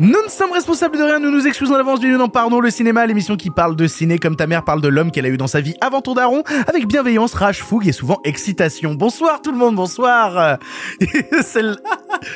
[0.00, 3.06] Nous ne sommes responsables de rien, nous nous excusons d'avance, bienvenue dans Pardon le cinéma,
[3.06, 5.46] l'émission qui parle de ciné comme ta mère parle de l'homme qu'elle a eu dans
[5.46, 8.94] sa vie avant ton daron, avec bienveillance, rage, fougue et souvent excitation.
[8.94, 10.58] Bonsoir tout le monde, bonsoir
[11.44, 11.76] Celle-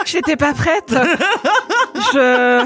[0.06, 0.94] J'étais pas prête.
[2.12, 2.64] Je,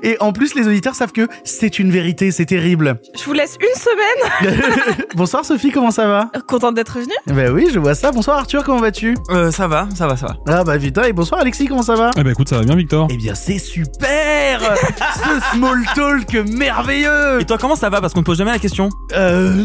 [0.02, 2.98] Et en plus les auditeurs savent que c'est une vérité, c'est terrible.
[3.18, 5.04] je vous laisse une semaine.
[5.16, 6.30] bonsoir Sophie, comment ça va?
[6.46, 7.12] Contente d'être venue.
[7.26, 8.10] Bah oui, je vois ça.
[8.10, 9.16] Bonsoir Arthur, comment vas-tu?
[9.28, 10.36] Euh, ça va, ça va, ça va.
[10.46, 12.10] Ah bah putain, et bonsoir Alexis, comment ça va?
[12.16, 14.12] Eh ben écoute, ça va bien Victor Eh bien c'est super
[15.14, 18.58] Ce small talk merveilleux Et toi, comment ça va Parce qu'on te pose jamais la
[18.58, 18.88] question.
[19.12, 19.64] Euh,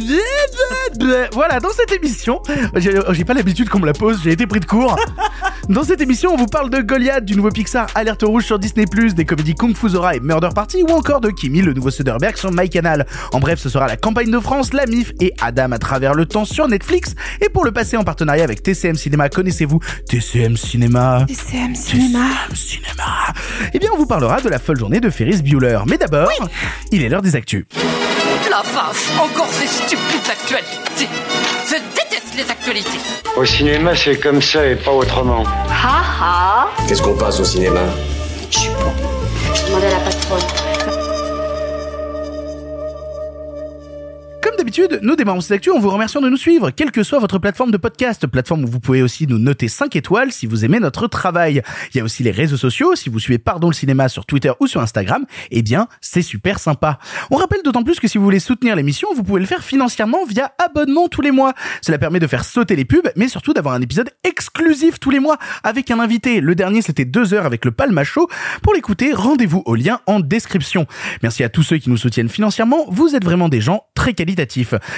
[1.34, 2.42] voilà, dans cette émission,
[2.76, 4.98] j'ai j'ai pas l'habitude qu'on me la pose, j'ai été pris de court.
[5.70, 8.86] Dans cette émission, on vous parle de Goliath, du nouveau Pixar Alerte Rouge sur Disney+,
[8.86, 12.38] des comédies Kung Fu Zora et Murder Party, ou encore de Kimi, le nouveau Soderbergh
[12.38, 13.06] sur MyCanal.
[13.34, 16.26] En bref, ce sera la campagne de France, la MIF et Adam à travers le
[16.26, 17.14] temps sur Netflix.
[17.42, 22.30] Et pour le passer en partenariat avec TCM Cinéma, connaissez-vous TCM Cinéma TCM Cinéma.
[22.50, 23.34] TCM Cinéma
[23.74, 25.80] Eh bien, on vous parlera de la folle journée de Ferris Bueller.
[25.88, 26.30] Mais d'abord,
[26.92, 27.66] il est l'heure des actus.
[28.50, 31.08] La vache, encore ces stupides actualités.
[31.68, 33.00] Je déteste les actualités.
[33.36, 35.44] Au cinéma, c'est comme ça et pas autrement.
[35.70, 37.82] Ha ha Qu'est-ce qu'on passe au cinéma?
[38.50, 38.92] Je suis bon.
[39.56, 40.59] Je demandais à la patronne.
[44.42, 47.20] Comme d'habitude, nous démarrons ces actus en vous remerciant de nous suivre, quelle que soit
[47.20, 50.64] votre plateforme de podcast, plateforme où vous pouvez aussi nous noter 5 étoiles si vous
[50.64, 51.62] aimez notre travail.
[51.94, 54.52] Il y a aussi les réseaux sociaux, si vous suivez Pardon le cinéma sur Twitter
[54.62, 57.00] ou sur Instagram, eh bien, c'est super sympa.
[57.32, 60.24] On rappelle d'autant plus que si vous voulez soutenir l'émission, vous pouvez le faire financièrement
[60.26, 61.54] via abonnement tous les mois.
[61.82, 65.20] Cela permet de faire sauter les pubs, mais surtout d'avoir un épisode exclusif tous les
[65.20, 66.40] mois avec un invité.
[66.40, 68.30] Le dernier, c'était deux heures avec le Palma Show.
[68.62, 70.86] Pour l'écouter, rendez-vous au lien en description.
[71.24, 72.86] Merci à tous ceux qui nous soutiennent financièrement.
[72.88, 74.14] Vous êtes vraiment des gens très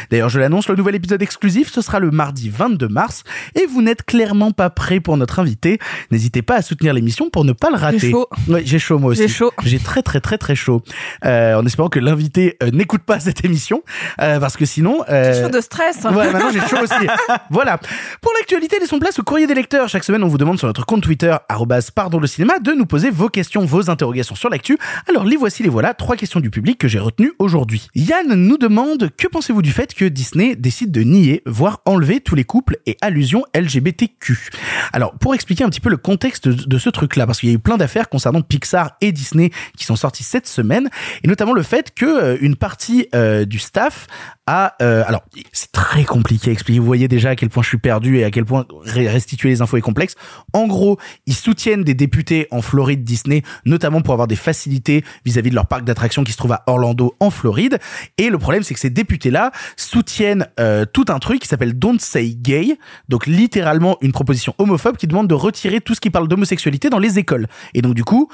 [0.09, 3.23] D'ailleurs, je l'annonce, le nouvel épisode exclusif, ce sera le mardi 22 mars.
[3.55, 5.79] Et vous n'êtes clairement pas prêt pour notre invité.
[6.11, 7.99] N'hésitez pas à soutenir l'émission pour ne pas le rater.
[7.99, 8.27] J'ai chaud.
[8.47, 9.23] Ouais, j'ai chaud moi aussi.
[9.23, 9.51] J'ai chaud.
[9.63, 10.81] J'ai très très très très chaud.
[11.25, 13.83] Euh, en espérant que l'invité euh, n'écoute pas cette émission,
[14.21, 15.03] euh, parce que sinon.
[15.09, 16.03] euh, Chaud de stress.
[16.03, 17.07] Ouais, maintenant j'ai chaud aussi.
[17.49, 17.77] voilà.
[18.21, 19.87] Pour l'actualité, laissons place au courrier des lecteurs.
[19.89, 22.85] Chaque semaine, on vous demande sur notre compte Twitter, arrobas pardon le cinéma, de nous
[22.85, 24.77] poser vos questions, vos interrogations sur l'actu.
[25.09, 25.93] Alors, les voici, les voilà.
[25.93, 27.87] Trois questions du public que j'ai retenues aujourd'hui.
[27.95, 32.33] Yann nous demande, que pensez-vous du fait que Disney décide de nier, voire enlever tous
[32.33, 34.49] les couples et allusions LGBTQ?
[34.93, 37.55] Alors, pour expliquer un petit peu le contexte de, ce truc-là, parce qu'il y a
[37.55, 40.89] eu plein d'affaires concernant Pixar et Disney qui sont sorties cette semaine,
[41.23, 44.07] et notamment le fait que euh, une partie euh, du staff
[44.51, 45.23] a euh, alors
[45.53, 46.79] c'est très compliqué à expliquer.
[46.79, 49.61] Vous voyez déjà à quel point je suis perdu et à quel point restituer les
[49.61, 50.15] infos est complexe.
[50.53, 55.51] En gros ils soutiennent des députés en Floride Disney notamment pour avoir des facilités vis-à-vis
[55.51, 57.79] de leur parc d'attractions qui se trouve à Orlando en Floride.
[58.17, 61.79] Et le problème c'est que ces députés là soutiennent euh, tout un truc qui s'appelle
[61.79, 62.77] Don't Say Gay.
[63.07, 66.99] Donc littéralement une proposition homophobe qui demande de retirer tout ce qui parle d'homosexualité dans
[66.99, 67.47] les écoles.
[67.73, 68.29] Et donc du coup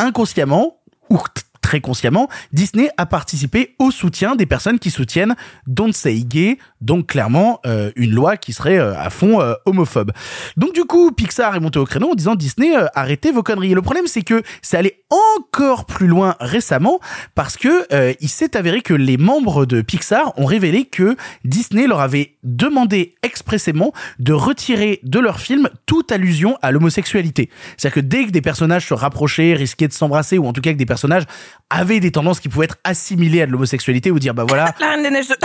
[0.00, 0.78] inconsciemment
[1.10, 1.18] ou
[1.60, 7.06] très consciemment, Disney a participé au soutien des personnes qui soutiennent Don't Say Gay, donc
[7.06, 10.12] clairement euh, une loi qui serait euh, à fond euh, homophobe.
[10.56, 13.72] Donc du coup, Pixar est monté au créneau en disant Disney, arrêtez vos conneries.
[13.72, 17.00] Et le problème, c'est que c'est allé encore plus loin récemment
[17.34, 17.86] parce que
[18.20, 23.14] il s'est avéré que les membres de Pixar ont révélé que Disney leur avait demandé
[23.22, 27.50] expressément de retirer de leur film toute allusion à l'homosexualité.
[27.76, 30.72] C'est-à-dire que dès que des personnages se rapprochaient, risquaient de s'embrasser, ou en tout cas
[30.72, 31.24] que des personnages
[31.70, 34.90] avaient des tendances qui pouvaient être assimilées à de l'homosexualité, ou dire bah voilà, La
[34.90, 35.36] Reine des Neiges de...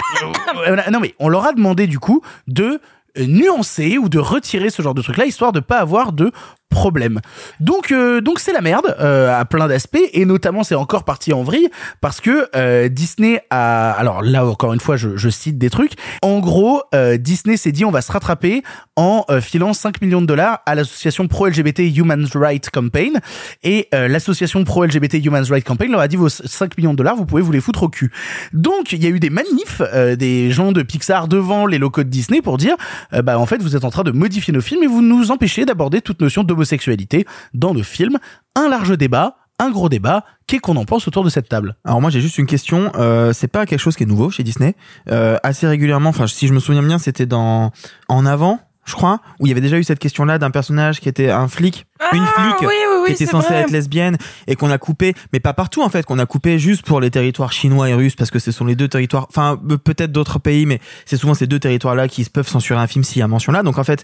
[0.56, 0.90] voilà.
[0.92, 2.80] non mais on leur a demandé du coup de euh,
[3.18, 6.32] nuancer ou de retirer ce genre de truc là histoire de pas avoir de
[6.76, 7.22] problème.
[7.62, 11.32] Donc euh, donc c'est la merde euh, à plein d'aspects et notamment c'est encore parti
[11.32, 11.70] en vrille
[12.02, 15.94] parce que euh, Disney a alors là encore une fois je, je cite des trucs
[16.22, 18.62] en gros euh, Disney s'est dit on va se rattraper
[18.98, 23.22] en euh, filant 5 millions de dollars à l'association pro LGBT Human Rights Campaign
[23.64, 26.98] et euh, l'association pro LGBT Human Rights Campaign leur a dit vos 5 millions de
[26.98, 28.12] dollars vous pouvez vous les foutre au cul.
[28.52, 29.82] Donc il y a eu des manifs
[30.18, 32.76] des gens de Pixar devant les locaux de Disney pour dire
[33.14, 35.32] euh, bah en fait vous êtes en train de modifier nos films et vous nous
[35.32, 38.18] empêchez d'aborder toute notion d'homosexualité dans nos films.
[38.56, 40.24] Un large débat, un gros débat.
[40.48, 41.76] Qu'est-ce qu'on en pense autour de cette table?
[41.86, 42.92] Alors moi j'ai juste une question.
[42.96, 44.76] Euh, c'est pas quelque chose qui est nouveau chez Disney.
[45.10, 47.72] Euh, assez régulièrement, enfin si je me souviens bien, c'était dans
[48.08, 51.10] en avant, je crois, où il y avait déjà eu cette question-là d'un personnage qui
[51.10, 53.62] était un flic, une Ah, flic oui, oui, oui, qui était censée vrai.
[53.62, 54.18] être lesbienne
[54.48, 57.10] et qu'on a coupé, mais pas partout en fait, qu'on a coupé juste pour les
[57.12, 60.40] territoires chinois et russes parce que ce sont les deux territoires, enfin euh, peut-être d'autres
[60.40, 63.28] pays, mais c'est souvent ces deux territoires-là qui peuvent censurer un film s'il y a
[63.28, 63.64] mention là.
[63.64, 64.04] Donc en fait,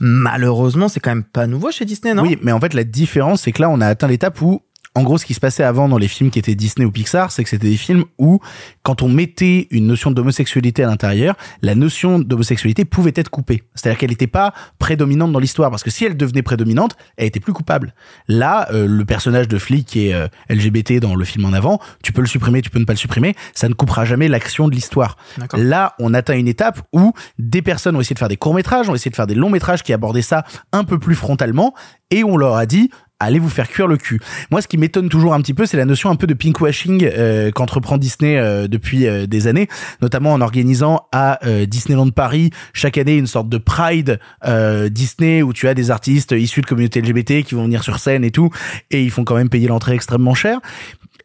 [0.00, 2.22] malheureusement, c'est quand même pas nouveau chez Disney, non?
[2.22, 4.62] Oui, mais en fait, la différence, c'est que là, on a atteint l'étape où,
[4.96, 7.30] en gros, ce qui se passait avant dans les films qui étaient Disney ou Pixar,
[7.30, 8.40] c'est que c'était des films où,
[8.82, 13.62] quand on mettait une notion d'homosexualité à l'intérieur, la notion d'homosexualité pouvait être coupée.
[13.76, 17.38] C'est-à-dire qu'elle n'était pas prédominante dans l'histoire, parce que si elle devenait prédominante, elle était
[17.38, 17.94] plus coupable.
[18.26, 21.80] Là, euh, le personnage de flic qui est euh, LGBT dans le film en avant,
[22.02, 24.66] tu peux le supprimer, tu peux ne pas le supprimer, ça ne coupera jamais l'action
[24.66, 25.16] de l'histoire.
[25.56, 28.94] Là, on atteint une étape où des personnes ont essayé de faire des courts-métrages, ont
[28.96, 31.74] essayé de faire des longs-métrages qui abordaient ça un peu plus frontalement,
[32.10, 32.90] et on leur a dit
[33.20, 34.20] allez vous faire cuire le cul.
[34.50, 37.04] Moi, ce qui m'étonne toujours un petit peu, c'est la notion un peu de pinkwashing
[37.04, 39.68] euh, qu'entreprend Disney euh, depuis euh, des années,
[40.02, 45.42] notamment en organisant à euh, Disneyland Paris chaque année une sorte de Pride euh, Disney
[45.42, 48.30] où tu as des artistes issus de communautés LGBT qui vont venir sur scène et
[48.30, 48.50] tout,
[48.90, 50.58] et ils font quand même payer l'entrée extrêmement cher.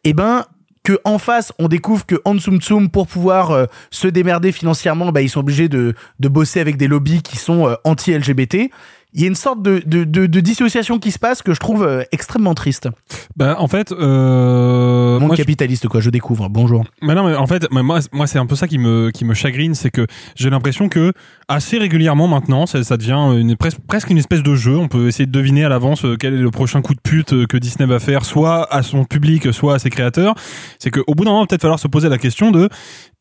[0.04, 0.44] Eh ben,
[0.86, 5.20] que en face on découvre que Ansum Tsum pour pouvoir euh, se démerder financièrement bah
[5.20, 8.70] ils sont obligés de, de bosser avec des lobbies qui sont euh, anti-LGBT
[9.16, 11.58] il y a une sorte de, de, de, de dissociation qui se passe que je
[11.58, 12.88] trouve euh, extrêmement triste.
[13.34, 16.48] Bah, en fait, euh, Monde moi, je- capitaliste, quoi, je découvre.
[16.48, 16.84] Bonjour.
[17.02, 19.34] Mais non, mais en fait, moi, moi c'est un peu ça qui me, qui me
[19.34, 21.12] chagrine, c'est que j'ai l'impression que
[21.48, 24.76] assez régulièrement maintenant, ça, ça devient une, pres- presque une espèce de jeu.
[24.76, 27.32] On peut essayer de deviner à l'avance euh, quel est le prochain coup de pute
[27.32, 30.34] euh, que Disney va faire, soit à son public, soit à ses créateurs.
[30.78, 32.68] C'est qu'au bout d'un moment, peut-être falloir se poser la question de,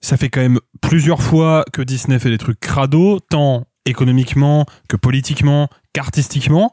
[0.01, 4.97] ça fait quand même plusieurs fois que Disney fait des trucs crado, tant économiquement que
[4.97, 6.71] politiquement qu'artistiquement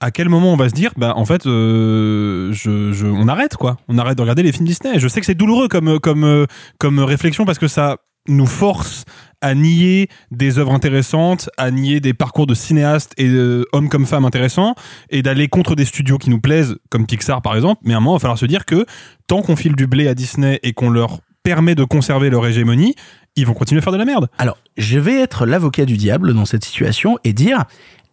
[0.00, 3.98] à quel moment on va se dire bah en fait euh, on arrête quoi on
[3.98, 6.46] arrête de regarder les films Disney je sais que c'est douloureux comme comme euh,
[6.78, 9.04] comme réflexion parce que ça nous force
[9.42, 13.28] à nier des œuvres intéressantes, à nier des parcours de cinéastes et
[13.72, 14.74] hommes comme femmes intéressants,
[15.10, 17.82] et d'aller contre des studios qui nous plaisent, comme Pixar par exemple.
[17.84, 18.86] Mais à un moment, il va falloir se dire que
[19.26, 22.94] tant qu'on file du blé à Disney et qu'on leur permet de conserver leur hégémonie,
[23.36, 24.28] ils vont continuer à faire de la merde.
[24.38, 27.64] Alors, je vais être l'avocat du diable dans cette situation et dire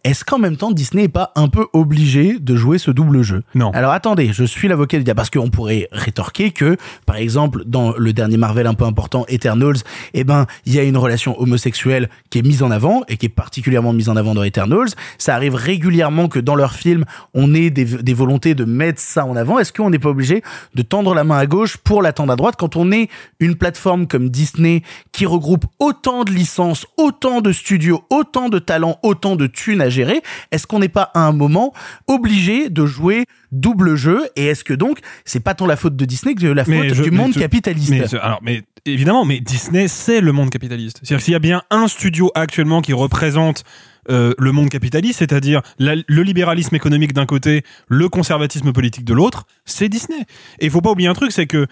[0.04, 3.44] est-ce qu'en même temps Disney est pas un peu obligé de jouer ce double jeu?
[3.54, 3.70] Non.
[3.72, 6.76] Alors attendez, je suis l'avocat du diable parce qu'on pourrait rétorquer que,
[7.06, 9.76] par exemple, dans le dernier Marvel un peu important, Eternals,
[10.14, 13.26] eh ben, il y a une relation homosexuelle qui est mise en avant et qui
[13.26, 14.88] est particulièrement mise en avant dans Eternals.
[15.18, 17.04] Ça arrive régulièrement que dans leurs films,
[17.34, 19.60] on ait des, des volontés de mettre ça en avant.
[19.60, 20.42] Est-ce qu'on n'est pas obligé
[20.74, 23.08] de tendre la main à gauche pour la tendre à droite quand on est
[23.38, 24.82] une plateforme comme Disney
[25.12, 29.91] qui regroupe autant de licences, autant de studios, autant de talents, autant de thunes à
[29.92, 31.72] gérer, est-ce qu'on n'est pas à un moment
[32.08, 36.04] obligé de jouer double jeu et est-ce que donc c'est pas tant la faute de
[36.04, 40.20] Disney que la faute je- du monde capitaliste Mais, alors, mais évidemment, mais Disney, c'est
[40.20, 40.98] le monde capitaliste.
[41.02, 43.62] C'est-à-dire s'il y a bien un studio actuellement qui représente
[44.10, 49.44] euh, le monde capitaliste, c'est-à-dire le libéralisme économique d'un côté, le conservatisme politique de l'autre,
[49.64, 50.18] c'est Disney.
[50.58, 51.68] Et il faut pas oublier un truc, c'est que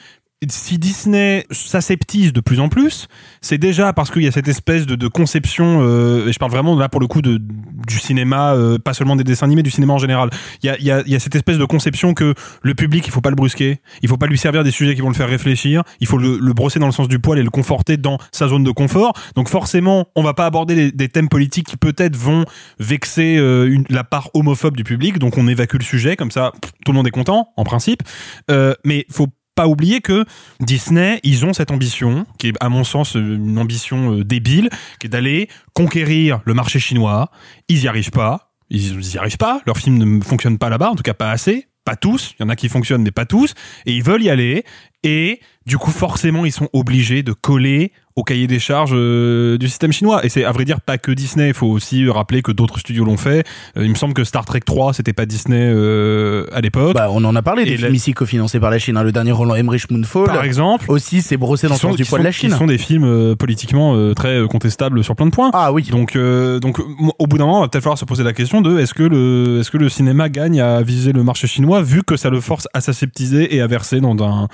[0.48, 3.08] si Disney s'aseptise de plus en plus,
[3.42, 6.50] c'est déjà parce qu'il y a cette espèce de, de conception, euh, et je parle
[6.50, 9.70] vraiment là pour le coup de, du cinéma, euh, pas seulement des dessins animés, du
[9.70, 10.30] cinéma en général.
[10.62, 13.10] Il y a, y, a, y a cette espèce de conception que le public, il
[13.10, 15.28] faut pas le brusquer, il faut pas lui servir des sujets qui vont le faire
[15.28, 18.16] réfléchir, il faut le, le brosser dans le sens du poil et le conforter dans
[18.32, 19.12] sa zone de confort.
[19.34, 22.46] Donc forcément, on va pas aborder des, des thèmes politiques qui peut-être vont
[22.78, 26.52] vexer euh, une- la part homophobe du public, donc on évacue le sujet, comme ça
[26.86, 28.02] tout le monde est content, en principe.
[28.50, 29.26] Euh, mais faut
[29.60, 30.24] pas oublier que
[30.60, 34.70] Disney, ils ont cette ambition, qui est à mon sens euh, une ambition euh, débile,
[34.98, 37.30] qui est d'aller conquérir le marché chinois.
[37.68, 38.54] Ils y arrivent pas.
[38.70, 39.60] Ils ils y arrivent pas.
[39.66, 41.66] Leurs films ne fonctionnent pas là-bas, en tout cas pas assez.
[41.84, 42.34] Pas tous.
[42.38, 43.52] Il y en a qui fonctionnent, mais pas tous.
[43.84, 44.64] Et ils veulent y aller.
[45.02, 49.68] Et du coup, forcément, ils sont obligés de coller au cahier des charges euh, du
[49.68, 50.24] système chinois.
[50.24, 51.48] Et c'est à vrai dire pas que Disney.
[51.48, 53.46] Il faut aussi rappeler que d'autres studios l'ont fait.
[53.76, 56.94] Euh, il me semble que Star Trek 3, c'était pas Disney euh, à l'époque.
[56.94, 58.96] Bah, on en a parlé des films la- ici cofinancés par la Chine.
[58.96, 59.02] hein.
[59.02, 60.86] Le dernier Roland Emmerich Moonfall par exemple.
[60.90, 62.50] aussi c'est brossé dans le sens du poids de la Chine.
[62.50, 65.50] Qui sont des films euh, politiquement euh, très euh, contestables sur plein de points.
[65.54, 65.88] Ah oui.
[65.90, 66.78] Donc, euh, donc,
[67.18, 69.02] au bout d'un moment, il va peut-être falloir se poser la question de est-ce que
[69.02, 72.40] le, est-ce que le cinéma gagne à viser le marché chinois vu que ça le
[72.40, 74.48] force à s'aseptiser et à verser dans un,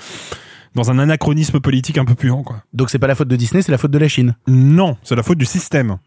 [0.77, 2.63] dans un anachronisme politique un peu puant, quoi.
[2.73, 4.35] Donc c'est pas la faute de Disney, c'est la faute de la Chine.
[4.47, 5.97] Non, c'est la faute du système.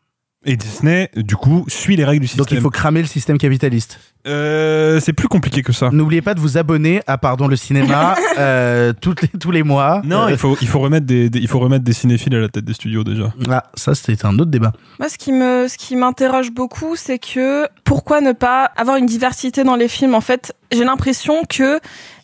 [0.46, 2.44] Et Disney, du coup, suit les règles du système.
[2.46, 4.00] Donc il faut cramer le système capitaliste.
[4.26, 5.90] Euh, c'est plus compliqué que ça.
[5.92, 10.00] N'oubliez pas de vous abonner à Pardon le cinéma euh, toutes les, tous les mois.
[10.02, 12.40] Non, Euh, il faut, il faut remettre des, des- il faut remettre des cinéphiles à
[12.40, 13.34] la tête des studios déjà.
[13.50, 14.72] Ah, ça c'était un autre débat.
[14.98, 19.06] Moi, ce qui me, ce qui m'interroge beaucoup, c'est que pourquoi ne pas avoir une
[19.06, 20.14] diversité dans les films?
[20.14, 21.80] En fait, j'ai l'impression que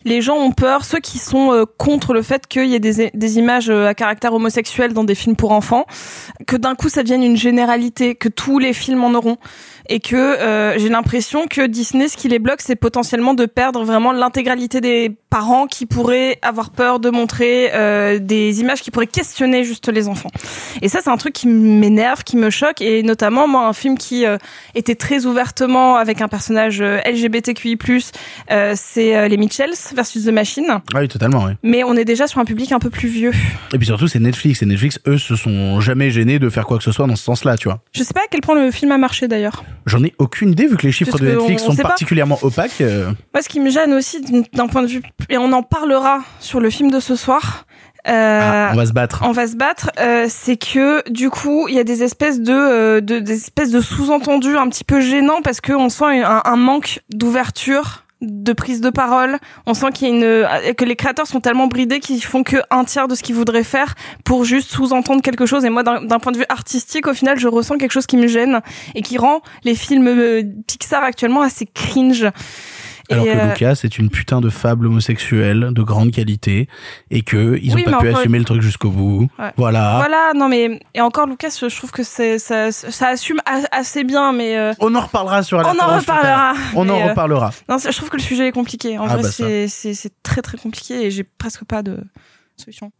[0.06, 3.10] les gens ont peur, ceux qui sont euh, contre le fait qu'il y ait des,
[3.12, 5.84] des images euh, à caractère homosexuel dans des films pour enfants,
[6.46, 9.36] que d'un coup ça devienne une généralité, que tous les films en auront.
[9.88, 13.84] Et que euh, j'ai l'impression que Disney, ce qui les bloque, c'est potentiellement de perdre
[13.84, 19.06] vraiment l'intégralité des parents qui pourraient avoir peur de montrer euh, des images qui pourraient
[19.06, 20.30] questionner juste les enfants.
[20.82, 23.98] Et ça, c'est un truc qui m'énerve, qui me choque, et notamment moi, un film
[23.98, 24.38] qui euh,
[24.74, 27.78] était très ouvertement avec un personnage euh, LGBTQI+,
[28.50, 30.80] euh, c'est euh, les Mitchells versus The Machine.
[30.94, 31.52] Ah oui, totalement, oui.
[31.62, 33.32] Mais on est déjà sur un public un peu plus vieux.
[33.72, 34.62] Et puis surtout, c'est Netflix.
[34.62, 37.24] Et Netflix, eux, se sont jamais gênés de faire quoi que ce soit dans ce
[37.24, 37.80] sens-là, tu vois.
[37.92, 39.64] Je sais pas à quel point le film a marché d'ailleurs.
[39.86, 41.88] J'en ai aucune idée, vu que les chiffres Parce de Netflix on- on sont pas.
[41.90, 42.80] particulièrement opaques.
[42.80, 44.20] euh, Moi, ce qui me gêne aussi
[44.52, 47.64] d'un point de vue, et on en parlera sur le film de ce soir.
[48.08, 49.22] euh, ah, on va se battre.
[49.24, 52.52] on va se battre, euh, c'est que du coup il y a des espèces de,
[52.52, 56.40] euh, de des espèces de sous-entendus un petit peu gênants parce que on sent un,
[56.44, 59.38] un manque d'ouverture de prise de parole.
[59.66, 62.56] On sent qu'il y a une que les créateurs sont tellement bridés qu'ils font que
[62.70, 63.94] un tiers de ce qu'ils voudraient faire
[64.25, 65.64] pour juste sous-entendre quelque chose.
[65.64, 68.16] Et moi, d'un d'un point de vue artistique, au final, je ressens quelque chose qui
[68.16, 68.61] me gêne
[68.94, 72.26] et qui rend les films euh, Pixar actuellement assez cringe.
[73.10, 76.68] Alors Et, que euh, Lucas, c'est une putain de fable homosexuelle de grande qualité
[77.10, 79.28] et que ils ont pas pu assumer le truc jusqu'au bout.
[79.38, 79.52] Ouais.
[79.56, 79.96] Voilà.
[79.98, 84.32] Voilà, non mais et encore Lucas, je trouve que c'est ça, ça assume assez bien,
[84.32, 86.54] mais euh, On en reparlera sur on Alerte en reparlera.
[86.75, 87.50] On en euh, reparlera.
[87.68, 88.98] Non, je trouve que le sujet est compliqué.
[88.98, 91.98] En Ah vrai, bah c'est très très compliqué et j'ai presque pas de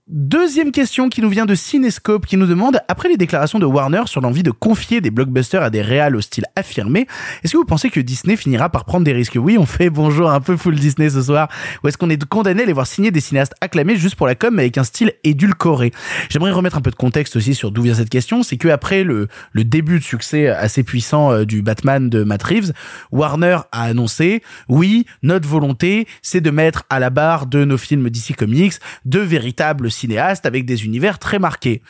[0.07, 4.03] Deuxième question qui nous vient de Cinescope qui nous demande après les déclarations de Warner
[4.07, 7.07] sur l'envie de confier des blockbusters à des réals au style affirmé,
[7.43, 9.39] est-ce que vous pensez que Disney finira par prendre des risques?
[9.41, 11.49] Oui, on fait bonjour un peu full Disney ce soir.
[11.83, 14.35] Ou est-ce qu'on est condamné à les voir signer des cinéastes acclamés juste pour la
[14.35, 15.91] com mais avec un style édulcoré?
[16.29, 18.43] J'aimerais remettre un peu de contexte aussi sur d'où vient cette question.
[18.43, 22.43] C'est que après le, le début de succès assez puissant euh, du Batman de Matt
[22.43, 22.73] Reeves,
[23.11, 28.11] Warner a annoncé oui, notre volonté, c'est de mettre à la barre de nos films
[28.11, 29.46] DC Comics de véritables
[29.89, 31.83] cinéastes avec des univers très marqués.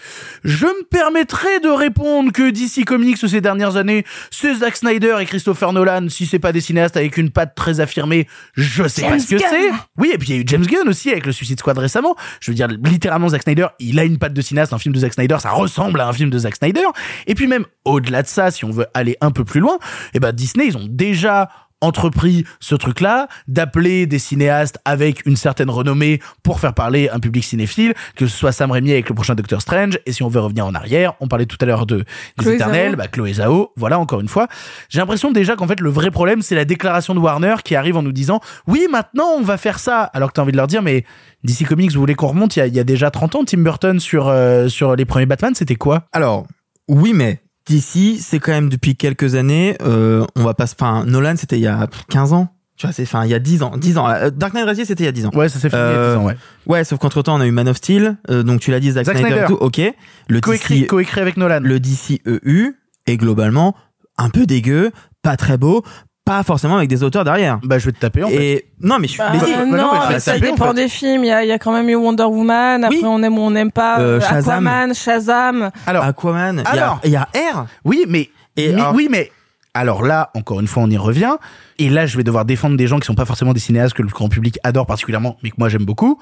[0.44, 5.26] Je me permettrai de répondre que DC Comics ces dernières années, c'est Zack Snyder et
[5.26, 9.18] Christopher Nolan, si c'est pas des cinéastes avec une patte très affirmée, je sais pas
[9.18, 9.70] ce que c'est.
[9.96, 12.16] Oui, et puis il y a eu James Gunn aussi avec le Suicide Squad récemment.
[12.40, 14.72] Je veux dire, littéralement, Zack Snyder, il a une patte de cinéaste.
[14.72, 16.86] Un film de Zack Snyder, ça ressemble à un film de Zack Snyder.
[17.26, 19.78] Et puis même au-delà de ça, si on veut aller un peu plus loin,
[20.14, 21.48] eh ben Disney, ils ont déjà
[21.80, 27.44] entrepris ce truc-là, d'appeler des cinéastes avec une certaine renommée pour faire parler un public
[27.44, 30.40] cinéphile, que ce soit Sam Raimi avec le prochain Doctor Strange, et si on veut
[30.40, 32.04] revenir en arrière, on parlait tout à l'heure de des
[32.38, 34.48] Chloé Éternels, bah Chloé Zhao, voilà encore une fois.
[34.88, 37.96] J'ai l'impression déjà qu'en fait le vrai problème c'est la déclaration de Warner qui arrive
[37.96, 40.66] en nous disant oui maintenant on va faire ça, alors que t'as envie de leur
[40.66, 41.04] dire mais
[41.44, 42.56] DC Comics vous voulez qu'on remonte?
[42.56, 45.04] Il y a, il y a déjà 30 ans Tim Burton sur euh, sur les
[45.04, 46.04] premiers Batman c'était quoi?
[46.12, 46.46] Alors,
[46.88, 51.04] oui, mais d'ici, c'est quand même depuis quelques années, euh, on va pas, se- enfin,
[51.06, 52.48] Nolan, c'était il y a 15 ans.
[52.76, 54.06] Tu vois, c'est, enfin, il y a 10 ans, 10 ans.
[54.08, 55.30] Euh, Dark Knight Rises, c'était il y a 10 ans.
[55.34, 56.36] Ouais ça s'est fait il y a Euh, 10 ans ouais.
[56.66, 58.90] Ouais, sauf qu'entre temps, on a eu Man of Steel, euh, donc tu l'as dit,
[58.90, 59.80] Zack, Zack Snyder, et tout, ok.
[60.28, 61.60] Le Coécrit DC, coécrit avec Nolan.
[61.62, 62.72] le DC EU
[63.06, 63.74] est globalement
[64.18, 64.90] un peu dégueu,
[65.22, 65.82] pas très beau,
[66.26, 67.58] pas forcément avec des auteurs derrière.
[67.62, 68.34] Bah je vais te taper en fait.
[68.44, 69.18] Et non, mais je suis.
[69.20, 69.52] Bah, mais si.
[69.54, 70.74] bah non, non, mais je mais vais ça taper, en dépend fait.
[70.74, 71.24] des films.
[71.24, 72.84] Il y a, il y a quand même eu Wonder Woman.
[72.84, 73.02] Après, Oui.
[73.06, 74.00] on aime ou on n'aime pas.
[74.00, 74.66] Euh, euh, Shazam.
[74.66, 75.70] Aquaman, Shazam.
[75.86, 77.00] Alors Aquaman, il y a- Alors.
[77.04, 77.66] il y, a R.
[77.84, 79.30] Oui, mais, Et mais- alors- oui, mais
[79.72, 81.36] alors là, encore une fois, on y revient.
[81.78, 84.02] Et là, je vais devoir défendre des gens qui sont pas forcément des cinéastes que
[84.02, 86.18] le grand public adore particulièrement, mais que moi j'aime beaucoup.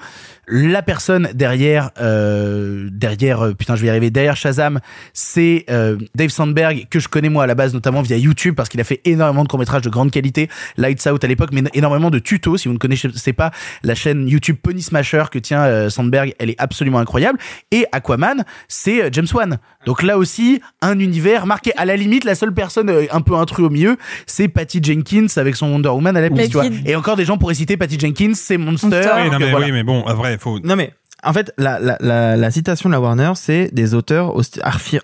[0.47, 4.09] La personne derrière, euh, derrière, euh, putain, je vais y arriver.
[4.09, 4.79] Derrière Shazam,
[5.13, 8.67] c'est euh, Dave Sandberg que je connais moi à la base, notamment via YouTube parce
[8.67, 11.63] qu'il a fait énormément de courts métrages de grande qualité, Lights Out à l'époque, mais
[11.73, 12.57] énormément de tutos.
[12.57, 13.51] Si vous ne connaissez pas
[13.83, 17.39] la chaîne YouTube Pony Smasher que tient Sandberg, elle est absolument incroyable.
[17.71, 19.57] Et Aquaman, c'est James Wan.
[19.85, 21.71] Donc là aussi, un univers marqué.
[21.77, 25.55] À la limite, la seule personne un peu intrus au milieu, c'est Patty Jenkins avec
[25.55, 26.65] son Wonder Woman à la piste, tu vois.
[26.85, 28.87] Et encore des gens pourraient citer Patty Jenkins, c'est Monster.
[28.87, 29.11] Monster.
[29.23, 29.65] Oui, non, mais, voilà.
[29.67, 30.59] oui, mais bon, vrai, faut.
[30.59, 34.33] Non mais en fait la, la, la, la citation de la Warner c'est des auteurs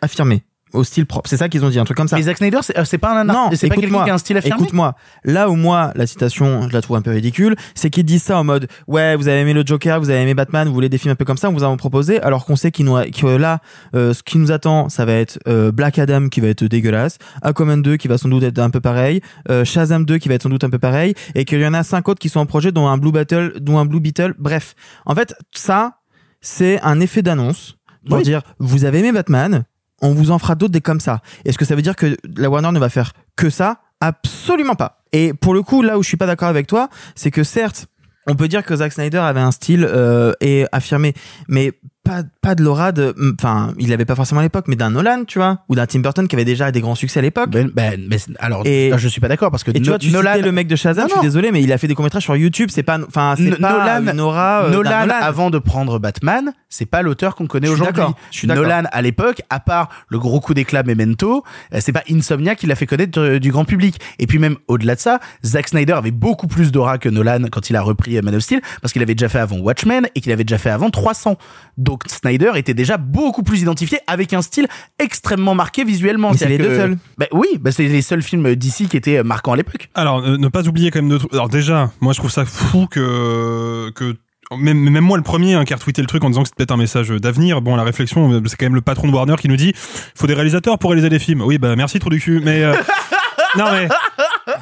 [0.01, 1.29] affirmés au style propre.
[1.29, 2.15] C'est ça qu'ils ont dit un truc comme ça.
[2.17, 4.37] Mais Zack Snyder, c'est euh, pas un non, c'est pas quelqu'un qui a un style
[4.37, 4.61] affirmé.
[4.61, 4.95] Écoute-moi.
[5.23, 8.37] Là où moi la citation, je la trouve un peu ridicule, c'est qu'ils disent ça
[8.39, 10.97] en mode ouais, vous avez aimé le Joker, vous avez aimé Batman, vous voulez des
[10.97, 13.05] films un peu comme ça, on vous en proposé, alors qu'on sait qu'il nous a-
[13.05, 13.59] que là
[13.95, 17.17] euh, ce qui nous attend, ça va être euh, Black Adam qui va être dégueulasse,
[17.41, 20.35] Aquaman 2 qui va sans doute être un peu pareil, euh, Shazam 2 qui va
[20.35, 22.39] être sans doute un peu pareil et qu'il y en a cinq autres qui sont
[22.39, 24.33] en projet dont un Blue Battle, dont un Blue Beetle.
[24.39, 24.75] Bref,
[25.05, 25.95] en fait, ça
[26.41, 27.75] c'est un effet d'annonce
[28.07, 28.23] pour Oui.
[28.23, 29.63] dire vous avez aimé Batman,
[30.01, 31.21] on vous en fera d'autres des comme ça.
[31.45, 33.81] Est-ce que ça veut dire que la Warner ne va faire que ça?
[33.99, 35.03] Absolument pas.
[35.13, 37.87] Et pour le coup, là où je suis pas d'accord avec toi, c'est que certes,
[38.27, 41.13] on peut dire que Zack Snyder avait un style euh, et affirmé,
[41.47, 44.89] mais pas pas de l'aura de enfin il l'avait pas forcément à l'époque mais d'un
[44.89, 47.51] Nolan tu vois ou d'un Tim Burton qui avait déjà des grands succès à l'époque
[47.51, 50.09] Ben, ben, mais alors, Et- je suis pas d'accord parce que et tu vois tu
[50.09, 52.23] Nolan, le mec de Shazam Non, je suis désolé mais il a fait des courts-métrages
[52.23, 55.13] sur YouTube c'est pas enfin c'est pas Nolan, une aura euh, Nolan, Nolan.
[55.21, 58.01] avant de prendre Batman, c'est pas l'auteur qu'on connaît aujourd'hui.
[58.31, 58.47] je suis.
[58.47, 61.43] Nolan, à l'époque, à part le gros coup d'éclat Memento,
[61.73, 63.99] euh, c'est pas Insomnia qui l'a fait connaître euh, du grand public.
[64.17, 67.69] Et puis même au-delà de ça, Zack Snyder avait beaucoup plus d'aura que Nolan quand
[67.69, 70.31] il a repris Man of Steel, parce qu'il avait déjà fait avant Watchmen et qu'il
[70.31, 71.37] avait déjà fait avant 300.
[71.77, 74.67] Donc Snyder était déjà beaucoup plus identifié avec un style
[74.99, 76.33] extrêmement marqué visuellement.
[76.33, 76.97] C'est les deux seuls.
[77.17, 79.89] Bah oui, bah c'est les seuls films d'ici qui étaient euh, marquants à l'époque.
[79.95, 81.33] Alors, euh, ne pas oublier quand même de trucs.
[81.33, 84.15] Alors déjà, moi je trouve ça fou que que
[84.57, 86.57] même, même moi le premier hein, qui a retweeté le truc en disant que c'était
[86.57, 87.61] peut-être un message d'avenir.
[87.61, 90.33] Bon, la réflexion, c'est quand même le patron de Warner qui nous dit faut des
[90.33, 91.41] réalisateurs pour réaliser des films.
[91.41, 92.41] Oui, bah merci trou du cul.
[92.43, 92.73] Mais euh,
[93.57, 93.87] non mais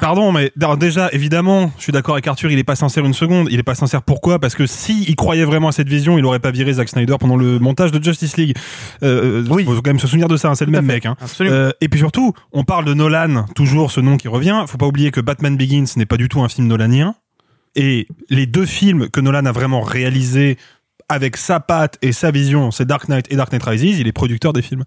[0.00, 3.14] pardon, mais alors, déjà évidemment, je suis d'accord avec Arthur, il est pas sincère une
[3.14, 3.48] seconde.
[3.50, 4.38] Il est pas sincère pourquoi?
[4.38, 7.16] Parce que si il croyait vraiment à cette vision, il aurait pas viré Zack Snyder
[7.18, 8.56] pendant le montage de Justice League.
[9.02, 9.64] Euh, Oui.
[9.64, 10.48] faut quand même se souvenir de ça.
[10.48, 11.06] hein, c'est le même mec.
[11.06, 11.16] Hein.
[11.20, 11.54] Absolument.
[11.56, 14.64] Euh, et puis surtout, on parle de Nolan, toujours ce nom qui revient.
[14.66, 17.14] Faut pas oublier que Batman Begins n'est pas du tout un film nolanien.
[17.76, 20.58] Et les deux films que Nolan a vraiment réalisés
[21.08, 23.98] avec sa patte et sa vision, c'est Dark Knight et Dark Knight Rises.
[23.98, 24.84] Il est producteur des films.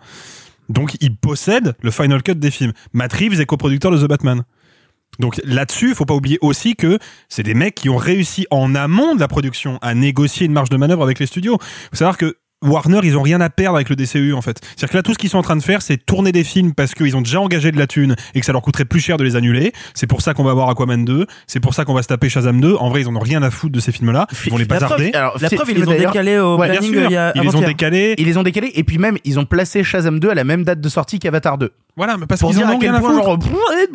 [0.73, 2.73] Donc il possède le final cut des films.
[2.93, 4.43] Matt Reeves est coproducteur de The Batman.
[5.19, 6.97] Donc là-dessus, faut pas oublier aussi que
[7.29, 10.69] c'est des mecs qui ont réussi en amont de la production à négocier une marge
[10.69, 11.59] de manœuvre avec les studios.
[11.91, 14.59] Faut savoir que Warner, ils ont rien à perdre avec le DCU en fait.
[14.63, 16.73] C'est-à-dire que là, tout ce qu'ils sont en train de faire, c'est tourner des films
[16.73, 19.17] parce qu'ils ont déjà engagé de la thune et que ça leur coûterait plus cher
[19.17, 19.73] de les annuler.
[19.93, 21.25] C'est pour ça qu'on va voir Aquaman 2.
[21.47, 22.75] C'est pour ça qu'on va se taper Shazam 2.
[22.79, 24.27] En vrai, ils en ont rien à foutre de ces films-là.
[24.45, 25.11] Ils vont les La preuve- bazarder.
[25.13, 27.17] alors, la preuve ils film les ont décalés au Ouais, Bien planning sûr, il y
[27.17, 28.15] a ils les ont décalés.
[28.17, 30.63] Ils les ont décalés et puis même ils ont placé Shazam 2 à la même
[30.63, 31.71] date de sortie qu'Avatar 2.
[31.95, 33.23] Voilà, mais parce qu'ils en ont rien à point foutre.
[33.23, 33.37] genre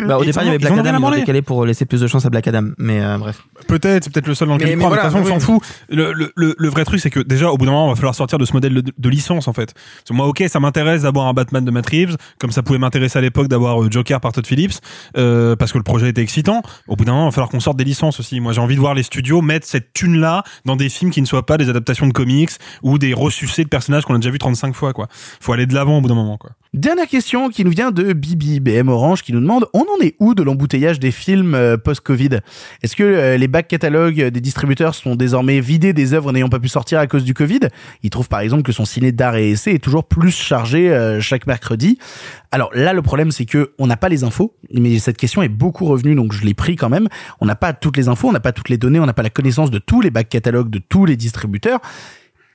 [0.07, 2.07] Bah, au départ, il y avait Black Adam, ils ont décalé pour laisser plus de
[2.07, 2.69] chance à Black Adam.
[2.79, 3.43] Mais euh, bref.
[3.67, 5.35] Peut-être, c'est peut-être le seul dans lequel Mais- il mais croit, mais de voilà, toute
[5.35, 5.63] façon, on s'en fout.
[5.89, 8.15] Le, le, le, vrai truc, c'est que déjà, au bout d'un moment, il va falloir
[8.15, 9.75] sortir de ce modèle de, de licence, en fait.
[9.75, 12.79] Parce que moi, ok, ça m'intéresse d'avoir un Batman de Matt Reeves, comme ça pouvait
[12.79, 14.79] m'intéresser à l'époque d'avoir euh, Joker par Todd Phillips,
[15.17, 16.63] euh, parce que le projet était excitant.
[16.87, 18.39] Au bout d'un moment, il va falloir qu'on sorte des licences aussi.
[18.39, 21.27] Moi, j'ai envie de voir les studios mettre cette thune-là dans des films qui ne
[21.27, 22.51] soient pas des adaptations de comics
[22.85, 25.09] ou des ressucés de personnages qu'on a déjà vu 35 fois, quoi.
[25.41, 26.51] Faut aller de l'avant au bout d'un moment, quoi.
[26.75, 30.15] Dernière question qui nous vient de Bibi BM Orange qui nous demande on en est
[30.19, 32.41] où de l'embouteillage des films euh, post-Covid?
[32.83, 36.59] Est-ce que euh, les bacs catalogues des distributeurs sont désormais vidés des œuvres n'ayant pas
[36.59, 37.61] pu sortir à cause du Covid?
[38.03, 41.21] Il trouve par exemple que son ciné d'art et essai est toujours plus chargé euh,
[41.21, 41.99] chaque mercredi.
[42.51, 45.49] Alors là le problème c'est que on n'a pas les infos, mais cette question est
[45.49, 47.09] beaucoup revenue donc je l'ai pris quand même.
[47.41, 49.23] On n'a pas toutes les infos, on n'a pas toutes les données, on n'a pas
[49.23, 51.81] la connaissance de tous les bacs catalogues de tous les distributeurs.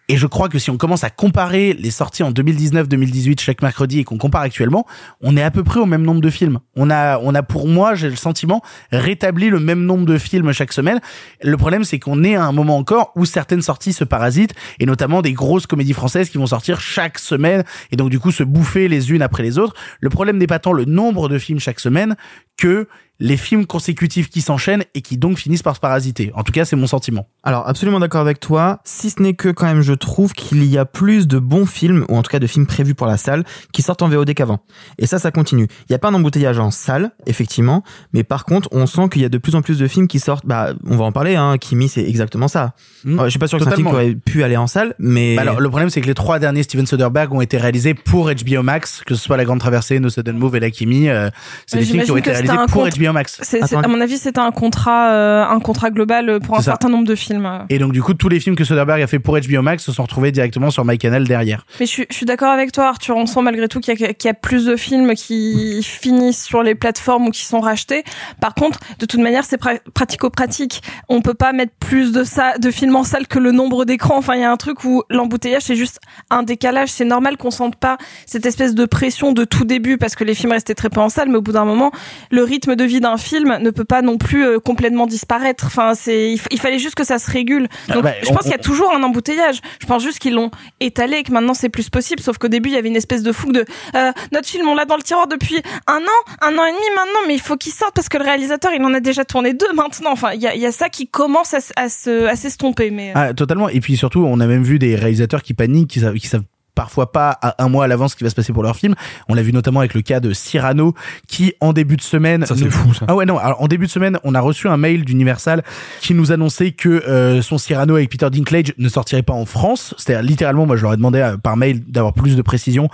[0.09, 3.99] Et je crois que si on commence à comparer les sorties en 2019-2018 chaque mercredi
[3.99, 4.85] et qu'on compare actuellement,
[5.21, 6.59] on est à peu près au même nombre de films.
[6.75, 8.61] On a, on a pour moi, j'ai le sentiment,
[8.91, 10.99] rétabli le même nombre de films chaque semaine.
[11.41, 14.85] Le problème, c'est qu'on est à un moment encore où certaines sorties se parasitent et
[14.85, 18.43] notamment des grosses comédies françaises qui vont sortir chaque semaine et donc du coup se
[18.43, 19.73] bouffer les unes après les autres.
[20.01, 22.17] Le problème n'est pas tant le nombre de films chaque semaine
[22.57, 22.87] que
[23.19, 26.31] les films consécutifs qui s'enchaînent et qui donc finissent par se parasiter.
[26.35, 27.27] En tout cas, c'est mon sentiment.
[27.43, 30.77] Alors absolument d'accord avec toi, si ce n'est que quand même je trouve qu'il y
[30.77, 33.43] a plus de bons films, ou en tout cas de films prévus pour la salle,
[33.71, 34.59] qui sortent en VOD qu'avant.
[34.97, 35.67] Et ça, ça continue.
[35.81, 39.25] Il n'y a pas d'embouteillage en salle, effectivement, mais par contre, on sent qu'il y
[39.25, 41.57] a de plus en plus de films qui sortent, bah on va en parler, hein,
[41.57, 42.73] Kimi c'est exactement ça.
[43.03, 43.19] Mmh.
[43.19, 44.95] Euh, je suis pas sûr que c'est un film qui aurait pu aller en salle,
[44.99, 45.35] mais...
[45.35, 48.31] Bah alors, le problème, c'est que les trois derniers Steven Soderbergh ont été réalisés pour
[48.31, 51.09] HBO Max, que ce soit La Grande Traversée, No Sudden Move et La Kimi.
[51.09, 51.29] euh,
[51.67, 53.39] c'est des films qui ont été réalisés pour compte- HBO Max.
[53.41, 56.71] C'est, c'est- à mon avis, c'était un contrat, euh, un contrat global pour un ça.
[56.71, 57.65] certain nombre de films.
[57.69, 59.91] Et donc, du coup, tous les films que Soderbergh a fait pour HBO Max se
[59.91, 61.65] sont retrouvés directement sur MyCanal derrière.
[61.79, 63.15] Mais je suis, je suis d'accord avec toi, Arthur.
[63.17, 66.43] On sent malgré tout qu'il y, a, qu'il y a plus de films qui finissent
[66.43, 68.03] sur les plateformes ou qui sont rachetés.
[68.41, 70.81] Par contre, de toute manière, c'est pra- pratico-pratique.
[71.09, 74.17] On peut pas mettre plus de ça, de films en salle que le nombre d'écrans.
[74.17, 76.89] Enfin, il y a un truc où l'embouteillage, c'est juste un décalage.
[76.89, 80.35] C'est normal qu'on sente pas cette espèce de pression de tout début parce que les
[80.35, 81.91] films restaient très peu en salle, mais au bout d'un moment,
[82.31, 85.65] le rythme de vie d'un film ne peut pas non plus euh, complètement disparaître.
[85.65, 87.67] Enfin, c'est, il, fallait juste que ça se régule.
[87.89, 89.59] Ah bah, je on- pense qu'il y a toujours un embouteillage.
[89.81, 92.21] Je pense juste qu'ils l'ont étalé et que maintenant c'est plus possible.
[92.21, 94.75] Sauf qu'au début, il y avait une espèce de fougue de euh, notre film, on
[94.75, 97.57] l'a dans le tiroir depuis un an, un an et demi maintenant, mais il faut
[97.57, 100.11] qu'il sorte parce que le réalisateur, il en a déjà tourné deux maintenant.
[100.11, 102.91] Enfin, il y a, il y a ça qui commence à, se, à s'estomper.
[102.91, 103.69] Mais euh, Ah, totalement.
[103.69, 106.43] Et puis surtout, on a même vu des réalisateurs qui paniquent, qui savent, qui savent
[106.75, 108.95] parfois pas à un mois à l'avance ce qui va se passer pour leur film.
[109.27, 110.93] On l'a vu notamment avec le cas de Cyrano,
[111.27, 112.45] qui en début de semaine...
[112.45, 113.05] Ça, c'est fou, ça.
[113.07, 113.37] Ah ouais, non.
[113.37, 115.63] Alors, en début de semaine, on a reçu un mail d'Universal
[116.01, 119.93] qui nous annonçait que euh, son Cyrano avec Peter Dinklage ne sortirait pas en France.
[119.97, 122.89] C'est-à-dire, littéralement, moi, je leur ai demandé euh, par mail d'avoir plus de précision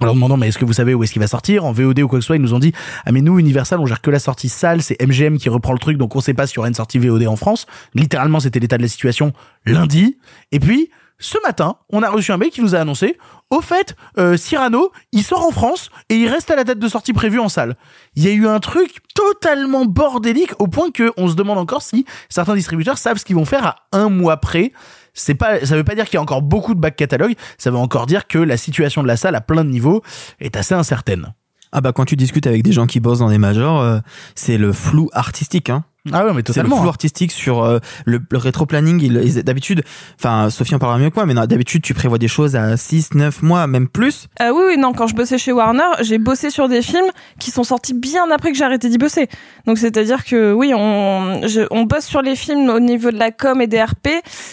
[0.00, 1.64] en leur demandant mais est-ce que vous savez où est-ce qu'il va sortir?
[1.64, 2.72] En VOD ou quoi que ce soit ils nous ont dit
[3.04, 5.78] ah mais nous Universal on gère que la sortie salle c'est MGM qui reprend le
[5.78, 8.60] truc donc on sait pas s'il y aura une sortie VOD en France littéralement c'était
[8.60, 9.32] l'état de la situation
[9.66, 10.16] lundi
[10.52, 10.90] et puis
[11.20, 13.18] ce matin, on a reçu un mail qui nous a annoncé,
[13.50, 16.88] au fait, euh, Cyrano, il sort en France et il reste à la date de
[16.88, 17.76] sortie prévue en salle.
[18.16, 21.82] Il y a eu un truc totalement bordélique au point que on se demande encore
[21.82, 24.72] si certains distributeurs savent ce qu'ils vont faire à un mois près.
[25.12, 27.70] C'est pas, ça veut pas dire qu'il y a encore beaucoup de back catalogue, ça
[27.70, 30.02] veut encore dire que la situation de la salle à plein de niveaux
[30.40, 31.34] est assez incertaine.
[31.72, 33.98] Ah bah quand tu discutes avec des gens qui bossent dans des majors, euh,
[34.34, 35.70] c'est le flou artistique.
[35.70, 35.84] Hein.
[36.12, 36.78] Ah ouais, mais C'est le totalement.
[36.80, 39.42] flou artistique sur euh, le, le rétro-planning.
[39.42, 39.82] D'habitude,
[40.18, 42.76] enfin Sophie en parlera mieux que moi, mais non, d'habitude tu prévois des choses à
[42.76, 44.28] 6, 9 mois, même plus.
[44.40, 47.50] Euh, oui, oui, non, quand je bossais chez Warner, j'ai bossé sur des films qui
[47.50, 49.28] sont sortis bien après que j'ai arrêté d'y bosser.
[49.66, 53.30] Donc c'est-à-dire que oui, on, je- on bosse sur les films au niveau de la
[53.30, 54.08] com et des RP,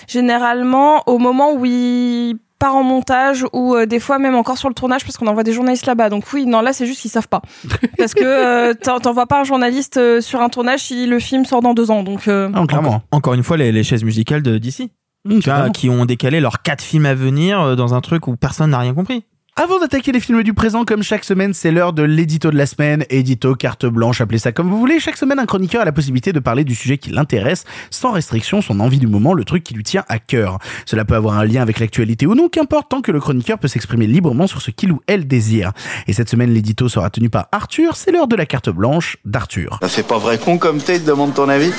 [0.07, 4.67] généralement au moment où ils part en montage ou euh, des fois même encore sur
[4.69, 6.09] le tournage parce qu'on envoie des journalistes là-bas.
[6.09, 7.41] Donc oui, non là c'est juste qu'ils savent pas.
[7.97, 11.45] Parce que euh, t'en- t'envoies pas un journaliste euh, sur un tournage si le film
[11.45, 12.03] sort dans deux ans.
[12.03, 12.87] Donc euh, Ah, clairement.
[12.89, 14.91] Encore, encore une fois, les, les chaises musicales de d'ici,
[15.25, 15.71] Mmh, tu vois, totalement.
[15.73, 18.93] qui ont décalé leurs quatre films à venir dans un truc où personne n'a rien
[18.93, 19.25] compris.
[19.59, 22.67] Avant d'attaquer les films du présent, comme chaque semaine, c'est l'heure de l'édito de la
[22.67, 24.99] semaine, édito, carte blanche, appelez ça comme vous voulez.
[24.99, 28.61] Chaque semaine, un chroniqueur a la possibilité de parler du sujet qui l'intéresse, sans restriction,
[28.61, 30.59] son envie du moment, le truc qui lui tient à cœur.
[30.85, 33.67] Cela peut avoir un lien avec l'actualité ou non, qu'importe, tant que le chroniqueur peut
[33.67, 35.71] s'exprimer librement sur ce qu'il ou elle désire.
[36.05, 39.79] Et cette semaine, l'édito sera tenu par Arthur, c'est l'heure de la carte blanche d'Arthur.
[39.81, 41.71] Ça pas vrai con comme t'es, te demande ton avis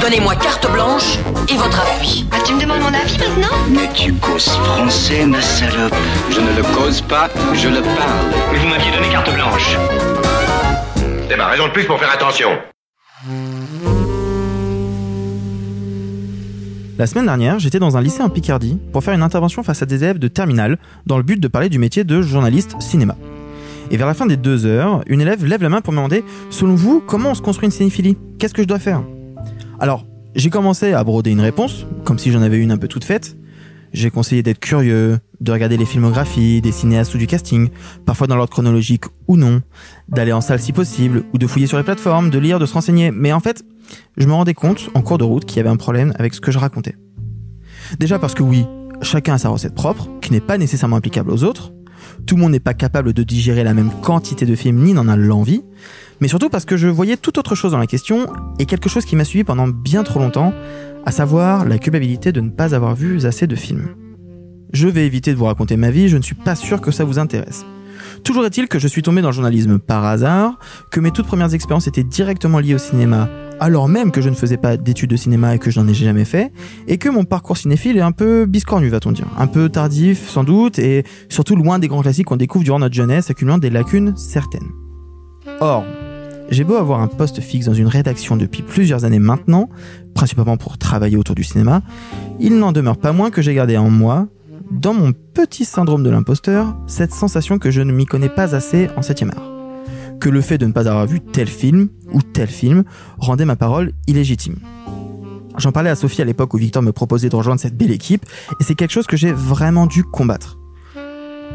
[0.00, 2.24] Donnez-moi carte blanche et votre avis.
[2.32, 5.94] Ah, tu me demandes mon avis maintenant Mais tu causes français, ma salope.
[6.30, 8.32] Je ne le cause pas, je le parle.
[8.52, 9.76] Mais vous m'aviez donné carte blanche.
[11.28, 12.48] C'est ma raison de plus pour faire attention.
[16.98, 19.86] La semaine dernière, j'étais dans un lycée en Picardie pour faire une intervention face à
[19.86, 23.16] des élèves de terminale dans le but de parler du métier de journaliste cinéma.
[23.90, 26.24] Et vers la fin des deux heures, une élève lève la main pour me demander
[26.48, 28.16] Selon vous, comment on se construit une cinéphilie?
[28.38, 29.02] Qu'est-ce que je dois faire?
[29.80, 33.02] Alors, j'ai commencé à broder une réponse, comme si j'en avais une un peu toute
[33.02, 33.38] faite.
[33.94, 37.70] J'ai conseillé d'être curieux, de regarder les filmographies, des cinéastes ou du casting,
[38.04, 39.62] parfois dans l'ordre chronologique ou non,
[40.06, 42.74] d'aller en salle si possible, ou de fouiller sur les plateformes, de lire, de se
[42.74, 43.10] renseigner.
[43.10, 43.64] Mais en fait,
[44.18, 46.42] je me rendais compte en cours de route qu'il y avait un problème avec ce
[46.42, 46.96] que je racontais.
[47.98, 48.66] Déjà parce que oui,
[49.00, 51.72] chacun a sa recette propre, qui n'est pas nécessairement applicable aux autres.
[52.26, 55.08] Tout le monde n'est pas capable de digérer la même quantité de films ni n'en
[55.08, 55.62] a l'envie.
[56.20, 58.26] Mais surtout parce que je voyais tout autre chose dans la question
[58.58, 60.52] et quelque chose qui m'a suivi pendant bien trop longtemps,
[61.06, 63.88] à savoir la culpabilité de ne pas avoir vu assez de films.
[64.72, 67.04] Je vais éviter de vous raconter ma vie, je ne suis pas sûr que ça
[67.04, 67.64] vous intéresse.
[68.22, 70.58] Toujours est-il que je suis tombé dans le journalisme par hasard,
[70.90, 73.28] que mes toutes premières expériences étaient directement liées au cinéma,
[73.60, 75.94] alors même que je ne faisais pas d'études de cinéma et que je n'en ai
[75.94, 76.52] jamais fait,
[76.86, 79.26] et que mon parcours cinéphile est un peu biscornu, va-t-on dire.
[79.38, 82.94] Un peu tardif, sans doute, et surtout loin des grands classiques qu'on découvre durant notre
[82.94, 84.68] jeunesse, accumulant des lacunes certaines.
[85.60, 85.84] Or,
[86.50, 89.68] j'ai beau avoir un poste fixe dans une rédaction depuis plusieurs années maintenant,
[90.14, 91.82] principalement pour travailler autour du cinéma,
[92.40, 94.26] il n'en demeure pas moins que j'ai gardé en moi,
[94.70, 98.88] dans mon petit syndrome de l'imposteur, cette sensation que je ne m'y connais pas assez
[98.96, 99.50] en 7 art.
[100.20, 102.84] Que le fait de ne pas avoir vu tel film ou tel film
[103.18, 104.56] rendait ma parole illégitime.
[105.56, 108.26] J'en parlais à Sophie à l'époque où Victor me proposait de rejoindre cette belle équipe,
[108.60, 110.58] et c'est quelque chose que j'ai vraiment dû combattre.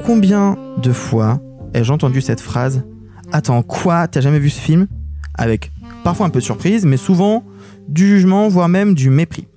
[0.05, 1.39] Combien de fois
[1.73, 2.83] ai-je entendu cette phrase
[3.31, 4.07] Attends, quoi?
[4.07, 4.87] T'as jamais vu ce film?
[5.33, 5.71] Avec
[6.03, 7.43] parfois un peu de surprise, mais souvent
[7.87, 9.47] du jugement, voire même du mépris.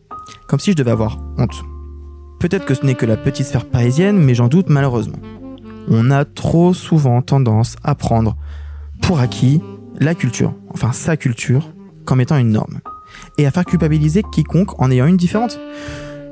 [0.48, 1.64] Comme si je devais avoir honte.
[2.40, 5.18] Peut-être que ce n'est que la petite sphère parisienne, mais j'en doute malheureusement.
[5.88, 8.37] On a trop souvent tendance à prendre
[9.02, 9.62] pour acquis
[10.00, 11.72] la culture, enfin sa culture,
[12.04, 12.81] comme étant une norme,
[13.38, 15.59] et à faire culpabiliser quiconque en ayant une différente.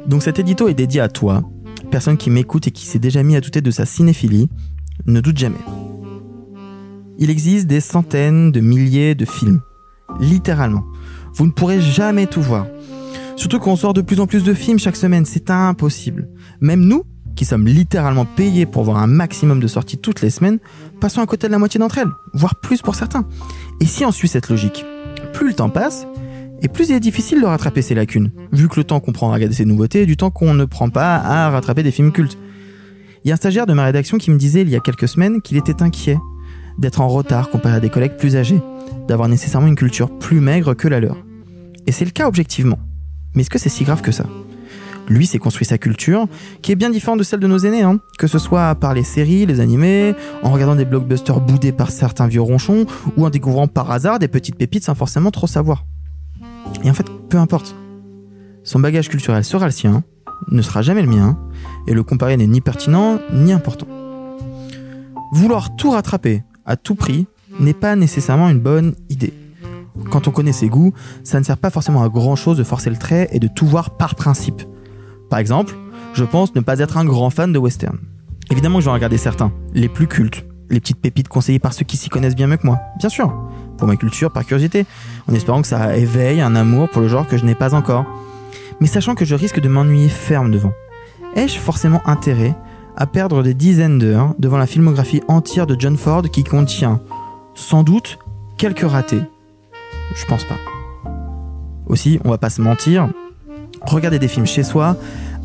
[0.06, 1.42] Donc cet édito est dédié à toi,
[1.90, 4.48] personne qui m'écoute et qui s'est déjà mis à douter de sa cinéphilie,
[5.06, 5.56] ne doute jamais.
[7.18, 9.62] Il existe des centaines de milliers de films,
[10.20, 10.84] littéralement.
[11.34, 12.66] Vous ne pourrez jamais tout voir.
[13.36, 16.28] Surtout qu'on sort de plus en plus de films chaque semaine, c'est impossible.
[16.60, 20.58] Même nous, qui sommes littéralement payés pour voir un maximum de sorties toutes les semaines,
[21.00, 23.26] passons à côté de la moitié d'entre elles, voire plus pour certains.
[23.80, 24.84] Et si on suit cette logique,
[25.32, 26.06] plus le temps passe,
[26.62, 29.30] et plus il est difficile de rattraper ces lacunes, vu que le temps qu'on prend
[29.30, 32.12] à regarder ces nouveautés est du temps qu'on ne prend pas à rattraper des films
[32.12, 32.38] cultes.
[33.24, 35.08] Il y a un stagiaire de ma rédaction qui me disait il y a quelques
[35.08, 36.18] semaines qu'il était inquiet
[36.78, 38.60] d'être en retard comparé à des collègues plus âgés,
[39.08, 41.16] d'avoir nécessairement une culture plus maigre que la leur.
[41.86, 42.78] Et c'est le cas objectivement.
[43.34, 44.26] Mais est-ce que c'est si grave que ça?
[45.08, 46.26] Lui s'est construit sa culture,
[46.62, 48.00] qui est bien différente de celle de nos aînés, hein.
[48.18, 52.26] que ce soit par les séries, les animés, en regardant des blockbusters boudés par certains
[52.26, 52.86] vieux ronchons,
[53.16, 55.84] ou en découvrant par hasard des petites pépites sans forcément trop savoir.
[56.82, 57.76] Et en fait, peu importe.
[58.64, 60.02] Son bagage culturel sera le sien,
[60.50, 61.38] ne sera jamais le mien,
[61.86, 63.86] et le comparer n'est ni pertinent ni important.
[65.32, 67.26] Vouloir tout rattraper à tout prix
[67.60, 69.32] n'est pas nécessairement une bonne idée.
[70.10, 70.92] Quand on connaît ses goûts,
[71.24, 73.66] ça ne sert pas forcément à grand chose de forcer le trait et de tout
[73.66, 74.62] voir par principe.
[75.30, 75.74] Par exemple,
[76.12, 77.98] je pense ne pas être un grand fan de western.
[78.50, 81.96] Évidemment, je vais regarder certains, les plus cultes, les petites pépites conseillées par ceux qui
[81.96, 83.32] s'y connaissent bien mieux que moi, bien sûr,
[83.78, 84.86] pour ma culture, par curiosité,
[85.28, 88.04] en espérant que ça éveille un amour pour le genre que je n'ai pas encore.
[88.80, 90.72] Mais sachant que je risque de m'ennuyer ferme devant.
[91.34, 92.54] Ai-je forcément intérêt
[92.96, 97.00] à perdre des dizaines d'heures devant la filmographie entière de John Ford qui contient,
[97.54, 98.18] sans doute,
[98.56, 99.22] quelques ratés
[100.14, 100.56] Je pense pas.
[101.86, 103.08] Aussi, on va pas se mentir,
[103.82, 104.96] regarder des films chez soi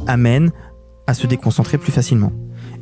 [0.07, 0.51] amène
[1.07, 2.31] à se déconcentrer plus facilement.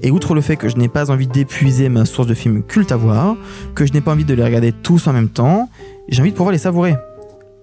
[0.01, 2.91] Et outre le fait que je n'ai pas envie d'épuiser ma source de films cultes
[2.91, 3.35] à voir,
[3.75, 5.69] que je n'ai pas envie de les regarder tous en même temps,
[6.07, 6.95] j'ai envie de pouvoir les savourer.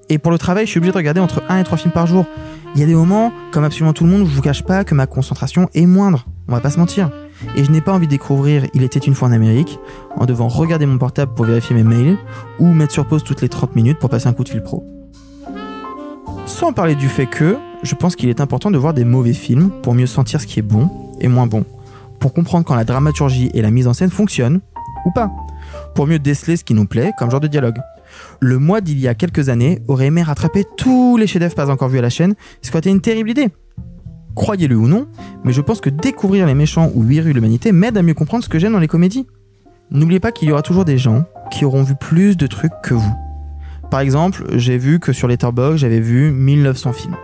[0.09, 2.07] Et pour le travail, je suis obligé de regarder entre 1 et 3 films par
[2.07, 2.27] jour.
[2.75, 4.85] Il y a des moments, comme absolument tout le monde, où je vous cache pas
[4.85, 6.27] que ma concentration est moindre.
[6.49, 7.11] On va pas se mentir.
[7.57, 9.79] Et je n'ai pas envie de découvrir Il était une fois en Amérique
[10.17, 12.17] en devant regarder mon portable pour vérifier mes mails
[12.59, 14.87] ou mettre sur pause toutes les 30 minutes pour passer un coup de fil pro.
[16.47, 19.71] Sans parler du fait que je pense qu'il est important de voir des mauvais films
[19.83, 20.89] pour mieux sentir ce qui est bon
[21.21, 21.65] et moins bon.
[22.21, 24.61] Pour comprendre quand la dramaturgie et la mise en scène fonctionnent
[25.05, 25.31] ou pas.
[25.95, 27.79] Pour mieux déceler ce qui nous plaît comme genre de dialogue.
[28.41, 31.89] Le mois d'il y a quelques années aurait aimé rattraper tous les chefs-d'œuvre pas encore
[31.89, 33.51] vus à la chaîne, ce qui aurait été une terrible idée.
[34.37, 35.09] Croyez-le ou non,
[35.45, 38.45] mais je pense que découvrir les méchants ou 8 rues l'humanité m'aide à mieux comprendre
[38.45, 39.27] ce que j'aime dans les comédies.
[39.91, 42.95] N'oubliez pas qu'il y aura toujours des gens qui auront vu plus de trucs que
[42.95, 43.15] vous.
[43.91, 47.17] Par exemple, j'ai vu que sur Letterboxd, j'avais vu 1900 films,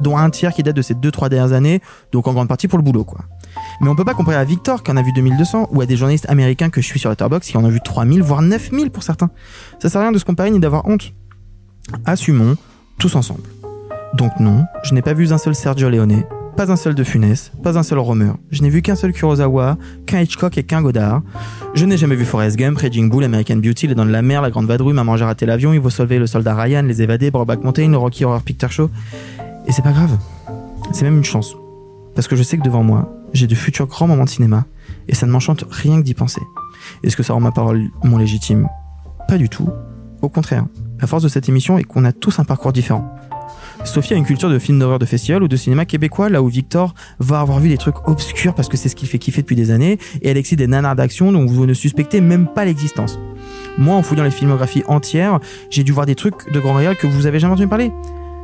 [0.00, 1.80] dont un tiers qui date de ces 2-3 dernières années,
[2.12, 3.20] donc en grande partie pour le boulot, quoi.
[3.80, 5.96] Mais on peut pas comparer à Victor qui en a vu 2200 ou à des
[5.96, 9.02] journalistes américains que je suis sur Letterboxd qui en ont vu 3000 voire 9000 pour
[9.02, 9.30] certains.
[9.80, 11.12] Ça sert à rien de se comparer ni d'avoir honte.
[12.06, 12.56] Assumons
[12.98, 13.42] tous ensemble.
[14.14, 16.22] Donc non, je n'ai pas vu un seul Sergio Leone,
[16.56, 18.32] pas un seul de Funès, pas un seul Romer.
[18.50, 21.22] Je n'ai vu qu'un seul Kurosawa, qu'un Hitchcock et qu'un Godard.
[21.74, 24.40] Je n'ai jamais vu Forrest Gump, Raging Bull, American Beauty, Les Dents de la Mer,
[24.40, 27.30] La Grande Vadrouille, Maman j'ai raté l'avion, Il faut sauver le soldat Ryan, Les Évadés,
[27.30, 28.90] Brokeback Mountain, le Rocky Horror Picture Show.
[29.66, 30.16] Et c'est pas grave.
[30.92, 31.56] C'est même une chance.
[32.14, 34.64] Parce que je sais que devant moi, j'ai de futurs grands moments de cinéma,
[35.08, 36.42] et ça ne m'enchante rien que d'y penser.
[37.02, 38.68] Est-ce que ça rend ma parole mon légitime?
[39.26, 39.68] Pas du tout.
[40.22, 40.66] Au contraire,
[41.00, 43.12] la force de cette émission est qu'on a tous un parcours différent.
[43.84, 46.48] Sophie a une culture de films d'horreur de festival ou de cinéma québécois, là où
[46.48, 49.56] Victor va avoir vu des trucs obscurs parce que c'est ce qu'il fait kiffer depuis
[49.56, 53.18] des années, et Alexis des nanars d'action dont vous ne suspectez même pas l'existence.
[53.76, 57.06] Moi, en fouillant les filmographies entières, j'ai dû voir des trucs de grand réel que
[57.06, 57.90] vous avez jamais entendu parler.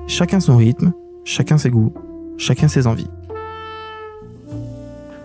[0.06, 0.92] Chacun son rythme,
[1.24, 1.94] chacun ses goûts,
[2.36, 3.06] chacun ses envies.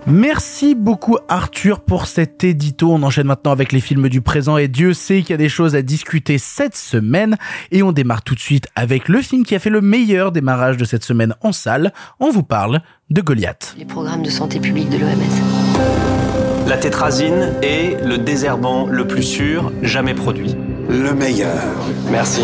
[0.07, 2.91] Merci beaucoup Arthur pour cet édito.
[2.91, 5.49] On enchaîne maintenant avec les films du présent et Dieu sait qu'il y a des
[5.49, 7.37] choses à discuter cette semaine.
[7.71, 10.77] Et on démarre tout de suite avec le film qui a fait le meilleur démarrage
[10.77, 11.91] de cette semaine en salle.
[12.19, 13.73] On vous parle de Goliath.
[13.79, 16.67] Les programmes de santé publique de l'OMS.
[16.67, 20.55] La tétrazine est le désherbant le plus sûr jamais produit.
[20.87, 21.63] Le meilleur.
[22.11, 22.41] Merci.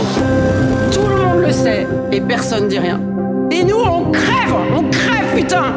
[0.92, 3.00] Tout le monde le sait et personne dit rien.
[3.52, 5.76] Et nous, on crève On crève, putain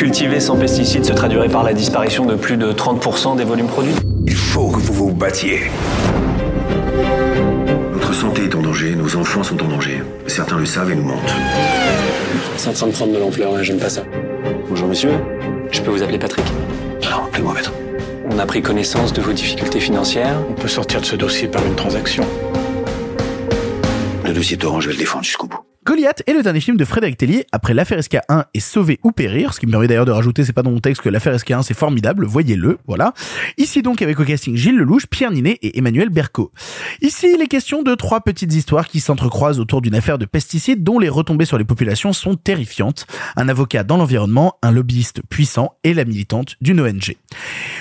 [0.00, 3.94] Cultiver sans pesticides se traduirait par la disparition de plus de 30% des volumes produits.
[4.26, 5.60] Il faut que vous vous battiez.
[7.92, 10.02] Notre santé est en danger, nos enfants sont en danger.
[10.26, 11.34] Certains le savent et nous mentent.
[12.56, 14.02] C'est en train de prendre de l'ampleur, là, j'aime pas ça.
[14.70, 15.10] Bonjour monsieur,
[15.70, 16.46] je peux vous appeler Patrick
[17.02, 17.74] Non, appelez-moi maître.
[18.30, 20.38] On a pris connaissance de vos difficultés financières.
[20.48, 22.24] On peut sortir de ce dossier par une transaction.
[24.24, 25.60] Le dossier Torrent, je vais le défendre jusqu'au bout.
[25.82, 29.54] Goliath est le dernier film de Frédéric Tellier après l'affaire SK1 et Sauver ou Périr,
[29.54, 31.62] ce qui me permet d'ailleurs de rajouter, c'est pas dans mon texte que l'affaire SK1
[31.62, 33.14] c'est formidable, voyez-le, voilà.
[33.56, 36.52] Ici donc avec au casting Gilles Lelouch, Pierre Ninet et Emmanuel Berco.
[37.00, 40.84] Ici il est question de trois petites histoires qui s'entrecroisent autour d'une affaire de pesticides
[40.84, 43.06] dont les retombées sur les populations sont terrifiantes.
[43.36, 47.16] Un avocat dans l'environnement, un lobbyiste puissant et la militante d'une ONG.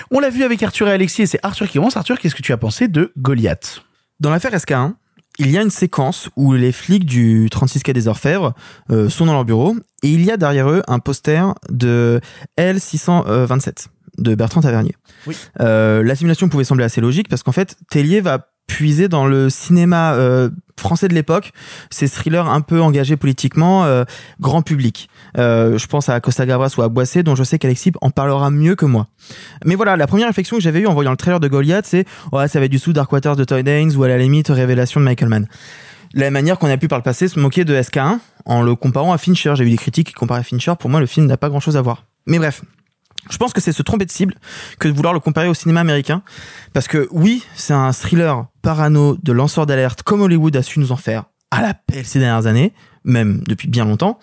[0.09, 1.97] On l'a vu avec Arthur et Alexis et c'est Arthur qui commence.
[1.97, 3.83] Arthur, qu'est-ce que tu as pensé de Goliath?
[4.21, 4.93] Dans l'affaire SK1,
[5.39, 8.53] il y a une séquence où les flics du 36 quai des Orfèvres
[8.91, 12.19] euh, sont dans leur bureau et il y a derrière eux un poster de
[12.57, 14.95] L627 de Bertrand Tavernier.
[15.27, 15.37] Oui.
[15.61, 19.49] Euh, la simulation pouvait sembler assez logique parce qu'en fait, Tellier va puiser dans le
[19.49, 21.51] cinéma euh, français de l'époque,
[21.89, 24.05] ces thrillers un peu engagés politiquement, euh,
[24.39, 25.09] grand public.
[25.37, 28.49] Euh, je pense à Costa Gavras ou à Boissé, dont je sais qu'Alexis en parlera
[28.49, 29.07] mieux que moi.
[29.65, 32.05] Mais voilà, la première réflexion que j'avais eue en voyant le trailer de Goliath, c'est
[32.31, 34.49] ouais, ça va être du sous Dark Waters de Toy Danes ou à la limite
[34.49, 35.47] Révélation de Michael Mann.
[36.13, 39.13] La manière qu'on a pu par le passé se moquer de SK1 en le comparant
[39.13, 39.53] à Fincher.
[39.55, 40.73] J'ai vu des critiques qui comparaient à Fincher.
[40.79, 42.05] Pour moi, le film n'a pas grand chose à voir.
[42.25, 42.63] Mais bref,
[43.29, 44.33] je pense que c'est se tromper de cible
[44.79, 46.23] que de vouloir le comparer au cinéma américain.
[46.73, 50.91] Parce que oui, c'est un thriller parano de lanceur d'alerte comme Hollywood a su nous
[50.91, 54.19] en faire à la pelle ces dernières années, même depuis bien longtemps.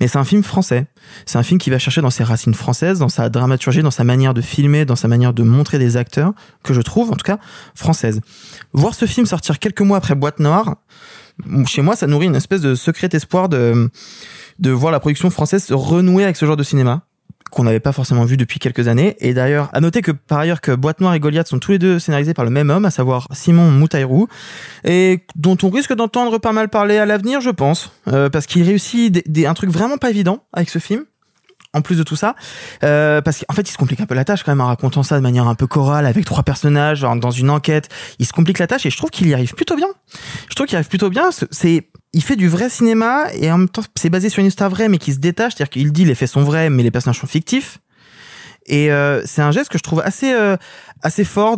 [0.00, 0.86] Mais c'est un film français.
[1.26, 4.04] C'est un film qui va chercher dans ses racines françaises, dans sa dramaturgie, dans sa
[4.04, 7.24] manière de filmer, dans sa manière de montrer des acteurs, que je trouve, en tout
[7.24, 7.38] cas,
[7.74, 8.20] française.
[8.72, 10.76] Voir ce film sortir quelques mois après Boîte Noire,
[11.66, 13.90] chez moi, ça nourrit une espèce de secret espoir de,
[14.58, 17.06] de voir la production française se renouer avec ce genre de cinéma
[17.52, 19.16] qu'on n'avait pas forcément vu depuis quelques années.
[19.20, 21.78] Et d'ailleurs, à noter que par ailleurs que Boîte Noire et Goliath sont tous les
[21.78, 24.26] deux scénarisés par le même homme, à savoir Simon Moutairou,
[24.84, 28.62] et dont on risque d'entendre pas mal parler à l'avenir, je pense, euh, parce qu'il
[28.62, 31.04] réussit des, des- un truc vraiment pas évident avec ce film.
[31.74, 32.34] En plus de tout ça,
[32.84, 35.02] euh, parce qu'en fait, il se complique un peu la tâche quand même en racontant
[35.02, 37.88] ça de manière un peu chorale avec trois personnages dans une enquête.
[38.18, 39.86] Il se complique la tâche et je trouve qu'il y arrive plutôt bien.
[40.50, 41.30] Je trouve qu'il arrive plutôt bien.
[41.50, 44.70] C'est, il fait du vrai cinéma et en même temps, c'est basé sur une histoire
[44.70, 45.54] vraie mais qui se détache.
[45.54, 47.78] C'est-à-dire qu'il dit les faits sont vrais mais les personnages sont fictifs.
[48.66, 50.56] Et euh, c'est un geste que je trouve assez euh,
[51.02, 51.56] assez fort.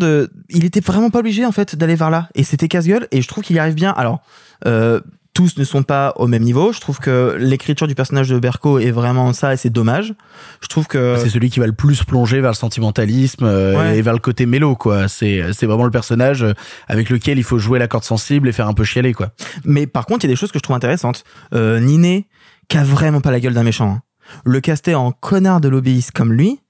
[0.48, 2.28] Il était vraiment pas obligé en fait d'aller vers là.
[2.34, 3.08] Et c'était casse-gueule.
[3.10, 3.90] Et je trouve qu'il y arrive bien.
[3.90, 4.22] Alors.
[4.66, 5.00] Euh,
[5.34, 6.72] tous ne sont pas au même niveau.
[6.72, 10.14] Je trouve que l'écriture du personnage de Berko est vraiment ça et c'est dommage.
[10.62, 13.98] Je trouve que C'est celui qui va le plus plonger vers le sentimentalisme euh, Ouais.
[13.98, 15.08] et vers le côté mélo, quoi.
[15.08, 16.52] C'est, c'est vraiment le personnage euh,
[16.88, 19.30] avec lequel il faut jouer la corde sensible et faire un peu chialer, quoi.
[19.64, 21.24] Mais par contre, il y a des choses que je trouve intéressantes.
[21.52, 22.28] Euh, Niné,
[22.68, 23.90] qui a vraiment pas la gueule d'un méchant.
[23.90, 24.02] hein.
[24.44, 26.60] Le caster en connard de l'obéiste comme lui,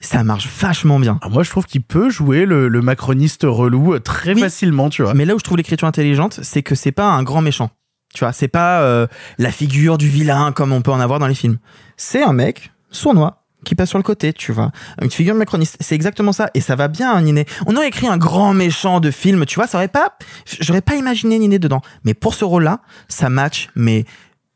[0.00, 1.18] ça marche vachement bien.
[1.22, 4.40] Alors moi, je trouve qu'il peut jouer le, le macroniste relou euh, très Oui.
[4.40, 5.14] facilement, tu vois.
[5.14, 7.70] Mais là où je trouve l'écriture intelligente, c'est que c'est pas un grand méchant.
[8.14, 9.06] Tu vois, c'est pas euh,
[9.38, 11.58] la figure du vilain comme on peut en avoir dans les films.
[11.96, 14.70] C'est un mec sournois qui passe sur le côté, tu vois.
[15.02, 15.76] Une figure macroniste.
[15.80, 16.50] C'est exactement ça.
[16.54, 17.46] Et ça va bien, hein, Niné.
[17.66, 20.16] On aurait écrit un grand méchant de film, tu vois, ça aurait pas,
[20.60, 21.80] j'aurais pas imaginé Niné dedans.
[22.04, 24.04] Mais pour ce rôle-là, ça match, mais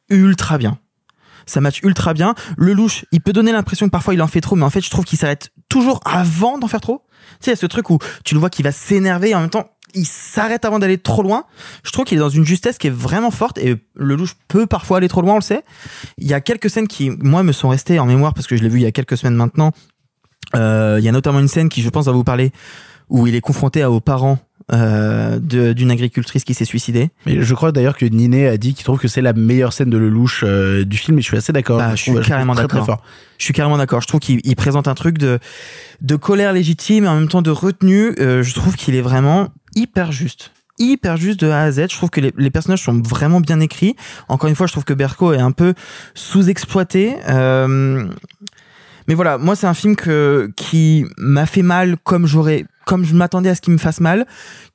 [0.09, 0.79] ultra bien.
[1.47, 2.35] Ça match ultra bien.
[2.57, 4.83] Le louche, il peut donner l'impression que parfois il en fait trop, mais en fait,
[4.83, 7.03] je trouve qu'il s'arrête toujours avant d'en faire trop.
[7.41, 9.35] Tu sais, il y a ce truc où tu le vois qu'il va s'énerver et
[9.35, 11.45] en même temps, il s'arrête avant d'aller trop loin.
[11.85, 14.67] Je trouve qu'il est dans une justesse qui est vraiment forte et le louche peut
[14.67, 15.63] parfois aller trop loin, on le sait.
[16.17, 18.63] Il y a quelques scènes qui, moi, me sont restées en mémoire parce que je
[18.63, 19.73] l'ai vu il y a quelques semaines maintenant.
[20.55, 22.53] Euh, il y a notamment une scène qui, je pense, va vous parler
[23.11, 24.39] où il est confronté à- aux parents
[24.71, 27.09] euh, d'une agricultrice qui s'est suicidée.
[27.25, 29.89] Mais je crois d'ailleurs que Niné a dit qu'il trouve que c'est la meilleure scène
[29.89, 31.79] de Lelouch euh, du film et je suis assez d'accord.
[31.79, 33.01] Bah, je suis carrément d'accord.
[33.39, 34.03] Je suis carrément d'accord.
[34.03, 35.39] Je trouve qu'il il présente un truc de
[36.03, 38.13] de colère légitime et en même temps de retenue.
[38.21, 40.53] Euh, je trouve qu'il est vraiment hyper juste.
[40.79, 41.87] Hyper juste de A à Z.
[41.91, 43.97] Je trouve que les, personnages sont vraiment bien écrits.
[44.29, 45.75] Encore une fois, je trouve que Berko est un peu
[46.15, 47.17] sous-exploité.
[47.29, 48.09] Euh,
[49.09, 53.15] mais voilà, moi c'est un film que qui m'a fait mal comme j'aurais comme je
[53.15, 54.27] m'attendais à ce qu'il me fasse mal,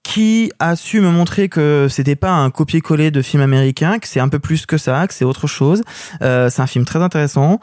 [0.03, 4.19] qui a su me montrer que c'était pas un copier-coller de film américain, que c'est
[4.19, 5.81] un peu plus que ça, que c'est autre chose.
[6.21, 7.59] Euh, c'est un film très intéressant.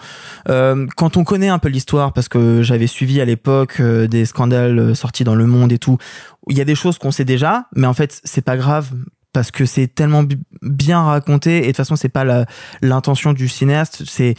[0.48, 4.24] Euh, quand on connaît un peu l'histoire, parce que j'avais suivi à l'époque euh, des
[4.26, 5.98] scandales euh, sortis dans Le Monde et tout,
[6.48, 8.88] il y a des choses qu'on sait déjà, mais en fait c'est pas grave
[9.32, 12.24] parce que c'est tellement bi- bien raconté et de toute façon c'est pas
[12.82, 14.34] l'intention du cinéaste, c'est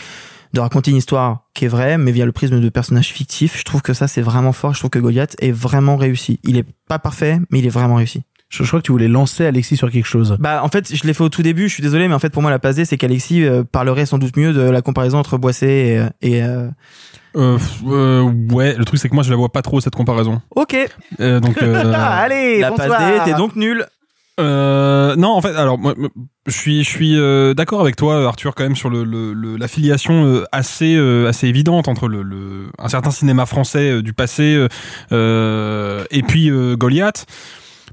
[0.54, 3.58] de raconter une histoire qui est vraie, mais via le prisme de personnages fictifs.
[3.58, 4.74] Je trouve que ça, c'est vraiment fort.
[4.74, 6.40] Je trouve que Goliath est vraiment réussi.
[6.44, 8.24] Il est pas parfait, mais il est vraiment réussi.
[8.50, 10.36] Je, je crois que tu voulais lancer Alexis sur quelque chose.
[10.40, 11.70] Bah, en fait, je l'ai fait au tout début.
[11.70, 14.06] Je suis désolé, mais en fait, pour moi, la passe D, c'est qu'Alexis euh, parlerait
[14.06, 16.34] sans doute mieux de la comparaison entre Boissé et.
[16.36, 16.68] et euh,
[17.38, 20.42] Euh, euh, ouais, le truc c'est que moi je la vois pas trop cette comparaison.
[20.54, 20.76] Ok.
[21.22, 23.86] Euh, donc euh, Allez, la passe D était donc nulle.
[24.39, 25.78] Euh, non, en fait, alors
[26.48, 29.58] je suis, je suis euh, d'accord avec toi, Arthur, quand même sur le, le, le-
[29.58, 34.13] la filiation euh, assez, euh, assez évidente entre le, le, un certain cinéma français du
[34.13, 34.65] passé
[35.12, 37.26] et puis Goliath.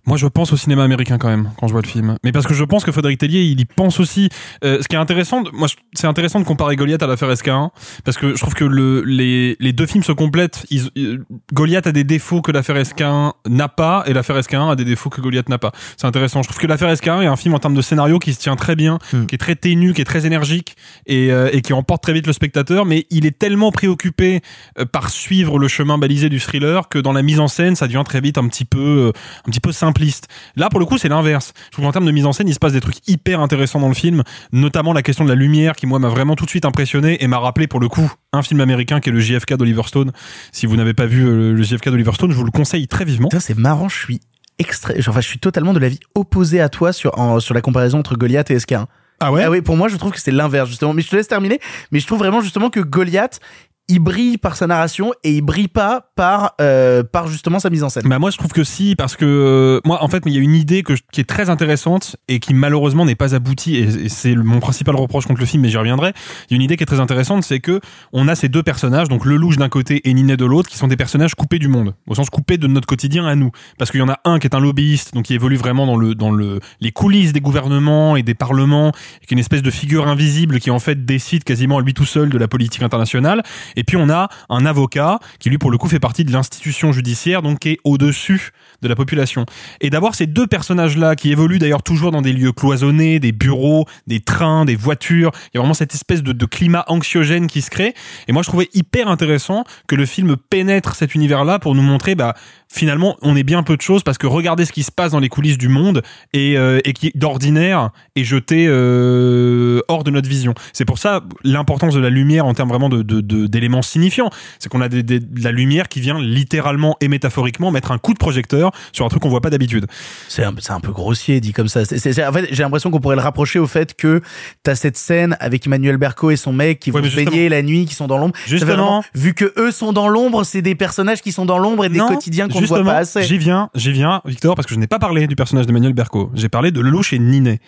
[0.09, 2.17] Moi, je pense au cinéma américain quand même quand je vois le film.
[2.25, 4.29] Mais parce que je pense que Frédéric Tellier, il y pense aussi.
[4.65, 7.71] Euh, ce qui est intéressant, de- moi, c'est intéressant de comparer Goliath à l'affaire SK1
[8.05, 10.65] parce que je trouve que le, les, les deux films se complètent.
[10.71, 11.19] Ils, euh,
[11.53, 15.11] Goliath a des défauts que l'affaire SK1 n'a pas et l'affaire SK1 a des défauts
[15.11, 15.73] que Goliath n'a pas.
[15.97, 16.43] C'est intéressant.
[16.43, 18.57] Je trouve que l'affaire SK1 est un film en termes de scénario qui se tient
[18.57, 19.27] très bien, Hmm.
[19.27, 20.75] qui est très ténu, qui est très énergique
[21.07, 22.85] et, euh, et qui emporte très vite le spectateur.
[22.87, 24.41] Mais il est tellement préoccupé
[24.79, 27.87] euh, par suivre le chemin balisé du thriller que dans la mise en scène, ça
[27.87, 29.13] devient très vite un petit peu, euh,
[29.47, 30.29] un petit peu simpliste.
[30.57, 31.53] Là, pour le coup, c'est l'inverse.
[31.67, 33.81] Je trouve qu'en termes de mise en scène, il se passe des trucs hyper intéressants
[33.81, 36.51] dans le film, notamment la question de la lumière qui, moi, m'a vraiment tout de
[36.51, 39.55] suite impressionné et m'a rappelé, pour le coup, un film américain qui est le JFK
[39.55, 40.13] d'Oliver Stone.
[40.53, 43.05] Si vous n'avez pas vu euh, le JFK d'Oliver Stone, je vous le conseille très
[43.05, 43.29] vivement.
[43.41, 44.21] C'est marrant, je suis
[44.59, 44.93] extra...
[44.99, 48.17] Enfin, je suis totalement de l'avis opposé à toi sur, en- sur la comparaison entre
[48.17, 48.87] Goliath et SK1.
[49.21, 49.43] Ah ouais?
[49.43, 50.93] Ah oui, pour moi, je trouve que c'est l'inverse, justement.
[50.95, 51.59] Mais je te laisse terminer.
[51.91, 53.41] Mais je trouve vraiment, justement, que Goliath,
[53.91, 57.83] il brille par sa narration et il brille pas par, euh, par justement sa mise
[57.83, 58.03] en scène.
[58.07, 60.41] Bah moi je trouve que si parce que euh, moi en fait il y a
[60.41, 64.35] une idée que qui est très intéressante et qui malheureusement n'est pas aboutie et, c'est
[64.35, 66.13] mon principal reproche contre le film mais j'y reviendrai.
[66.49, 67.81] Il y a une idée qui est très intéressante c'est que
[68.13, 70.77] on a ces deux personnages donc le louche d'un côté et Ninet de l'autre qui
[70.77, 73.91] sont des personnages coupés du monde au sens coupés de notre quotidien à nous parce
[73.91, 76.15] qu'il y en a un qui est un lobbyiste donc qui évolue vraiment dans le
[76.15, 79.71] dans le les coulisses des gouvernements et des parlements et qui est une espèce de
[79.71, 83.43] figure invisible qui en fait décide quasiment lui tout seul de la politique internationale
[83.79, 86.91] Et puis on a un avocat qui lui pour le coup fait partie de l'institution
[86.91, 88.51] judiciaire, donc qui est au-dessus
[88.83, 89.47] de la population.
[89.81, 93.87] Et d'avoir ces deux personnages-là qui évoluent d'ailleurs toujours dans des lieux cloisonnés, des bureaux,
[94.09, 97.71] des trains, des voitures, il y a vraiment cette espèce de, climat anxiogène qui se
[97.71, 97.95] crée.
[98.27, 102.17] Et moi je trouvais hyper intéressant que le film pénètre cet univers-là pour nous montrer
[102.17, 102.35] bah
[102.73, 105.21] finalement on est bien peu de choses parce que regardez ce qui se passe dans
[105.21, 106.03] les coulisses du monde
[106.33, 110.55] et, euh, et qui d'ordinaire est jeté euh, hors de notre vision.
[110.73, 114.31] C'est pour ça l'importance de la lumière en termes vraiment de de- de- d'éléments signifiants.
[114.59, 117.99] C'est qu'on a des- des- de la lumière qui vient littéralement et métaphoriquement mettre un
[117.99, 119.87] coup de projecteur sur un truc qu'on voit pas d'habitude.
[120.29, 121.81] C'est un, peu grossier dit comme ça.
[121.83, 124.21] En fait, j'ai l'impression qu'on pourrait le rapprocher au fait que
[124.63, 127.87] t'as cette scène avec Emmanuel Berco et son mec qui vont se baigner la nuit,
[127.87, 128.35] qui sont dans l'ombre.
[128.47, 128.73] Justement.
[128.73, 131.89] vraiment- vu que eux sont dans l'ombre, c'est des personnages qui sont dans l'ombre et
[131.89, 133.23] des Non, quotidiens qu'on ne voit justement, pas assez.
[133.23, 136.31] J'y viens, j'y viens, Victor, parce que je n'ai pas parlé du personnage d'Emmanuel Berco.
[136.35, 137.61] J'ai parlé de Lelouch et Ninet.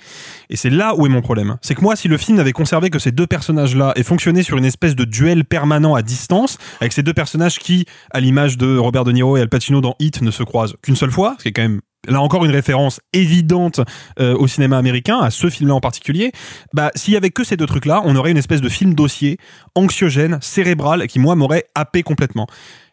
[0.49, 1.57] Et c'est là où est mon problème.
[1.63, 4.57] C'est que moi, si le film n'avait conservé que ces deux personnages-là et fonctionné sur
[4.57, 8.77] une espèce de duel permanent à distance, avec ces deux personnages qui, à l'image de
[8.77, 11.45] Robert De Niro et Al Pacino dans Hit, ne se croisent qu'une seule fois, ce
[11.45, 13.81] qui est quand même là encore une référence évidente
[14.19, 16.33] euh, au cinéma américain, à ce film-là en particulier,
[16.73, 19.39] bah s'il y avait que ces deux trucs-là, on aurait une espèce de film dossier
[19.75, 22.47] anxiogène, cérébral, qui moi m'aurait happé complètement.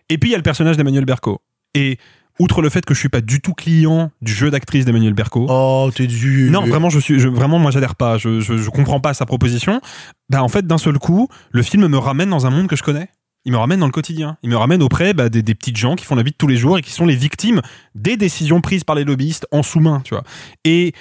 [0.10, 1.42] Et puis il y a le personnage d'Emmanuel Berco.
[1.78, 1.98] Et
[2.40, 5.46] outre le fait que je suis pas du tout client du jeu d'actrice d'Emmanuel Berco.
[5.50, 6.08] Oh, t'es.
[6.50, 8.18] Non, vraiment, je suis, je, vraiment, moi, j'adhère pas.
[8.18, 9.82] Je, je, je comprends pas sa proposition.
[10.30, 12.84] Bah, en fait, d'un seul coup, le film me ramène dans un monde que je
[12.84, 13.10] connais.
[13.46, 14.38] Il me ramène dans le quotidien.
[14.44, 16.48] Il me ramène auprès bah, des, des petites gens qui font la vie de tous
[16.48, 17.62] les jours et qui sont les victimes
[17.96, 20.24] des décisions prises par les lobbyistes en sous-main, tu vois.
[20.66, 20.94] Et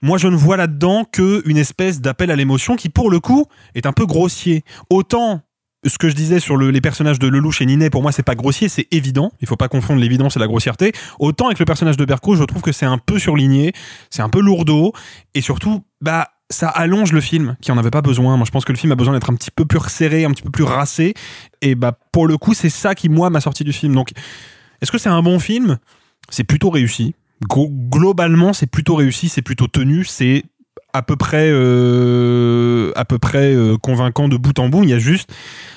[0.00, 3.46] moi, je ne vois là-dedans que une espèce d'appel à l'émotion qui, pour le coup,
[3.74, 4.64] est un peu grossier.
[4.90, 5.42] Autant
[5.86, 8.22] ce que je disais sur le- les personnages de Lelouch et Ninet, pour moi, c'est
[8.22, 9.30] pas grossier, c'est évident.
[9.40, 10.92] Il faut pas confondre l'évidence et la grossièreté.
[11.18, 13.72] Autant avec le personnage de Berco, je trouve que c'est un peu surligné,
[14.10, 14.92] c'est un peu lourdeau,
[15.34, 18.36] et surtout, bah, ça allonge le film, qui en avait pas besoin.
[18.36, 20.30] Moi, je pense que le film a besoin d'être un petit peu plus resserré, un
[20.30, 21.14] petit peu plus racé,
[21.60, 23.94] et bah, pour le coup, c'est ça qui, moi, m'a sorti du film.
[23.94, 24.10] Donc,
[24.80, 25.78] est-ce que c'est un bon film?
[26.30, 27.14] C'est plutôt réussi.
[27.48, 30.42] Glo- globalement, c'est plutôt réussi, c'est plutôt tenu, c'est
[30.92, 34.84] à peu près euh, à peu près euh, convaincant de bout en bout.
[34.84, 35.30] Il y a juste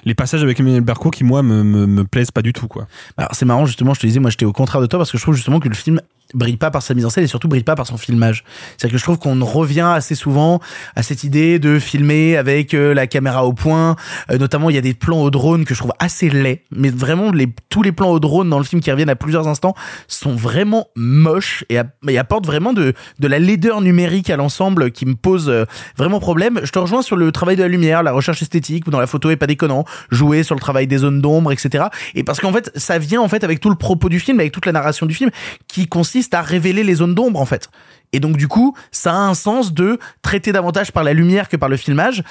[0.06, 2.88] les passages avec Emmanuel Berco qui moi me, me, me plaisent pas du tout quoi.
[3.32, 5.24] C'est marrant justement, je te disais, moi j'étais au contraire de toi parce que je
[5.24, 6.02] trouve justement que le film
[6.34, 8.44] brille pas par sa mise en scène et surtout brille pas par son filmage.
[8.78, 10.60] C'est-à-dire que je trouve qu'on revient assez souvent
[10.96, 13.96] à cette idée de filmer avec euh, la caméra au point.
[14.30, 16.90] Euh, notamment, il y a des plans au drone que je trouve assez laids, mais
[16.90, 19.74] vraiment les tous les plans au drone dans le film qui reviennent à plusieurs instants
[20.08, 25.06] sont vraiment moches et, et apportent vraiment de de la laideur numérique à l'ensemble qui
[25.06, 25.66] me pose euh,
[25.98, 26.60] vraiment problème.
[26.64, 29.08] Je te rejoins sur le travail de la lumière, la recherche esthétique, où dans la
[29.08, 31.86] photo est pas déconnant, jouer sur le travail des zones d'ombre, etc.
[32.16, 34.52] Et parce qu'en fait, ça vient en fait avec tout le propos du film, avec
[34.52, 35.32] toute la narration du film,
[35.68, 37.70] qui consiste à révéler les zones d'ombre en fait.
[38.14, 41.58] Et donc du coup, ça a un sens de traiter davantage par la lumière que
[41.58, 42.24] par le filmage.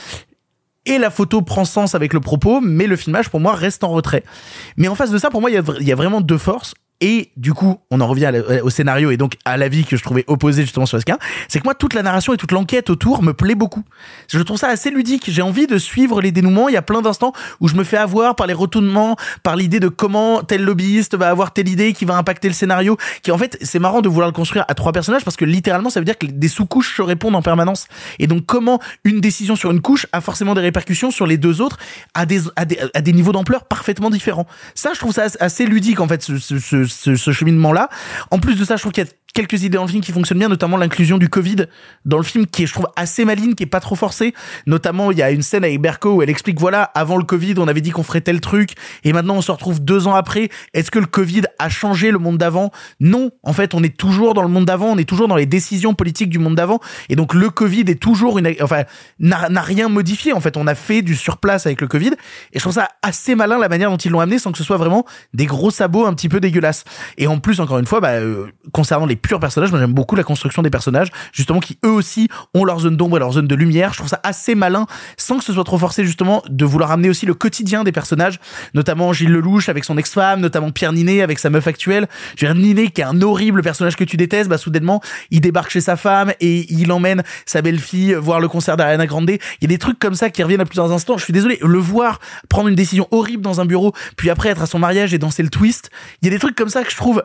[0.87, 3.91] Et la photo prend sens avec le propos, mais le filmage pour moi reste en
[3.91, 4.25] retrait.
[4.77, 6.75] Mais en face de ça, pour moi, il y y a vraiment deux forces.
[7.01, 8.31] Et du coup, on en revient
[8.63, 11.65] au scénario et donc à l'avis que je trouvais opposé justement sur Esquin, c'est que
[11.65, 13.83] moi toute la narration et toute l'enquête autour me plaît beaucoup.
[14.29, 15.25] Je trouve ça assez ludique.
[15.29, 16.69] J'ai envie de suivre les dénouements.
[16.69, 19.81] Il y a plein d'instants où je me fais avoir par les retournements, par l'idée
[19.81, 22.99] de comment tel lobbyiste va avoir telle idée qui va impacter le scénario.
[23.23, 25.91] Qui en fait, c'est marrant de vouloir le construire à trois personnages parce que littéralement,
[25.91, 27.87] ça veut dire que des sous-couches se répondent en permanence.
[28.19, 31.61] Et donc, comment une décision sur une couche a forcément des répercussions sur les deux
[31.61, 31.79] autres
[32.15, 34.47] à des, à des, à des niveaux d'ampleur parfaitement différents.
[34.75, 36.27] Ça, je trouve ça assez ludique en fait,
[36.91, 37.89] ce- ce cheminement-là.
[38.31, 40.13] En plus de ça, je trouve qu'il y a quelques idées dans le film qui
[40.13, 41.67] fonctionnent bien, notamment l'inclusion du Covid
[42.05, 44.35] dans le film qui est, je trouve, assez maligne, qui est pas trop forcée.
[44.67, 47.55] Notamment, il y a une scène avec Berko où elle explique, voilà, avant le Covid,
[47.59, 48.73] on avait dit qu'on ferait tel truc,
[49.05, 50.49] et maintenant on se retrouve deux ans après.
[50.75, 52.71] Est-ce que le Covid a changé le monde d'avant?
[52.99, 53.31] Non.
[53.43, 55.95] En fait, on est toujours dans le monde d'avant, on est toujours dans les décisions
[55.95, 58.85] politiques du monde d'avant, et donc le Covid est toujours une, enfin,
[59.19, 60.33] n'a rien modifié.
[60.33, 62.13] En fait, on a fait du surplace avec le Covid,
[62.53, 64.65] et je trouve ça assez malin la manière dont ils l'ont amené sans que ce
[64.65, 65.05] soit vraiment
[65.35, 66.85] des gros sabots un petit peu dégueulasses.
[67.19, 70.17] Et en plus, encore une fois, bah, euh, concernant les purs personnages, moi j'aime beaucoup
[70.17, 73.47] la construction des personnages, justement qui eux aussi ont leur zone d'ombre et leur zone
[73.47, 73.93] de lumière.
[73.93, 77.09] Je trouve ça assez malin, sans que ce soit trop forcé justement, de vouloir amener
[77.09, 78.41] aussi le quotidien des personnages,
[78.75, 82.09] notamment Gilles Lelouch avec son ex-femme, notamment Pierre Ninet avec sa meuf actuelle.
[82.41, 85.01] Veux dire, Ninet qui est un horrible personnage que tu détestes, bah soudainement
[85.31, 89.31] il débarque chez sa femme et il emmène sa belle-fille voir le concert d'Ariana Grande.
[89.31, 91.19] Il y a des trucs comme ça qui reviennent à plusieurs instants.
[91.19, 92.19] Je suis désolé, le voir
[92.49, 95.43] prendre une décision horrible dans un bureau, puis après être à son mariage et danser
[95.43, 95.91] le twist.
[96.23, 97.23] Il y a des trucs comme ça que je trouve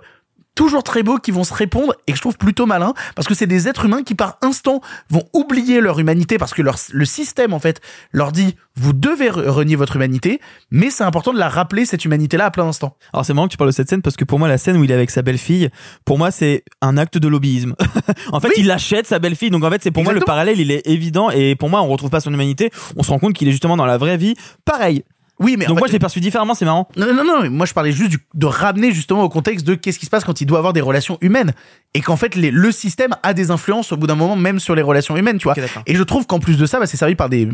[0.56, 3.34] toujours très beaux qui vont se répondre et que je trouve plutôt malin parce que
[3.36, 7.06] c'est des êtres humains qui par instant vont oublier leur humanité parce que leur, le
[7.06, 7.82] système en fait
[8.12, 10.40] leur dit vous devez re- renier votre humanité
[10.72, 12.96] mais c'est important de la rappeler cette humanité là à plein d'instants.
[13.14, 14.78] Alors c'est marrant que tu parles de cette scène parce que pour moi la scène
[14.78, 15.70] où il est avec sa belle-fille,
[16.06, 17.76] pour moi c'est un acte de lobbyisme.
[18.32, 20.72] en fait il achète sa belle-fille donc en fait c'est pour moi le parallèle il
[20.72, 23.48] est évident et pour moi on retrouve pas son humanité, on se rend compte qu'il
[23.48, 25.04] est justement dans la vraie vie pareil.
[25.40, 26.88] Oui, mais donc moi je l'ai perçu différemment, c'est marrant.
[26.96, 30.00] Non, non, non, moi je parlais juste du- de ramener justement au contexte de qu'est-ce
[30.00, 31.54] qui se passe quand il doit avoir des relations humaines
[31.94, 34.76] et qu'en fait les- le système a des influences au bout d'un moment même sur
[34.76, 35.54] les relations humaines, tu vois.
[35.86, 37.50] et je trouve qu'en plus de ça, bah, c'est servi par des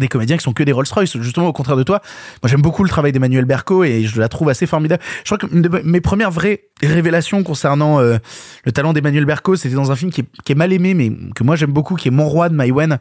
[0.00, 2.00] des comédiens qui sont que des Rolls-Royce, justement au contraire de toi.
[2.42, 5.00] Moi j'aime beaucoup le travail d'Emmanuel Berco et je la trouve assez formidable.
[5.24, 8.16] Je crois que mes premières vraies révélations concernant euh,
[8.64, 11.12] le talent d'Emmanuel Berco, c'était dans un film qui est, qui est mal aimé mais
[11.34, 12.98] que moi j'aime beaucoup, qui est Mon Roi de Maïwen,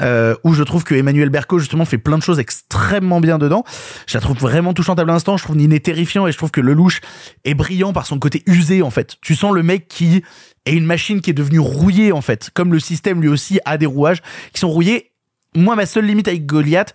[0.00, 3.62] euh, où je trouve que Emmanuel Berco justement fait plein de choses extrêmement bien dedans.
[4.06, 6.62] Je la trouve vraiment touchante à l'instant, je trouve Niné terrifiant et je trouve que
[6.62, 7.00] Lelouch
[7.44, 9.16] est brillant par son côté usé en fait.
[9.20, 10.22] Tu sens le mec qui
[10.64, 13.76] est une machine qui est devenue rouillée en fait, comme le système lui aussi a
[13.76, 14.22] des rouages
[14.54, 15.09] qui sont rouillés
[15.54, 16.94] moi, ma seule limite avec Goliath,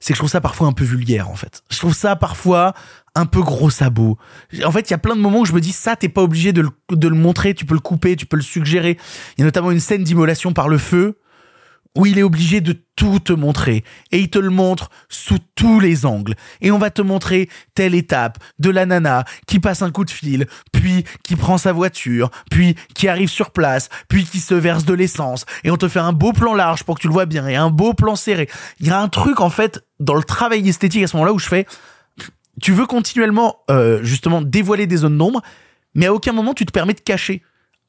[0.00, 1.62] c'est que je trouve ça parfois un peu vulgaire, en fait.
[1.70, 2.74] Je trouve ça parfois
[3.14, 4.18] un peu gros sabot.
[4.64, 6.22] En fait, il y a plein de moments où je me dis, ça, t'es pas
[6.22, 8.98] obligé de le, de le montrer, tu peux le couper, tu peux le suggérer.
[9.36, 11.18] Il y a notamment une scène d'immolation par le feu,
[11.96, 13.82] où il est obligé de tout te montrer.
[14.12, 16.34] Et il te le montre sous tous les angles.
[16.60, 20.10] Et on va te montrer telle étape de la nana qui passe un coup de
[20.10, 24.84] fil, puis qui prend sa voiture, puis qui arrive sur place, puis qui se verse
[24.84, 25.46] de l'essence.
[25.64, 27.56] Et on te fait un beau plan large pour que tu le vois bien, et
[27.56, 28.48] un beau plan serré.
[28.78, 31.38] Il y a un truc, en fait, dans le travail esthétique à ce moment-là où
[31.38, 31.66] je fais,
[32.60, 35.42] tu veux continuellement, euh, justement, dévoiler des zones d'ombre,
[35.94, 37.42] mais à aucun moment tu te permets de cacher.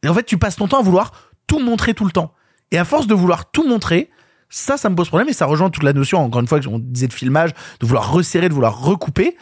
[0.04, 1.12] Et en fait, tu passes ton temps à vouloir
[1.48, 2.34] tout montrer tout le temps.
[2.72, 4.10] Et à force de vouloir tout montrer,
[4.50, 6.68] ça, ça me pose problème et ça rejoint toute la notion, encore une fois, que
[6.68, 9.36] on disait de filmage, de vouloir resserrer, de vouloir recouper.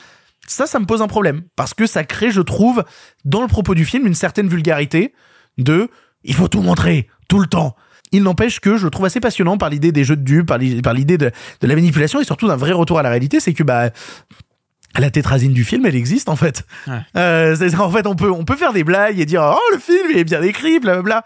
[0.47, 1.41] Ça, ça me pose un problème.
[1.55, 2.83] Parce que ça crée, je trouve,
[3.23, 5.13] dans le propos du film, une certaine vulgarité
[5.57, 5.89] de
[6.23, 7.75] il faut tout montrer, tout le temps.
[8.11, 10.57] Il n'empêche que je le trouve assez passionnant par l'idée des jeux de dupes, par
[10.59, 13.39] l'i- par l'idée de, de la manipulation et surtout d'un vrai retour à la réalité,
[13.39, 13.89] c'est que bah
[14.97, 16.63] la tétrazine du film, elle existe en fait.
[17.17, 19.79] Euh, c'est- en fait, on peut, on peut faire des blagues et dire oh le
[19.79, 21.23] film il est bien écrit, blablabla.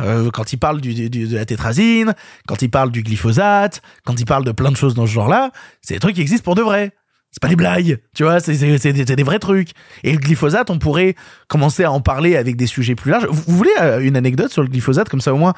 [0.00, 2.14] Euh, quand il parle du, de la tétrazine,
[2.46, 5.50] quand il parle du glyphosate, quand il parle de plein de choses dans ce genre-là,
[5.82, 6.92] c'est des trucs qui existent pour de vrai.
[7.32, 9.70] C'est pas des blagues, tu vois, c'est des, des vrais trucs.
[10.02, 11.14] Et le glyphosate, on pourrait
[11.46, 13.28] commencer à en parler avec des sujets plus larges.
[13.30, 15.54] Vous, voulez euh, une anecdote sur le glyphosate, comme ça au moins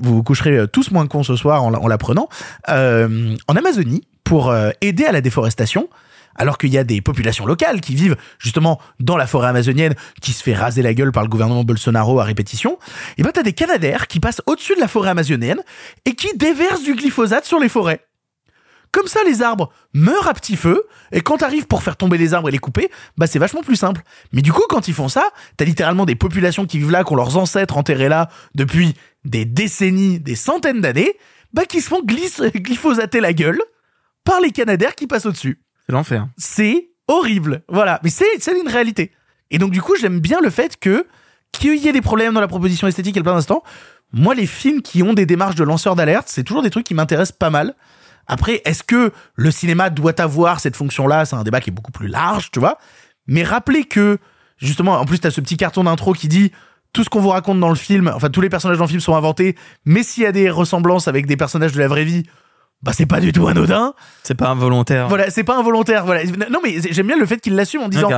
[0.00, 2.28] vous coucherez euh, tous moins cons ce soir en, la- en l'apprenant.
[2.68, 5.88] En Amazonie, pour aider à la déforestation,
[6.36, 10.32] alors qu'il y a des populations locales qui vivent justement dans la forêt amazonienne qui
[10.32, 12.78] se fait raser la gueule par le gouvernement Bolsonaro à répétition,
[13.18, 15.62] et ben t'as des canadaires qui passent au-dessus de la forêt amazonienne
[16.04, 18.00] et qui déversent du glyphosate sur les forêts.
[18.94, 22.32] Comme ça, les arbres meurent à petit feu, et quand t'arrives pour faire tomber les
[22.32, 24.02] arbres et les couper, bah c'est vachement plus simple.
[24.32, 27.12] Mais du coup, quand ils font ça, t'as littéralement des populations qui vivent là, qui
[27.12, 31.16] ont leurs ancêtres enterrés là depuis des décennies, des centaines d'années,
[31.52, 33.60] bah qui se font glyphosater la gueule
[34.22, 35.63] par les canadaires qui passent au-dessus.
[35.86, 36.28] C'est l'enfer.
[36.36, 37.62] C'est horrible.
[37.68, 38.00] Voilà.
[38.02, 39.12] Mais c'est, une réalité.
[39.50, 41.06] Et donc, du coup, j'aime bien le fait que,
[41.52, 43.62] qu'il y ait des problèmes dans la proposition esthétique à plein d'instants.
[44.12, 46.94] Moi, les films qui ont des démarches de lanceurs d'alerte, c'est toujours des trucs qui
[46.94, 47.74] m'intéressent pas mal.
[48.26, 51.24] Après, est-ce que le cinéma doit avoir cette fonction-là?
[51.24, 52.78] C'est un débat qui est beaucoup plus large, tu vois.
[53.26, 54.18] Mais rappelez que,
[54.56, 56.52] justement, en plus, t'as ce petit carton d'intro qui dit,
[56.92, 59.00] tout ce qu'on vous raconte dans le film, enfin, tous les personnages dans le film
[59.00, 62.22] sont inventés, mais s'il y a des ressemblances avec des personnages de la vraie vie,
[62.84, 63.94] bah, c'est pas du tout anodin.
[64.22, 65.08] C'est pas involontaire.
[65.08, 66.04] Voilà, c'est pas involontaire.
[66.04, 66.22] Voilà.
[66.50, 68.08] Non, mais j'aime bien le fait qu'il l'assume en disant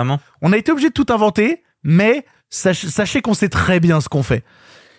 [0.43, 4.09] on a été obligé de tout inventer, mais sach- sachez qu'on sait très bien ce
[4.09, 4.45] qu'on fait.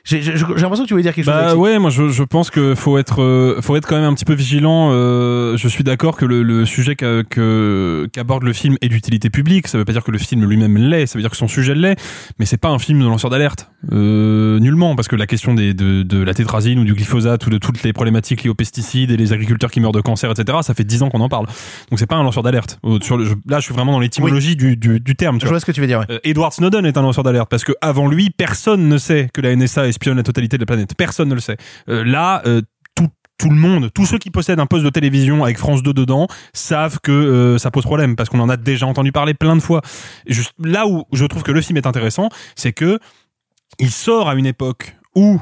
[0.07, 1.33] J'ai l'impression que tu voulais dire quelque chose.
[1.33, 4.13] Bah ouais, moi je, je pense que faut être euh, faut être quand même un
[4.13, 4.89] petit peu vigilant.
[4.93, 9.67] euh, je suis d'accord que le, le sujet qu'aborde le film est d'utilité publique.
[9.67, 11.05] Ça veut pas dire que le film lui-même l'est.
[11.07, 11.97] Ça veut dire que son sujet l'est.
[12.39, 13.69] Mais c'est pas un film de lanceur d'alerte.
[13.91, 17.49] Euh, nullement, parce que la question des, de, de la tétrazine ou du glyphosate ou
[17.49, 20.59] de toutes les problématiques liées aux pesticides et les agriculteurs qui meurent de cancer, etc.
[20.61, 21.45] Ça fait dix ans qu'on en parle.
[21.89, 22.79] Donc c'est pas un lanceur d'alerte.
[22.83, 25.37] Là, je suis vraiment dans l'étymologie du, du, du terme.
[25.37, 25.99] Tu Je vois ce que tu veux dire.
[25.99, 26.05] ouais.
[26.11, 29.41] euh, Edward Snowden est un lanceur d'alerte parce que avant lui, personne ne sait que
[29.41, 30.95] la NSA espionne la totalité de la planète.
[30.95, 31.57] Personne ne le sait.
[31.89, 32.61] Euh, là, euh,
[33.39, 36.27] tout, le monde, tous ceux qui possèdent un poste de télévision avec France 2 dedans,
[36.53, 39.61] savent que euh, ça pose problème parce qu'on en a déjà entendu parler plein de
[39.61, 39.81] fois.
[40.57, 42.97] Là où je trouve que le film est intéressant, c'est que
[43.77, 45.39] il sort à une époque où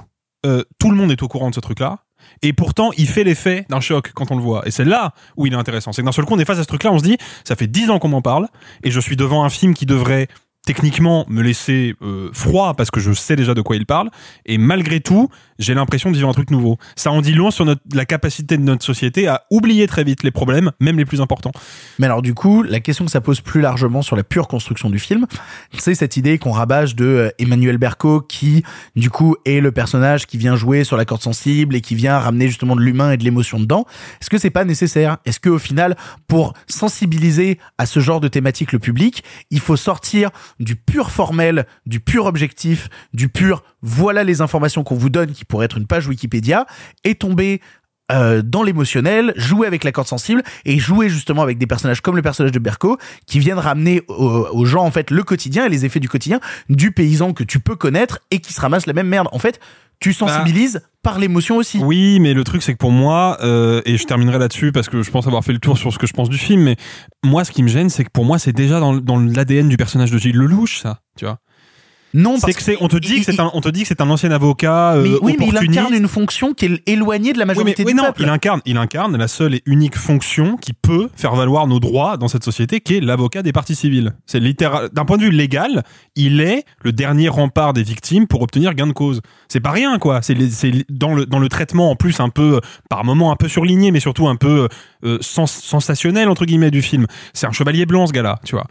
[0.77, 2.05] tout le monde est au courant de ce truc-là.
[2.41, 4.67] Et pourtant, il fait l'effet d'un choc quand on le voit.
[4.67, 5.91] Et c'est là où il est intéressant.
[5.91, 7.55] C'est que d'un seul coup, on est face à ce truc-là, on se dit, ça
[7.55, 8.47] fait dix ans qu'on m'en parle,
[8.83, 10.27] et je suis devant un film qui devrait
[10.65, 14.09] techniquement me laisser euh, froid parce que je sais déjà de quoi il parle.
[14.45, 15.29] Et malgré tout
[15.59, 16.77] j'ai l'impression de vivre un truc nouveau.
[16.95, 20.23] Ça en dit long sur notre, la capacité de notre société à oublier très vite
[20.23, 21.51] les problèmes même les plus importants.
[21.99, 24.89] Mais alors du coup, la question que ça pose plus largement sur la pure construction
[24.89, 25.25] du film,
[25.77, 28.63] c'est cette idée qu'on rabâche de euh, Emmanuel Berco qui,
[28.95, 32.17] du coup, est le personnage qui vient jouer sur la corde sensible et qui vient
[32.17, 33.85] ramener justement de l'humain et de l'émotion dedans.
[34.21, 35.17] Est-ce que c'est pas nécessaire?
[35.25, 35.95] Est-ce que au final,
[36.27, 40.29] pour sensibiliser à ce genre de thématique le public, il faut sortir
[40.59, 45.45] du pur formel, du pur objectif, du pur voilà les informations qu'on vous donne qui
[45.45, 46.65] pourrait être une page Wikipédia
[47.03, 47.61] et tomber
[48.11, 52.15] euh, dans l'émotionnel, jouer avec la corde sensible et jouer justement avec des personnages comme
[52.15, 55.69] le personnage de Berko qui viennent ramener aux, aux gens en fait le quotidien et
[55.69, 58.93] les effets du quotidien du paysan que tu peux connaître et qui se ramasse la
[58.93, 59.27] même merde.
[59.31, 59.59] En fait,
[59.99, 61.79] tu sensibilises par l'émotion aussi.
[61.79, 65.01] Oui, mais le truc c'est que pour moi, euh, et je terminerai là-dessus parce que
[65.01, 66.75] je pense avoir fait le tour sur ce que je pense du film, mais
[67.23, 69.77] moi ce qui me gêne, c'est que pour moi c'est déjà dans, dans l'ADN du
[69.77, 71.39] personnage de Gilles Lelouch, ça, tu vois.
[72.15, 73.81] Non, c'est parce que c'est, on te dit il- que c'est un, on te dit
[73.83, 74.93] que c'est un ancien avocat.
[74.93, 77.53] euh, mais oui, mais il incarne une fonction qui est éloignée de la Oui, mais-
[77.55, 81.35] majorité oui, non, il incarne, il incarne la seule et unique fonction qui peut faire
[81.35, 84.13] valoir nos droits dans cette société, qui est l'avocat des parties civiles.
[84.25, 85.83] C'est littéral, d'un point de vue légal,
[86.15, 89.21] il est le dernier rempart des victimes pour obtenir gain de cause.
[89.49, 90.21] C'est pas rien, quoi.
[90.21, 90.35] C'est,
[90.89, 93.99] dans le dans le traitement en plus un peu, par moment un peu surligné, mais
[93.99, 94.69] surtout un peu
[95.05, 97.05] euh, sens- sensationnel entre guillemets du film.
[97.33, 98.65] C'est un chevalier blanc, ce gars-là, tu vois.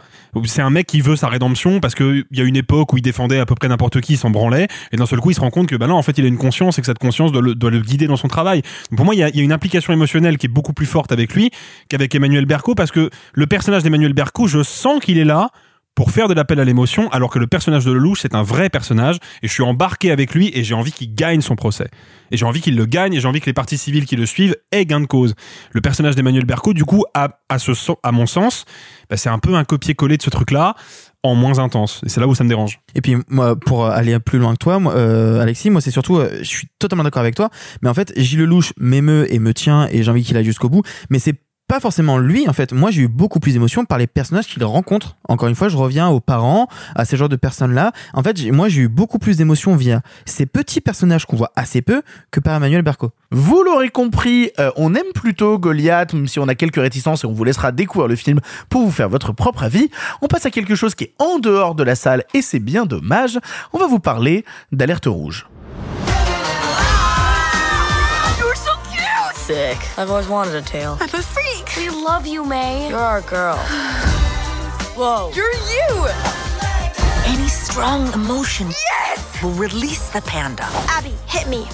[0.45, 2.97] C'est un mec qui veut sa rédemption parce que il y a une époque où
[2.97, 5.35] il défendait à peu près n'importe qui, il s'en branlait, et d'un seul coup il
[5.35, 6.99] se rend compte que bah non, en fait il a une conscience et que cette
[6.99, 8.61] conscience doit le, doit le guider dans son travail.
[8.91, 10.85] Donc, pour moi, il y, a, y a une implication émotionnelle qui est beaucoup plus
[10.85, 11.51] forte avec lui
[11.89, 15.49] qu'avec Emmanuel Berco parce que le personnage d'Emmanuel Berco, je sens qu'il est là
[15.95, 18.69] pour faire de l'appel à l'émotion, alors que le personnage de Lelouch, c'est un vrai
[18.69, 21.89] personnage, et je suis embarqué avec lui, et j'ai envie qu'il gagne son procès.
[22.31, 24.25] Et j'ai envie qu'il le gagne, et j'ai envie que les parties civiles qui le
[24.25, 25.35] suivent aient gain de cause.
[25.71, 27.29] Le personnage d'Emmanuel Berco, du coup, à,
[28.11, 28.65] mon sens,
[29.09, 30.75] bah, c'est un peu un copier-coller de ce truc-là,
[31.23, 32.01] en moins intense.
[32.05, 32.79] Et c'est là où ça me dérange.
[32.93, 36.17] Et puis moi, pour aller plus loin que toi, moi, euh, Alexis, moi c'est surtout,
[36.17, 37.49] euh, je suis totalement d'accord avec toi.
[37.81, 40.69] Mais en fait, Gilles Lelouch m'émeut et me tient et j'ai envie qu'il aille jusqu'au
[40.69, 40.83] bout.
[41.09, 41.33] Mais c'est
[41.67, 42.47] pas forcément lui.
[42.47, 45.17] En fait, moi j'ai eu beaucoup plus d'émotions par les personnages qu'il rencontre.
[45.27, 47.91] Encore une fois, je reviens aux parents, à ces genres de personnes-là.
[48.13, 51.81] En fait, moi j'ai eu beaucoup plus d'émotions via ces petits personnages qu'on voit assez
[51.81, 52.01] peu
[52.31, 53.11] que par Emmanuel Berco.
[53.31, 57.27] Vous l'aurez compris, euh, on aime plutôt Goliath, même si on a quelques réticences et
[57.27, 58.39] on vous laissera découvrir le film
[58.69, 59.89] pour vous faire votre propre avis.
[60.21, 62.85] On passe à quelque chose qui est en dehors de la salle et c'est bien
[62.85, 63.39] dommage.
[63.73, 65.47] On va vous parler d'Alerte Rouge.
[69.45, 69.77] Sick.
[69.95, 70.97] I've always wanted a tail.
[70.99, 71.71] I'm a freak!
[71.77, 72.89] We love you, May.
[72.89, 73.57] You're our girl.
[74.97, 75.31] Whoa.
[75.35, 76.07] You're you!
[77.27, 79.43] Any strong emotion Yes!
[79.43, 80.63] will release the panda.
[80.89, 81.67] Abby, hit me.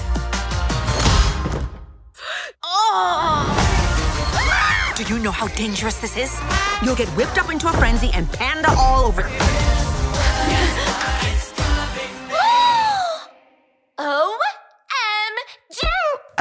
[2.62, 3.48] Oh!
[4.98, 6.38] Do you know how dangerous this is?
[6.84, 9.22] You'll get whipped up into a frenzy and panda all over.
[14.02, 14.42] OMG!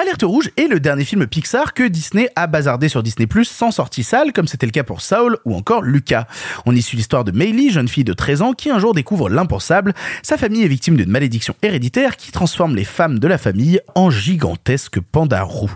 [0.01, 3.71] Alerte Rouge est le dernier film Pixar que Disney a bazardé sur Disney Plus sans
[3.71, 6.27] sortie salle, comme c'était le cas pour Saul ou encore Lucas.
[6.65, 9.29] On y suit l'histoire de Meili, jeune fille de 13 ans, qui un jour découvre
[9.29, 9.93] l'impensable.
[10.23, 14.09] Sa famille est victime d'une malédiction héréditaire qui transforme les femmes de la famille en
[14.09, 15.71] gigantesques pandas roux.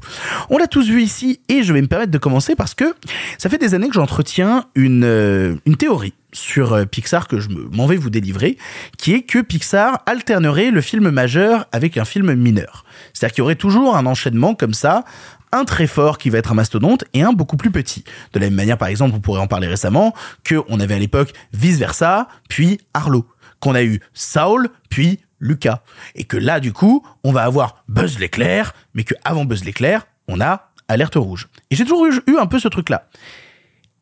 [0.48, 2.94] On l'a tous vu ici et je vais me permettre de commencer parce que
[3.36, 7.48] ça fait des années que j'entretiens une, euh, une théorie sur euh, Pixar que je
[7.48, 8.58] me- m'en vais vous délivrer,
[8.98, 12.84] qui est que Pixar alternerait le film majeur avec un film mineur.
[13.14, 15.04] C'est-à-dire qu'il y aurait toujours un enchaînement comme ça,
[15.52, 18.04] un très fort qui va être un mastodonte et un beaucoup plus petit.
[18.32, 20.12] De la même manière, par exemple, on pourrait en parler récemment,
[20.42, 23.24] que on avait à l'époque Vice Versa, puis Arlo,
[23.60, 25.82] qu'on a eu Saul, puis Lucas.
[26.16, 30.06] Et que là, du coup, on va avoir Buzz l'éclair, mais que avant Buzz l'éclair,
[30.26, 31.48] on a Alerte Rouge.
[31.70, 33.06] Et j'ai toujours eu un peu ce truc-là.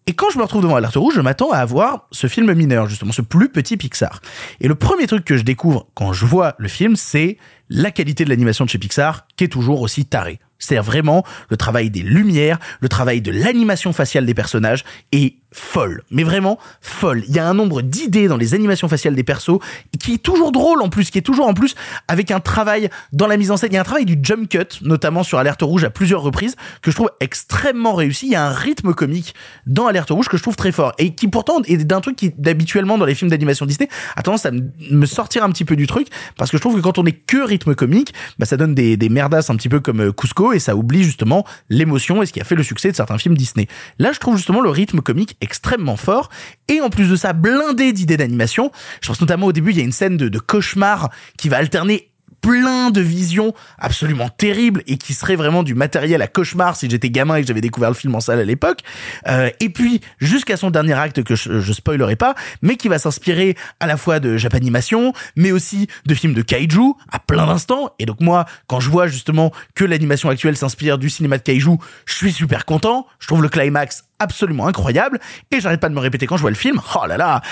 [0.07, 2.89] Et quand je me retrouve devant Alerte Rouge, je m'attends à avoir ce film mineur,
[2.89, 4.21] justement, ce plus petit Pixar.
[4.61, 7.39] Et le premier truc que je découvre quand je vois le film, c'est
[7.69, 10.41] la qualité de l'animation de chez Pixar, qui est toujours aussi tarée.
[10.59, 16.03] C'est-à-dire vraiment le travail des lumières, le travail de l'animation faciale des personnages est folle.
[16.11, 17.23] Mais vraiment folle.
[17.29, 19.59] Il y a un nombre d'idées dans les animations faciales des persos
[20.01, 21.75] qui est toujours drôle en plus, qui est toujours en plus
[22.09, 23.71] avec un travail dans la mise en scène.
[23.73, 26.57] Il y a un travail du jump cut, notamment sur Alerte Rouge à plusieurs reprises,
[26.83, 28.27] que je trouve extrêmement réussi.
[28.27, 29.35] Il y a un rythme comique
[29.67, 32.33] dans Alerte Rouge que je trouve très fort et qui pourtant est d'un truc qui
[32.39, 35.77] d'habituellement dans les films d'animation Disney a tendance à me- me sortir un petit peu
[35.77, 38.57] du truc parce que je trouve que quand on est que rythme comique, bah ça
[38.57, 42.23] donne des, des merdasses un petit peu comme euh, Cusco et ça oublie justement l'émotion
[42.23, 43.67] et ce qui a fait le succès de certains films Disney.
[43.99, 46.31] Là, je trouve justement le rythme comique extrêmement fort
[46.69, 48.71] et en plus de ça blindé d'idées d'animation.
[49.03, 52.09] Je pense notamment au début, il y a une scène de, cauchemar qui va alterner
[52.41, 57.09] plein de visions absolument terribles et qui serait vraiment du matériel à cauchemar si j'étais
[57.09, 58.81] gamin et que j'avais découvert le film en salle à l'époque.
[59.29, 62.99] Euh, et puis jusqu'à son dernier acte que je, je spoilerai pas, mais qui va
[62.99, 67.95] s'inspirer à la fois de Japanimation, mais aussi de films de kaiju à plein d'instants.
[68.01, 71.77] Et donc moi, quand je vois justement que l'animation actuelle s'inspire du cinéma de kaiju,
[72.07, 73.07] je suis super content.
[73.21, 75.19] Je trouve le climax absolument incroyable
[75.51, 76.81] et j'arrête pas de me répéter quand je vois le film.
[76.95, 77.43] Oh là là,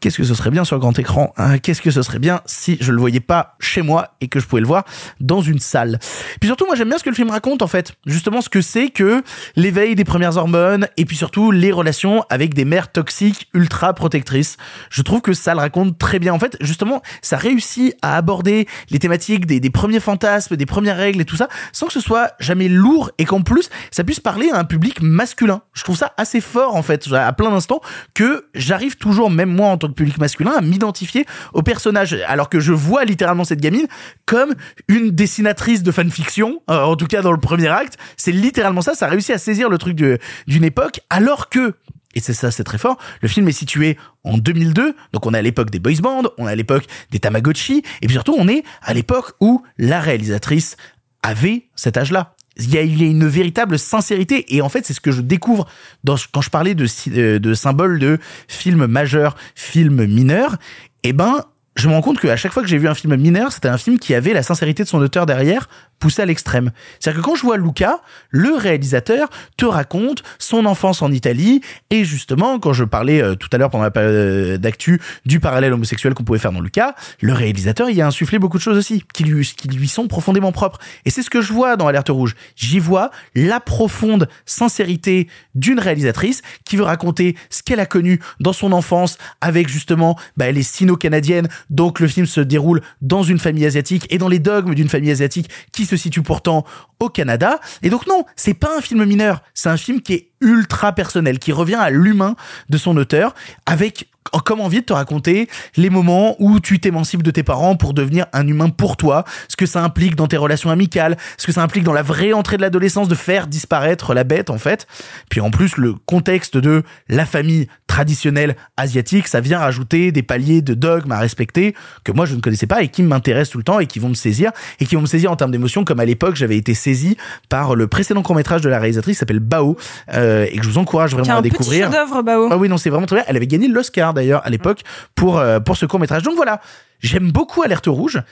[0.00, 1.32] qu'est-ce que ce serait bien sur grand écran.
[1.36, 1.58] hein?
[1.58, 4.46] qu'est-ce que ce serait bien si je le voyais pas chez moi et que je
[4.46, 4.84] pouvais le voir
[5.20, 5.98] dans une salle?
[6.40, 7.92] Puis surtout, moi j'aime bien ce que le film raconte en fait.
[8.06, 9.22] Justement, ce que c'est que
[9.56, 14.56] l'éveil des premières hormones et puis surtout les relations avec des mères toxiques ultra protectrices.
[14.90, 16.32] Je trouve que ça le raconte très bien.
[16.32, 20.96] En fait, justement, ça réussit à aborder les thématiques des, des premiers fantasmes, des premières
[20.96, 24.20] règles et tout ça, sans que ce soit jamais lourd et qu'en plus ça puisse
[24.20, 25.62] parler à un public masculin.
[25.72, 27.80] Je trouve ça assez fort en fait, à plein d'instants,
[28.14, 32.48] que j'arrive toujours, même moi en tant que public masculin, à m'identifier au personnage, alors
[32.48, 33.86] que je vois littéralement cette gamine
[34.26, 34.54] comme
[34.88, 37.96] une dessinatrice de fanfiction, euh, en tout cas dans le premier acte.
[38.16, 41.74] C'est littéralement ça, ça réussit à saisir le truc d'une époque, alors que
[42.14, 42.98] et c'est ça, c'est très fort.
[43.20, 46.48] Le film est situé en 2002, donc on est à l'époque des boys bands, on
[46.48, 50.76] est à l'époque des Tamagotchi, et puis surtout on est à l'époque où la réalisatrice
[51.22, 52.34] avait cet âge-là.
[52.60, 55.66] Il y, a, une véritable sincérité, et en fait c'est ce que je découvre
[56.04, 60.56] dans, quand je parlais de, euh, de symboles de film majeur, film mineur.
[61.02, 61.44] Eh ben,
[61.80, 63.78] je me rends compte qu'à chaque fois que j'ai vu un film mineur, c'était un
[63.78, 65.66] film qui avait la sincérité de son auteur derrière
[65.98, 66.72] poussé à l'extrême.
[66.98, 68.00] C'est-à-dire que quand je vois Luca,
[68.30, 71.60] le réalisateur te raconte son enfance en Italie
[71.90, 75.72] et justement, quand je parlais euh, tout à l'heure pendant la période d'actu du parallèle
[75.72, 79.04] homosexuel qu'on pouvait faire dans Luca, le réalisateur y a insufflé beaucoup de choses aussi
[79.12, 80.78] qui lui, qui lui sont profondément propres.
[81.04, 82.34] Et c'est ce que je vois dans Alerte Rouge.
[82.56, 88.54] J'y vois la profonde sincérité d'une réalisatrice qui veut raconter ce qu'elle a connu dans
[88.54, 91.48] son enfance avec justement bah, les sino-canadiennes.
[91.70, 95.10] Donc le film se déroule dans une famille asiatique et dans les dogmes d'une famille
[95.10, 96.64] asiatique qui se situe pourtant
[96.98, 97.60] au Canada.
[97.82, 101.38] Et donc non, c'est pas un film mineur, c'est un film qui est ultra personnel,
[101.38, 102.36] qui revient à l'humain
[102.68, 103.34] de son auteur
[103.66, 104.08] avec
[104.44, 108.26] comme envie de te raconter les moments où tu t'émancipes de tes parents pour devenir
[108.32, 111.62] un humain pour toi, ce que ça implique dans tes relations amicales, ce que ça
[111.62, 114.86] implique dans la vraie entrée de l'adolescence de faire disparaître la bête en fait.
[115.28, 120.62] Puis en plus le contexte de la famille traditionnelle asiatique, ça vient rajouter des paliers
[120.62, 121.74] de dogmes à respecter
[122.04, 124.08] que moi je ne connaissais pas et qui m'intéressent tout le temps et qui vont
[124.08, 126.74] me saisir et qui vont me saisir en termes d'émotion comme à l'époque j'avais été
[126.74, 127.16] saisi
[127.48, 129.76] par le précédent court métrage de la réalisatrice qui s'appelle Bao
[130.14, 131.90] euh, et que je vous encourage vraiment à un petit découvrir.
[131.90, 132.48] chef-d'œuvre, Bao.
[132.50, 133.24] Ah oui, non, c'est vraiment très bien.
[133.28, 134.82] Elle avait gagné l'Oscar d'ailleurs à l'époque
[135.14, 136.22] pour euh, pour ce court métrage.
[136.22, 136.60] Donc voilà,
[137.00, 138.22] j'aime beaucoup Alerte Rouge.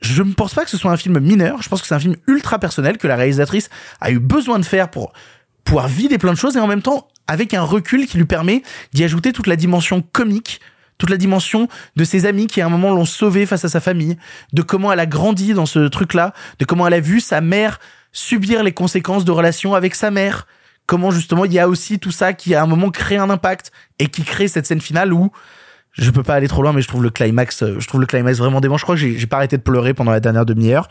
[0.00, 1.60] Je ne pense pas que ce soit un film mineur.
[1.62, 3.68] Je pense que c'est un film ultra personnel que la réalisatrice
[4.00, 5.12] a eu besoin de faire pour
[5.64, 8.62] pouvoir vider plein de choses et en même temps avec un recul qui lui permet
[8.92, 10.60] d'y ajouter toute la dimension comique
[10.98, 11.66] toute la dimension
[11.96, 14.16] de ses amis qui à un moment l'ont sauvée face à sa famille,
[14.52, 17.80] de comment elle a grandi dans ce truc-là, de comment elle a vu sa mère
[18.12, 20.46] subir les conséquences de relations avec sa mère,
[20.86, 23.72] comment justement il y a aussi tout ça qui à un moment crée un impact
[23.98, 25.30] et qui crée cette scène finale où
[25.92, 28.06] je peux pas aller trop loin mais je trouve le climax euh, je trouve le
[28.06, 28.78] climax vraiment dément.
[28.78, 30.88] Je crois que j'ai pas arrêté de pleurer pendant la dernière demi-heure.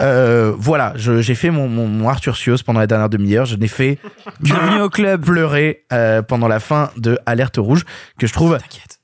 [0.00, 3.46] Euh, voilà j'ai fait mon, mon, mon Arthur Sios pendant la dernière demi-heure.
[3.46, 3.98] Je n'ai fait
[4.40, 5.24] Bienvenue au club.
[5.24, 7.84] pleurer euh, pendant la fin de Alerte Rouge
[8.18, 8.58] que je trouve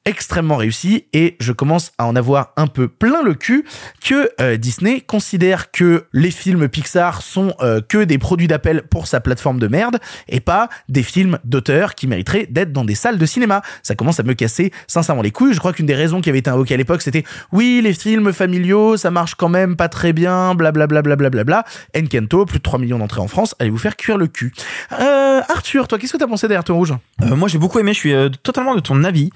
[0.07, 3.67] extrêmement réussi et je commence à en avoir un peu plein le cul
[4.03, 9.09] que euh, Disney considère que les films Pixar sont euh, que des produits d'appel pour
[9.09, 9.99] sa plateforme de merde
[10.29, 13.63] et pas des films d'auteur qui mériteraient d'être dans des salles de cinéma.
[13.83, 15.55] Ça commence à me casser sincèrement les couilles.
[15.55, 18.33] Je crois qu'une des raisons qui avait été invoquée à l'époque, c'était oui, les films
[18.33, 21.65] familiaux, ça marche quand même pas très bien, blablabla, blablabla.
[21.97, 24.53] Encanto, plus de 3 millions d'entrées en France, allez vous faire cuire le cul.
[24.93, 26.95] Euh, Arthur, toi, qu'est-ce que t'as pensé d'Alerte Rouge?
[27.23, 29.31] Euh, moi j'ai beaucoup aimé, je suis totalement de ton avis.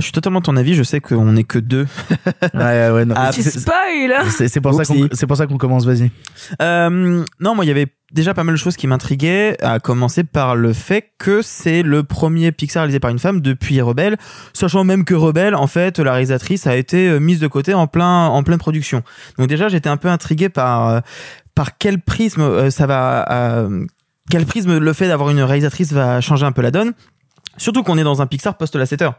[0.00, 1.86] Je suis totalement de ton avis, je sais qu'on est que deux.
[2.54, 3.14] Ouais, ouais, non.
[3.16, 5.08] Ah, Petit c'est- spoil C'est c'est pour, ça qu'on- Oupsie.
[5.12, 6.10] c'est pour ça qu'on commence, vas-y.
[6.62, 10.24] Euh, non, moi, il y avait déjà pas mal de choses qui m'intriguaient, à commencer
[10.24, 14.16] par le fait que c'est le premier Pixar réalisé par une femme depuis Rebelle,
[14.52, 17.86] sachant même que Rebelle, en fait, la réalisatrice a été euh, mise de côté en
[17.86, 19.02] plein, en pleine production.
[19.38, 21.00] Donc déjà, j'étais un peu intrigué par, euh,
[21.54, 23.86] par quel prisme euh, ça va, euh,
[24.30, 26.92] quel prisme le fait d'avoir une réalisatrice va changer un peu la donne.
[27.56, 29.10] Surtout qu'on est dans un Pixar post-Lasseter.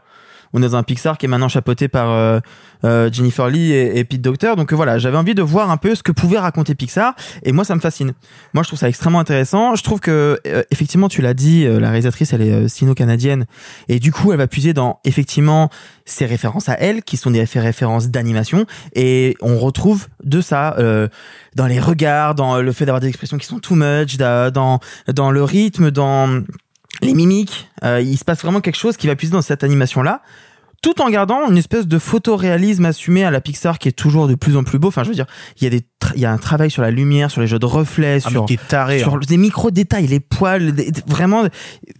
[0.52, 2.40] On est dans un Pixar qui est maintenant chapeauté par euh,
[2.84, 4.54] euh, Jennifer Lee et, et Pete Docter.
[4.56, 7.14] Donc euh, voilà, j'avais envie de voir un peu ce que pouvait raconter Pixar.
[7.42, 8.12] Et moi, ça me fascine.
[8.54, 9.74] Moi, je trouve ça extrêmement intéressant.
[9.74, 10.40] Je trouve que,
[10.70, 13.46] effectivement, tu l'as dit, la réalisatrice, elle est sino-canadienne.
[13.88, 15.70] Et du coup, elle va puiser dans, effectivement,
[16.04, 18.66] ses références à elle, qui sont des réfé- références d'animation.
[18.94, 21.08] Et on retrouve de ça euh,
[21.54, 24.80] dans les regards, dans le fait d'avoir des expressions qui sont too much, da- dans,
[25.14, 26.42] dans le rythme, dans
[27.00, 27.68] les mimiques.
[27.84, 30.22] Euh, il se passe vraiment quelque chose qui va puiser dans cette animation-là
[30.82, 34.34] tout en gardant une espèce de photoréalisme assumé à la Pixar qui est toujours de
[34.34, 34.88] plus en plus beau.
[34.88, 35.26] Enfin, je veux dire,
[35.60, 35.82] il y a des,
[36.16, 38.46] il y a un travail sur la lumière, sur les jeux de reflets, Ah, sur,
[38.66, 39.20] taré, sur hein.
[39.24, 41.44] des micro détails, les poils, des- vraiment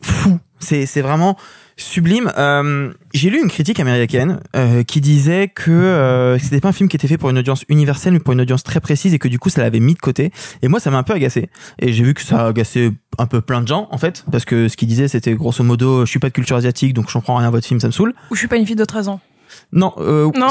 [0.02, 0.40] fou.
[0.58, 1.36] C'est c'est vraiment
[1.76, 2.30] sublime.
[2.38, 6.88] Euh, J'ai lu une critique américaine euh, qui disait que euh, c'était pas un film
[6.88, 9.28] qui était fait pour une audience universelle, mais pour une audience très précise et que
[9.28, 10.32] du coup ça l'avait mis de côté.
[10.62, 11.48] Et moi, ça m'a un peu agacé.
[11.78, 14.44] Et j'ai vu que ça a agacé un peu plein de gens en fait, parce
[14.44, 17.12] que ce qu'il disait, c'était grosso modo, je suis pas de culture asiatique, donc je
[17.14, 18.14] comprends rien à votre film, ça me saoule.
[18.30, 19.20] Ou je suis pas une fille de 13 ans.
[19.72, 20.48] Non, euh, Non.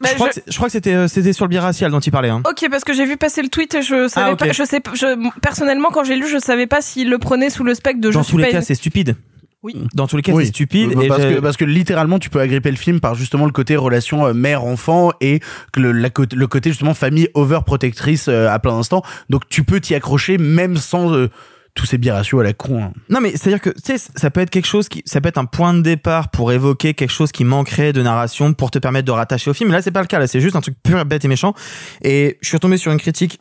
[0.00, 2.28] Bah, je, crois je- crois que c'était euh, c'était sur le biracial dont il parlait.
[2.28, 2.42] Hein.
[2.50, 4.50] Ok, parce que j'ai vu passer le tweet et je savais Ah, pas.
[4.50, 7.72] Je sais, je, personnellement, quand j'ai lu, je savais pas s'il le prenait sous le
[7.74, 9.14] spectre de Dans tous les pas cas, c'est stupide.
[9.62, 9.76] Oui.
[9.94, 10.44] Dans tous les cas, Oui.
[10.44, 10.92] c'est stupide.
[10.94, 13.52] Bah, et parce, que, parce que littéralement, tu peux agripper le film par justement le
[13.52, 15.40] côté relation euh, mère-enfant et
[15.72, 19.02] que le, la côté- le côté justement famille overprotectrice euh, à plein d'instants.
[19.30, 21.28] Donc tu peux t'y accrocher même sans euh,
[21.74, 22.82] tous ces biratios à la con.
[22.82, 22.92] hein.
[23.08, 25.38] Non, mais c'est-à-dire que, tu sais, ça peut être quelque chose qui, ça peut être
[25.38, 29.06] un point de départ pour évoquer quelque chose qui manquerait de narration pour te permettre
[29.06, 29.70] de rattacher au film.
[29.72, 30.18] Là, c'est pas le cas.
[30.18, 31.54] Là, c'est juste un truc pur, bête et méchant.
[32.02, 33.38] Et je suis retombé sur une critique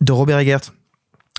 [0.00, 0.60] de Robert Eggert.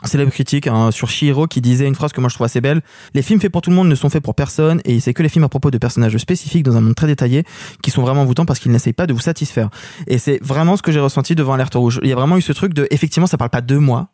[0.03, 2.81] Célèbre critique hein, sur Shihiro qui disait une phrase que moi je trouve assez belle.
[3.13, 5.23] Les films faits pour tout le monde ne sont faits pour personne et c'est que
[5.23, 7.43] les films à propos de personnages spécifiques dans un monde très détaillé
[7.81, 9.69] qui sont vraiment envoûtants parce qu'ils n'essayent pas de vous satisfaire.
[10.07, 12.01] Et c'est vraiment ce que j'ai ressenti devant Alerte Rouge.
[12.03, 14.09] Il y a vraiment eu ce truc de, effectivement, ça parle pas de moi.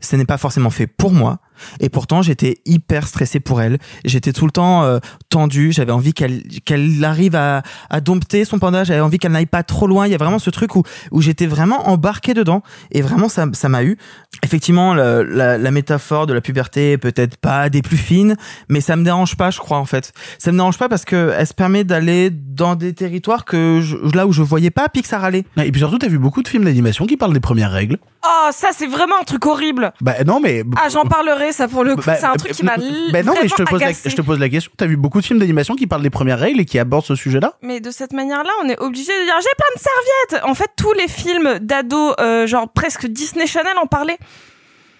[0.00, 1.38] Ce n'est pas forcément fait pour moi.
[1.80, 3.78] Et pourtant, j'étais hyper stressé pour elle.
[4.04, 4.98] J'étais tout le temps euh,
[5.28, 5.72] tendu.
[5.72, 8.84] J'avais envie qu'elle qu'elle arrive à, à dompter son panda.
[8.84, 10.06] J'avais envie qu'elle n'aille pas trop loin.
[10.06, 12.62] Il y a vraiment ce truc où, où j'étais vraiment embarqué dedans.
[12.90, 13.96] Et vraiment, ça ça m'a eu.
[14.42, 18.36] Effectivement, le- la, la métaphore de la puberté est peut-être pas des plus fines,
[18.68, 20.12] mais ça me dérange pas, je crois, en fait.
[20.38, 23.96] Ça me dérange pas parce que elle se permet d'aller dans des territoires que je-
[24.16, 25.44] là où je voyais pas Pixar aller.
[25.56, 27.98] Et puis surtout, t'as vu beaucoup de films d'animation qui parlent des premières règles.
[28.24, 29.92] Oh, ça, c'est vraiment un truc horrible.
[30.00, 30.64] Bah non, mais.
[30.76, 32.02] Ah, j'en parlerai, ça, pour le coup.
[32.04, 34.22] Bah, c'est un truc qui m'a Bah non, mais je te, pose la, je te
[34.22, 34.70] pose la question.
[34.76, 37.14] T'as vu beaucoup de films d'animation qui parlent des premières règles et qui abordent ce
[37.14, 37.54] sujet-là?
[37.62, 40.48] Mais de cette manière-là, on est obligé de dire j'ai plein de serviettes.
[40.50, 44.18] En fait, tous les films d'ados, euh, genre presque Disney Channel en parlaient.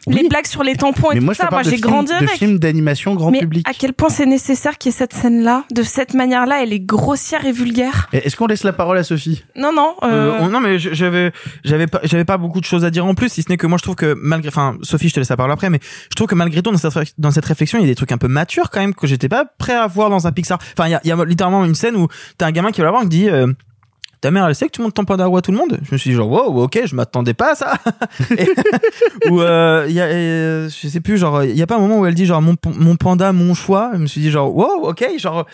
[0.07, 1.49] Les blagues sur les tampons et Mais tout moi, ça.
[1.51, 2.31] Moi, de j'ai films- grandi de avec.
[2.31, 3.67] films d'animation grand mais public.
[3.69, 6.81] à quel point c'est nécessaire qu'il y ait cette scène-là, de cette manière-là, elle est
[6.81, 8.09] grossière et vulgaire.
[8.13, 9.45] Est-ce qu'on laisse la parole à Sophie?
[9.57, 9.95] Non, non.
[10.05, 11.33] Euh, euh, on- non mais je- j'avais
[11.65, 13.67] j'avais pas j'avais pas beaucoup de choses à dire en plus si ce n'est que
[13.67, 16.15] moi je trouve que malgré enfin Sophie je te laisse la parole après mais je
[16.15, 18.19] trouve que malgré tout dans cette dans cette réflexion il y a des trucs un
[18.19, 20.93] peu matures quand même que j'étais pas prêt à voir dans un Pixar enfin il
[20.93, 22.07] y a, il y a littéralement une scène où
[22.39, 23.47] t'as un gamin qui va la voir et qui dit euh,
[24.21, 25.79] ta mère elle sait que tu montes ton panda à tout le monde?
[25.83, 27.75] Je me suis dit genre wow ok je m'attendais pas à ça
[29.31, 32.01] ou euh, y a euh, je sais plus genre il y a pas un moment
[32.01, 33.91] où elle dit genre mon, mon panda mon choix?
[33.95, 35.47] Je me suis dit genre wow ok genre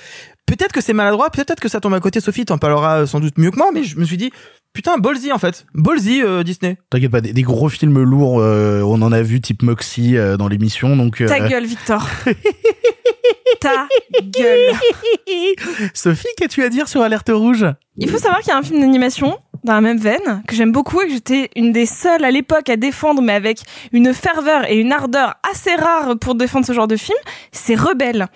[0.45, 2.21] Peut-être que c'est maladroit, peut-être que ça tombe à côté.
[2.21, 4.33] Sophie t'en parlera sans doute mieux que moi, mais je me suis dit,
[4.73, 5.67] putain, Ballsy en fait.
[5.75, 6.77] Ballsy euh, Disney.
[6.91, 10.37] T'inquiète pas, des, des gros films lourds, euh, on en a vu type Moxie euh,
[10.37, 11.21] dans l'émission, donc.
[11.21, 12.07] euh, Ta gueule, Victor.
[13.61, 13.87] Ta
[14.23, 14.73] gueule.
[15.95, 17.67] Sophie, qu'as-tu à dire sur Alerte Rouge?
[17.97, 20.73] Il faut savoir qu'il y a un film d'animation dans la même veine que j'aime
[20.73, 23.61] beaucoup et que j'étais une des seules à l'époque à défendre, mais avec
[23.93, 27.19] une ferveur et une ardeur assez rare pour défendre ce genre de film.
[27.53, 28.27] C'est Rebelle.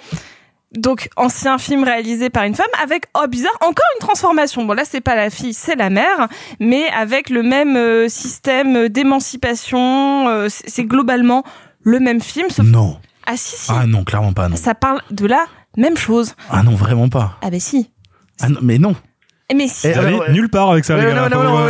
[0.76, 4.64] Donc ancien film réalisé par une femme avec oh bizarre encore une transformation.
[4.64, 6.28] Bon là c'est pas la fille, c'est la mère,
[6.60, 10.28] mais avec le même euh, système d'émancipation.
[10.28, 11.44] euh, c'est globalement
[11.82, 12.48] le même film.
[12.50, 12.66] Sauf...
[12.66, 12.98] Non.
[13.26, 13.72] Ah si si.
[13.74, 14.56] Ah non, clairement pas, non.
[14.56, 15.44] Ça parle de la
[15.76, 16.34] même chose.
[16.50, 17.38] Ah non, vraiment pas.
[17.42, 17.90] Ah bah si.
[18.40, 18.94] Ah non, mais non.
[19.54, 19.86] Mais si.
[19.88, 20.32] Eh, ouais.
[20.32, 21.28] nulle part avec ça, les Ouais, gars.
[21.28, 21.36] non, là.
[21.36, 21.68] non, non,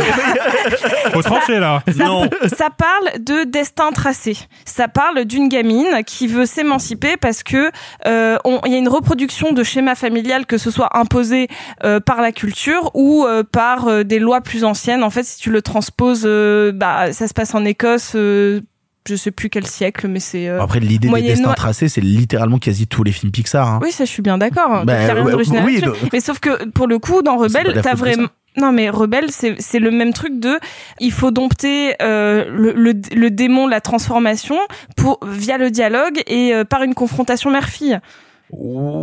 [1.11, 1.83] Faut- trancher là.
[1.97, 2.29] Non.
[2.55, 4.37] ça parle de destin tracé.
[4.65, 7.71] Ça parle d'une gamine qui veut s'émanciper parce que
[8.05, 11.47] euh, on- il y a une reproduction de schéma familial que ce soit imposé
[11.83, 15.03] euh, par la culture ou euh, par euh, des lois plus anciennes.
[15.03, 18.13] En fait, si tu le transposes, euh, bah ça se passe en Écosse.
[18.15, 18.61] euh,
[19.09, 20.49] je sais plus quel siècle, mais c'est.
[20.49, 23.65] euh, Après, l'idée des destins tracés, c'est littéralement quasi tous les films Pixar.
[23.65, 23.79] Hein.
[23.81, 24.83] Oui, ça, je suis bien d'accord.
[24.83, 28.27] Bah, d'original oui, de- Mais sauf que pour le coup, dans Rebelle, t'as vraiment.
[28.57, 30.59] Non mais Rebelle, c'est c'est le même truc de
[30.99, 34.57] il faut dompter euh, le, le, le démon, la transformation
[34.95, 37.99] pour via le dialogue et euh, par une confrontation mère-fille.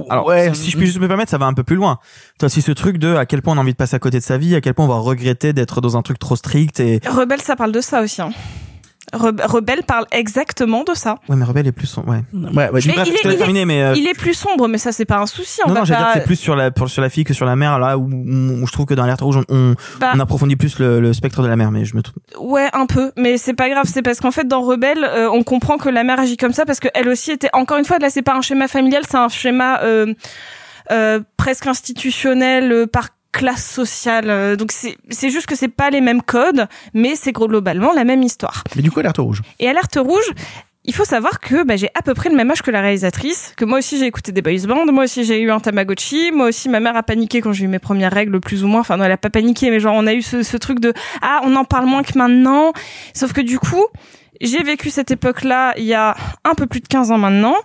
[0.09, 1.99] Alors, si je puis juste me permettre, ça va un peu plus loin.
[2.39, 4.19] T'as aussi ce truc de à quel point on a envie de passer à côté
[4.19, 6.81] de sa vie, à quel point on va regretter d'être dans un truc trop strict
[6.81, 7.01] et.
[7.07, 8.23] Rebelle, ça parle de ça aussi.
[8.23, 8.31] Hein.
[9.13, 11.17] Re- Rebelle parle exactement de ça.
[11.29, 11.97] Ouais, mais Rebelle est plus.
[11.99, 12.05] Ouais.
[12.07, 13.83] Ouais, ouais, Bref, Mais je il est- te laisse il est- terminer, mais.
[13.83, 15.61] euh, Il est plus sombre, mais ça c'est pas un souci.
[15.65, 17.11] On Non, va non, j'allais dire pas- que c'est plus sur la, pour, sur la
[17.11, 19.45] fille que sur la mère, là où, où je trouve que dans l'alerte rouge, on,
[19.55, 20.13] on, Bah.
[20.15, 22.17] on approfondit plus le, le spectre de la mère, mais je me trompe.
[22.41, 23.85] Ouais, un peu, mais c'est pas grave.
[23.87, 26.65] C'est parce qu'en fait, dans Rebelle, euh, on comprend que la mère agit comme ça
[26.65, 27.51] parce qu'elle aussi était.
[27.53, 30.13] Encore une fois, là, c'est pas un schéma familial, c'est un schéma euh,
[30.93, 34.31] euh, presque institutionnel euh, par classe sociale.
[34.31, 38.05] Euh, Donc c'est c'est juste que c'est pas les mêmes codes, mais c'est globalement la
[38.05, 38.65] même histoire.
[38.77, 39.43] Mais du coup, Alerte Rouge.
[39.59, 40.31] Et Alerte Rouge,
[40.85, 43.53] il faut savoir que bah, j'ai à peu près le même âge que la réalisatrice,
[43.57, 46.49] que moi aussi j'ai écouté des boys bands, moi aussi j'ai eu un Tamagotchi, moi
[46.49, 48.97] aussi ma mère a paniqué quand j'ai eu mes premières règles plus ou moins, enfin
[48.99, 51.41] non elle a pas paniqué mais genre on a eu ce, ce truc de ah
[51.45, 52.73] on en parle moins que maintenant,
[53.15, 53.87] sauf que du coup
[54.43, 57.57] j'ai vécu cette époque-là il y a un peu plus de 15 ans maintenant.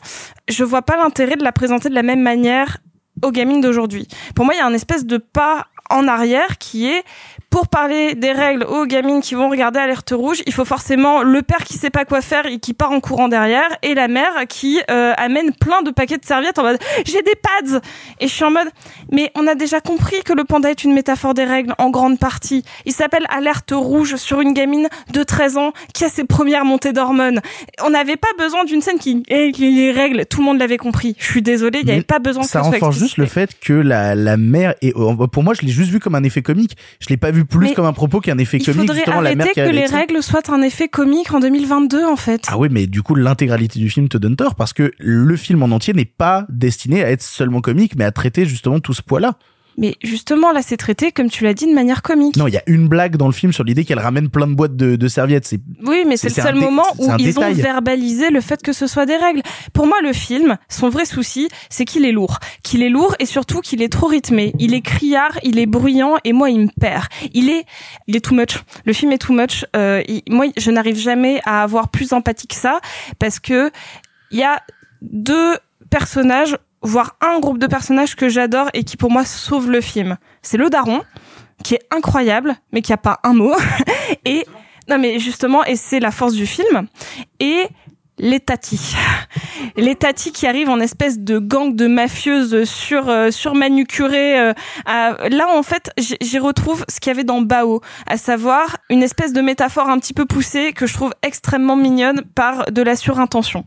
[0.47, 2.77] Je vois pas l'intérêt de la présenter de la même manière
[3.23, 4.07] aux gamines d'aujourd'hui.
[4.35, 7.03] Pour moi, il y a un espèce de pas en arrière qui est
[7.49, 11.41] pour parler des règles aux gamines qui vont regarder Alerte Rouge, il faut forcément le
[11.41, 14.47] père qui sait pas quoi faire et qui part en courant derrière, et la mère
[14.47, 17.79] qui euh, amène plein de paquets de serviettes en mode j'ai des pads
[18.19, 18.69] et je suis en mode
[19.11, 22.19] mais on a déjà compris que le panda est une métaphore des règles en grande
[22.19, 22.63] partie.
[22.85, 26.93] Il s'appelle Alerte Rouge sur une gamine de 13 ans qui a ses premières montées
[26.93, 27.41] d'hormones.
[27.83, 31.15] On n'avait pas besoin d'une scène qui eh, les règles, tout le monde l'avait compris.
[31.17, 34.15] Je suis désolée, il n'y avait pas besoin ça renforce juste le fait que la,
[34.15, 37.17] la mère est pour moi je l'ai juste vu comme un effet comique je l'ai
[37.17, 39.45] pas vu plus Mais comme un propos qu'un effet Il comique faudrait justement la mère
[39.45, 42.45] arrêter que les règles soient un effet comique en 2022 en fait.
[42.47, 45.63] Ah oui, mais du coup, l'intégralité du film te donne tort parce que le film
[45.63, 49.01] en entier n'est pas destiné à être seulement comique, mais à traiter justement tout ce
[49.01, 49.37] poids-là.
[49.79, 52.35] Mais justement, là, c'est traité, comme tu l'as dit, de manière comique.
[52.35, 54.53] Non, il y a une blague dans le film sur l'idée qu'elle ramène plein de
[54.53, 55.45] boîtes de, de serviettes.
[55.45, 58.73] C'est Oui, mais c'est le seul dé- moment où ils ont verbalisé le fait que
[58.73, 59.41] ce soit des règles.
[59.73, 62.39] Pour moi, le film, son vrai souci, c'est qu'il est lourd.
[62.61, 64.53] Qu'il est lourd et surtout qu'il est trop rythmé.
[64.59, 67.05] Il est criard, il est bruyant et moi, il me perd.
[67.33, 67.63] Il est,
[68.07, 68.59] il est too much.
[68.85, 69.65] Le film est too much.
[69.75, 72.81] Euh, il- moi, je n'arrive jamais à avoir plus d'empathie que ça
[73.17, 73.71] parce que
[74.31, 74.61] il y a
[75.01, 75.55] deux
[75.89, 80.17] personnages voire un groupe de personnages que j'adore et qui pour moi sauve le film.
[80.41, 81.01] C'est le daron,
[81.63, 83.55] qui est incroyable, mais qui a pas un mot.
[84.25, 84.45] et
[84.87, 86.87] non mais justement, et c'est la force du film.
[87.39, 87.67] Et
[88.19, 88.95] les tatis.
[89.75, 94.53] Les tatis qui arrivent en espèce de gang de mafieuses sur euh, sur euh,
[94.85, 99.31] là en fait, j'y retrouve ce qu'il y avait dans Bao, à savoir une espèce
[99.31, 103.63] de métaphore un petit peu poussée que je trouve extrêmement mignonne par de la surintention.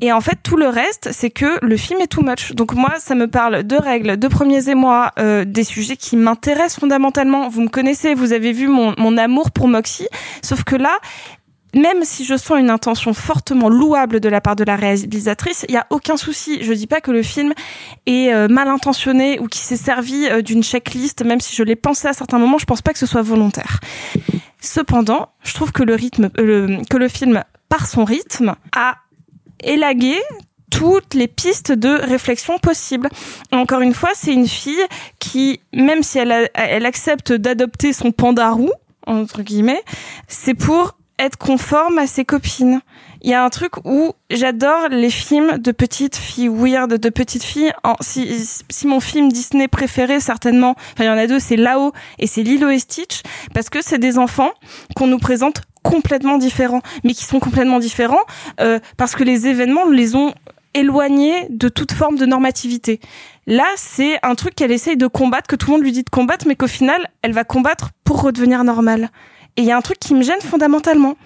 [0.00, 2.52] Et en fait, tout le reste, c'est que le film est too much.
[2.52, 6.80] Donc moi, ça me parle de règles, de premiers émois, euh, des sujets qui m'intéressent
[6.80, 7.48] fondamentalement.
[7.48, 10.08] Vous me connaissez, vous avez vu mon, mon amour pour Moxie.
[10.42, 10.98] Sauf que là,
[11.74, 15.74] même si je sens une intention fortement louable de la part de la réalisatrice, il
[15.74, 16.62] y a aucun souci.
[16.62, 17.52] Je dis pas que le film
[18.06, 21.76] est euh, mal intentionné ou qui s'est servi euh, d'une checklist, même si je l'ai
[21.76, 23.80] pensé à certains moments, je pense pas que ce soit volontaire.
[24.60, 28.96] Cependant, je trouve que le rythme, euh, que le film, par son rythme, a
[29.64, 30.16] élagué
[30.70, 33.08] toutes les pistes de réflexion possibles.
[33.52, 34.84] Encore une fois, c'est une fille
[35.20, 38.72] qui, même si elle, accepte d'adopter son panda roux,
[39.06, 39.82] entre guillemets,
[40.26, 42.80] c'est pour être conforme à ses copines.
[43.22, 47.44] Il y a un truc où j'adore les films de petites filles weird, de petites
[47.44, 47.72] filles.
[48.00, 48.28] Si,
[48.68, 52.26] si mon film Disney préféré, certainement, enfin il y en a deux, c'est Lao et
[52.26, 53.22] c'est Lilo et Stitch,
[53.54, 54.50] parce que c'est des enfants
[54.96, 58.24] qu'on nous présente complètement différents, mais qui sont complètement différents
[58.60, 60.34] euh, parce que les événements les ont
[60.74, 62.98] éloignés de toute forme de normativité.
[63.46, 66.10] Là, c'est un truc qu'elle essaye de combattre, que tout le monde lui dit de
[66.10, 69.10] combattre, mais qu'au final, elle va combattre pour redevenir normale.
[69.56, 71.16] Et il y a un truc qui me gêne fondamentalement.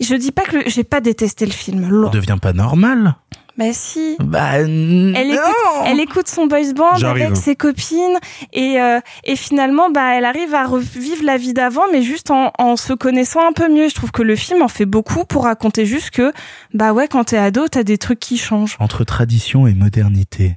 [0.00, 1.88] Je dis pas que j'ai pas détesté le film.
[1.88, 2.08] loin.
[2.08, 3.14] On devient pas normal.
[3.62, 4.16] Bah si.
[4.18, 5.54] Bah, Elle écoute,
[5.86, 7.26] elle écoute son boys band J'arrive.
[7.26, 8.18] avec ses copines
[8.52, 12.52] et euh, et finalement bah elle arrive à revivre la vie d'avant mais juste en,
[12.58, 13.88] en se connaissant un peu mieux.
[13.88, 16.32] Je trouve que le film en fait beaucoup pour raconter juste que
[16.74, 18.76] bah ouais quand t'es ado t'as des trucs qui changent.
[18.80, 20.56] Entre tradition et modernité.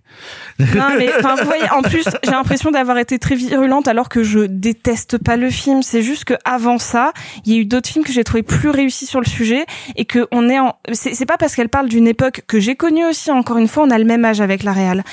[0.59, 4.23] Non mais enfin vous voyez en plus j'ai l'impression d'avoir été très virulente alors que
[4.23, 5.83] je déteste pas le film.
[5.83, 7.11] C'est juste que avant ça
[7.45, 10.05] il y a eu d'autres films que j'ai trouvé plus réussis sur le sujet et
[10.05, 12.94] que on est en c'est c'est pas parce qu'elle parle d'une époque que j'ai connue
[13.03, 15.03] aussi encore une fois on a le même âge avec la réal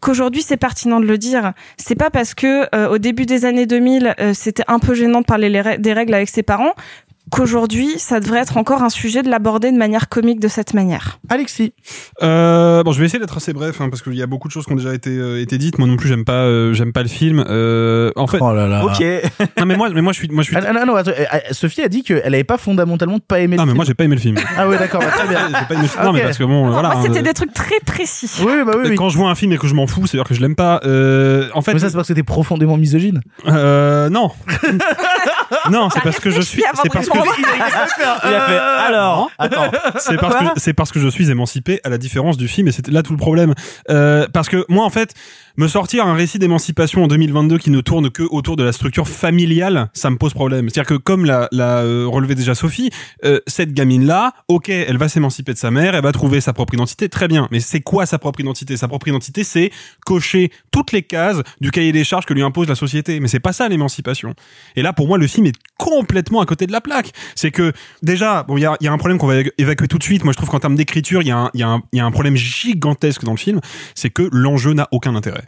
[0.00, 1.52] qu'aujourd'hui c'est pertinent de le dire.
[1.76, 5.20] C'est pas parce que euh, au début des années 2000 euh, c'était un peu gênant
[5.20, 6.74] de parler des règles avec ses parents
[7.30, 11.18] qu'aujourd'hui ça devrait être encore un sujet de l'aborder de manière comique de cette manière.
[11.28, 11.72] Alexis.
[12.22, 14.52] Euh, bon, je vais essayer d'être assez bref hein, parce qu'il y a beaucoup de
[14.52, 15.78] choses qui ont déjà été euh, été dites.
[15.78, 17.44] Moi non plus, j'aime pas euh, j'aime pas le film.
[17.48, 18.84] Euh, en fait, Oh là là.
[18.84, 19.02] Ok.
[19.58, 21.12] non mais moi mais moi je suis moi je suis Ah, non, non, attends,
[21.50, 23.76] Sophie a dit qu'elle avait pas fondamentalement pas aimé le Ah mais film.
[23.76, 24.36] moi j'ai pas aimé le film.
[24.56, 25.46] Ah ouais, d'accord, bah, très bien.
[25.48, 26.04] J'ai pas aimé le film.
[26.04, 26.90] Non mais parce que bon voilà.
[26.94, 28.30] Moi c'était hein, des trucs très précis.
[28.40, 28.94] Oui, bah oui, oui.
[28.96, 30.80] Quand je vois un film et que je m'en fous, c'est-à-dire que je l'aime pas.
[30.84, 33.20] Euh, en fait, Mais ça, c'est parce que t'es profondément misogyne.
[33.46, 34.30] euh, non,
[35.70, 37.08] non, c'est parce que je suis, c'est parce.
[37.16, 39.30] Il a fait alors.
[39.38, 39.70] Attends.
[39.98, 42.72] c'est parce que c'est parce que je suis émancipé à la différence du film et
[42.72, 43.54] c'était là tout le problème.
[43.90, 45.14] Euh, parce que moi en fait,
[45.56, 49.08] me sortir un récit d'émancipation en 2022 qui ne tourne que autour de la structure
[49.08, 50.68] familiale, ça me pose problème.
[50.68, 52.90] C'est-à-dire que comme l'a, euh, relevé déjà Sophie,
[53.24, 56.52] euh, cette gamine là, ok, elle va s'émanciper de sa mère, elle va trouver sa
[56.52, 57.48] propre identité, très bien.
[57.50, 58.76] Mais c'est quoi sa propre identité?
[58.76, 59.70] Sa propre identité, c'est
[60.04, 63.18] cocher toutes les cases du cahier des charges que lui impose la société.
[63.20, 64.34] Mais c'est pas ça l'émancipation.
[64.76, 67.12] Et là, pour moi, le film est complètement à côté de la plaque.
[67.34, 70.22] C'est que déjà, bon, il y a, un problème qu'on va évacuer tout de suite.
[70.22, 73.60] Moi, je trouve qu'en termes d'écriture, il y a un problème gigantesque dans le film,
[73.94, 75.45] c'est que l'enjeu n'a aucun intérêt.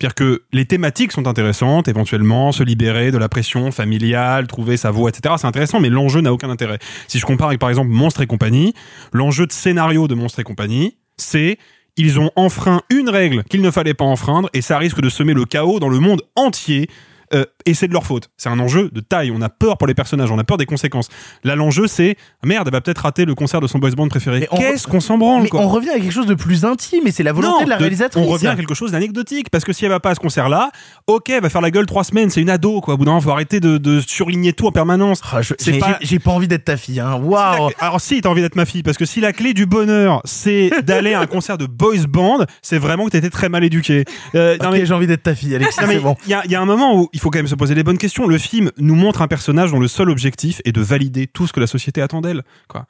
[0.00, 4.90] C'est-à-dire que les thématiques sont intéressantes, éventuellement, se libérer de la pression familiale, trouver sa
[4.90, 5.34] voie, etc.
[5.36, 6.78] C'est intéressant, mais l'enjeu n'a aucun intérêt.
[7.06, 8.72] Si je compare avec, par exemple, Monstre et compagnie,
[9.12, 11.58] l'enjeu de scénario de Monstre et compagnie, c'est
[11.98, 15.34] ils ont enfreint une règle qu'il ne fallait pas enfreindre, et ça risque de semer
[15.34, 16.88] le chaos dans le monde entier.
[17.34, 18.30] Euh, et c'est de leur faute.
[18.36, 19.30] C'est un enjeu de taille.
[19.34, 21.08] On a peur pour les personnages, on a peur des conséquences.
[21.44, 24.48] Là, l'enjeu, c'est merde, elle va peut-être rater le concert de son boys band préféré.
[24.56, 27.10] Qu'est-ce qu'on s'en branle Mais quoi on revient à quelque chose de plus intime, et
[27.12, 28.24] c'est la volonté non, de la de- réalisatrice.
[28.24, 30.70] on revient à quelque chose d'anecdotique parce que si elle va pas à ce concert-là,
[31.06, 32.30] ok, elle va faire la gueule trois semaines.
[32.30, 32.94] C'est une ado, quoi.
[32.94, 35.20] Au bout d'un moment, faut arrêter de, de surligner tout en permanence.
[35.32, 37.16] Ah, j'ai pas- envie d'être ta fille, hein.
[37.22, 37.70] Waouh.
[37.80, 40.70] Alors si, t'as envie d'être ma fille, parce que si la clé du bonheur, c'est
[40.84, 44.04] d'aller à un concert de boys band, c'est vraiment que t'étais très mal éduqué.
[44.34, 46.16] Euh, mais- j'ai envie d'être ta fille, Alexis, bon.
[46.26, 47.98] y, il y a un moment où il faut quand même se poser les bonnes
[47.98, 48.26] questions.
[48.26, 51.52] Le film nous montre un personnage dont le seul objectif est de valider tout ce
[51.52, 52.42] que la société attend d'elle.
[52.68, 52.86] Quoi.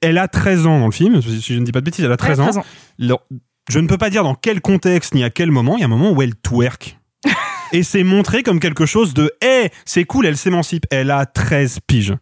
[0.00, 2.12] Elle a 13 ans dans le film, si je ne dis pas de bêtises, elle
[2.12, 2.50] a 13 Ouais, ans.
[2.50, 2.64] 13 ans.
[3.00, 3.22] Alors,
[3.70, 5.76] je ne peux pas dire dans quel contexte ni à quel moment.
[5.76, 6.98] Il y a un moment où elle twerk.
[7.72, 10.84] Et c'est montré comme quelque chose de Eh, c'est cool, elle s'émancipe.
[10.90, 12.14] Elle a 13 piges.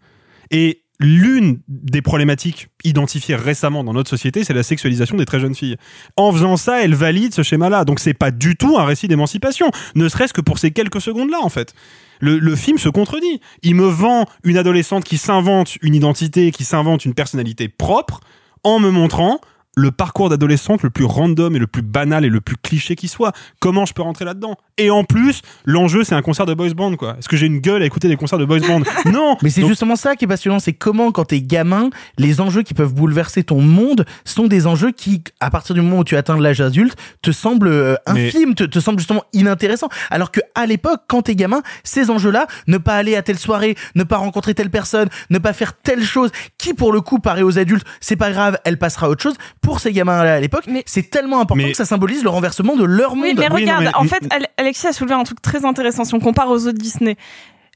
[0.50, 5.54] Et l'une des problématiques identifiées récemment dans notre société, c'est la sexualisation des très jeunes
[5.54, 5.76] filles.
[6.16, 7.84] En faisant ça, elle valide ce schéma-là.
[7.84, 11.38] Donc c'est pas du tout un récit d'émancipation, ne serait-ce que pour ces quelques secondes-là,
[11.42, 11.74] en fait.
[12.20, 13.40] Le, film se contredit.
[13.62, 18.20] Il me vend une adolescente qui s'invente une identité, qui s'invente une personnalité propre,
[18.62, 19.40] en me montrant
[19.76, 23.08] le parcours d'adolescente le plus random et le plus banal et le plus cliché qui
[23.08, 23.32] soit.
[23.60, 24.56] Comment je peux rentrer là-dedans?
[24.78, 27.16] Et en plus, l'enjeu c'est un concert de boys band quoi.
[27.18, 28.80] Est-ce que j'ai une gueule à écouter des concerts de boys band?
[29.10, 29.36] Non.
[29.42, 32.62] Mais c'est Donc, justement ça qui est passionnant, c'est comment quand t'es gamin, les enjeux
[32.62, 36.16] qui peuvent bouleverser ton monde sont des enjeux qui, à partir du moment où tu
[36.16, 39.88] atteins l'âge adulte, te semblent euh, Mais- infimes, te, te semblent justement inintéressants.
[40.10, 43.76] Alors que à l'époque, quand t'es gamin, ces enjeux-là, ne pas aller à telle soirée,
[43.94, 47.42] ne pas rencontrer telle personne, ne pas faire telle chose, qui pour le coup paraît
[47.42, 49.34] aux adultes, c'est pas grave, elle passera à autre chose.
[49.60, 52.84] Pour ces gamins-là à l'époque, c'est tellement important Mais- que ça symbolise le renversement de
[52.84, 53.26] leur monde.
[53.26, 55.64] Oui, mais Oui, non, regarde, mais- en fait, Ale- Alexis a soulevé un truc très
[55.64, 56.04] intéressant.
[56.04, 57.16] Si on compare aux autres Disney,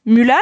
[0.06, 0.34] Mulan,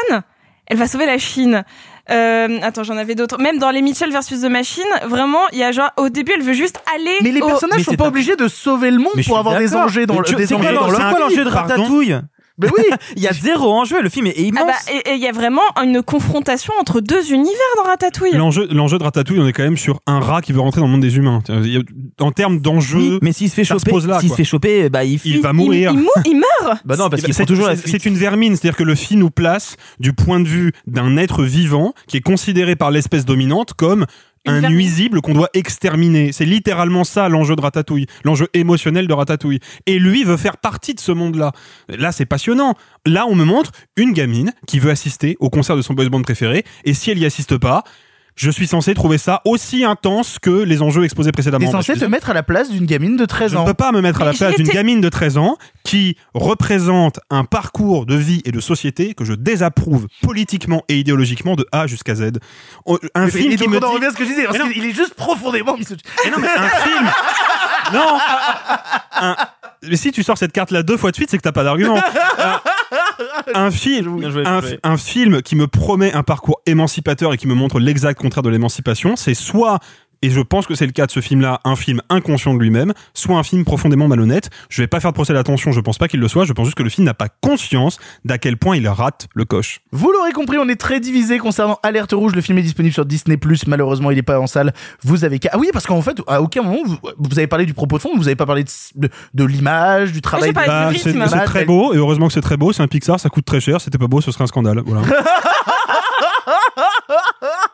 [0.66, 1.64] elle va sauver la Chine.
[2.11, 3.38] Euh, attends, j'en avais d'autres.
[3.40, 6.42] Même dans les Mitchell versus The Machine, vraiment, il y a genre, au début, elle
[6.42, 7.14] veut juste aller.
[7.22, 9.22] Mais les au- personnages Mais sont c'est pas un- obligés de sauver le monde Mais
[9.22, 11.28] pour avoir des enjeux dans, le- des c'est enjeux quoi dans l'enjeu- leur c'est quoi
[11.28, 11.34] vie.
[11.34, 12.16] l'enjeu de Ratatouille?
[12.62, 12.84] Mais oui,
[13.16, 14.64] Il y a zéro enjeu, le film est Ah immense.
[14.66, 18.32] bah, et et il y a vraiment une confrontation entre deux univers dans Ratatouille.
[18.32, 20.86] L'enjeu, l'enjeu de Ratatouille, on est quand même sur un rat qui veut rentrer dans
[20.86, 21.40] le monde des humains.
[22.20, 23.90] En termes d'enjeu, Oui, mais s'il se fait choper,
[24.20, 25.30] s'il se fait choper, bah il fuit.
[25.30, 25.90] il va Il, mourir.
[25.92, 26.78] il mou- il meurt.
[26.84, 28.02] Bah non, parce Eh ben, qu'ils c'est- font toujours la c'est- fuite.
[28.02, 31.42] C'est une vermine, c'est-à-dire que le film nous place du point de vue d'un être
[31.44, 34.06] vivant qui est considéré par l'espèce dominante comme
[34.47, 34.76] un vermine.
[34.78, 36.32] nuisible qu'on doit exterminer.
[36.32, 39.61] C'est littéralement ça l'enjeu de Ratatouille, l'enjeu émotionnel de Ratatouille.
[39.86, 41.53] Et lui veut faire partie de ce monde-là.
[41.88, 42.74] Là, c'est passionnant.
[43.07, 46.22] Là, on me montre une gamine qui veut assister au concert de son boys band
[46.22, 47.84] préféré, et si elle y assiste pas,
[48.34, 51.66] je suis censé trouver ça aussi intense que les enjeux exposés précédemment.
[51.66, 53.64] T'es censé te mettre à la place d'une gamine de 13 je ne ans.
[53.64, 57.44] peux pas me mettre à la place d'une gamine de 13 ans qui représente un
[57.44, 62.14] parcours de vie et de société que je désapprouve politiquement et idéologiquement de A jusqu'à
[62.14, 62.32] Z.
[62.86, 64.84] Oh, Un film et qui me dit- revient à ce que je disais, parce qu'il
[64.84, 65.76] est juste profondément.
[65.76, 67.10] Mais non, mais un film.
[67.92, 68.18] Non.
[69.20, 69.36] Un-
[69.88, 71.96] Mais si tu sors cette carte-là deux fois de suite, c'est que t'as pas d'argument.
[72.38, 72.60] Un-
[73.55, 74.45] un film, joué,
[74.82, 78.51] un film qui me promet un parcours émancipateur et qui me montre l'exact contraire de
[78.51, 79.78] l'émancipation, c'est soit
[80.22, 82.92] et je pense que c'est le cas de ce film-là, un film inconscient de lui-même,
[83.12, 84.50] soit un film profondément malhonnête.
[84.68, 86.66] Je vais pas faire de procès d'attention, je pense pas qu'il le soit, je pense
[86.66, 89.80] juste que le film n'a pas conscience d'à quel point il rate le coche.
[89.90, 92.34] Vous l'aurez compris, on est très divisé concernant Alerte Rouge.
[92.34, 93.38] Le film est disponible sur Disney+.
[93.66, 94.72] Malheureusement, il est pas en salle.
[95.02, 95.50] Vous avez qu'à...
[95.52, 98.02] Ah oui, parce qu'en fait, à aucun moment, vous, vous avez parlé du propos de
[98.02, 100.50] fond, vous avez pas parlé de, de, de l'image, du travail...
[100.50, 103.18] du Bah, c'est c'est très beau, et heureusement que c'est très beau, c'est un Pixar,
[103.18, 104.82] ça coûte très cher, c'était pas beau, ce serait un scandale.
[104.86, 105.02] Voilà.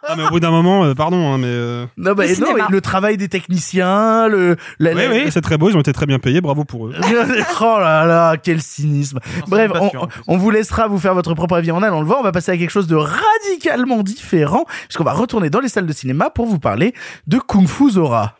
[0.08, 1.48] ah, mais au bout d'un moment, euh, pardon, hein, mais.
[1.48, 2.54] euh, Non, bah, Le non, cinéma.
[2.70, 4.56] mais le travail des techniciens, le...
[4.80, 6.88] la- Oui, la- oui, c'est très beau, ils ont été très bien payés, bravo pour
[6.88, 6.94] eux.
[7.62, 9.20] oh là là, quel cynisme.
[9.48, 10.08] Bref, pas on, sûr.
[10.28, 12.20] on vous laissera vous faire votre propre avis en allant le voir.
[12.20, 15.88] On va passer à quelque chose de radicalement différent, puisqu'on va retourner dans les salles
[15.88, 16.94] de cinéma pour vous parler
[17.28, 18.34] de Kung Fu Zora.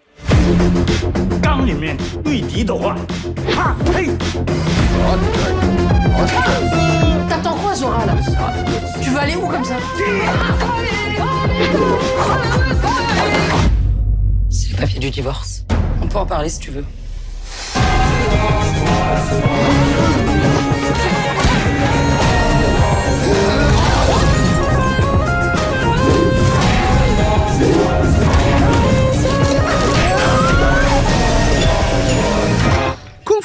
[1.42, 2.96] 缸里面对敌的话，
[3.56, 4.10] 哈嘿，
[7.30, 8.14] T'attends quoi, Zora, là
[9.02, 9.76] Tu veux aller où comme ça
[14.51, 15.65] C'est le papier du divorce.
[16.01, 16.85] On peut en parler si tu veux.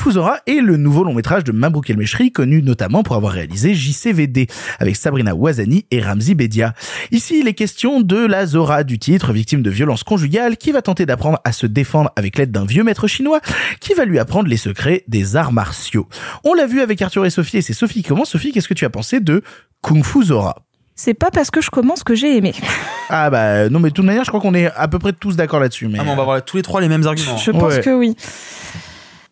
[0.04, 3.04] Kung Fu Fu Zora est le nouveau long métrage de Mabrouk El Meshri, connu notamment
[3.04, 4.47] pour avoir réalisé JCVD
[4.80, 6.74] avec Sabrina Ouazani et Ramzi Bedia.
[7.12, 10.82] Ici, il est question de la Zora du titre, victime de violences conjugales, qui va
[10.82, 13.39] tenter d'apprendre à se défendre avec l'aide d'un vieux maître chinois
[13.80, 16.10] qui va lui apprendre les secrets des arts martiaux.
[16.43, 18.32] On l'a vu avec Arthur et Sophie et c'est Sophie qui commence.
[18.32, 19.41] Sophie, qu'est-ce que tu as pensé de
[19.82, 20.58] Kung Fu Zora?
[20.95, 22.54] C'est pas parce que je commence que j'ai aimé.
[23.10, 25.36] Ah bah non mais de toute manière je crois qu'on est à peu près tous
[25.36, 25.88] d'accord là-dessus.
[25.88, 25.99] Mais...
[25.99, 27.38] Ah, mais on va avoir tous les trois les mêmes arguments.
[27.38, 27.82] Je pense Ouais.
[27.82, 28.16] que oui.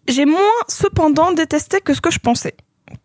[0.08, 2.56] J'ai moins cependant détesté que ce que je pensais.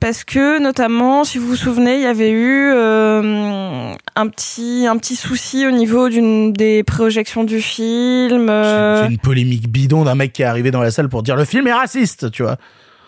[0.01, 4.97] Parce que notamment, si vous vous souvenez, il y avait eu euh, un petit un
[4.97, 8.49] petit souci au niveau d'une des projections du film.
[8.51, 11.37] euh, C'est une polémique bidon d'un mec qui est arrivé dans la salle pour dire
[11.37, 12.57] le film est raciste, tu vois.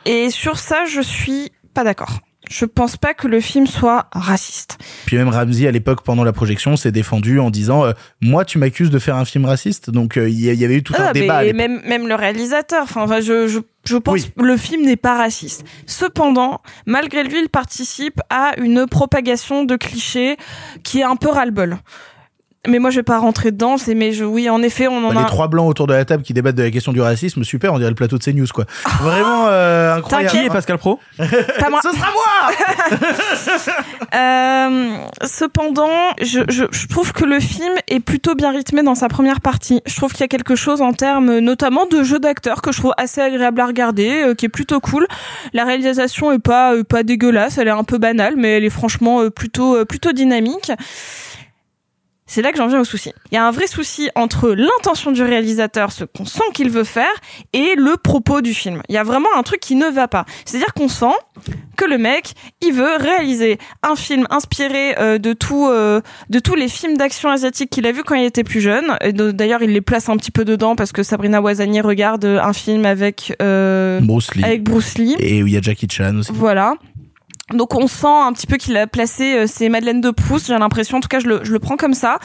[0.05, 2.21] et sur ça, je suis pas d'accord.
[2.49, 4.79] Je pense pas que le film soit raciste.
[5.05, 7.93] Puis même Ramsey à l'époque pendant la projection s'est défendu en disant euh,
[8.23, 10.95] moi tu m'accuses de faire un film raciste donc euh, il y, avait eu tout
[10.97, 11.43] Ah, un débat.
[11.43, 11.57] l'époque.
[11.57, 12.85] même même le réalisateur.
[12.85, 13.59] Enfin, enfin, je je
[13.89, 14.33] je pense Oui.
[14.37, 15.65] que le film n'est pas raciste.
[15.87, 20.37] Cependant, malgré lui, il participe à une propagation de clichés
[20.85, 21.79] qui est un peu ras-le-bol.
[22.69, 23.77] Mais moi, je vais pas rentrer dedans.
[23.79, 25.23] C'est mais je, oui, en effet, on en Bah, a.
[25.23, 27.73] les trois blancs autour de la table qui débattent de la question du racisme, super,
[27.73, 28.65] on dirait le plateau de CNews quoi.
[29.01, 30.29] Vraiment euh, incroyable.
[30.29, 30.43] T'inquiète.
[30.43, 31.01] Qui est Pascal Pro?
[31.17, 31.81] Pas moi.
[31.83, 32.99] Ce sera moi
[34.15, 35.91] Euh, cependant,
[36.23, 39.83] je, je, je trouve que le film est plutôt bien rythmé dans sa première partie.
[39.87, 42.79] Je trouve qu'il y a quelque chose en termes notamment de jeu d'acteur que je
[42.79, 45.07] trouve assez agréable à regarder, euh, qui est plutôt cool.
[45.53, 48.71] La réalisation est pas euh, pas dégueulasse, elle est un peu banale, mais elle est
[48.71, 50.73] franchement euh, plutôt euh, plutôt dynamique.
[52.29, 53.13] C'est là que j'en viens au souci.
[53.33, 56.85] Il y a un vrai souci entre l'intention du réalisateur, ce qu'on sent qu'il veut
[56.85, 57.07] faire,
[57.55, 58.83] et le propos du film.
[58.91, 60.27] Il y a vraiment un truc qui ne va pas.
[60.45, 61.07] C'est-à-dire qu'on sent
[61.77, 66.55] que le mec, il veut réaliser un film inspiré euh, de tout, euh, de tous
[66.55, 68.85] les films d'action asiatiques qu'il a vu quand il était plus jeune.
[69.13, 72.85] D'ailleurs, il les place un petit peu dedans parce que Sabrina Wazani regarde un film
[72.85, 74.45] avec euh, Bruce Lee.
[74.45, 75.17] avec Bruce Lee.
[75.19, 76.31] Et où il y a Jackie Chan aussi.
[76.35, 76.75] Voilà.
[77.53, 80.59] Donc on sent un petit peu qu'il a placé euh, ses Madeleines de Proust, j'ai
[80.59, 82.19] l'impression, en tout cas je le, je le prends comme ça,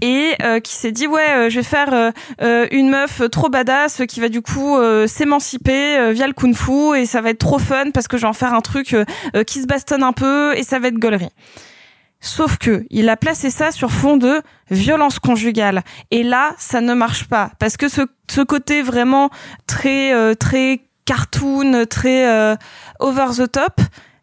[0.00, 2.10] et euh, qui s'est dit ouais euh, je vais faire euh,
[2.42, 6.96] euh, une meuf trop badass qui va du coup euh, s'émanciper via le kung fu
[6.96, 8.96] et ça va être trop fun parce que je vais en faire un truc
[9.46, 11.28] qui se bastonne un peu et ça va être gaulerie.
[12.20, 14.40] Sauf que il a placé ça sur fond de
[14.70, 15.82] violence conjugale.
[16.10, 17.50] Et là ça ne marche pas.
[17.58, 19.30] Parce que ce, ce côté vraiment
[19.66, 22.56] très très cartoon, très
[22.98, 23.80] over the top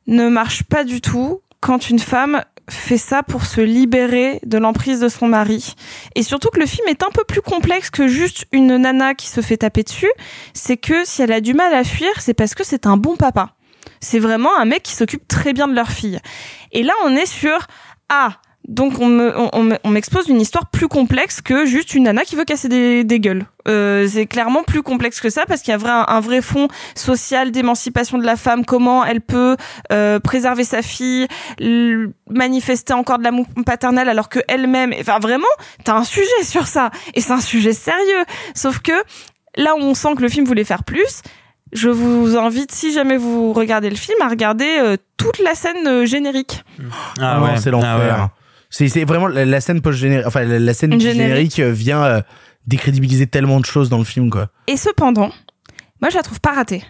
[0.07, 4.99] ne marche pas du tout quand une femme fait ça pour se libérer de l'emprise
[4.99, 5.75] de son mari.
[6.15, 9.27] Et surtout que le film est un peu plus complexe que juste une nana qui
[9.27, 10.11] se fait taper dessus.
[10.53, 13.15] C'est que si elle a du mal à fuir, c'est parce que c'est un bon
[13.15, 13.55] papa.
[13.99, 16.19] C'est vraiment un mec qui s'occupe très bien de leur fille.
[16.71, 17.67] Et là, on est sur
[18.09, 18.37] ah.
[18.67, 22.03] Donc on me on, on me- on m'expose une histoire plus complexe que juste une
[22.03, 23.45] nana qui veut casser des, des gueules.
[23.67, 26.41] Euh, c'est clairement plus complexe que ça parce qu'il y a vrai, un, un vrai
[26.41, 29.57] fond social d'émancipation de la femme, comment elle peut
[29.91, 31.27] euh, préserver sa fille,
[32.29, 35.47] manifester encore de l'amour paternel alors que elle-même, enfin vraiment,
[35.83, 38.25] t'as un sujet sur ça et c'est un sujet sérieux.
[38.55, 38.93] Sauf que
[39.57, 41.21] là où on sent que le film voulait faire plus,
[41.73, 45.87] je vous invite, si jamais vous regardez le film, à regarder euh, toute la scène
[45.87, 46.63] euh, générique.
[47.19, 48.29] Ah non, c'est l'enfer.
[48.29, 48.40] C'est
[48.71, 51.17] c'est vraiment la, scène post générique, enfin la, la scène Générique.
[51.21, 52.21] générique euh, vient euh,
[52.65, 54.49] décrédibiliser tellement de choses dans le film quoi.
[54.67, 55.31] Et cependant,
[56.01, 56.83] moi je la trouve pas ratée.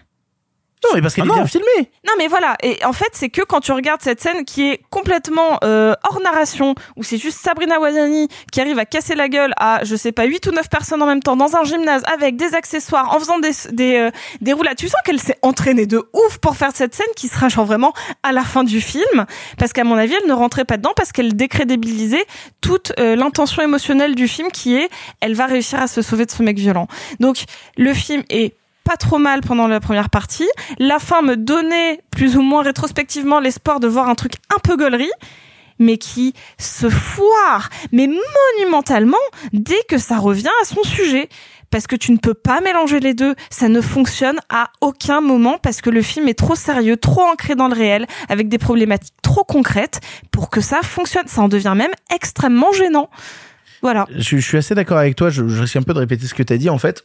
[0.84, 1.90] Non mais parce qu'elle est bien filmée.
[2.06, 4.80] Non mais voilà, et en fait c'est que quand tu regardes cette scène qui est
[4.90, 9.52] complètement euh, hors narration, où c'est juste Sabrina Wazani qui arrive à casser la gueule
[9.56, 12.36] à, je sais pas, 8 ou 9 personnes en même temps dans un gymnase avec
[12.36, 14.10] des accessoires, en faisant des, des, euh,
[14.40, 17.48] des roulades, tu sens qu'elle s'est entraînée de ouf pour faire cette scène qui sera
[17.48, 17.92] genre vraiment
[18.22, 19.26] à la fin du film,
[19.58, 22.24] parce qu'à mon avis elle ne rentrait pas dedans parce qu'elle décrédibilisait
[22.60, 24.88] toute euh, l'intention émotionnelle du film qui est,
[25.20, 26.88] elle va réussir à se sauver de ce mec violent.
[27.20, 27.44] Donc
[27.76, 28.54] le film est
[28.84, 30.48] pas trop mal pendant la première partie.
[30.78, 34.76] La fin me donnait plus ou moins rétrospectivement l'espoir de voir un truc un peu
[34.76, 35.10] gaulerie,
[35.78, 39.16] mais qui se foire, mais monumentalement,
[39.52, 41.28] dès que ça revient à son sujet.
[41.70, 45.56] Parce que tu ne peux pas mélanger les deux, ça ne fonctionne à aucun moment
[45.56, 49.14] parce que le film est trop sérieux, trop ancré dans le réel, avec des problématiques
[49.22, 50.00] trop concrètes
[50.30, 51.28] pour que ça fonctionne.
[51.28, 53.08] Ça en devient même extrêmement gênant.
[53.82, 54.06] Voilà.
[54.16, 55.28] Je, je suis assez d'accord avec toi.
[55.28, 56.70] Je, je risque un peu de répéter ce que t'as dit.
[56.70, 57.04] En fait,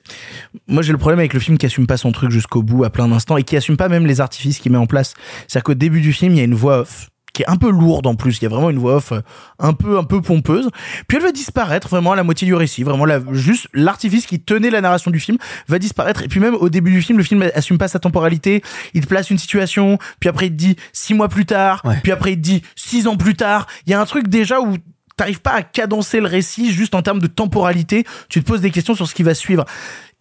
[0.68, 2.90] moi j'ai le problème avec le film qui assume pas son truc jusqu'au bout à
[2.90, 5.14] plein d'instants et qui assume pas même les artifices qu'il met en place.
[5.48, 7.70] C'est-à-dire qu'au début du film, il y a une voix off qui est un peu
[7.70, 8.40] lourde en plus.
[8.40, 9.22] Il y a vraiment une voix off euh,
[9.60, 10.70] un peu un peu pompeuse.
[11.08, 12.82] Puis elle va disparaître vraiment à la moitié du récit.
[12.84, 15.38] Vraiment la, juste l'artifice qui tenait la narration du film
[15.68, 16.24] va disparaître.
[16.24, 18.64] Et puis même au début du film, le film assume pas sa temporalité.
[18.96, 22.12] Il te place une situation, puis après il te dit six mois plus tard, puis
[22.12, 23.68] après il te dit six ans plus tard.
[23.86, 24.78] Il y a un truc déjà où
[25.18, 28.06] t'arrives pas à cadencer le récit juste en termes de temporalité.
[28.30, 29.66] Tu te poses des questions sur ce qui va suivre.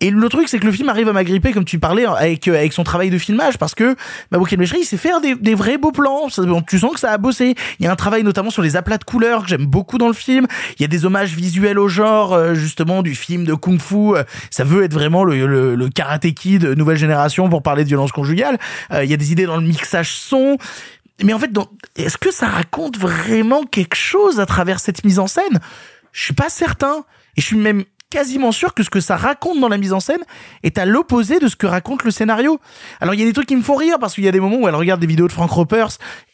[0.01, 2.55] Et le truc, c'est que le film arrive à m'agripper, comme tu parlais, avec, euh,
[2.55, 3.97] avec son travail de filmage, parce que
[4.31, 6.29] Mabou Meshri, il sait faire des, des vrais beaux plans.
[6.29, 7.55] Ça- bon, tu sens que ça a bossé.
[7.81, 10.09] Il y a un travail notamment sur les aplats de couleurs que j'aime beaucoup dans
[10.09, 10.47] le film.
[10.79, 14.15] Il y a des hommages visuels au genre, euh, justement, du film de Kung Fu.
[14.17, 17.89] Euh, Ça veut être vraiment le, le, le Karate Kid nouvelle génération pour parler de
[17.89, 18.59] violence conjugale.
[18.93, 20.59] Euh, il y a des idées dans le mixage son.
[21.23, 21.51] Mais en fait,
[21.97, 25.61] est-ce que ça raconte vraiment quelque chose à travers cette mise en scène?
[26.13, 27.05] Je suis pas certain.
[27.37, 30.01] Et je suis même quasiment sûr que ce que ça raconte dans la mise en
[30.01, 30.21] scène
[30.63, 32.61] est à l'opposé de ce que raconte le scénario.
[33.01, 34.41] Alors il y a des trucs qui me font rire parce qu'il y a des
[34.41, 35.89] moments où elle regarde des vidéos de Frank Ropers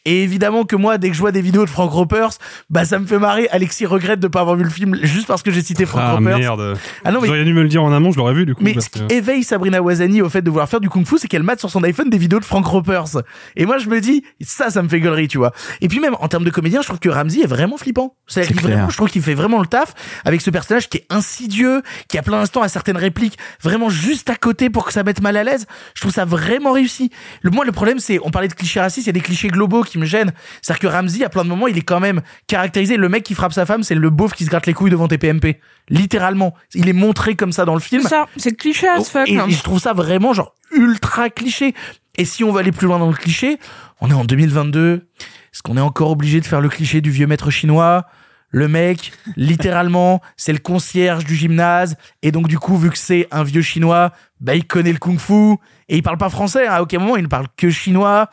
[0.05, 2.29] et évidemment que moi dès que je vois des vidéos de Frank Ropers,
[2.69, 3.47] bah ça me fait marrer.
[3.49, 6.11] Alexis regrette de pas avoir vu le film juste parce que j'ai cité Frank Ah
[6.15, 6.37] Ropers.
[6.37, 6.77] merde.
[7.05, 8.63] Ah non, mais- auriez dû me le dire en amont, je l'aurais vu du coup.
[8.63, 11.43] Mais ce qui éveille Sabrina Wazani au fait de vouloir faire du kung-fu, c'est qu'elle
[11.43, 13.23] mate sur son iPhone des vidéos de Frank Ropers.
[13.55, 15.51] Et moi, je me dis, ça, ça me fait gueulerie, tu vois.
[15.81, 18.15] Et puis même, en termes de comédien, je trouve que Ramsey est vraiment flippant.
[18.27, 19.93] C'est vraiment, je trouve qu'il fait vraiment le taf
[20.25, 21.62] avec ce personnage qui est insidieux,
[22.07, 25.21] qui a plein d'instants à certaines répliques vraiment juste à côté pour que ça mette
[25.21, 25.65] mal à l'aise.
[25.95, 27.09] Je trouve ça vraiment réussi.
[27.41, 29.47] Le, moi, le problème, c'est, on parlait de clichés racistes, il y a des clichés
[29.47, 30.31] globaux qui me gênent.
[30.61, 32.97] C'est-à-dire que Ramsey, à plein de moments, il est quand même caractérisé.
[32.97, 35.07] Le mec qui frappe sa femme, c'est le beauf qui se gratte les couilles devant
[35.07, 35.59] TPMP.
[35.89, 36.53] Littéralement.
[36.73, 38.03] Il est montré comme ça dans le film.
[38.03, 39.27] C'est ça, c'est cliché as fuck.
[39.27, 39.45] Et, hein.
[39.47, 41.73] et je trouve ça vraiment genre ultra cliché.
[42.17, 43.57] Et si on va aller plus loin dans le cliché,
[44.01, 45.07] on est en 2022.
[45.53, 48.05] Est-ce qu'on est encore obligé de faire le cliché du vieux maître chinois?
[48.53, 51.97] Le mec, littéralement, c'est le concierge du gymnase.
[52.21, 55.57] Et donc, du coup, vu que c'est un vieux chinois, bah, il connaît le kung-fu.
[55.89, 56.67] Et il parle pas français.
[56.67, 56.73] hein.
[56.73, 58.29] À aucun moment, il ne parle que chinois.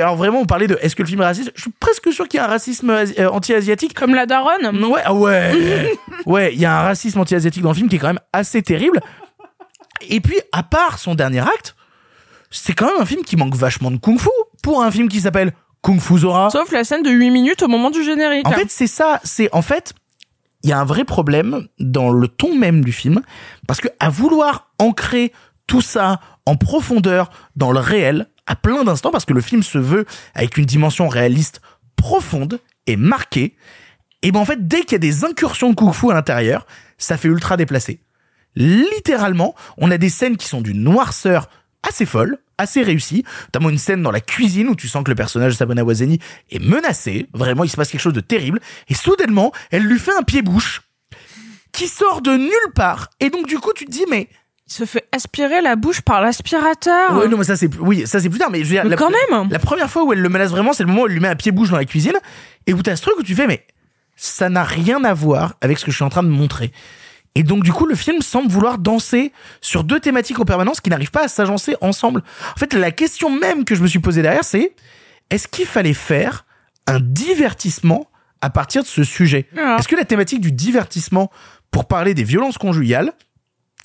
[0.00, 1.52] Alors vraiment, on parlait de est-ce que le film est raciste?
[1.54, 3.94] Je suis presque sûr qu'il y a un racisme euh, anti-asiatique.
[3.94, 4.84] Comme la daronne?
[4.84, 5.92] Ouais, ah ouais.
[6.26, 8.62] ouais, il y a un racisme anti-asiatique dans le film qui est quand même assez
[8.62, 9.00] terrible.
[10.08, 11.74] Et puis, à part son dernier acte,
[12.50, 14.28] c'est quand même un film qui manque vachement de kung-fu
[14.62, 15.52] pour un film qui s'appelle
[15.82, 16.50] Kung Fu Zora.
[16.50, 18.46] Sauf la scène de 8 minutes au moment du générique.
[18.46, 19.20] En fait, c'est ça.
[19.24, 19.94] C'est en fait,
[20.62, 23.22] il y a un vrai problème dans le ton même du film,
[23.66, 25.32] parce que à vouloir ancrer
[25.66, 29.78] tout ça en profondeur dans le réel, à plein d'instants, parce que le film se
[29.78, 31.60] veut avec une dimension réaliste
[31.96, 33.56] profonde et marquée,
[34.22, 37.16] et ben en fait, dès qu'il y a des incursions de kung-fu à l'intérieur, ça
[37.16, 38.00] fait ultra déplacé.
[38.56, 41.48] Littéralement, on a des scènes qui sont d'une noirceur
[41.88, 45.14] assez folle, assez réussie, notamment une scène dans la cuisine où tu sens que le
[45.14, 46.18] personnage de Sabona Wazeni
[46.50, 50.14] est menacé, vraiment il se passe quelque chose de terrible, et soudainement, elle lui fait
[50.18, 50.82] un pied-bouche
[51.72, 54.28] qui sort de nulle part, et donc du coup tu te dis mais...
[54.66, 57.16] Il se fait aspirer la bouche par l'aspirateur.
[57.16, 58.90] Ouais, non mais ça c'est oui, ça c'est plus tard, mais je veux dire, Mais
[58.90, 59.48] la, quand même.
[59.50, 61.28] la première fois où elle le menace vraiment, c'est le moment où elle lui met
[61.28, 62.12] un pied-bouche dans la cuisine,
[62.66, 63.66] et où t'as ce truc où tu fais mais
[64.14, 66.72] ça n'a rien à voir avec ce que je suis en train de montrer.
[67.38, 70.90] Et donc du coup, le film semble vouloir danser sur deux thématiques en permanence qui
[70.90, 72.24] n'arrivent pas à s'agencer ensemble.
[72.52, 74.74] En fait, la question même que je me suis posée derrière, c'est
[75.30, 76.46] est-ce qu'il fallait faire
[76.88, 78.10] un divertissement
[78.40, 79.46] à partir de ce sujet?
[79.56, 79.76] Ah.
[79.78, 81.30] Est-ce que la thématique du divertissement
[81.70, 83.12] pour parler des violences conjugales,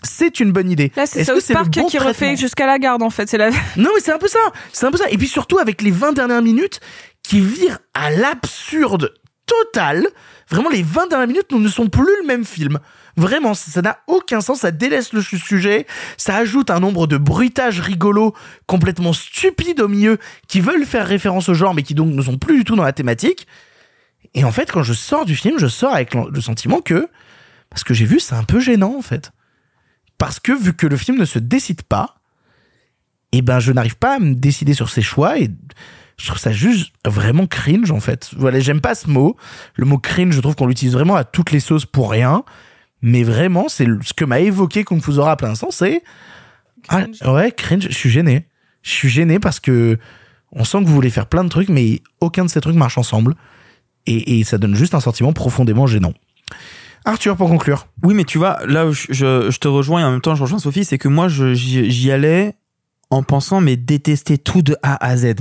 [0.02, 0.92] c'est une bonne idée?
[0.96, 3.30] Là, c'est South c'est le Park bon qui refait jusqu'à la garde, en fait.
[3.30, 3.52] C'est la...
[3.78, 4.40] non, mais c'est un peu ça.
[4.72, 5.06] C'est un peu ça.
[5.12, 6.80] Et puis surtout avec les 20 dernières minutes
[7.22, 9.14] qui virent à l'absurde
[9.46, 10.08] total.
[10.50, 12.80] Vraiment, les 20 dernières minutes ne sont plus le même film.
[13.16, 14.62] Vraiment, ça n'a aucun sens.
[14.62, 15.86] Ça délaisse le su- sujet.
[16.18, 18.34] Ça ajoute un nombre de bruitages rigolos
[18.66, 20.18] complètement stupides au milieu
[20.48, 22.84] qui veulent faire référence au genre mais qui donc ne sont plus du tout dans
[22.84, 23.46] la thématique.
[24.34, 27.08] Et en fait, quand je sors du film, je sors avec le sentiment que,
[27.70, 29.32] parce que j'ai vu, c'est un peu gênant en fait.
[30.18, 32.16] Parce que vu que le film ne se décide pas,
[33.32, 35.50] et ben je n'arrive pas à me décider sur ses choix et
[36.18, 38.30] je trouve ça juste vraiment cringe en fait.
[38.38, 39.36] Voilà, j'aime pas ce mot.
[39.76, 42.44] Le mot cringe, je trouve qu'on l'utilise vraiment à toutes les sauces pour rien.
[43.04, 46.04] Mais vraiment, c'est ce que m'a évoqué Kung Fu Zora à plein instant, c'est
[46.88, 47.88] ah, ouais cringe.
[47.90, 48.48] Je suis gêné.
[48.82, 49.98] Je suis gêné parce que
[50.52, 52.98] on sent que vous voulez faire plein de trucs, mais aucun de ces trucs marche
[52.98, 53.36] ensemble
[54.06, 56.14] et, et ça donne juste un sentiment profondément gênant.
[57.06, 57.88] Arthur, pour conclure.
[58.04, 60.36] Oui, mais tu vois, là où je, je, je te rejoins et en même temps
[60.36, 62.56] je rejoins Sophie, c'est que moi j'y allais
[63.10, 65.36] en pensant mais détester tout de A à Z.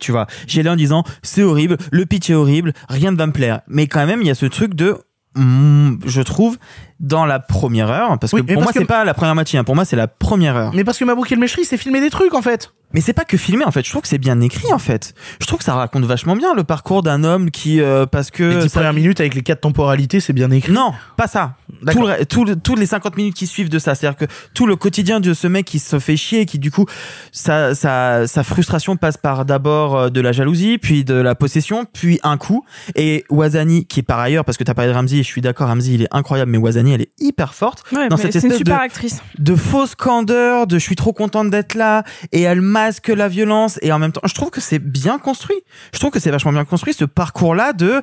[0.00, 3.28] Tu vois, j'y allais en disant c'est horrible, le pitch est horrible, rien ne va
[3.28, 3.60] me plaire.
[3.68, 4.98] Mais quand même, il y a ce truc de,
[5.36, 6.58] je trouve,
[7.00, 9.64] dans la première heure, parce que Oui, pour moi c'est pas la première moitié, hein,
[9.64, 10.72] pour moi c'est la première heure.
[10.74, 12.72] Mais parce que Mabrouk El Meshri, c'est filmer des trucs en fait.
[12.94, 15.14] Mais c'est pas que filmé en fait, je trouve que c'est bien écrit en fait.
[15.40, 18.42] Je trouve que ça raconte vachement bien le parcours d'un homme qui euh, parce que
[18.42, 20.72] Les 10 sa premières minutes avec les quatre temporalités, c'est bien écrit.
[20.72, 21.54] non, pas ça.
[21.90, 24.66] Tout le- tout le- toutes les 50 minutes qui suivent de ça, c'est-à-dire que tout
[24.66, 26.84] le quotidien de ce mec qui se fait chier, et qui du coup,
[27.32, 31.86] sa, sa, sa frustration passe par d'abord euh, de la jalousie, puis de la possession,
[31.92, 32.64] puis un coup.
[32.94, 35.40] Et Wazani, qui est par ailleurs, parce que t'as parlé de Ramsey, et je suis
[35.40, 37.84] d'accord, Ramsey il est incroyable, mais Wazani Elle est hyper forte.
[37.92, 39.22] Ouais, dans cette c'est une espèce de, actrice.
[39.38, 43.78] de fausse candeur, de je suis trop contente d'être là, et elle masque la violence,
[43.82, 45.56] et en même temps, je trouve que c'est bien construit.
[45.92, 48.02] Je trouve que c'est vachement bien construit ce parcours-là de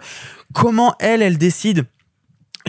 [0.53, 1.85] comment elle, elle décide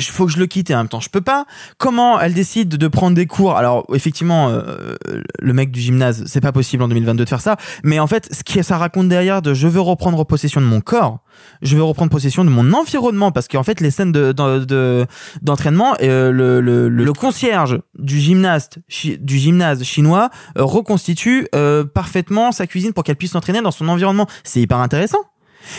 [0.09, 1.47] il faut que je le quitte et en même temps je peux pas.
[1.78, 3.56] Comment elle décide de prendre des cours?
[3.56, 4.97] Alors effectivement, euh,
[5.39, 7.56] le mec du gymnase, c'est pas possible en 2022 de faire ça.
[7.85, 10.81] Mais en fait, ce qui ça raconte derrière de je veux reprendre possession de mon
[10.81, 11.20] corps,
[11.62, 15.06] je veux reprendre possession de mon environnement parce qu'en fait les scènes de de- de-
[15.43, 18.78] d'entraînement, euh, le, le, le, concierge du gymnaste
[19.20, 23.89] du gymnase chinois euh, reconstitue euh, parfaitement sa cuisine pour qu'elle puisse s'entraîner dans son
[23.89, 24.27] environnement.
[24.44, 25.18] C'est hyper intéressant.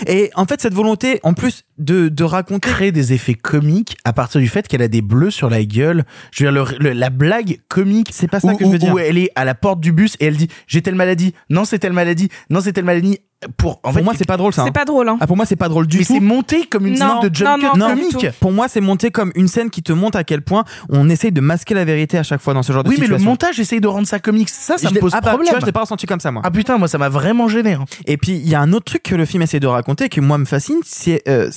[0.08, 2.70] Et en fait, cette volonté, en plus de, de raconter.
[2.70, 6.04] Créer des effets comiques à partir du fait qu'elle a des bleus sur la gueule.
[6.32, 8.10] Je veux dire, le- le- la blague comique.
[8.12, 8.94] C'est pas ça où, que je veux où- dire.
[8.94, 11.34] où elle est à la porte du bus et elle dit J'ai telle maladie.
[11.50, 12.30] Non, c'est telle maladie.
[12.50, 13.20] Non, c'est telle maladie.
[13.58, 14.62] Pour, en Pour fait, moi, c'est pas drôle ça.
[14.64, 14.72] C'est hein.
[14.72, 15.18] pas drôle, hein.
[15.20, 16.14] Ah, pour moi, c'est pas drôle du mais tout.
[16.14, 18.28] c'est monté comme une Non, sorte de jump non, cut non, comique.
[18.40, 21.32] Pour moi, c'est monté comme une scène qui te montre à quel point on essaye
[21.32, 23.30] de masquer la vérité à chaque fois dans ce genre de Oui, mais le situation.
[23.32, 24.50] montage essaye de rendre ça comique.
[24.50, 25.48] Ça, ça Je me l'ai- pose ah bah, problème.
[25.48, 26.44] Tu vois, je l'ai pas ressenti comme ça, moi.
[26.46, 27.74] Ah putain, moi, ça m'a vraiment gêné.
[27.74, 27.86] hein.
[28.06, 30.22] Et puis, il y a un autre truc que le film essaie de raconter qui,
[30.22, 30.78] moi, me fascine.
[30.86, 31.50] C'est, euh,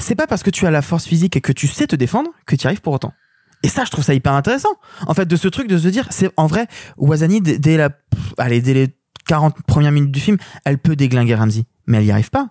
[0.00, 2.30] c'est pas parce que tu as la force physique et que tu sais te défendre
[2.44, 3.12] que tu y arrives pour autant.
[3.62, 4.70] Et ça, je trouve ça hyper intéressant.
[5.06, 6.66] En fait, de ce truc de se dire, c'est en vrai,
[6.96, 8.88] Wazani, dès, dès la, pff, allez, dès les
[9.30, 11.62] 40 premières minutes du film, elle peut déglinguer Ramsey.
[11.86, 12.48] Mais elle y arrive pas.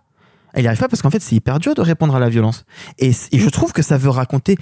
[0.53, 2.63] Elle y arrive pas parce qu'en fait, c'est hyper dur de répondre à la violence.
[2.99, 4.55] Et, et je trouve que ça veut raconter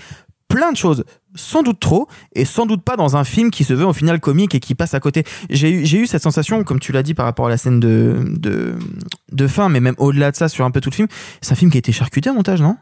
[0.48, 1.04] plein de choses,
[1.36, 4.20] sans doute trop, et sans doute pas dans un film qui se veut au final
[4.20, 5.26] comique et qui passe à côté.
[5.52, 7.80] J'ai eu, j'ai eu cette sensation, comme tu l'as dit par rapport à la scène
[7.80, 8.74] de, de,
[9.32, 11.08] de fin, mais même au-delà de ça, sur un peu tout le film,
[11.42, 12.78] c'est un film qui a été charcuté au montage, non?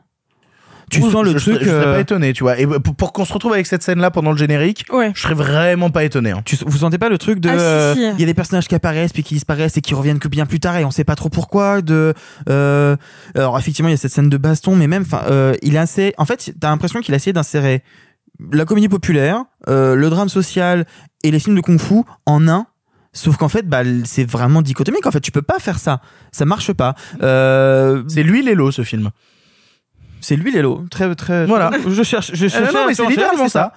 [0.89, 1.59] Tu sens le je, truc.
[1.59, 2.59] Je, je serais euh, pas étonné, tu vois.
[2.59, 5.11] Et pour, pour qu'on se retrouve avec cette scène-là pendant le générique, Ouais.
[5.15, 6.31] je serais vraiment pas étonné.
[6.31, 6.41] hein.
[6.45, 7.99] tu, vous sentez pas le truc de Ah, si, euh, si.
[8.01, 10.45] il y a des personnages qui apparaissent puis qui disparaissent et qui reviennent que bien
[10.45, 12.13] plus tard et on sait pas trop pourquoi de
[12.49, 12.95] euh,
[13.35, 15.81] alors effectivement il y a cette scène de baston mais même enfin euh, il a
[15.81, 17.83] assez en fait t'as l'impression qu'il a essayé d'insérer
[18.51, 20.85] la comédie populaire euh, le drame social
[21.23, 22.67] et les films de kung-fu en un
[23.17, 25.05] Sauf qu'en fait, bah, c'est vraiment dichotomique.
[25.05, 26.01] En fait, tu peux pas faire ça.
[26.33, 26.95] Ça marche pas.
[27.23, 29.09] Euh, C'est lui Lélo, ce film.
[30.25, 30.83] C'est lui Lélo.
[30.91, 31.45] Très, très.
[31.45, 31.71] Voilà.
[31.87, 32.31] Je cherche.
[32.33, 33.71] Je Euh, cherchais non, mais c'est littéralement ça.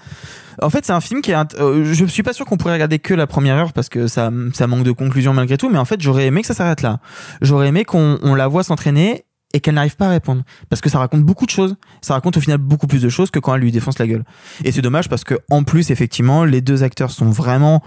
[0.60, 1.34] En fait, c'est un film qui est.
[1.34, 4.08] int- euh, je suis pas sûr qu'on pourrait regarder que la première heure parce que
[4.08, 5.68] ça, ça manque de conclusion malgré tout.
[5.70, 6.98] Mais en fait, j'aurais aimé que ça s'arrête là.
[7.42, 10.90] J'aurais aimé qu'on on la voit s'entraîner et qu'elle n'arrive pas à répondre parce que
[10.90, 11.76] ça raconte beaucoup de choses.
[12.02, 14.24] Ça raconte au final beaucoup plus de choses que quand elle lui défonce la gueule.
[14.64, 17.82] Et c'est dommage parce que en plus, effectivement, les deux acteurs sont vraiment.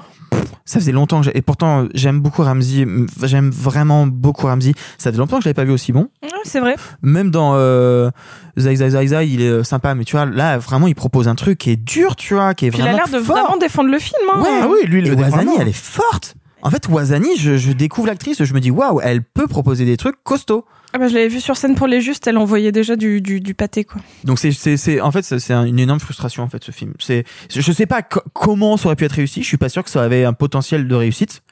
[0.66, 2.88] Ça faisait longtemps que j'ai- et pourtant j'aime beaucoup Ramsey.
[3.24, 4.74] J'aime vraiment beaucoup Ramsey.
[4.98, 6.76] Ça faisait longtemps que je l'avais pas vu aussi bon Ouais, c'est vrai.
[7.04, 8.10] même dans euh,
[8.58, 11.28] Zai Zai Zai Zai, il est euh, sympa, mais tu vois, là, vraiment, il propose
[11.28, 13.24] un truc qui est dur, tu vois, qui est Puis il a vraiment l'air de
[13.24, 13.36] fort.
[13.38, 14.18] vraiment défendre le film.
[14.34, 14.42] Hein.
[14.42, 15.56] Ouais, Ah oui, lui, et Wazani, vraiment.
[15.60, 16.36] elle est forte.
[16.64, 19.98] En fait, Wazani, je, je découvre l'actrice, je me dis, waouh, elle peut proposer des
[19.98, 20.66] trucs costauds.
[20.93, 23.39] Ah bah, je l'avais vu sur scène pour les justes, elle envoyait déjà du, du,
[23.39, 24.01] du pâté, quoi.
[24.26, 26.72] Donc c'est c'est c'est en fait c'est c'est un- une énorme frustration en fait ce
[26.72, 26.93] film.
[26.99, 29.41] C'est je sais pas co- comment ça aurait pu être réussi.
[29.41, 31.43] Je suis pas sûr que ça avait un potentiel de réussite.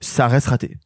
[0.00, 0.76] Ça reste raté.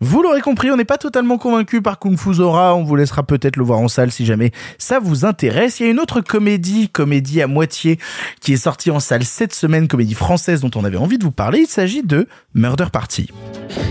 [0.00, 2.74] Vous l'aurez compris, on n'est pas totalement convaincu par Kung Fu Zora.
[2.74, 5.80] On vous laissera peut-être le voir en salle si jamais ça vous intéresse.
[5.80, 7.98] Il y a une autre comédie, comédie à moitié,
[8.40, 11.30] qui est sortie en salle cette semaine, comédie française dont on avait envie de vous
[11.32, 11.60] parler.
[11.60, 13.30] Il s'agit de Murder Party.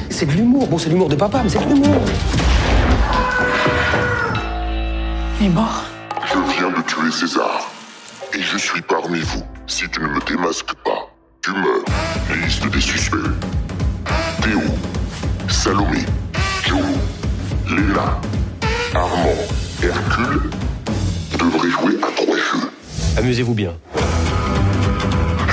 [0.09, 0.67] C'est de l'humour.
[0.67, 1.95] Bon, c'est de l'humour de papa, mais c'est de l'humour.
[5.39, 5.84] Il est mort.
[6.26, 7.69] Je viens de tuer César.
[8.34, 9.43] Et je suis parmi vous.
[9.68, 11.10] Si tu ne me démasques pas,
[11.41, 11.84] tu meurs.
[12.43, 13.18] Liste des suspects.
[14.41, 14.61] Théo,
[15.49, 15.99] Salomé,
[16.65, 16.81] Joe,
[17.69, 18.19] Léla,
[18.93, 19.38] Armand,
[19.81, 20.49] Hercule
[21.39, 22.69] devraient jouer à trois jeux.
[23.18, 23.73] Amusez-vous bien.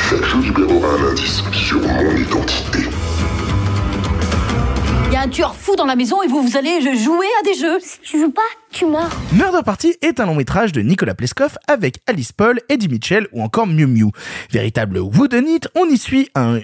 [0.09, 2.90] Chaque jeu libérera un indice sur mon identité.
[5.11, 7.43] Il y a un tueur fou dans la maison et vous, vous allez jouer à
[7.43, 7.81] des jeux.
[7.81, 9.11] Si tu joues pas, tu meurs.
[9.33, 13.43] Murder Party est un long métrage de Nicolas Pleskov avec Alice Paul, Eddie Mitchell ou
[13.43, 14.13] encore Miu Miu.
[14.53, 16.61] Véritable wooden it, on y suit un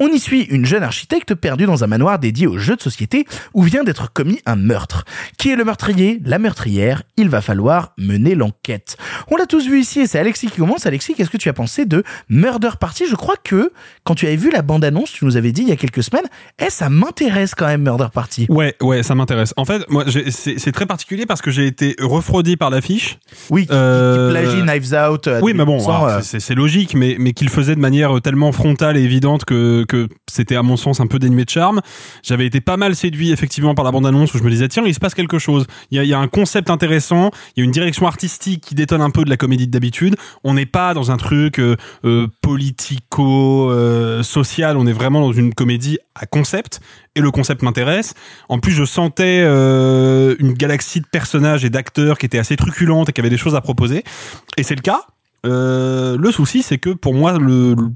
[0.00, 3.26] on y suit une jeune architecte perdue dans un manoir dédié aux jeux de société
[3.54, 5.04] où vient d'être commis un meurtre.
[5.38, 6.20] Qui est le meurtrier?
[6.24, 8.96] La meurtrière Il va falloir mener l'enquête.
[9.30, 10.86] On l'a tous vu ici et c'est Alexis qui commence.
[10.86, 13.04] Alexis, qu'est-ce que tu as pensé de Murder Party?
[13.08, 13.70] Je crois que
[14.04, 16.26] quand tu avais vu la bande-annonce, tu nous avais dit il y a quelques semaines,
[16.58, 18.46] eh, ça m'intéresse quand même Murder Party.
[18.48, 19.52] Ouais, ouais, ça m'intéresse.
[19.56, 23.18] En fait, moi, c'est très particulier parce que j'ai été refroidi par l'affiche.
[23.50, 25.26] Oui, qui, Euh, qui plagie Knives Out.
[25.28, 27.80] à Oui, mais bon, 2000%, alors, euh, c'est- c'est logique, mais, mais qu'il faisait de
[27.80, 31.50] manière tellement frontale et évidente que, que c'était à mon sens un peu dénué de
[31.50, 31.80] charme.
[32.22, 34.94] J'avais été pas mal séduit effectivement par la bande-annonce où je me disais tiens, il
[34.94, 35.66] se passe quelque chose.
[35.90, 39.10] Il y a, un concept intéressant, il y a une direction artistique qui détonne un
[39.10, 40.14] peu de la comédie d'habitude.
[40.44, 44.22] On n'est pas dans un truc euh, euh, politico euh,
[44.76, 46.80] on est vraiment dans une comédie à concept
[47.16, 48.14] et le concept m'intéresse.
[48.48, 53.12] En plus, je sentais une galaxie de personnages et d'acteurs qui étaient assez truculentes et
[53.12, 54.04] qui avaient des choses à proposer.
[54.56, 55.06] Et c'est le cas.
[55.46, 57.38] Euh, le souci, c'est que pour moi,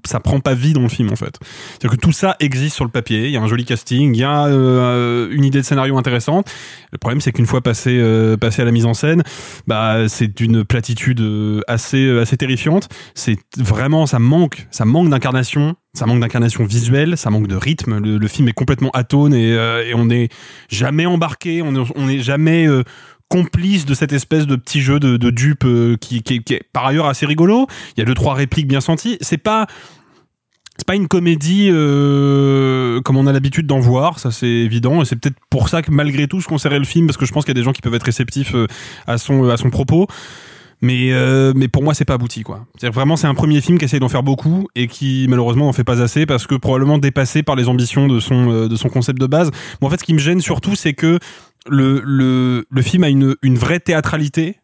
[0.05, 1.39] ça prend pas vie dans le film en fait.
[1.71, 3.27] C'est-à-dire que tout ça existe sur le papier.
[3.27, 6.51] Il y a un joli casting, il y a euh, une idée de scénario intéressante.
[6.93, 9.23] Le problème, c'est qu'une fois passé, euh, à la mise en scène,
[9.66, 11.23] bah c'est d'une platitude
[11.66, 12.89] assez, terrifiante.
[13.15, 15.77] C'est vraiment, ça manque, ça manque d'incarnation.
[15.97, 18.01] Ça manque d'incarnation visuelle, ça manque de rythme.
[18.01, 20.29] Le, film est complètement atone et, on n'est
[20.69, 22.66] jamais embarqué, on n'est jamais
[23.28, 26.86] complice de cette espèce de petit jeu de, de dupe euh, qui, qui, est par
[26.86, 27.66] ailleurs assez rigolo.
[27.96, 29.18] Il y a deux trois répliques bien senties.
[29.20, 29.66] C'est pas
[30.76, 35.02] c'est pas une comédie euh, comme on a l'habitude d'en voir, ça c'est évident.
[35.02, 37.32] Et c'est peut-être pour ça que malgré tout je conseillerais le film parce que je
[37.32, 38.66] pense qu'il y a des gens qui peuvent être réceptifs euh,
[39.06, 40.06] à son à son propos.
[40.80, 41.12] Mais
[41.55, 42.66] mais pour moi c'est pas abouti quoi.
[42.78, 45.72] C'est vraiment c'est un premier film qui essaye d'en faire beaucoup et qui malheureusement n'en
[45.72, 49.18] fait pas assez parce que probablement dépassé par les ambitions de son de son concept
[49.18, 49.51] de base.
[49.80, 51.18] Mais en fait ce qui me gêne surtout c'est que
[51.69, 54.57] le le le film a une une vraie théâtralité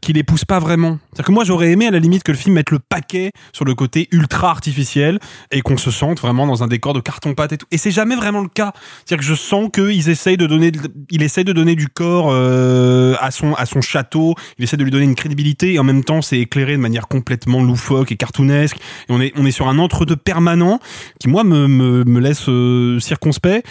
[0.00, 0.98] qui les pousse pas vraiment.
[1.08, 3.64] C'est-à-dire que moi j'aurais aimé à la limite que le film mette le paquet sur
[3.64, 5.18] le côté ultra artificiel
[5.50, 7.66] et qu'on se sente vraiment dans un décor de carton pâte et tout.
[7.70, 8.72] Et c'est jamais vraiment le cas.
[9.04, 10.70] C'est-à-dire que je sens qu'ils essayent de donner,
[11.10, 14.34] il essaye de donner du corps euh, à son à son château.
[14.58, 17.08] Il essaie de lui donner une crédibilité et en même temps c'est éclairé de manière
[17.08, 18.76] complètement loufoque et cartoonesque.
[18.76, 20.78] Et on est on est sur un entre deux permanent
[21.18, 23.66] qui moi me me, me laisse euh, circonspect.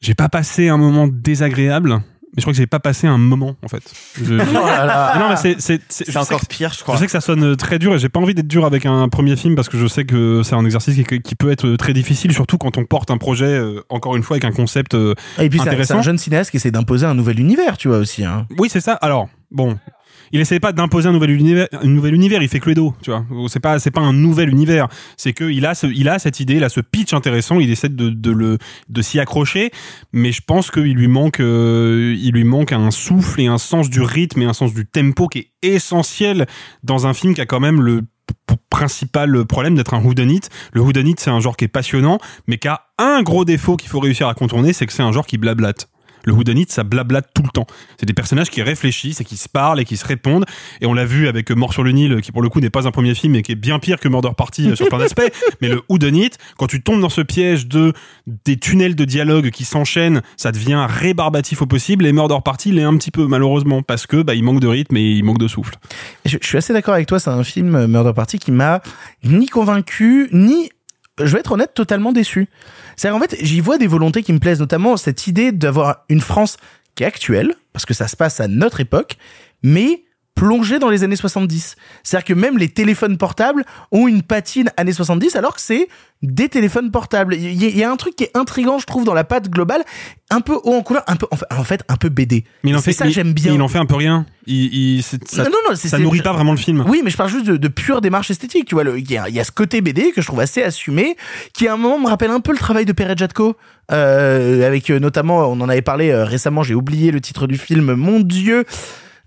[0.00, 2.00] J'ai pas passé un moment désagréable
[2.32, 3.82] mais je crois que j'ai pas passé un moment en fait.
[4.22, 6.94] Je- Oh non mais c'est encore que- pire, je crois.
[6.94, 9.08] Je sais que ça sonne très dur et j'ai pas envie d'être dur avec un
[9.08, 11.92] premier film parce que je sais que c'est un exercice qui, qui peut être très
[11.92, 15.14] difficile, surtout quand on porte un projet euh, encore une fois avec un concept euh,
[15.40, 18.24] Et puis c'est- un jeune cinéaste qui essaie d'imposer un nouvel univers, tu vois aussi.
[18.24, 18.46] Hein.
[18.58, 18.92] Oui, c'est ça.
[18.94, 19.76] Alors, bon.
[20.32, 22.42] Il essaie pas d'imposer un nouvel univers, un nouvel univers.
[22.42, 23.24] Il fait Cluedo, tu vois.
[23.48, 24.88] C'est pas, c'est pas un nouvel univers.
[25.16, 27.58] C'est que il a ce, il a cette idée, il a ce pitch intéressant.
[27.58, 28.58] Il essaie de, de le,
[28.88, 29.70] de s'y accrocher.
[30.12, 33.90] Mais je pense qu'il lui manque, euh, il lui manque un souffle et un sens
[33.90, 36.46] du rythme et un sens du tempo qui est essentiel
[36.82, 38.02] dans un film qui a quand même le
[38.70, 40.42] principal problème d'être un whodunit.
[40.72, 43.90] Le whodunit, c'est un genre qui est passionnant, mais qui a un gros défaut qu'il
[43.90, 45.88] faut réussir à contourner, c'est que c'est un genre qui blablate.
[46.24, 47.66] Le whodunit, ça blablate tout le temps.
[47.98, 50.44] C'est des personnages qui réfléchissent et qui se parlent et qui se répondent.
[50.80, 52.86] Et on l'a vu avec Mort sur le Nil, qui pour le coup n'est pas
[52.86, 55.30] un premier film et qui est bien pire que Murder Party euh, sur plein d'aspects.
[55.60, 57.92] Mais le whodunit, quand tu tombes dans ce piège de
[58.44, 62.06] des tunnels de dialogue qui s'enchaînent, ça devient rébarbatif au possible.
[62.06, 64.96] Et Murder Party l'est un petit peu malheureusement parce que bah, il manque de rythme
[64.96, 65.76] et il manque de souffle.
[66.24, 68.80] Je, je suis assez d'accord avec toi, c'est un film euh, Murder Party qui m'a
[69.24, 70.70] ni convaincu, ni,
[71.26, 72.48] je vais être honnête, totalement déçu.
[72.96, 76.20] C'est-à-dire en fait, j'y vois des volontés qui me plaisent, notamment cette idée d'avoir une
[76.20, 76.56] France
[76.94, 79.16] qui est actuelle, parce que ça se passe à notre époque,
[79.62, 80.04] mais
[80.34, 81.76] plongée dans les années 70.
[82.02, 85.88] C'est-à-dire que même les téléphones portables ont une patine années 70, alors que c'est
[86.22, 87.34] des téléphones portables.
[87.34, 89.24] Il y, a- il y a un truc qui est intrigant, je trouve, dans la
[89.24, 89.82] patte globale,
[90.30, 92.44] un peu haut en couleur, un peu, en fait, un peu BD.
[92.62, 93.52] Mais il en fait, ça j'aime bien.
[93.54, 94.24] Il en fait un peu rien.
[94.46, 96.84] Il, il- c'est- ça, Non, non, ça nourrit pas vraiment le film.
[96.86, 98.66] Oui, mais je parle juste de, de pure démarche esthétique.
[98.66, 100.40] Tu vois, le- il y, a- il y a ce côté BD que je trouve
[100.40, 101.16] assez assumé,
[101.54, 103.56] qui à un moment me rappelle un peu le travail de Pere Jatko,
[103.92, 107.58] euh, avec euh, notamment, on en avait parlé euh, récemment, j'ai oublié le titre du
[107.58, 108.64] film, mon Dieu.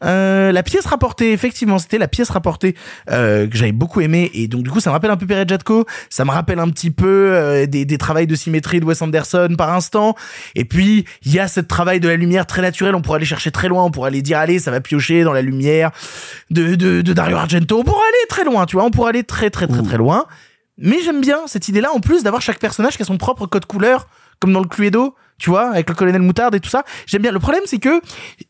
[0.03, 2.75] Euh, la pièce rapportée, effectivement, c'était la pièce rapportée
[3.09, 5.47] euh, que j'avais beaucoup aimé et donc du coup ça me rappelle un peu Pere
[5.47, 9.01] Jatko, ça me rappelle un petit peu euh, des, des travails de symétrie de Wes
[9.01, 10.15] Anderson par instant
[10.55, 13.25] et puis il y a ce travail de la lumière très naturel, on pourrait aller
[13.25, 15.91] chercher très loin, on pourrait aller dire allez ça va piocher dans la lumière
[16.49, 19.23] de, de, de Dario Argento, on pourrait aller très loin, tu vois, on pourrait aller
[19.23, 20.25] très très très très loin
[20.77, 23.65] mais j'aime bien cette idée-là en plus d'avoir chaque personnage qui a son propre code
[23.65, 24.07] couleur
[24.39, 26.83] comme dans le Cluedo, tu vois, avec le colonel Moutarde et tout ça.
[27.05, 27.31] J'aime bien.
[27.31, 28.01] Le problème, c'est que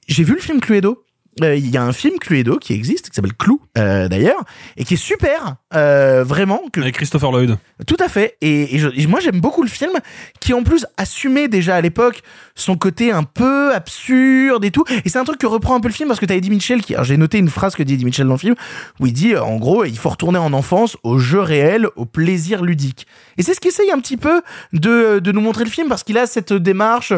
[0.08, 1.04] j'ai vu le film Cluedo.
[1.42, 4.44] Euh, Il y a un film Cluedo qui existe, qui s'appelle Clou, euh, d'ailleurs,
[4.78, 6.62] et qui est super, euh, vraiment.
[6.72, 6.80] Que...
[6.82, 7.58] Avec Christopher Lloyd.
[7.88, 8.38] Tout à fait.
[8.42, 9.92] Et, et je- et moi, j'aime beaucoup le film,
[10.40, 12.22] qui en plus assumait déjà à l'époque
[12.56, 14.84] son côté un peu absurde et tout.
[15.06, 16.82] Et c'est un truc que reprend un peu le film parce que t'as Eddie Mitchell
[16.84, 18.56] qui, j'ai noté une phrase que dit Eddie Mitchell dans le film,
[19.00, 22.64] où il dit, en gros, il faut retourner en enfance, au jeu réel, au plaisir
[22.64, 23.08] ludique.
[23.38, 24.42] Et c'est ce qu'essaye un petit peu
[24.74, 27.14] de, de nous montrer le film parce qu'il a cette démarche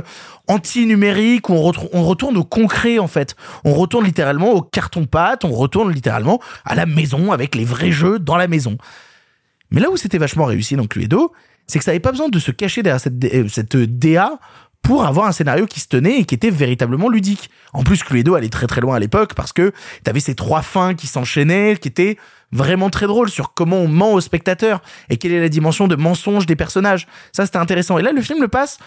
[0.48, 3.36] anti-numérique où on, on retourne au concret en fait.
[3.64, 8.20] On retourne littéralement au carton-pâte, on retourne littéralement à la maison avec les vrais jeux
[8.20, 8.78] dans la maison.
[9.72, 11.34] Mais là où c'était vachement réussi dans Cluedo,
[11.68, 14.40] c'est que ça n'avait pas besoin de se cacher derrière cette, euh, cette DA
[14.82, 17.50] pour avoir un scénario qui se tenait et qui était véritablement ludique.
[17.74, 19.72] En plus, Cluedo allait très très loin à l'époque parce que
[20.04, 22.18] t'avais ces trois fins qui s'enchaînaient, qui étaient
[22.52, 25.96] vraiment très drôles sur comment on ment au spectateur et quelle est la dimension de
[25.96, 27.08] mensonge des personnages.
[27.32, 27.98] Ça, c'était intéressant.
[27.98, 28.78] Et là, le film le passe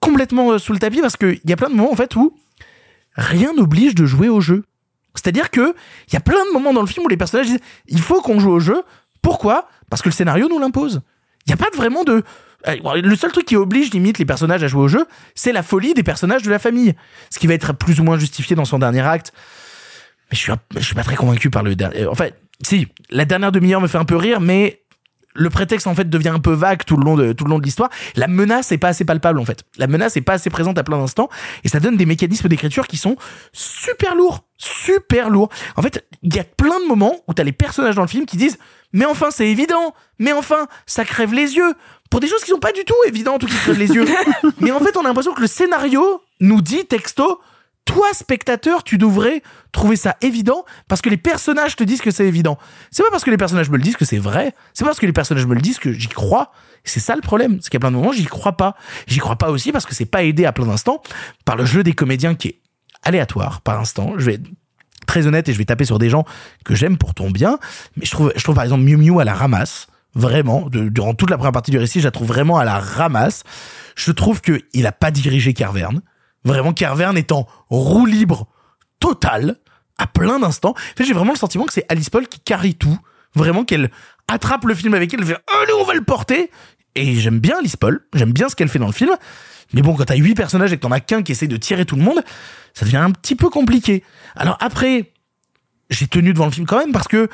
[0.00, 2.34] complètement euh, sous le tapis parce qu'il y a plein de moments en fait où
[3.14, 4.64] rien n'oblige de jouer au jeu.
[5.14, 5.74] C'est-à-dire que
[6.08, 8.20] il y a plein de moments dans le film où les personnages disent il faut
[8.22, 8.82] qu'on joue au jeu.
[9.20, 9.68] Pourquoi?
[9.90, 11.02] Parce que le scénario nous l'impose.
[11.46, 12.22] Il n'y a pas vraiment de
[12.68, 15.62] euh, le seul truc qui oblige limite les personnages à jouer au jeu, c'est la
[15.62, 16.94] folie des personnages de la famille,
[17.30, 19.32] ce qui va être plus ou moins justifié dans son dernier acte.
[20.30, 22.06] Mais je suis suis pas très convaincu par le dernier.
[22.06, 24.81] En fait, si, la dernière demi-heure me fait un peu rire, mais
[25.34, 27.58] le prétexte en fait devient un peu vague tout le long de tout le long
[27.58, 27.90] de l'histoire.
[28.16, 29.64] La menace est pas assez palpable en fait.
[29.78, 31.28] La menace est pas assez présente à plein d'instants
[31.64, 33.16] et ça donne des mécanismes d'écriture qui sont
[33.52, 35.48] super lourds, super lourds.
[35.76, 38.26] En fait, il y a plein de moments où t'as les personnages dans le film
[38.26, 38.58] qui disent
[38.92, 41.74] mais enfin c'est évident, mais enfin ça crève les yeux
[42.10, 44.04] pour des choses qui sont pas du tout évidentes ou qui crèvent les yeux.
[44.60, 47.40] mais en fait, on a l'impression que le scénario nous dit texto
[47.92, 52.26] toi, spectateur, tu devrais trouver ça évident parce que les personnages te disent que c'est
[52.26, 52.58] évident.
[52.90, 54.54] C'est pas parce que les personnages me le disent que c'est vrai.
[54.72, 56.52] C'est pas parce que les personnages me le disent que j'y crois.
[56.84, 57.58] C'est ça le problème.
[57.60, 58.76] C'est qu'à plein de moments, j'y crois pas.
[59.06, 61.02] J'y crois pas aussi parce que c'est pas aidé à plein d'instants
[61.44, 62.60] par le jeu des comédiens qui est
[63.02, 64.14] aléatoire par instant.
[64.16, 64.48] Je vais être
[65.06, 66.24] très honnête et je vais taper sur des gens
[66.64, 67.58] que j'aime pour ton bien.
[67.96, 69.86] Mais je trouve, je trouve par exemple Miu Miu à la ramasse.
[70.14, 73.44] Vraiment, durant toute la première partie du récit, je la trouve vraiment à la ramasse.
[73.96, 76.02] Je trouve que il a pas dirigé Carverne.
[76.44, 78.46] Vraiment, Carverne est en roue libre
[79.00, 79.56] totale
[79.98, 80.70] à plein d'instants.
[80.70, 82.98] En fait, j'ai vraiment le sentiment que c'est Alice Paul qui carry tout.
[83.34, 83.90] Vraiment qu'elle
[84.28, 86.50] attrape le film avec elle, elle fait allez on va le porter.
[86.94, 89.14] Et j'aime bien Alice Paul, j'aime bien ce qu'elle fait dans le film.
[89.72, 91.86] Mais bon, quand t'as huit personnages et que t'en as qu'un qui essaie de tirer
[91.86, 92.22] tout le monde,
[92.74, 94.04] ça devient un petit peu compliqué.
[94.36, 95.12] Alors après,
[95.90, 97.28] j'ai tenu devant le film quand même parce que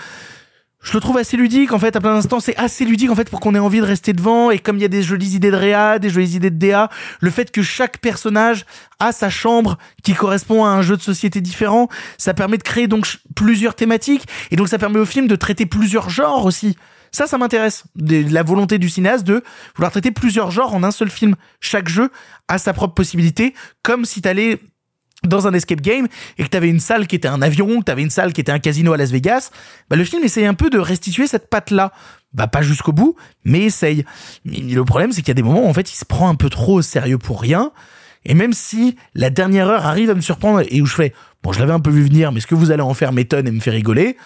[0.89, 2.41] je le trouve assez ludique en fait à plein d'instants.
[2.41, 4.51] C'est assez ludique en fait pour qu'on ait envie de rester devant.
[4.51, 6.89] Et comme il y a des jolies idées de réa des jolies idées de DA
[7.21, 8.65] le fait que chaque personnage
[8.99, 12.89] a sa chambre qui correspond à un jeu de société différent ça permet de créer
[12.89, 13.07] donc
[13.37, 14.27] plusieurs thématiques.
[14.51, 16.75] Et donc ça permet au film de traiter plusieurs genres aussi.
[17.13, 17.85] Ça ça m'intéresse.
[17.97, 19.43] La volonté du cinéaste de
[19.77, 21.37] vouloir traiter plusieurs genres en un seul film.
[21.61, 22.11] Chaque jeu
[22.49, 23.53] a sa propre possibilité
[23.83, 24.59] comme si t'allais
[25.25, 26.07] dans un escape game
[26.39, 28.53] et que t'avais une salle qui était un avion, que t'avais une salle qui était
[28.53, 29.51] un casino à Las Vegas,
[29.91, 31.93] bah le film essaye un peu de restituer cette patte-là.
[32.35, 34.05] Bah pas jusqu'au bout, mais essaye.
[34.45, 36.29] Mais le problème, c'est qu'il y a des moments où en fait il se prend
[36.29, 37.73] un peu trop au sérieux pour rien.
[38.25, 41.53] Et même si la dernière heure arrive à me surprendre et où je fais, bon,
[41.53, 43.51] je l'avais un peu vu venir, mais ce que vous allez en faire m'étonne et
[43.51, 44.17] me fait rigoler,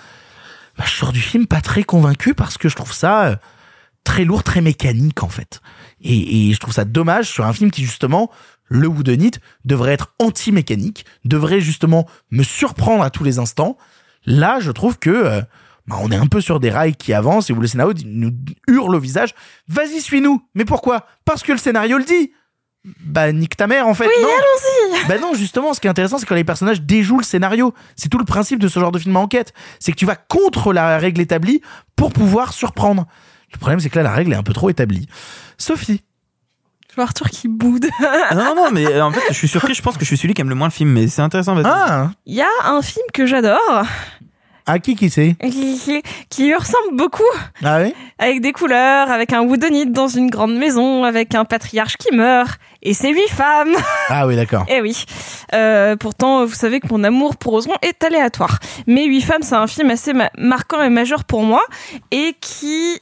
[0.76, 3.36] bah, je sors du film pas très convaincu parce que je trouve ça euh,
[4.04, 5.60] très lourd, très mécanique en fait.
[6.00, 8.30] Et, et je trouve ça dommage sur un film qui justement,
[8.72, 13.76] le Woodenite, devrait être anti-mécanique, devrait justement me surprendre à tous les instants.
[14.24, 15.42] Là, je trouve que euh,
[15.86, 18.32] bah, on est un peu sur des rails qui avancent et où le scénario nous
[18.68, 19.34] hurle au visage
[19.68, 21.06] Vas-y, suis-nous Mais pourquoi?
[21.24, 22.32] Parce que le scénario le dit
[23.04, 25.90] Bah, nique ta mère en fait Oui, non allons-y Bah non, justement, ce qui est
[25.90, 27.74] intéressant, c'est quand les personnages déjouent le scénario.
[27.96, 29.52] C'est tout le principe de ce genre de film à enquête.
[29.80, 31.60] C'est que tu vas contre la règle établie
[31.96, 33.06] pour pouvoir surprendre.
[33.52, 35.08] Le problème, c'est que là, la règle est un peu trop établie.
[35.58, 36.02] Sophie.
[36.92, 37.86] Je vois Arthur qui boude.
[38.00, 39.72] Ah non, non, non, mais euh, en fait, je suis surpris.
[39.74, 41.54] Je pense que je suis celui qui aime le moins le film, mais c'est intéressant.
[41.54, 41.64] vas-y.
[41.66, 43.82] Ah Il y a un film que j'adore,
[44.66, 45.34] À qui qui c'est?
[45.42, 47.22] Qui, qui- qui lui ressemble beaucoup,
[47.64, 47.94] Ah oui?
[48.18, 52.58] Avec des couleurs, avec un woodenite dans une grande maison, avec un patriarche qui meurt,
[52.82, 53.74] et c'est huit femmes.
[54.10, 54.66] Ah oui, d'accord.
[54.68, 55.04] Eh oui.
[55.54, 58.58] Euh, pourtant, vous savez que mon amour pour Ozon est aléatoire.
[58.86, 61.62] Mais Huit femmes, c'est un film assez ma- marquant et majeur pour moi,
[62.10, 63.00] et qui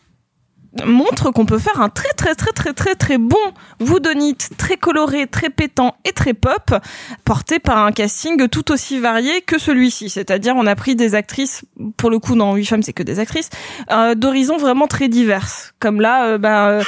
[0.84, 3.36] montre qu'on peut faire un très très très très très très bon
[3.80, 6.74] Woodonite, très coloré, très pétant et très pop,
[7.24, 10.10] porté par un casting tout aussi varié que celui-ci.
[10.10, 11.64] C'est-à-dire, on a pris des actrices,
[11.97, 13.51] pour le coup, dans Huit femmes, c'est que des actrices,
[13.90, 15.72] euh, d'horizons vraiment très diverses.
[15.80, 16.82] Comme là, ben,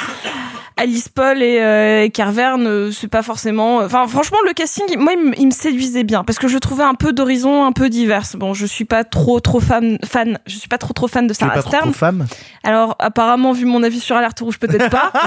[0.77, 3.77] Alice Paul et, euh, et Carverne, euh, c'est pas forcément.
[3.77, 6.83] Enfin, franchement, le casting, moi, il, me- il me séduisait bien parce que je trouvais
[6.83, 8.35] un peu d'horizons un peu diverses.
[8.35, 10.39] Bon, je suis pas trop trop fan, fan.
[10.47, 11.83] Je suis pas trop trop fan de Sarah pas Stern.
[11.83, 12.25] trop femme?
[12.63, 15.11] Alors, apparemment, vu mon avis sur Alerte Rouge, peut-être pas.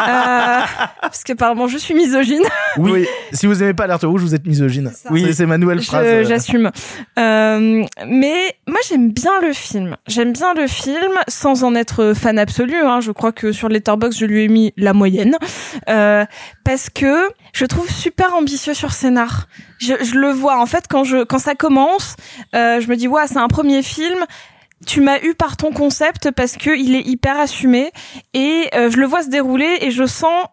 [0.00, 0.60] Euh,
[1.02, 2.42] parce qu'apparemment, je suis misogyne.
[2.78, 3.06] Oui.
[3.32, 4.90] Si vous aimez pas l'alerte rouge, vous êtes misogyne.
[5.10, 6.04] Oui, c'est ma nouvelle phrase.
[6.06, 6.24] euh.
[6.24, 6.70] J'assume.
[7.18, 9.96] Euh, mais moi, j'aime bien le film.
[10.06, 12.76] J'aime bien le film sans en être fan absolu.
[12.76, 13.00] Hein.
[13.00, 15.36] Je crois que sur Letterboxd, je lui ai mis la moyenne.
[15.88, 16.24] Euh,
[16.64, 19.46] parce que je trouve super ambitieux sur scénar.
[19.78, 22.16] Je, je le vois, en fait, quand, je, quand ça commence,
[22.54, 24.24] euh, je me dis, ouais, c'est un premier film
[24.86, 27.92] tu m'as eu par ton concept parce que il est hyper assumé
[28.32, 30.46] et euh, je le vois se dérouler et je sens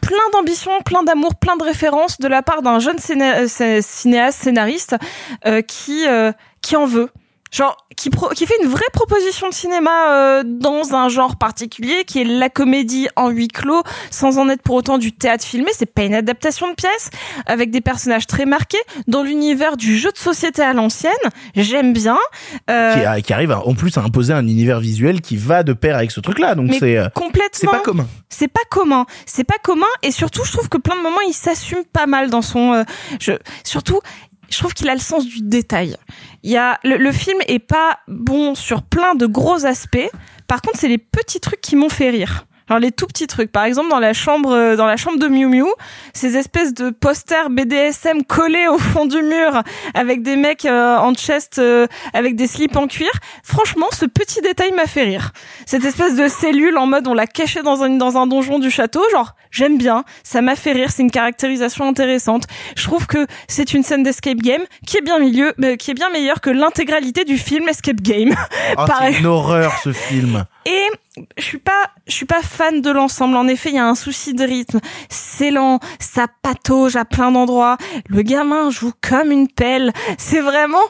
[0.00, 3.48] plein d'ambition, plein d'amour, plein de références de la part d'un jeune euh,
[3.82, 4.96] cinéaste, scénariste
[5.46, 6.32] euh, qui euh,
[6.62, 7.10] qui en veut.
[7.56, 12.04] Genre qui pro- qui fait une vraie proposition de cinéma euh, dans un genre particulier
[12.04, 15.70] qui est la comédie en huis clos sans en être pour autant du théâtre filmé,
[15.74, 17.08] c'est pas une adaptation de pièce
[17.46, 18.76] avec des personnages très marqués
[19.06, 21.12] dans l'univers du jeu de société à l'ancienne.
[21.54, 22.18] J'aime bien.
[22.70, 25.62] Euh, Qui, a- qui arrive à- en plus à imposer un univers visuel qui va
[25.62, 26.54] de pair avec ce truc-là.
[26.56, 27.48] Donc Mais c'est euh, complètement.
[27.52, 28.06] c'est pas commun.
[28.28, 29.06] C'est pas commun.
[29.24, 32.28] C'est pas commun et surtout je trouve que plein de moments il s'assume pas mal
[32.28, 32.82] dans son euh,
[33.20, 33.32] je
[33.64, 34.00] surtout
[34.50, 35.96] je trouve qu'il a le sens du détail.
[36.42, 40.10] Il y a le, le film est pas bon sur plein de gros aspects.
[40.46, 42.46] Par contre, c'est les petits trucs qui m'ont fait rire.
[42.68, 43.52] Genre les tout petits trucs.
[43.52, 45.66] Par exemple, dans la chambre, euh, dans la chambre de Miu Miu,
[46.12, 49.62] ces espèces de posters BDSM collés au fond du mur
[49.94, 53.10] avec des mecs euh, en chest euh, avec des slips en cuir.
[53.42, 55.32] Franchement, ce petit détail m'a fait rire.
[55.64, 58.70] Cette espèce de cellule en mode on l'a cachée dans un dans un donjon du
[58.70, 62.44] château, genre j'aime bien, ça m'a fait rire, c'est une caractérisation intéressante.
[62.76, 65.94] Je trouve que c'est une scène d'escape game qui est bien milieu, euh, qui est
[65.94, 68.34] bien meilleure que l'intégralité du film Escape Game.
[68.78, 70.44] Oh, c'est une horreur ce film.
[70.66, 70.82] Et
[71.38, 71.72] je suis pas,
[72.08, 73.36] je suis pas fan de l'ensemble.
[73.36, 74.80] En effet, il y a un souci de rythme.
[75.08, 77.76] C'est lent, ça patauge à plein d'endroits.
[78.08, 79.92] Le gamin joue comme une pelle.
[80.18, 80.82] C'est vraiment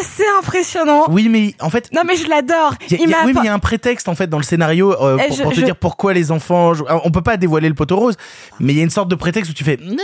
[0.00, 1.04] assez impressionnant.
[1.08, 2.74] Oui, mais en fait, Non mais je l'adore.
[2.90, 4.92] il y a- oui, mais il y a un prétexte en fait dans le scénario
[5.02, 6.74] euh, Eh, pour, je- pour te je- dire pourquoi les enfants.
[6.74, 8.14] jouent- On peut pas dévoiler le poteau rose,
[8.60, 9.78] mais il y a une sorte de prétexte où tu fais.
[9.82, 9.94] Non,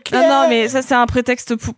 [0.00, 0.12] ok.
[0.12, 1.74] Non, non, mais ça c'est un prétexte pour.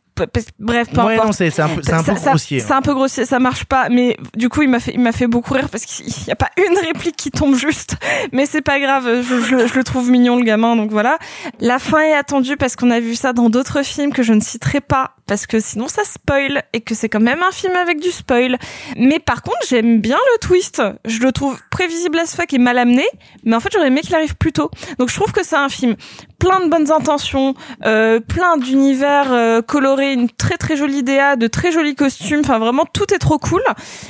[0.58, 1.32] Bref, peu Ouais, importe.
[1.32, 2.60] c'est un peu, c'est un peu Ça- ça- grossier.
[2.60, 2.64] hein.
[2.66, 3.88] C'est un peu grossier, ça marche pas.
[3.88, 6.36] Mais du coup, il m'a fait, il m'a fait beaucoup rire parce qu'il y a
[6.36, 7.96] pas une réplique qui tombe juste.
[8.32, 11.18] Mais c'est pas grave, je, je- je le trouve mignon le gamin, donc voilà.
[11.60, 14.40] La fin est attendue parce qu'on a vu ça dans d'autres films que je ne
[14.40, 18.00] citerai pas parce que sinon ça spoil et que c'est quand même un film avec
[18.00, 18.58] du spoil.
[18.96, 20.82] Mais par contre, j'aime bien le twist.
[21.06, 23.04] Je le trouve prévisible as fuck et mal amené,
[23.44, 24.70] mais en fait j'aurais aimé qu'il arrive plus tôt.
[24.98, 25.96] Donc je trouve que c'est un film
[26.42, 27.54] plein de bonnes intentions,
[27.84, 32.40] euh, plein d'univers euh, colorés, une très très jolie DA, de très jolis costumes.
[32.40, 33.62] Enfin vraiment tout est trop cool.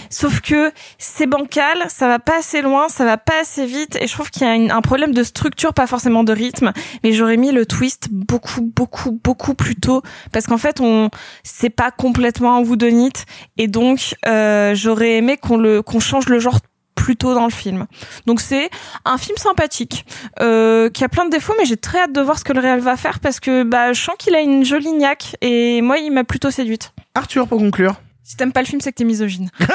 [0.09, 4.07] Sauf que c'est bancal, ça va pas assez loin, ça va pas assez vite, et
[4.07, 6.73] je trouve qu'il y a un problème de structure, pas forcément de rythme.
[7.05, 10.01] Mais j'aurais mis le twist beaucoup beaucoup beaucoup plus tôt
[10.33, 11.11] parce qu'en fait on
[11.43, 13.13] c'est pas complètement un whodunit
[13.59, 16.61] et donc euh, j'aurais aimé qu'on le qu'on change le genre
[17.03, 17.87] plus tôt dans le film.
[18.27, 18.71] Donc c'est
[19.05, 20.07] un film sympathique
[20.41, 22.61] euh, qui a plein de défauts, mais j'ai très hâte de voir ce que le
[22.61, 25.99] réel va faire parce que bah, je sens qu'il a une jolie niaque et moi
[25.99, 26.93] il m'a plutôt séduite.
[27.17, 27.97] Arthur pour conclure.
[28.23, 29.51] Si t'aimes pas le film, c'est que t'es misogyne.
[29.59, 29.67] C'est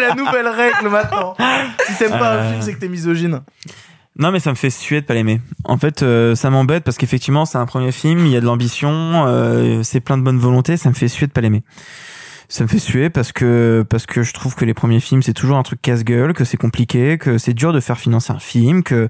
[0.00, 1.34] la nouvelle règle maintenant.
[1.84, 3.40] Si t'aimes pas un film, c'est que t'es misogyne.
[4.16, 5.40] Non, mais ça me fait suer de pas l'aimer.
[5.64, 8.46] En fait, euh, ça m'embête parce qu'effectivement, c'est un premier film, il y a de
[8.46, 11.64] l'ambition, euh, c'est plein de bonne volonté, ça me fait suer de pas l'aimer.
[12.48, 15.32] Ça me fait suer parce que parce que je trouve que les premiers films c'est
[15.32, 18.82] toujours un truc casse-gueule, que c'est compliqué, que c'est dur de faire financer un film,
[18.82, 19.08] que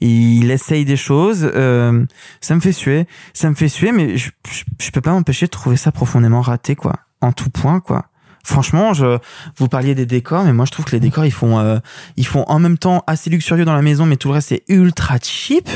[0.00, 1.50] il essaye des choses.
[1.54, 2.04] euh,
[2.40, 5.46] ça me fait suer, ça me fait suer, mais je, je, je peux pas m'empêcher
[5.46, 8.06] de trouver ça profondément raté quoi, en tout point quoi.
[8.46, 9.18] Franchement, je,
[9.56, 11.78] vous parliez des décors, mais moi je trouve que les décors ils font, euh,
[12.16, 14.64] ils font en même temps assez luxurieux dans la maison, mais tout le reste c'est
[14.68, 15.68] ultra cheap.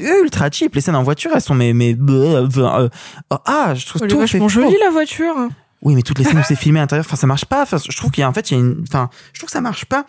[0.00, 0.74] Ultra cheap.
[0.74, 2.88] Les scènes en voiture, elles sont mais mais euh, euh,
[3.46, 5.34] ah, je trouve Elle tout vachement jolie la voiture.
[5.82, 7.62] Oui, mais toutes les scènes où c'est filmé à l'intérieur, enfin, ça marche pas.
[7.62, 9.48] Enfin, je trouve qu'il y a, en fait, il y a une, enfin, je trouve
[9.48, 10.04] que ça marche pas.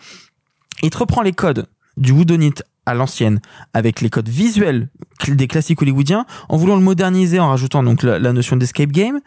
[0.82, 1.66] Il te reprend les codes
[1.96, 2.54] du Whodunit
[2.86, 3.40] à l'ancienne,
[3.74, 4.88] avec les codes visuels
[5.28, 9.20] des classiques hollywoodiens, en voulant le moderniser, en rajoutant donc la, notion d'escape game.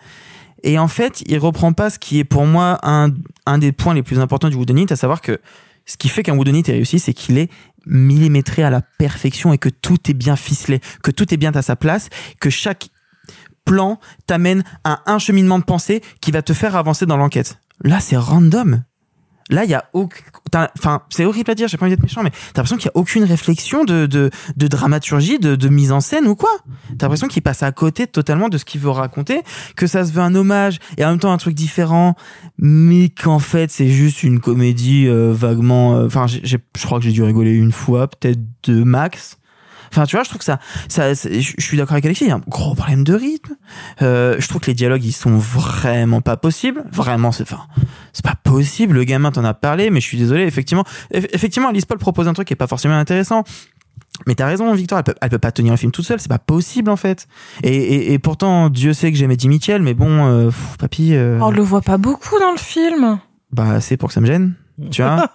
[0.64, 3.12] Et en fait, il reprend pas ce qui est pour moi un,
[3.46, 5.40] un des points les plus importants du Whodunit, à savoir que
[5.86, 7.50] ce qui fait qu'un Whodunit est réussi, c'est qu'il est
[7.86, 11.62] millimétré à la perfection et que tout est bien ficelé, que tout est bien à
[11.62, 12.10] sa place,
[12.40, 12.88] que chaque
[13.66, 17.58] plan t'amène à un cheminement de pensée qui va te faire avancer dans l'enquête.
[17.84, 18.84] Là, c'est random.
[19.50, 22.24] Là, il y a aucun, enfin, c'est horrible à dire, j'ai pas envie d'être méchant,
[22.24, 25.92] mais t'as l'impression qu'il y a aucune réflexion de, de, de dramaturgie, de, de mise
[25.92, 26.50] en scène ou quoi.
[26.98, 29.42] T'as l'impression qu'il passe à côté totalement de ce qu'il veut raconter,
[29.76, 32.16] que ça se veut un hommage et en même temps un truc différent,
[32.58, 37.04] mais qu'en fait c'est juste une comédie euh, vaguement, euh, enfin, j'ai- je crois que
[37.06, 39.38] j'ai dû rigoler une fois, peut-être deux max.
[39.94, 42.32] Enfin, tu vois, je trouve que ça, ça, je suis d'accord avec Alexis, il y
[42.32, 43.54] a un gros problème de rythme.
[44.02, 46.84] Euh, je trouve que les dialogues, ils sont vraiment pas possibles.
[46.92, 47.62] Vraiment, c'est, enfin,
[48.12, 48.96] c'est pas possible.
[48.96, 50.44] Le gamin t'en a parlé, mais je suis désolé.
[50.44, 50.84] Effectivement,
[51.14, 53.44] eff- effectivement, Alice Paul propose un truc qui est pas forcément intéressant.
[54.28, 56.30] Mais t'as raison, Victor, elle peut, elle peut pas tenir un film toute seule, c'est
[56.30, 57.28] pas possible en fait.
[57.64, 61.16] Et, et, et pourtant, Dieu sait que j'aimais Eddie Mitchell, mais bon, euh, pff, papy,
[61.16, 63.20] euh, On le voit pas beaucoup dans le film.
[63.52, 64.54] bah c'est pour que ça me gêne.
[64.92, 65.28] Tu vois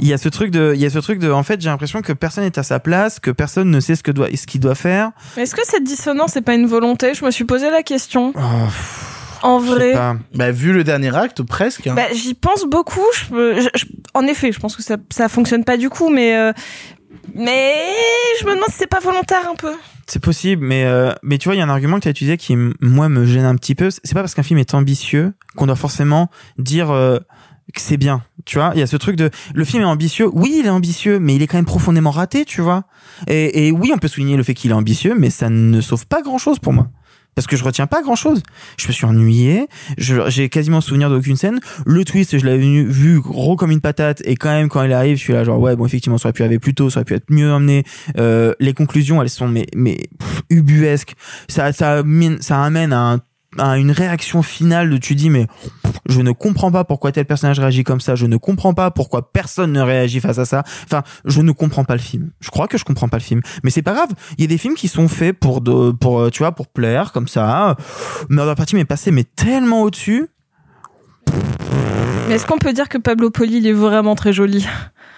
[0.00, 1.68] Il y a ce truc de, il y a ce truc de, en fait, j'ai
[1.68, 4.46] l'impression que personne n'est à sa place, que personne ne sait ce que doit, ce
[4.46, 5.10] qu'il doit faire.
[5.36, 7.14] Mais Est-ce que cette dissonance c'est pas une volonté?
[7.14, 8.32] Je me suis posé la question.
[8.36, 8.40] Oh,
[9.42, 9.94] en vrai.
[10.34, 11.86] Bah, vu le dernier acte, presque.
[11.86, 11.94] hein.
[11.94, 13.00] Bah, j'y pense beaucoup.
[13.14, 16.10] Je, me- je- je- en effet, je pense que ça, ça fonctionne pas du coup,
[16.10, 16.52] mais euh,
[17.34, 17.74] mais
[18.40, 19.72] je me demande si c'est pas volontaire un peu.
[20.06, 22.10] C'est possible, mais euh, mais tu vois, il y a un argument que tu as
[22.10, 23.88] utilisé qui moi me gêne un petit peu.
[23.90, 26.28] C'est pas parce qu'un film est ambitieux qu'on doit forcément
[26.58, 27.18] dire euh,
[27.72, 28.22] que c'est bien.
[28.44, 30.28] Tu vois, il y a ce truc de le film est ambitieux.
[30.32, 32.44] Oui, il est ambitieux, mais il est quand même profondément raté.
[32.44, 32.84] Tu vois.
[33.28, 36.06] Et, et oui, on peut souligner le fait qu'il est ambitieux, mais ça ne sauve
[36.06, 36.88] pas grand chose pour moi.
[37.34, 38.42] Parce que je retiens pas grand chose.
[38.78, 39.66] Je me suis ennuyé.
[39.96, 41.60] J'ai quasiment souvenir d'aucune scène.
[41.86, 44.20] Le twist, je l'avais vu, gros comme une patate.
[44.26, 46.34] Et quand même, quand il arrive, je suis là genre ouais, bon effectivement, ça aurait
[46.34, 47.84] pu arriver plus tôt, ça aurait pu être mieux amené.
[48.18, 49.98] Euh, les conclusions, elles sont mais mais
[50.50, 51.14] ubuesques.
[51.48, 52.02] Ça ça
[52.40, 53.20] ça amène à un
[53.58, 55.46] un- une réaction finale de tu dis mais
[56.08, 59.30] je ne comprends pas pourquoi tel personnage réagit comme ça, je ne comprends pas pourquoi
[59.32, 60.62] personne ne réagit face à ça.
[60.84, 62.30] Enfin, je ne comprends pas le film.
[62.40, 64.08] Je crois que je comprends pas le film, mais c'est pas grave.
[64.38, 66.68] Il y a des films qui sont faits pour de, pour euh, tu vois pour
[66.68, 67.76] plaire comme ça.
[68.28, 70.28] Murder Party m'est passé mais tellement au-dessus.
[72.28, 74.66] Mais est-ce qu'on peut dire que Pablo Poli, il est vraiment très joli?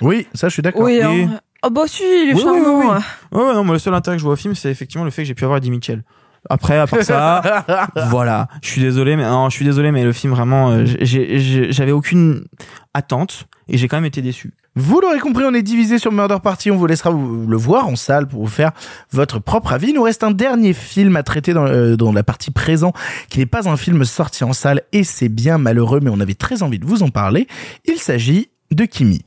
[0.01, 0.83] Oui, ça, je suis d'accord.
[0.83, 1.41] Oui, Et- hein.
[1.67, 2.79] Ah bah si, il est Oui, charmant.
[2.81, 3.39] oui, oui.
[3.39, 5.11] Ouais, ouais, non, moi, le seul intérêt que je vois au film, c'est effectivement le
[5.11, 6.03] fait que j'ai pu avoir Eddie Mitchell.
[6.51, 7.65] Après, à part ça,
[8.09, 8.49] voilà.
[8.63, 12.45] Je suis désolé, mais non, je suis désolé, mais le film vraiment, euh, j'avais aucune
[12.93, 14.53] attente et j'ai quand même été déçu.
[14.77, 16.73] Vous l'aurez compris, on est divisé sur Murder Party.
[16.73, 18.73] On vous laissera le voir en salle pour vous faire
[19.13, 19.91] votre propre avis.
[19.91, 22.93] Il nous reste un dernier film à traiter dans, euh, dans la partie présent,
[23.29, 26.35] qui n'est pas un film sorti en salle, et c'est bien malheureux, mais on avait
[26.35, 27.47] très envie de vous en parler.
[27.85, 29.23] Il s'agit de Kimi.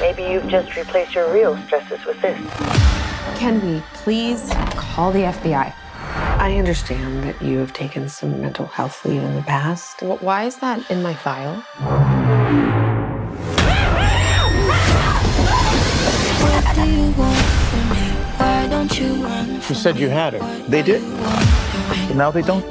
[0.00, 3.11] Maybe you've just replaced your real stresses with this.
[3.36, 5.72] Can we please call the FBI?
[6.38, 10.00] I understand that you have taken some mental health leave in the past.
[10.00, 11.62] Wh- Why is that in my file?
[19.68, 20.40] You said you had her.
[20.68, 21.02] They did.
[22.08, 22.64] But now they don't.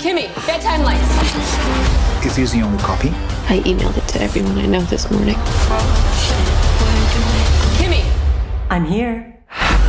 [0.00, 2.26] Kimmy, bedtime lights.
[2.26, 3.08] Is this the only copy?
[3.48, 5.36] I emailed it to everyone I know this morning.
[7.78, 8.04] Kimmy!
[8.70, 9.37] I'm here.
[9.50, 9.87] Ha!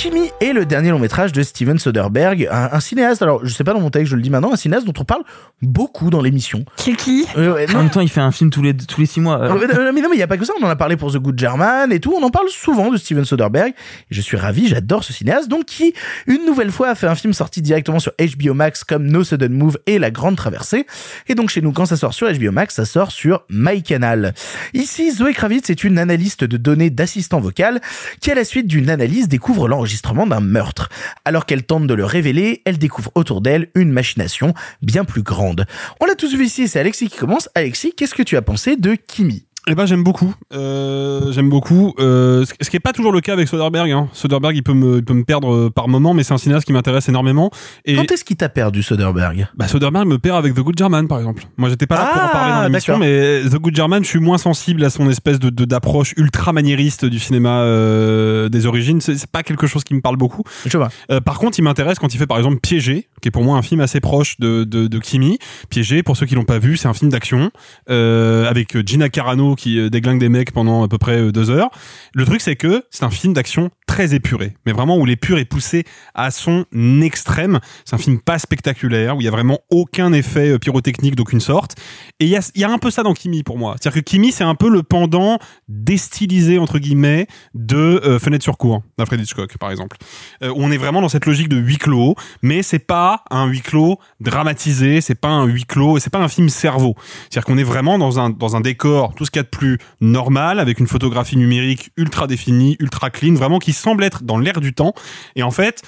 [0.00, 3.64] Kimi est le dernier long métrage de Steven Soderbergh, un, un cinéaste, alors je sais
[3.64, 5.24] pas dans mon texte, je le dis maintenant, un cinéaste dont on parle
[5.60, 6.64] beaucoup dans l'émission.
[6.76, 7.26] Qui qui?
[7.36, 9.38] Euh, ouais, En même temps, il fait un film tous les tous les six mois.
[9.42, 9.50] euh.
[9.50, 10.54] Euh, mais, non, mais il n'y a pas que ça.
[10.58, 12.14] On en a parlé pour The Good German et tout.
[12.18, 13.74] On en parle souvent de Steven Soderbergh.
[14.10, 15.48] Et je suis ravi, j'adore ce cinéaste.
[15.48, 15.92] Donc, qui,
[16.26, 19.52] une nouvelle fois, a fait un film sorti directement sur HBO Max comme No Sudden
[19.52, 20.86] Move et La Grande Traversée.
[21.28, 24.32] Et donc, chez nous, quand ça sort sur HBO Max, ça sort sur MyCanal.
[24.72, 27.82] Ici, Zoé Kravitz est une analyste de données d'assistant vocal
[28.22, 29.89] qui, à la suite d'une analyse, découvre l'enregistrement
[30.26, 30.88] d'un meurtre.
[31.24, 35.66] Alors qu'elle tente de le révéler, elle découvre autour d'elle une machination bien plus grande.
[36.00, 37.48] On l'a tous vu ici, c'est Alexis qui commence.
[37.54, 39.49] Alexis, qu'est-ce que tu as pensé de Kimi?
[39.66, 41.94] Eh ben j'aime beaucoup, euh, j'aime beaucoup.
[41.98, 43.90] Euh, ce qui est pas toujours le cas avec Soderbergh.
[43.90, 44.08] Hein.
[44.14, 46.64] Soderbergh il peut me, il peut me perdre euh, par moment, mais c'est un cinéaste
[46.66, 47.50] qui m'intéresse énormément.
[47.84, 49.48] Et Quand est-ce qu'il t'a perdu, Soderbergh?
[49.54, 51.44] Bah, Soderbergh me perd avec The Good German par exemple.
[51.58, 54.08] Moi j'étais pas là pour en Ah, parler dans l'émission, mais The Good German, je
[54.08, 59.02] suis moins sensible à son espèce de d'approche ultra maniériste du cinéma euh, des origines.
[59.02, 60.42] C'est c'est pas quelque chose qui me parle beaucoup.
[60.64, 60.88] Je vois.
[61.10, 63.58] Euh, par contre, il m'intéresse quand il fait par exemple Piégé, qui est pour moi
[63.58, 65.38] un film assez proche de, de, de Kimi.
[65.68, 67.50] Piégé, pour ceux qui l'ont pas vu, c'est un film d'action
[67.90, 71.50] euh, avec Gina Carano qui euh, déglingue des mecs pendant à peu près euh, deux
[71.50, 71.70] heures.
[72.14, 75.44] Le truc, c'est que c'est un film d'action très épuré, mais vraiment où l'épure est
[75.44, 75.84] poussée
[76.14, 76.64] à son
[77.02, 77.60] extrême.
[77.84, 81.40] C'est un film pas spectaculaire, où il y a vraiment aucun effet euh, pyrotechnique d'aucune
[81.40, 81.76] sorte.
[82.20, 83.76] Et il y a, un peu ça dans Kimi pour moi.
[83.80, 85.38] C'est-à-dire que Kimi, c'est un peu le pendant
[85.68, 89.96] déstylisé, entre guillemets, de Fenêtre sur cour, d'Alfred Hitchcock, par exemple.
[90.40, 93.98] On est vraiment dans cette logique de huis clos, mais c'est pas un huis clos
[94.20, 96.94] dramatisé, c'est pas un huis clos, c'est pas un film cerveau.
[97.22, 100.80] C'est-à-dire qu'on est vraiment dans un, dans un décor, tout ce qu'il plus normal, avec
[100.80, 104.94] une photographie numérique ultra définie, ultra clean, vraiment qui semble être dans l'air du temps.
[105.36, 105.82] Et en fait,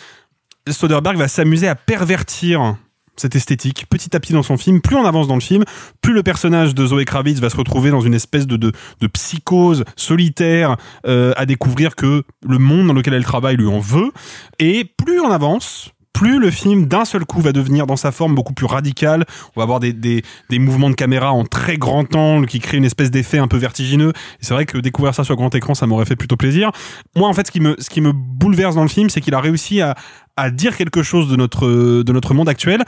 [0.68, 2.76] Soderbergh va s'amuser à pervertir
[3.16, 4.80] cette esthétique petit à petit dans son film.
[4.80, 5.64] Plus on avance dans le film,
[6.00, 9.06] plus le personnage de Zoé Kravitz va se retrouver dans une espèce de, de, de
[9.06, 10.76] psychose solitaire
[11.06, 14.12] euh, à découvrir que le monde dans lequel elle travaille lui en veut.
[14.58, 18.34] Et plus on avance, plus le film d'un seul coup va devenir dans sa forme
[18.34, 19.24] beaucoup plus radicale.
[19.56, 22.76] On va avoir des, des, des mouvements de caméra en très grand angle qui créent
[22.76, 24.12] une espèce d'effet un peu vertigineux.
[24.40, 26.70] C'est vrai que découvrir ça sur grand écran, ça m'aurait fait plutôt plaisir.
[27.16, 29.34] Moi, en fait, ce qui me, ce qui me bouleverse dans le film, c'est qu'il
[29.34, 29.94] a réussi à,
[30.36, 32.82] à dire quelque chose de notre, de notre monde actuel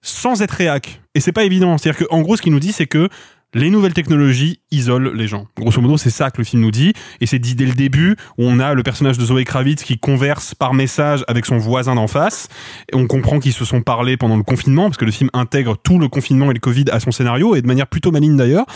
[0.00, 1.02] sans être réac.
[1.14, 1.76] Et c'est pas évident.
[1.76, 3.08] C'est-à-dire qu'en gros, ce qu'il nous dit, c'est que
[3.54, 5.46] les nouvelles technologies isolent les gens.
[5.56, 6.92] Grosso modo, c'est ça que le film nous dit.
[7.20, 9.98] Et c'est dit dès le début, où on a le personnage de Zoé Kravitz qui
[9.98, 12.48] converse par message avec son voisin d'en face.
[12.92, 15.76] Et on comprend qu'ils se sont parlé pendant le confinement, parce que le film intègre
[15.82, 18.66] tout le confinement et le Covid à son scénario, et de manière plutôt maligne d'ailleurs.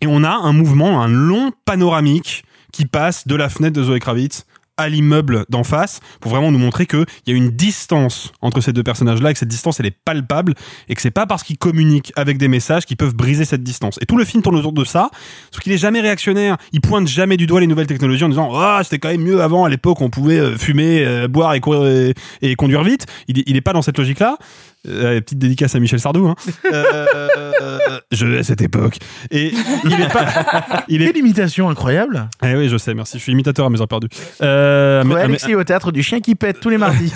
[0.00, 4.00] Et on a un mouvement, un long panoramique qui passe de la fenêtre de Zoé
[4.00, 4.46] Kravitz
[4.76, 8.72] à l'immeuble d'en face pour vraiment nous montrer qu'il y a une distance entre ces
[8.72, 10.54] deux personnages-là et que cette distance elle est palpable
[10.88, 13.98] et que c'est pas parce qu'ils communiquent avec des messages qu'ils peuvent briser cette distance.
[14.00, 15.10] Et tout le film tourne autour de ça,
[15.50, 16.56] sauf qu'il est jamais réactionnaire.
[16.72, 19.42] Il pointe jamais du doigt les nouvelles technologies en disant ah c'était quand même mieux
[19.42, 23.06] avant à l'époque on pouvait euh, fumer, euh, boire et courir et, conduire vite.
[23.28, 24.38] Il il est pas dans cette logique-là.
[24.86, 26.26] Euh, petite dédicace à Michel Sardou.
[26.28, 26.34] Hein.
[26.72, 28.98] Euh, je hais cette époque.
[29.30, 29.52] Et
[29.84, 30.84] il est pas.
[30.88, 31.06] Il est...
[31.06, 33.18] Quelle imitation incroyable Eh oui, je sais, merci.
[33.18, 34.08] Je suis imitateur à mes heures perdues.
[34.42, 37.12] Euh, Ouais, mais- Alexis au théâtre du chien qui pète tous les mardis.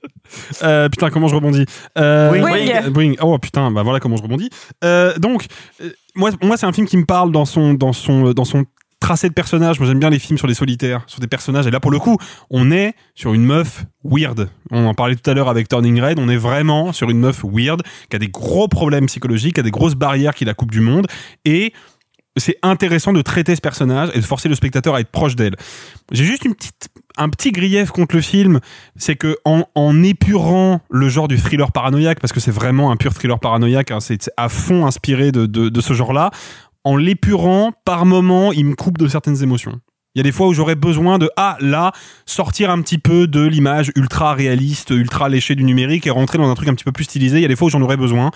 [0.62, 1.66] euh, putain, comment je rebondis
[1.98, 2.90] euh, Boing.
[2.90, 3.12] Boing.
[3.20, 4.50] Oh putain, bah voilà comment je rebondis.
[4.84, 5.46] Euh, donc,
[5.82, 8.64] euh, moi, moi, c'est un film qui me parle dans son, dans son, dans son
[9.02, 9.80] tracé de personnages.
[9.80, 11.66] Moi, j'aime bien les films sur les solitaires, sur des personnages.
[11.66, 12.16] Et là, pour le coup,
[12.50, 14.48] on est sur une meuf weird.
[14.70, 16.18] On en parlait tout à l'heure avec Turning Red.
[16.20, 19.64] On est vraiment sur une meuf weird qui a des gros problèmes psychologiques, qui a
[19.64, 21.08] des grosses barrières qui la coupent du monde.
[21.44, 21.72] Et
[22.36, 25.56] c'est intéressant de traiter ce personnage et de forcer le spectateur à être proche d'elle.
[26.12, 26.88] J'ai juste une petite,
[27.18, 28.60] un petit grief contre le film,
[28.96, 32.96] c'est que en, en épurant le genre du thriller paranoïaque, parce que c'est vraiment un
[32.96, 36.30] pur thriller paranoïaque, hein, c'est à fond inspiré de, de ce genre-là,
[36.84, 39.80] en l'épurant, par moment, il me coupe de certaines émotions.
[40.14, 41.90] Il y a des fois où j'aurais besoin de ah là
[42.26, 46.50] sortir un petit peu de l'image ultra réaliste, ultra léchée du numérique et rentrer dans
[46.50, 47.38] un truc un petit peu plus stylisé.
[47.38, 48.30] Il y a des fois où j'en aurais besoin,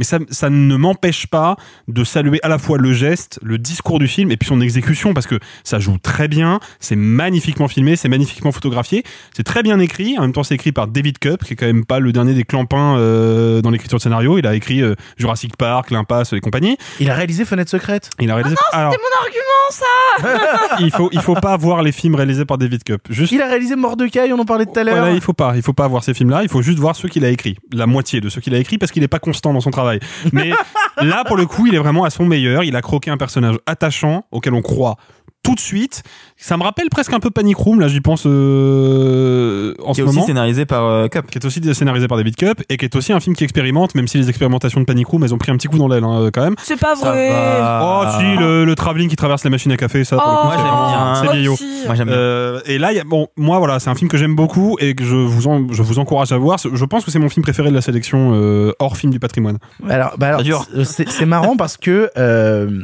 [0.00, 1.54] mais ça ça ne m'empêche pas
[1.86, 5.14] de saluer à la fois le geste, le discours du film et puis son exécution
[5.14, 9.78] parce que ça joue très bien, c'est magnifiquement filmé, c'est magnifiquement photographié, c'est très bien
[9.78, 10.18] écrit.
[10.18, 12.34] En même temps, c'est écrit par David Cup qui est quand même pas le dernier
[12.34, 14.36] des clampins euh, dans l'écriture de scénario.
[14.36, 16.76] Il a écrit euh, Jurassic Park, L'Impasse et compagnie.
[16.98, 18.10] Il a réalisé Fenêtre secrète.
[18.18, 18.56] Il a réalisé.
[18.72, 22.44] Ah non, c'était mon argument, ça il faut il faut pas voir les films réalisés
[22.44, 23.02] par David Cup.
[23.10, 24.96] Juste Il a réalisé Mordecai, on en parlait tout à l'heure.
[24.96, 26.42] voilà, il faut pas, il faut pas voir ces films-là.
[26.42, 28.78] Il faut juste voir ceux qu'il a écrits, la moitié de ceux qu'il a écrits,
[28.78, 30.00] parce qu'il est pas constant dans son travail.
[30.32, 30.50] Mais
[31.02, 32.64] là, pour le coup, il est vraiment à son meilleur.
[32.64, 34.96] Il a croqué un personnage attachant auquel on croit
[35.42, 36.02] tout de suite.
[36.36, 40.06] Ça me rappelle presque un peu Panic Room, là j'y pense euh, en Qui ce
[40.06, 41.26] est aussi scénarisé par euh, Cup.
[41.30, 43.94] Qui est aussi scénarisé par David Cup et qui est aussi un film qui expérimente,
[43.94, 46.04] même si les expérimentations de Panic Room, elles ont pris un petit coup dans l'aile
[46.04, 46.54] hein, quand même.
[46.62, 47.30] C'est pas Ça vrai.
[47.30, 47.80] va.
[47.82, 50.16] Oh si, le, le travelling qui traverse les machines à café, ça.
[50.16, 51.14] pour le Oh, coup, Moi, j'aime bien.
[51.14, 51.56] C'est vieillot.
[51.86, 52.16] Moi j'aime bien.
[52.16, 54.76] Euh, et là, il y a, bon, moi voilà, c'est un film que j'aime beaucoup
[54.80, 56.58] et que je vous, en- je vous encourage à voir.
[56.72, 59.58] Je pense que c'est mon film préféré de la sélection euh, hors film du patrimoine.
[59.88, 62.82] Alors, bah alors, c'est- marrant parce que euh,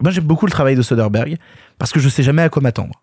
[0.00, 1.36] moi j'aime beaucoup le travail de Soderbergh
[1.78, 3.00] parce que je sais jamais à quoi m'attendre.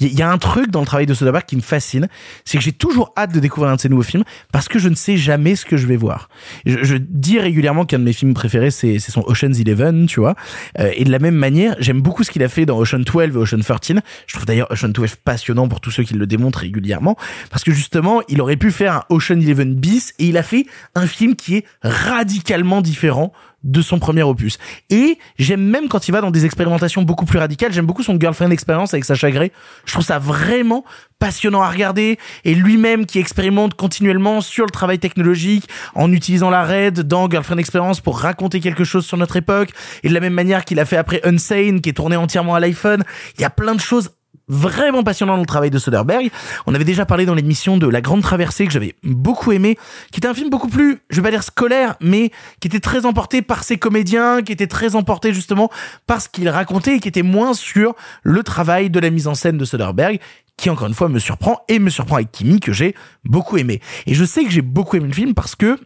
[0.00, 2.08] Il y a un truc dans le travail de Soderbergh qui me fascine,
[2.44, 4.88] c'est que j'ai toujours hâte de découvrir un de ses nouveaux films parce que je
[4.88, 6.28] ne sais jamais ce que je vais voir.
[6.66, 10.34] Je, dis régulièrement qu'un de mes films préférés c'est son Ocean's Eleven, tu vois.
[10.80, 13.36] Euh, et de la même manière, j'aime beaucoup ce qu'il a fait dans Ocean 12
[13.36, 14.00] et Ocean 13.
[14.26, 17.16] Je trouve d'ailleurs Ocean 12 passionnant pour tous ceux qui le démontrent régulièrement
[17.50, 20.66] parce que justement, il aurait pu faire un Ocean 11 bis et il a fait
[20.96, 23.32] un film qui est radicalement différent
[23.64, 24.58] de son premier opus.
[24.90, 28.18] Et j'aime même quand il va dans des expérimentations beaucoup plus radicales, j'aime beaucoup son
[28.20, 29.50] Girlfriend Experience avec Sacha Grey.
[29.86, 30.84] Je trouve ça vraiment
[31.18, 36.64] passionnant à regarder et lui-même qui expérimente continuellement sur le travail technologique en utilisant la
[36.64, 39.70] RAID dans Girlfriend Experience pour raconter quelque chose sur notre époque
[40.02, 42.60] et de la même manière qu'il a fait après Unsane qui est tourné entièrement à
[42.60, 43.02] l'iPhone.
[43.38, 44.10] Il y a plein de choses
[44.48, 46.30] vraiment passionnant dans le travail de Soderbergh.
[46.66, 49.78] On avait déjà parlé dans l'émission de La Grande Traversée que j'avais beaucoup aimé,
[50.12, 52.30] qui était un film beaucoup plus, je vais pas dire scolaire, mais
[52.60, 55.70] qui était très emporté par ses comédiens, qui était très emporté justement
[56.06, 59.34] par ce qu'il racontait et qui était moins sur le travail de la mise en
[59.34, 60.20] scène de Soderbergh
[60.56, 62.94] qui encore une fois me surprend et me surprend avec Kimi que j'ai
[63.24, 63.80] beaucoup aimé.
[64.06, 65.78] Et je sais que j'ai beaucoup aimé le film parce que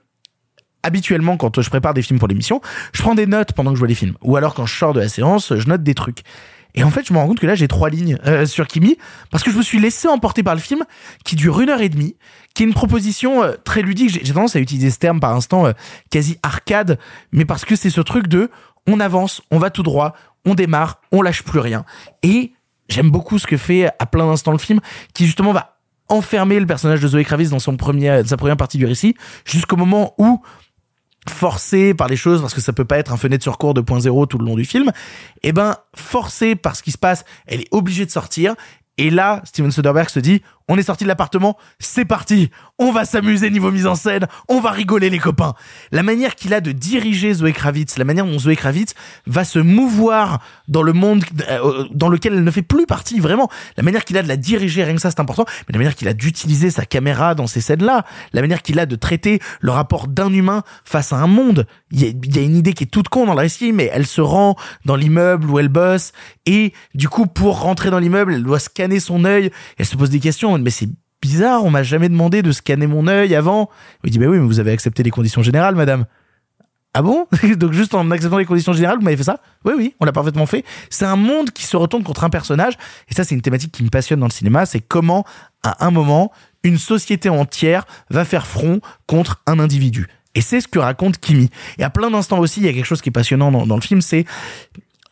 [0.82, 2.60] habituellement quand je prépare des films pour l'émission,
[2.92, 4.92] je prends des notes pendant que je vois les films ou alors quand je sors
[4.92, 6.22] de la séance, je note des trucs.
[6.78, 8.96] Et en fait, je me rends compte que là, j'ai trois lignes euh, sur Kimi
[9.32, 10.84] parce que je me suis laissé emporter par le film
[11.24, 12.14] qui dure une heure et demie,
[12.54, 14.10] qui est une proposition euh, très ludique.
[14.10, 15.72] J'ai tendance à utiliser ce terme par instant euh,
[16.10, 17.00] quasi arcade,
[17.32, 18.48] mais parce que c'est ce truc de
[18.86, 20.14] on avance, on va tout droit,
[20.46, 21.84] on démarre, on lâche plus rien.
[22.22, 22.52] Et
[22.88, 24.78] j'aime beaucoup ce que fait à plein d'instants le film,
[25.14, 28.78] qui justement va enfermer le personnage de Zoé Kravitz dans son premier, sa première partie
[28.78, 30.40] du récit, jusqu'au moment où
[31.28, 34.26] forcé par les choses parce que ça peut pas être un fenêtre sur cours 2.0
[34.26, 34.90] tout le long du film
[35.42, 38.54] et ben forcé par ce qui se passe elle est obligée de sortir.
[38.96, 43.04] Et là Steven Soderbergh se dit on est sorti de l'appartement, c'est parti, on va
[43.04, 45.54] s'amuser niveau mise en scène, on va rigoler les copains.
[45.92, 48.94] La manière qu'il a de diriger Zoé Kravitz, la manière dont Zoé Kravitz
[49.26, 53.48] va se mouvoir dans le monde euh, dans lequel elle ne fait plus partie vraiment,
[53.76, 55.94] la manière qu'il a de la diriger, rien que ça c'est important, mais la manière
[55.94, 59.72] qu'il a d'utiliser sa caméra dans ces scènes-là, la manière qu'il a de traiter le
[59.72, 61.66] rapport d'un humain face à un monde.
[61.90, 63.72] Il y, a, il y a une idée qui est toute con dans le récit,
[63.72, 66.12] mais elle se rend dans l'immeuble où elle bosse
[66.46, 70.10] et du coup pour rentrer dans l'immeuble, elle doit scanner son œil, elle se pose
[70.10, 70.88] des questions mais c'est
[71.20, 73.70] bizarre, on m'a jamais demandé de scanner mon œil avant.
[74.04, 76.06] Il dit, bah oui, mais vous avez accepté les conditions générales, madame.
[76.94, 77.26] Ah bon?
[77.56, 79.40] Donc juste en acceptant les conditions générales, vous m'avez fait ça?
[79.64, 80.64] Oui, oui, on l'a parfaitement fait.
[80.90, 82.74] C'est un monde qui se retourne contre un personnage.
[83.08, 84.66] Et ça, c'est une thématique qui me passionne dans le cinéma.
[84.66, 85.24] C'est comment,
[85.62, 86.32] à un moment,
[86.62, 90.08] une société entière va faire front contre un individu.
[90.34, 91.50] Et c'est ce que raconte Kimi.
[91.78, 93.76] Et à plein d'instants aussi, il y a quelque chose qui est passionnant dans, dans
[93.76, 94.24] le film, c'est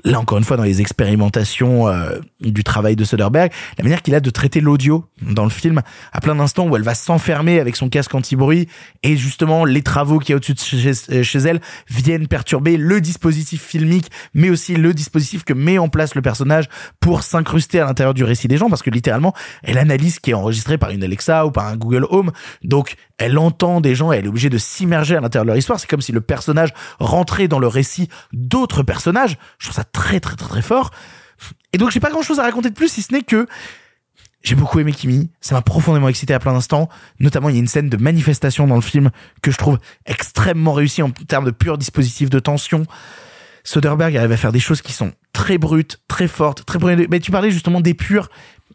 [0.04, 4.14] là encore une fois dans les expérimentations euh, du travail de Soderbergh, la manière qu'il
[4.14, 5.82] a de traiter l'audio dans le film,
[6.12, 8.68] à plein d'instants où elle va s'enfermer avec son casque anti-bruit
[9.02, 13.00] et justement les travaux qui y a au-dessus de chez, chez elle viennent perturber le
[13.00, 16.66] dispositif filmique, mais aussi le dispositif que met en place le personnage
[17.00, 20.30] pour s'incruster à l'intérieur du récit des gens, parce que littéralement, elle analyse ce qui
[20.30, 22.32] est enregistré par une Alexa ou par un Google Home,
[22.62, 25.56] donc elle entend des gens et elle est obligée de s'immerger à l'intérieur de leur
[25.56, 25.80] histoire.
[25.80, 29.38] C'est comme si le personnage rentrait dans le récit d'autres personnages.
[29.58, 30.90] Je trouve ça très très très très fort.
[31.72, 33.46] Et donc j'ai pas grand chose à raconter de plus si ce n'est que
[34.42, 36.88] j'ai beaucoup aimé Kimi, ça m'a profondément excité à plein d'instants,
[37.18, 39.10] notamment il y a une scène de manifestation dans le film
[39.42, 42.84] que je trouve extrêmement réussie en termes de pur dispositif de tension.
[43.64, 46.78] Soderbergh arrive à faire des choses qui sont très brutes, très fortes, très
[47.08, 48.28] mais tu parlais justement des purs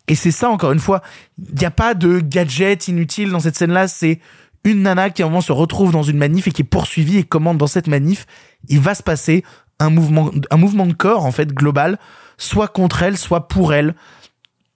[0.07, 1.01] et c'est ça encore une fois,
[1.37, 4.19] il n'y a pas de gadget inutile dans cette scène là, c'est
[4.63, 7.23] une nana qui à un se retrouve dans une manif et qui est poursuivie et
[7.23, 8.25] commande dans cette manif,
[8.67, 9.43] il va se passer
[9.79, 11.97] un mouvement, un mouvement de corps en fait global,
[12.37, 13.95] soit contre elle, soit pour elle.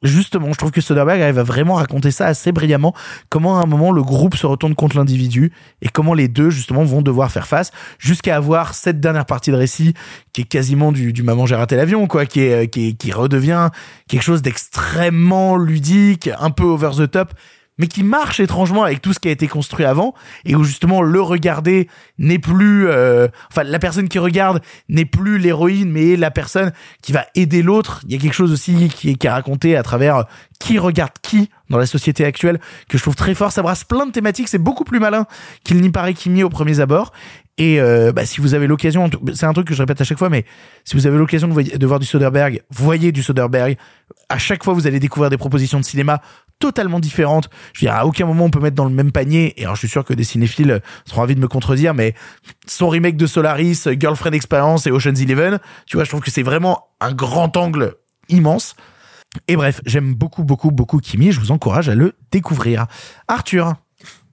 [0.05, 2.93] Justement, je trouve que Soderbergh arrive à vraiment raconter ça assez brillamment,
[3.29, 5.51] comment à un moment le groupe se retourne contre l'individu
[5.81, 9.55] et comment les deux justement vont devoir faire face jusqu'à avoir cette dernière partie de
[9.55, 9.95] récit
[10.31, 13.69] qui est quasiment du, maman j'ai raté l'avion quoi, qui, qui redevient
[14.07, 17.33] quelque chose d'extrêmement ludique, un peu over the top
[17.77, 20.13] mais qui marche étrangement avec tout ce qui a été construit avant
[20.45, 25.37] et où justement le regarder n'est plus euh, enfin la personne qui regarde n'est plus
[25.37, 26.71] l'héroïne mais la personne
[27.01, 28.01] qui va aider l'autre.
[28.05, 30.25] Il y a quelque chose aussi qui est, qui est raconté à travers
[30.59, 33.51] qui regarde qui dans la société actuelle que je trouve très fort.
[33.51, 35.25] Ça brasse plein de thématiques c'est beaucoup plus malin
[35.63, 37.11] qu'il n'y paraît qu'il mis au premier abord.
[37.57, 40.17] Et euh, bah, si vous avez l'occasion, c'est un truc que je répète à chaque
[40.17, 40.45] fois, mais
[40.83, 43.77] si vous avez l'occasion de, de, voir du Soderbergh, voyez du Soderbergh.
[44.27, 46.21] À chaque fois, vous allez découvrir des propositions de cinéma
[46.59, 47.49] totalement différentes.
[47.73, 49.53] Je veux dire, à aucun moment on peut mettre dans le même panier.
[49.57, 52.15] Et alors, je suis sûr que des cinéphiles seront envie de me contredire, mais
[52.65, 56.43] son remake de Solaris, Girlfriend Experience et Ocean's Eleven, tu vois, je trouve que c'est
[56.43, 57.95] vraiment un grand angle
[58.29, 58.75] immense.
[59.47, 61.31] Et bref, j'aime beaucoup, beaucoup, beaucoup Kimi.
[61.31, 62.87] Je vous encourage à le découvrir.
[63.27, 63.75] Arthur.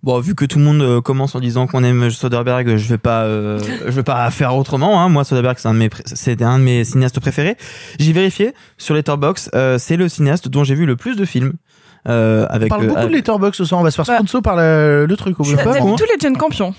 [0.03, 2.99] Bon, vu que tout le monde euh, commence en disant qu'on aime Soderbergh, je vais
[2.99, 5.01] pas, euh, je vais pas faire autrement.
[5.01, 5.09] Hein.
[5.09, 7.57] Moi, Soderbergh, c'est un de mes, cinéastes préférés.
[8.01, 11.53] J'ai vérifié sur Letterboxd, euh, c'est le cinéaste dont j'ai vu le plus de films.
[12.09, 13.81] Euh, avec, on parle beaucoup euh, de Letterboxd ce soir.
[13.81, 15.37] On va se faire sponsor par le, le truc.
[15.39, 16.74] T'as vu tous les Jane Campion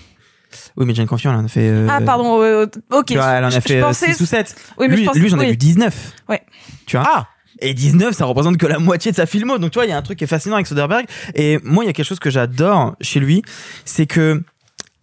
[0.76, 1.70] Oui, mais Jane Campion, elle en a fait.
[1.70, 3.06] euh, Ah, pardon, euh, ok.
[3.06, 4.56] Tu vois, elle en a Je- je fait pensais- 6 ou 7.
[4.78, 5.52] Oui, mais lui, je pensais- lui, j'en ai oui.
[5.52, 6.14] vu 19.
[6.30, 6.41] Ouais.
[6.86, 7.28] Tu vois Ah
[7.60, 9.58] et 19, ça représente que la moitié de sa filmo.
[9.58, 11.06] Donc, tu vois, il y a un truc qui est fascinant avec Soderbergh.
[11.36, 13.41] Et moi, il y a quelque chose que j'adore chez lui,
[13.86, 14.41] c'est que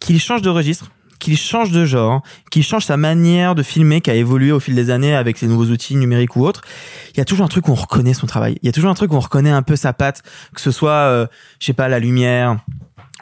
[0.00, 0.90] qu'il change de registre,
[1.20, 4.74] qu'il change de genre, qu'il change sa manière de filmer qui a évolué au fil
[4.74, 6.62] des années avec ses nouveaux outils numériques ou autres.
[7.14, 8.58] Il y a toujours un truc où on reconnaît son travail.
[8.62, 10.22] Il y a toujours un truc où on reconnaît un peu sa patte,
[10.54, 11.26] que ce soit, euh,
[11.60, 12.56] je sais pas, la lumière,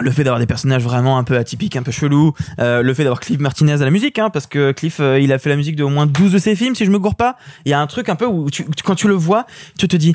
[0.01, 3.03] le fait d'avoir des personnages vraiment un peu atypiques, un peu chelous, euh, le fait
[3.03, 5.57] d'avoir Cliff Martinez à la musique, hein, parce que Cliff, euh, il a fait la
[5.57, 7.37] musique de au moins 12 de ses films, si je me gourre pas.
[7.65, 8.49] Il y a un truc un peu où
[8.85, 9.47] quand tu le vois,
[9.79, 10.15] tu te dis,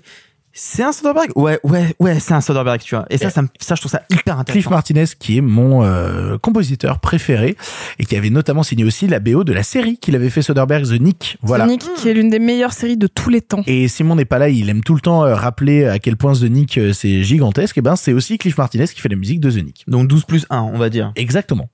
[0.56, 1.32] c'est un Soderbergh?
[1.36, 3.08] Ouais, ouais, ouais, c'est un Soderbergh, tu vois.
[3.10, 3.42] Et ça, ça,
[3.76, 4.54] je trouve ça hyper intéressant.
[4.54, 7.58] Cliff Martinez, qui est mon euh, compositeur préféré
[7.98, 10.86] et qui avait notamment signé aussi la BO de la série qu'il avait fait Soderbergh,
[10.86, 11.38] The Nick.
[11.42, 11.66] Voilà.
[11.66, 13.64] Sonic, qui est l'une des meilleures séries de tous les temps.
[13.66, 16.34] Et Simon n'est pas là, il aime tout le temps euh, rappeler à quel point
[16.34, 17.80] The Nick euh, c'est gigantesque.
[17.80, 19.84] Et ben c'est aussi Cliff Martinez qui fait la musique de The Nick.
[19.88, 21.12] Donc 12 plus 1, on va dire.
[21.16, 21.70] Exactement.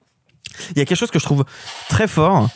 [0.71, 1.43] Il y a quelque chose que je trouve
[1.89, 2.49] très fort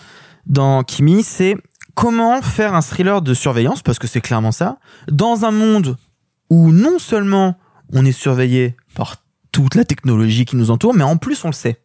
[0.46, 1.58] dans Kimi, c'est
[1.96, 4.78] comment faire un thriller de surveillance, parce que c'est clairement ça,
[5.10, 5.98] dans un monde
[6.54, 7.58] où non seulement
[7.92, 9.16] on est surveillé par
[9.52, 11.80] toute la technologie qui nous entoure, mais en plus on le sait.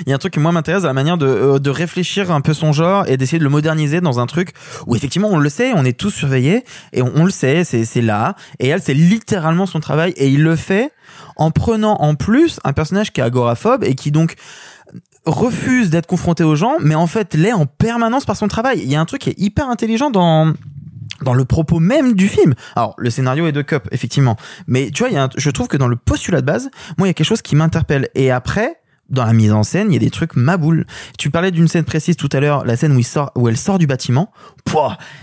[0.00, 2.32] Il y a un truc qui moi m'intéresse dans la manière de, euh, de réfléchir
[2.32, 4.52] un peu son genre et d'essayer de le moderniser dans un truc
[4.86, 6.64] où effectivement on le sait, on est tous surveillés
[6.94, 8.34] et on, on le sait, c'est là.
[8.58, 10.90] Et elle, c'est littéralement son travail et il le fait
[11.36, 14.36] en prenant en plus un personnage qui est agoraphobe et qui donc
[15.26, 18.80] refuse d'être confronté aux gens, mais en fait l'est en permanence par son travail.
[18.82, 20.54] Il y a un truc qui est hyper intelligent dans
[21.22, 22.54] dans le propos même du film.
[22.76, 24.36] Alors, le scénario est de Cup, effectivement.
[24.66, 27.06] Mais tu vois, y a un- je trouve que dans le postulat de base, moi,
[27.06, 28.08] il y a quelque chose qui m'interpelle.
[28.14, 28.76] Et après,
[29.10, 30.86] dans la mise en scène, il y a des trucs maboules.
[31.18, 33.56] Tu parlais d'une scène précise tout à l'heure, la scène où, il sort, où elle
[33.56, 34.32] sort du bâtiment.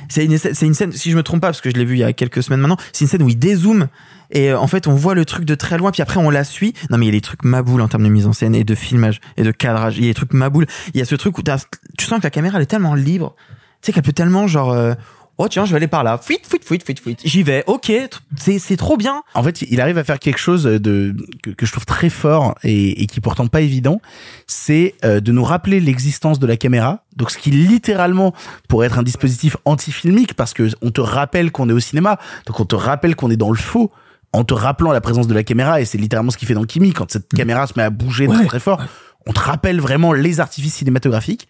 [0.10, 2.04] C'est une, scène, si je me trompe pas, parce que je l'ai vu il y
[2.04, 3.88] a quelques semaines maintenant, c'est une scène où il dézoome
[4.32, 6.46] et euh, en fait on voit le truc de très loin puis après on la
[6.46, 8.56] suit non mais il y a des trucs maboules en termes de mise en scène
[8.56, 11.06] et de filmage et de cadrage il y a des trucs maboules il y a
[11.06, 13.36] ce truc où tu sens que la caméra elle est tellement libre
[13.82, 14.94] tu sais qu'elle peut tellement genre euh,
[15.38, 16.18] oh tiens je vais aller par là.
[16.18, 17.18] Fuit fuit fuit fuit fuit.
[17.24, 17.64] J'y vais.
[17.68, 17.92] Ok
[18.38, 19.24] c'est c'est trop bien.
[19.34, 22.56] En fait, il arrive à faire quelque chose de que, que je trouve très fort
[22.64, 24.02] et, et qui est pourtant pas évident,
[24.48, 27.04] c'est euh, de nous rappeler l'existence de la caméra.
[27.16, 28.34] Donc, ce qui littéralement
[28.68, 32.60] pourrait être un dispositif anti-filmique parce que on te rappelle qu'on est au cinéma, donc
[32.60, 33.92] on te rappelle qu'on est dans le faux
[34.34, 36.64] en te rappelant la présence de la caméra et c'est littéralement ce qu'il fait dans
[36.64, 36.94] Kimi.
[36.94, 38.82] Quand cette caméra se met à bouger très très fort.
[39.28, 41.48] On te rappelle vraiment les artifices cinématographiques.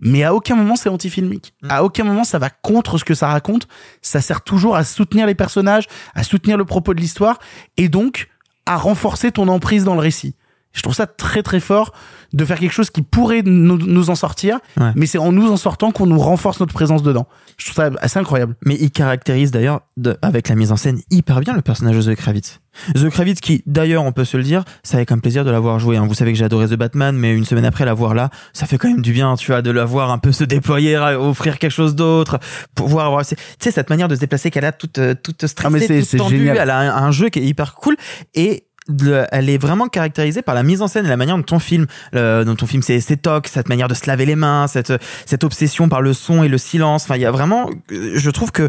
[0.00, 1.54] Mais à aucun moment c'est anti-filmique.
[1.68, 3.68] À aucun moment ça va contre ce que ça raconte.
[4.02, 7.38] Ça sert toujours à soutenir les personnages, à soutenir le propos de l'histoire
[7.76, 8.28] et donc
[8.66, 10.34] à renforcer ton emprise dans le récit.
[10.72, 11.92] Je trouve ça très très fort
[12.32, 14.92] de faire quelque chose qui pourrait nous, nous en sortir, Ouais.
[14.94, 17.26] mais c'est en nous en sortant qu'on nous renforce notre présence dedans.
[17.58, 18.54] Je trouve ça assez incroyable.
[18.64, 19.80] Mais il caractérise d'ailleurs,
[20.22, 22.60] avec la mise en scène, hyper bien le personnage de Zoe Kravitz.
[22.96, 25.80] Zoe Kravitz qui, d'ailleurs, on peut se le dire, ça avait comme plaisir de l'avoir
[25.80, 25.96] joué.
[25.96, 26.06] hein.
[26.06, 28.66] Vous savez que j'ai adoré The Batman, mais une semaine après la voir là, ça
[28.66, 31.58] fait quand même du bien, tu vois, de la voir un peu se déployer, offrir
[31.58, 32.38] quelque chose d'autre,
[32.76, 35.66] pouvoir avoir, tu sais, cette manière de se déplacer qu'elle a toute, euh, toute stressée,
[35.66, 36.38] Ah, mais c'est- toute tendue.
[36.38, 36.58] génial.
[36.58, 37.96] Elle a un, un jeu qui est hyper cool
[38.34, 38.66] et
[39.00, 41.58] le- elle est vraiment caractérisée par la mise en scène et la manière dont ton
[41.58, 44.92] film, euh, dont ton film c'est cette manière de se laver les mains, cette
[45.26, 47.04] cette obsession par le son et le silence.
[47.04, 48.68] Enfin, il y a vraiment, euh, je trouve que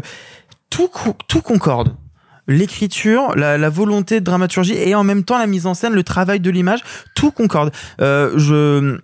[0.70, 1.94] tout co- tout concorde.
[2.48, 6.02] L'écriture, la, la volonté de dramaturgie et en même temps la mise en scène, le
[6.02, 6.80] travail de l'image,
[7.14, 7.72] tout concorde.
[8.00, 8.98] Euh, je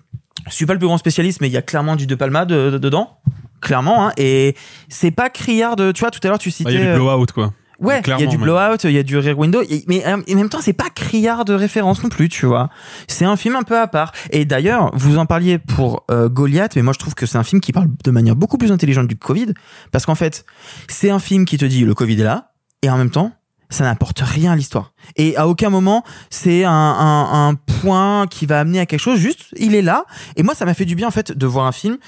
[0.49, 2.71] suis pas le plus grand spécialiste, mais il y a clairement du De Palma de-
[2.71, 3.19] de- dedans,
[3.61, 4.09] clairement.
[4.09, 4.57] Hein, et
[4.89, 6.71] c'est pas criard de, tu vois, tout à l'heure tu citais.
[6.71, 7.53] Ah, Il y a euh, du blowout, quoi.
[7.79, 10.17] Ouais, il y a du blowout, il y a du rear window, et- mais euh,
[10.17, 12.71] en même temps, c'est pas criard de référence non plus, tu vois.
[13.07, 14.11] C'est un film un peu à part.
[14.31, 17.45] Et d'ailleurs, vous en parliez pour euh, Goliath, mais moi je trouve que c'est un
[17.45, 19.55] film qui parle de manière beaucoup plus intelligente du Covid,
[19.93, 20.45] parce qu'en fait,
[20.89, 22.51] c'est un film qui te dit le Covid est là,
[22.83, 23.33] et en même temps,
[23.71, 24.93] ça n'apporte rien à l'histoire.
[25.17, 29.19] Et à aucun moment, c'est un, un, un point qui va amener à quelque chose,
[29.21, 30.05] juste, il est là.
[30.37, 31.99] Et moi, ça m'a fait du bien, en fait, de voir un film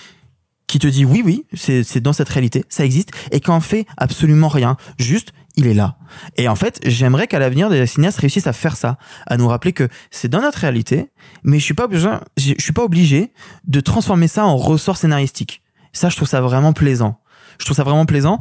[0.70, 3.86] qui te dit oui, oui, c'est dans cette réalité, ça existe, et qui en fait
[3.97, 4.76] absolument rien.
[5.01, 5.97] Juste, il est là.
[6.36, 9.72] Et en fait, j'aimerais qu'à l'avenir, des cinéastes réussissent à faire ça, à nous rappeler
[9.72, 11.10] que c'est dans notre réalité,
[11.42, 13.32] mais je suis pas obligé, je suis pas obligé
[13.66, 15.60] de transformer ça en ressort scénaristique.
[15.92, 17.18] Ça, je trouve ça vraiment plaisant.
[17.59, 18.40] Je trouve ça vraiment plaisant.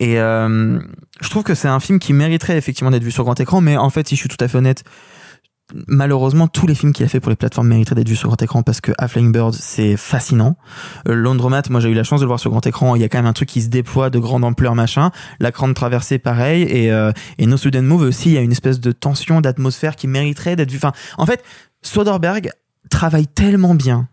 [0.00, 0.78] Et euh,
[1.22, 3.78] je trouve que c'est un film qui mériterait effectivement d'être vu sur grand écran, mais
[3.78, 4.84] en fait, si je suis tout à fait honnête,
[5.86, 8.40] malheureusement, tous les films qu'il a fait pour les plateformes mériteraient d'être vus sur grand
[8.42, 10.56] écran parce que A Flying Bird, c'est fascinant.
[11.08, 12.96] Euh, Laundromat, moi j'ai eu la chance de le voir sur grand écran.
[12.96, 15.10] Il y a quand même un truc qui se déploie de grande ampleur, machin.
[15.40, 16.62] La grande traversée, pareil.
[16.62, 19.96] Et, euh, et No Sudden Move aussi, il y a une espèce de tension, d'atmosphère
[19.96, 20.78] qui mériterait d'être vue.
[20.78, 21.44] Enfin, en fait,
[21.82, 22.50] Soderbergh
[22.90, 24.08] travaille tellement bien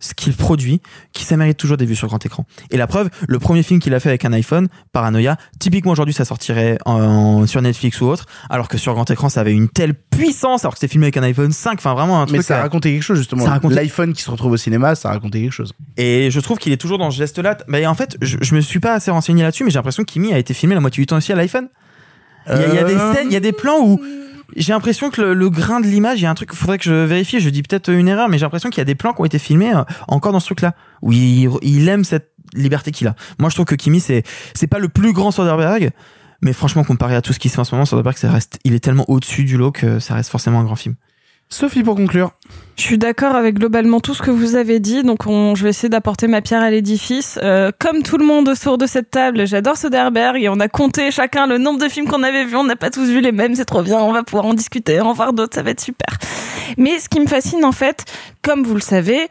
[0.00, 0.80] ce qu'il produit,
[1.12, 2.46] qui ça mérite toujours d'être vu sur grand écran.
[2.70, 6.14] Et la preuve, le premier film qu'il a fait avec un iPhone, Paranoia, typiquement aujourd'hui
[6.14, 9.68] ça sortirait en- sur Netflix ou autre, alors que sur grand écran ça avait une
[9.68, 12.38] telle puissance, alors que c'était filmé avec un iPhone 5, enfin vraiment un truc.
[12.38, 13.44] Mais ça euh, racontait quelque chose justement.
[13.44, 15.72] ça racontait- L'iPhone qui se retrouve au cinéma, ça racontait quelque chose.
[15.96, 17.56] Et je trouve qu'il est toujours dans ce geste-là.
[17.68, 20.12] Mais en fait, je, je me suis pas assez renseigné là-dessus, mais j'ai l'impression que
[20.12, 21.68] Kimi a été filmé la moitié du temps aussi à l'iPhone.
[22.48, 23.12] Il y, a- il y a des Euh.
[23.14, 24.00] scènes, il y a des plans où
[24.54, 26.84] j'ai l'impression que le, le grain de l'image, il y a un truc, faudrait que
[26.84, 29.12] je vérifie, je dis peut-être une erreur, mais j'ai l'impression qu'il y a des plans
[29.12, 32.92] qui ont été filmés euh, encore dans ce truc-là, où il, il aime cette liberté
[32.92, 33.16] qu'il a.
[33.38, 34.22] Moi, je trouve que Kimi, c'est,
[34.54, 35.90] c'est pas le plus grand Soderbergh,
[36.42, 38.58] mais franchement, comparé à tout ce qui se fait en ce moment, Soderbergh, ça reste,
[38.64, 40.94] il est tellement au-dessus du lot que ça reste forcément un grand film.
[41.48, 42.32] Sophie, pour conclure.
[42.76, 45.70] Je suis d'accord avec globalement tout ce que vous avez dit, donc on, je vais
[45.70, 47.38] essayer d'apporter ma pierre à l'édifice.
[47.42, 51.10] Euh, comme tout le monde autour de cette table, j'adore Soderbergh et on a compté
[51.10, 52.56] chacun le nombre de films qu'on avait vus.
[52.56, 53.98] On n'a pas tous vu les mêmes, c'est trop bien.
[53.98, 56.18] On va pouvoir en discuter, en voir d'autres, ça va être super.
[56.76, 58.04] Mais ce qui me fascine en fait,
[58.42, 59.26] comme vous le savez,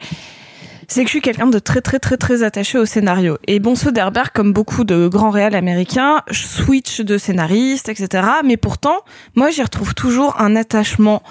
[0.88, 3.38] c'est que je suis quelqu'un de très très très très attaché au scénario.
[3.46, 8.26] Et bon, Soderbergh, comme beaucoup de grands réals américains, switch de scénariste, etc.
[8.44, 9.02] Mais pourtant,
[9.34, 11.22] moi, j'y retrouve toujours un attachement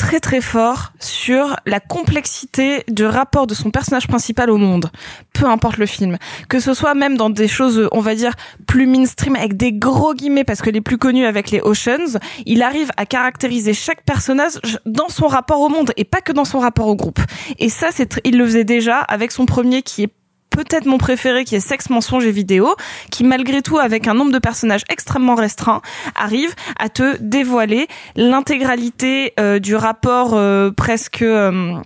[0.00, 4.90] très très fort sur la complexité du rapport de son personnage principal au monde,
[5.34, 6.16] peu importe le film.
[6.48, 8.32] Que ce soit même dans des choses, on va dire,
[8.66, 12.62] plus mainstream, avec des gros guillemets, parce que les plus connus avec les Oceans, il
[12.62, 14.54] arrive à caractériser chaque personnage
[14.86, 17.20] dans son rapport au monde, et pas que dans son rapport au groupe.
[17.58, 20.12] Et ça, c'est il le faisait déjà avec son premier qui est
[20.50, 22.74] peut-être mon préféré qui est Sexe, mensonge et vidéo,
[23.10, 25.80] qui malgré tout avec un nombre de personnages extrêmement restreint
[26.14, 27.86] arrive à te dévoiler
[28.16, 31.76] l'intégralité euh, du rapport euh, presque euh,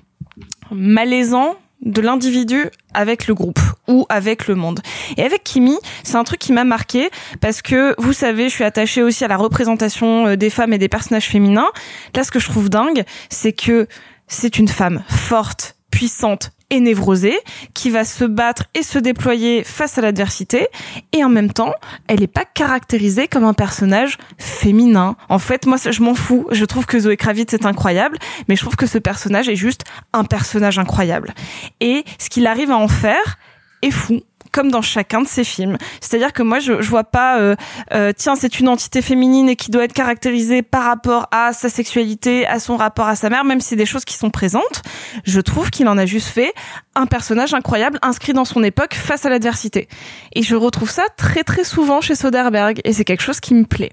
[0.70, 4.81] malaisant de l'individu avec le groupe ou avec le monde.
[5.16, 7.11] Et avec Kimi, c'est un truc qui m'a marqué
[7.41, 10.78] parce que vous savez, je suis attachée aussi à la représentation euh, des femmes et
[10.78, 11.70] des personnages féminins.
[12.15, 13.86] Là, ce que je trouve dingue, c'est que
[14.27, 17.39] c'est une femme forte, puissante et névrosée
[17.73, 20.66] qui va se battre et se déployer face à l'adversité.
[21.12, 21.73] Et en même temps
[22.09, 25.16] elle n'est pas caractérisée comme un personnage féminin.
[25.29, 26.49] En fait moi je m'en fous.
[26.51, 28.19] Je trouve que Zoé Kravitz est incroyable
[28.49, 31.33] mais je trouve que ce personnage est juste un personnage incroyable.
[31.81, 33.39] Et ce qu'il arrive à en faire
[33.83, 34.21] est fou
[34.55, 35.76] comme dans chacun de ses films.
[36.01, 37.56] C'est-à-dire que moi, je, je vois pas, euh,
[37.93, 41.68] euh, tiens, c'est une entité féminine et qui doit être caractérisée par rapport à sa
[41.68, 44.82] sexualité, à son rapport à sa mère, même si c'est des choses qui sont présentes.
[45.24, 46.55] Je trouve qu'il en a juste fait
[46.95, 49.89] un personnage incroyable inscrit dans son époque face à l'adversité.
[50.35, 53.65] Et je retrouve ça très très souvent chez Soderbergh et c'est quelque chose qui me
[53.65, 53.93] plaît.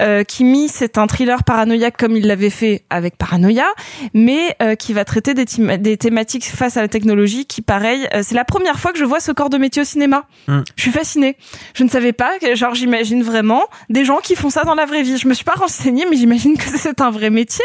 [0.00, 3.66] Euh, Kimi, c'est un thriller paranoïaque comme il l'avait fait avec Paranoia,
[4.14, 8.06] mais euh, qui va traiter des, thém- des thématiques face à la technologie qui, pareil,
[8.14, 10.24] euh, c'est la première fois que je vois ce corps de métier au cinéma.
[10.48, 10.60] Mm.
[10.76, 11.36] Je suis fascinée.
[11.74, 14.86] Je ne savais pas, que, genre j'imagine vraiment des gens qui font ça dans la
[14.86, 15.16] vraie vie.
[15.18, 17.64] Je me suis pas renseignée, mais j'imagine que c'est un vrai métier.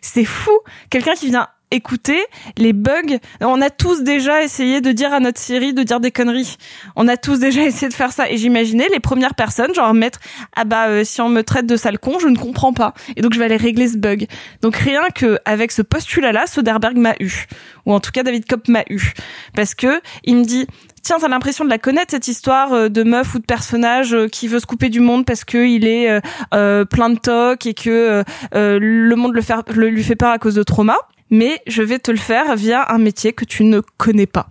[0.00, 0.52] C'est fou.
[0.90, 2.20] Quelqu'un qui vient écouter
[2.56, 3.18] les bugs.
[3.40, 6.56] On a tous déjà essayé de dire à notre Siri de dire des conneries.
[6.96, 8.30] On a tous déjà essayé de faire ça.
[8.30, 10.20] Et j'imaginais les premières personnes, genre mettre
[10.54, 12.94] ah bah euh, si on me traite de sale con, je ne comprends pas.
[13.16, 14.26] Et donc je vais aller régler ce bug.
[14.60, 17.46] Donc rien que avec ce postulat-là, Soderbergh m'a eu,
[17.86, 19.12] ou en tout cas David Kopp m'a eu,
[19.54, 20.66] parce que il me dit
[21.02, 24.28] Tiens, t'as l'impression de la connaître cette histoire euh, de meuf ou de personnage euh,
[24.28, 26.20] qui veut se couper du monde parce que il est euh,
[26.54, 28.22] euh, plein de tocs et que
[28.54, 30.96] euh, le monde le, fait, le lui fait peur à cause de trauma.
[31.32, 34.48] Mais je vais te le faire via un métier que tu ne connais pas.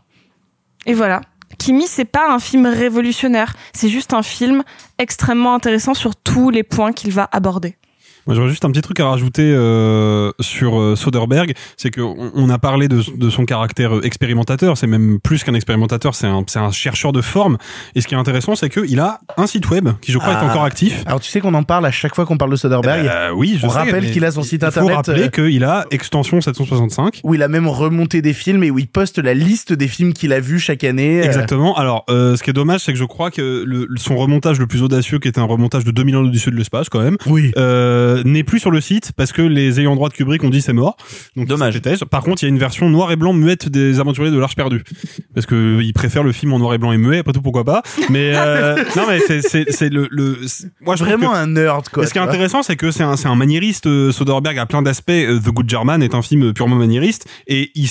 [0.88, 1.22] Et voilà.
[1.60, 4.64] Kimi, c'est pas un film révolutionnaire, c'est juste un film
[4.98, 7.78] extrêmement intéressant sur tous les points qu'il va aborder.
[8.28, 12.32] Moi, j'aurais juste un petit truc à rajouter euh, sur euh, Soderbergh, c'est que on,
[12.36, 14.78] on a parlé de, de son caractère euh, expérimentateur.
[14.78, 17.58] C'est même plus qu'un expérimentateur, c'est un, chercheur de forme.
[17.96, 20.38] Et ce qui est intéressant, c'est qu'il a un site web qui, je crois, est
[20.40, 20.46] Ah.
[20.46, 21.04] encore actif.
[21.06, 23.08] Alors tu sais qu'on en parle à chaque fois qu'on parle de Soderbergh.
[23.08, 24.90] Euh, oui, je On sais, rappelle qu'il a son site Il internet.
[24.92, 27.22] faut rappeler euh, qu'il a extension 765.
[27.24, 30.14] où il a même remonté des films et où il poste la liste des films
[30.14, 31.20] qu'il a vus chaque année.
[31.24, 31.76] Exactement.
[31.78, 34.82] Alors, ce qui est dommage, c'est que je crois que le- son remontage le plus
[34.84, 37.52] audacieux, qui était un remontage de 2000 ans au-dessus de l'espace, quand même, oui.
[37.58, 40.62] euh, n'est plus sur le site parce que les ayants droit de Kubrick ont dit
[40.62, 40.98] c'est mort.
[41.36, 41.80] Donc dommage.
[42.10, 44.56] Par contre, il y a une version noir et blanc muette des Aventuriers de l'Arche
[44.56, 44.84] perdue
[45.34, 47.20] parce que ils préfèrent le film en noir et blanc et muet.
[47.20, 50.38] Après tout, pourquoi pas Mais euh, non, mais c'est c'est c'est le le.
[50.82, 52.06] Moi, je trouve Vraiment que- un nerd quoi.
[52.06, 53.88] ce qui est intéressant, c'est que c'est un, c'est un maniériste.
[53.88, 55.10] euh, Soderbergh à plein d'aspects.
[55.12, 57.90] Euh, The Good German est un film purement maniériste et il,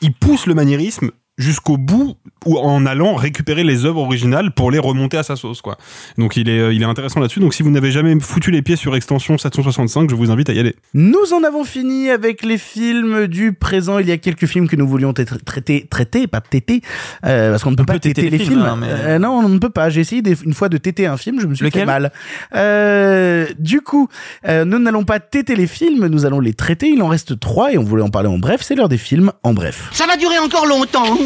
[0.00, 2.14] il pousse le maniérisme jusqu'au bout
[2.44, 5.76] ou en allant récupérer les œuvres originales pour les remonter à sa sauce quoi.
[6.18, 7.40] Donc il est euh, il est intéressant là-dessus.
[7.40, 10.52] Donc si vous n'avez jamais foutu les pieds sur extension 765, je vous invite à
[10.52, 10.74] y aller.
[10.94, 13.98] Nous en avons fini avec les films du présent.
[13.98, 16.82] Il y a quelques films que nous voulions tra- traiter, traiter, pas téter,
[17.26, 18.58] euh, parce qu'on ne peut pas peut téter téter les les films.
[18.60, 19.90] films, hein, mais- Euh, non, on ne peut pas.
[19.90, 22.12] J'ai essayé des- une fois de téter un film, je me suis fait mal.
[22.54, 24.08] Euh, du coup,
[24.48, 26.88] euh, nous n'allons pas téter les films, nous allons les traiter.
[26.88, 28.60] Il en reste trois et on voulait en parler en bref.
[28.62, 29.88] C'est l'heure des films en bref.
[29.92, 31.16] Ça va durer encore longtemps.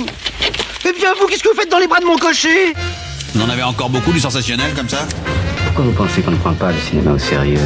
[0.89, 2.73] Eh bien, vous, qu'est-ce que vous faites dans les bras de mon cocher?
[3.35, 5.07] Vous en avez encore beaucoup du sensationnel comme ça
[5.67, 7.61] Pourquoi vous pensez qu'on ne prend pas le cinéma au sérieux?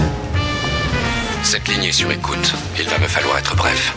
[1.45, 2.53] Cette ligne est sur écoute.
[2.81, 3.95] Il va me falloir être bref.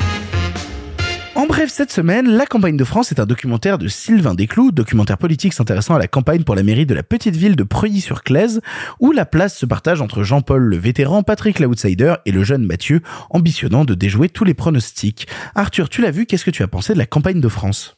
[1.34, 5.18] En bref, cette semaine, La campagne de France est un documentaire de Sylvain Desclous, documentaire
[5.18, 8.62] politique s'intéressant à la campagne pour la mairie de la petite ville de Preuilly-sur-Claise,
[9.00, 13.02] où la place se partage entre Jean-Paul le vétéran, Patrick l'outsider et le jeune Mathieu,
[13.32, 15.28] ambitionnant de déjouer tous les pronostics.
[15.56, 17.96] Arthur, tu l'as vu, qu'est-ce que tu as pensé de la campagne de France?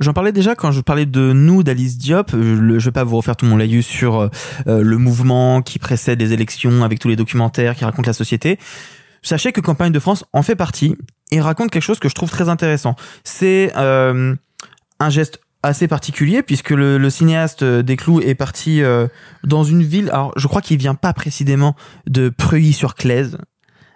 [0.00, 2.30] J'en parlais déjà quand je parlais de nous d'Alice Diop.
[2.32, 4.28] Je, le- je vais pas vous refaire tout mon laïus sur euh,
[4.68, 8.58] euh, le mouvement qui précède les élections avec tous les documentaires qui racontent la société.
[9.22, 10.94] Sachez que Campagne de France en fait partie
[11.32, 12.94] et raconte quelque chose que je trouve très intéressant.
[13.24, 14.36] C'est euh,
[15.00, 19.08] un geste assez particulier puisque le, cinéaste euh, Desclous est parti euh,
[19.42, 20.10] dans une ville.
[20.10, 21.74] Alors je crois qu'il vient pas précisément
[22.06, 23.38] de Preuilly-sur-Claise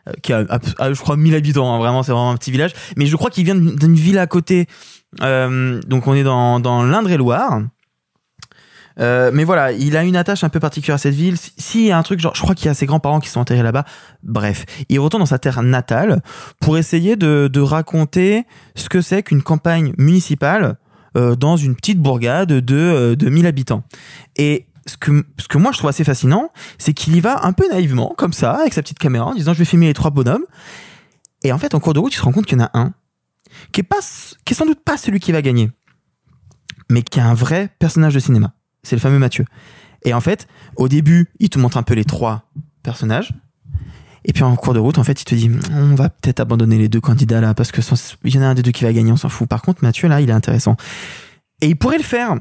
[0.09, 0.45] euh, qui a,
[0.93, 3.45] je crois 1000 habitants, hein, vraiment c'est vraiment un petit village, mais je crois qu'il
[3.45, 4.65] vient d'une ville à côté euh,
[5.21, 7.63] donc on est dans, dans l'Indre-et-Loire.
[9.01, 11.39] Euh, mais voilà, il a une attache un peu particulière à cette ville.
[11.39, 13.29] Si- S'il y a un truc, genre, je crois qu'il y a ses grands-parents qui
[13.31, 13.85] sont enterrés là-bas.
[14.23, 16.21] Bref, il retourne dans sa terre natale
[16.61, 18.45] pour essayer de, de raconter
[18.75, 20.77] ce que c'est qu'une campagne municipale
[21.17, 23.83] euh, dans une petite bourgade de, euh, de 1000 habitants.
[24.37, 27.53] Et ce que, ce que moi je trouve assez fascinant, c'est qu'il y va un
[27.55, 30.11] peu naïvement, comme ça, avec sa petite caméra, en disant je vais filmer les trois
[30.11, 30.45] bonhommes.
[31.45, 32.71] Et en fait, en cours de route, il se rend compte qu'il y en a
[32.75, 32.93] un
[33.71, 34.01] qui est pas,
[34.45, 35.71] qui est sans doute pas celui qui va gagner,
[36.91, 38.55] mais qui est un vrai personnage de cinéma.
[38.83, 39.45] C'est le fameux Mathieu.
[40.05, 42.51] Et en fait, au début, il te montre un peu les trois
[42.83, 43.33] personnages.
[44.25, 46.79] Et puis en cours de route, en fait, il te dit, on va peut-être abandonner
[46.79, 47.81] les deux candidats là, parce que
[48.25, 49.49] il y en a un des deux qui va gagner, on s'en fout.
[49.49, 50.77] Par contre, Mathieu là, il est intéressant.
[51.61, 52.37] Et il pourrait le faire.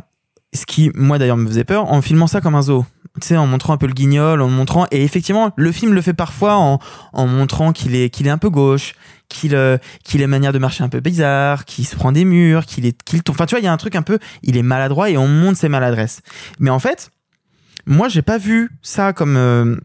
[0.54, 2.86] Ce qui, moi d'ailleurs, me faisait peur en filmant ça comme un zoo.
[3.22, 4.86] Tu sais, en montrant un peu le guignol, en montrant.
[4.92, 6.80] Et effectivement, le film le fait parfois en,
[7.14, 8.94] en montrant qu'il est, qu'il est un peu gauche,
[9.32, 12.66] qu'il, euh, a une manière de marcher un peu bizarre, qu'il se prend des murs,
[12.66, 13.36] qu'il est, qu'il tombe.
[13.36, 15.28] Enfin, tu vois, il y a un truc un peu, il est maladroit et on
[15.28, 16.22] montre ses maladresses.
[16.60, 17.10] Mais en fait,
[17.86, 19.78] moi, j'ai pas vu ça comme, euh,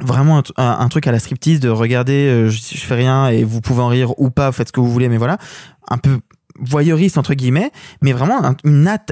[0.00, 3.82] vraiment un, truc à la striptease de regarder, euh, je, fais rien et vous pouvez
[3.82, 5.38] en rire ou pas, faites ce que vous voulez, mais voilà.
[5.88, 6.18] Un peu
[6.58, 7.70] voyeuriste, entre guillemets,
[8.00, 8.56] mais vraiment, un-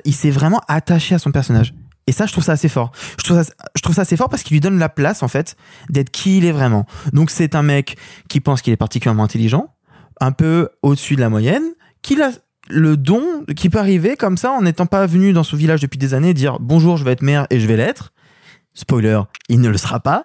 [0.05, 1.75] il s'est vraiment attaché à son personnage.
[2.11, 2.91] Et ça, je trouve ça assez fort.
[3.21, 5.29] Je trouve ça, je trouve ça assez fort parce qu'il lui donne la place, en
[5.29, 5.55] fait,
[5.91, 6.85] d'être qui il est vraiment.
[7.13, 7.97] Donc, c'est un mec
[8.29, 9.73] qui pense qu'il est particulièrement intelligent,
[10.21, 11.63] un peu au-dessus de la moyenne,
[12.03, 12.33] qu'il a
[12.69, 13.23] le don
[13.57, 16.35] qui peut arriver comme ça en n'étant pas venu dans ce village depuis des années
[16.35, 18.13] dire bonjour, je vais être maire et je vais l'être.
[18.75, 20.25] Spoiler, il ne le sera pas.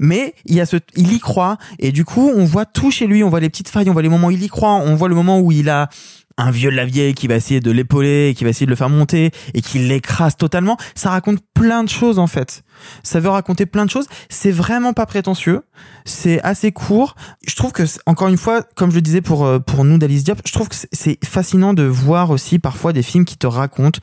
[0.00, 3.06] Mais il y a ce, il y croit et du coup on voit tout chez
[3.06, 4.96] lui, on voit les petites failles, on voit les moments où il y croit, on
[4.96, 5.88] voit le moment où il a
[6.36, 8.76] un vieux de la vieille qui va essayer de l'épauler, qui va essayer de le
[8.76, 10.76] faire monter et qui l'écrase totalement.
[10.94, 12.62] Ça raconte plein de choses en fait.
[13.02, 14.06] Ça veut raconter plein de choses.
[14.28, 15.62] C'est vraiment pas prétentieux.
[16.04, 17.14] C'est assez court.
[17.46, 20.24] Je trouve que encore une fois, comme je le disais pour euh, pour nous d'Alice
[20.24, 24.00] Diop, je trouve que c'est fascinant de voir aussi parfois des films qui te racontent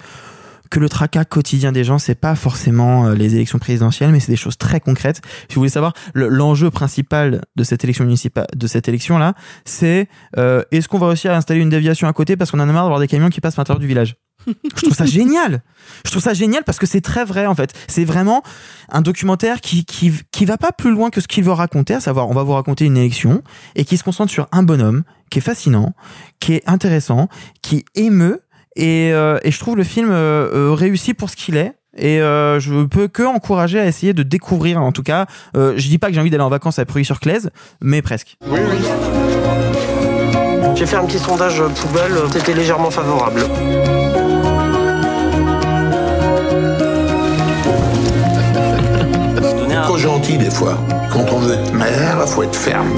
[0.70, 4.32] que le tracas quotidien des gens, c'est pas forcément euh, les élections présidentielles, mais c'est
[4.32, 5.22] des choses très concrètes.
[5.50, 9.34] Si vous voulez savoir, le- l'enjeu principal de cette élection municipale, de cette élection là,
[9.66, 10.08] c'est
[10.38, 12.72] euh, est-ce qu'on va réussir à installer une déviation à côté parce qu'on en a
[12.74, 14.16] marre d'avoir des camions qui passent à l'intérieur du village?
[14.48, 15.62] Je trouve ça génial.
[16.06, 17.74] Je trouve ça génial parce que c'est très vrai en fait.
[17.88, 18.44] C'est vraiment
[18.90, 22.00] un documentaire qui, qui qui va pas plus loin que ce qu'il veut raconter, à
[22.00, 23.42] savoir on va vous raconter une élection
[23.76, 25.94] et qui se concentre sur un bonhomme qui est fascinant,
[26.40, 27.28] qui est intéressant,
[27.62, 28.42] qui émeut
[28.78, 31.74] et, euh, et je trouve le film euh, euh, réussi pour ce qu'il est.
[31.98, 34.80] Et euh, je peux que encourager à essayer de découvrir.
[34.82, 35.26] En tout cas,
[35.56, 37.50] euh, je dis pas que j'ai envie d'aller en vacances à Preuilly-sur-Claise,
[37.82, 38.38] mais presque.
[40.76, 43.42] J'ai fait un petit sondage poubelle, c'était légèrement favorable.
[49.84, 50.78] Trop gentil des fois.
[51.12, 52.92] Quand on veut être maire, faut être ferme.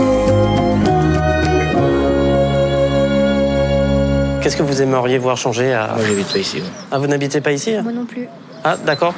[4.41, 5.95] Qu'est-ce que vous aimeriez voir changer à...
[5.95, 6.63] Moi, j'habite pas ici.
[6.91, 8.27] Ah, vous n'habitez pas ici Moi non plus.
[8.63, 9.13] Ah, d'accord.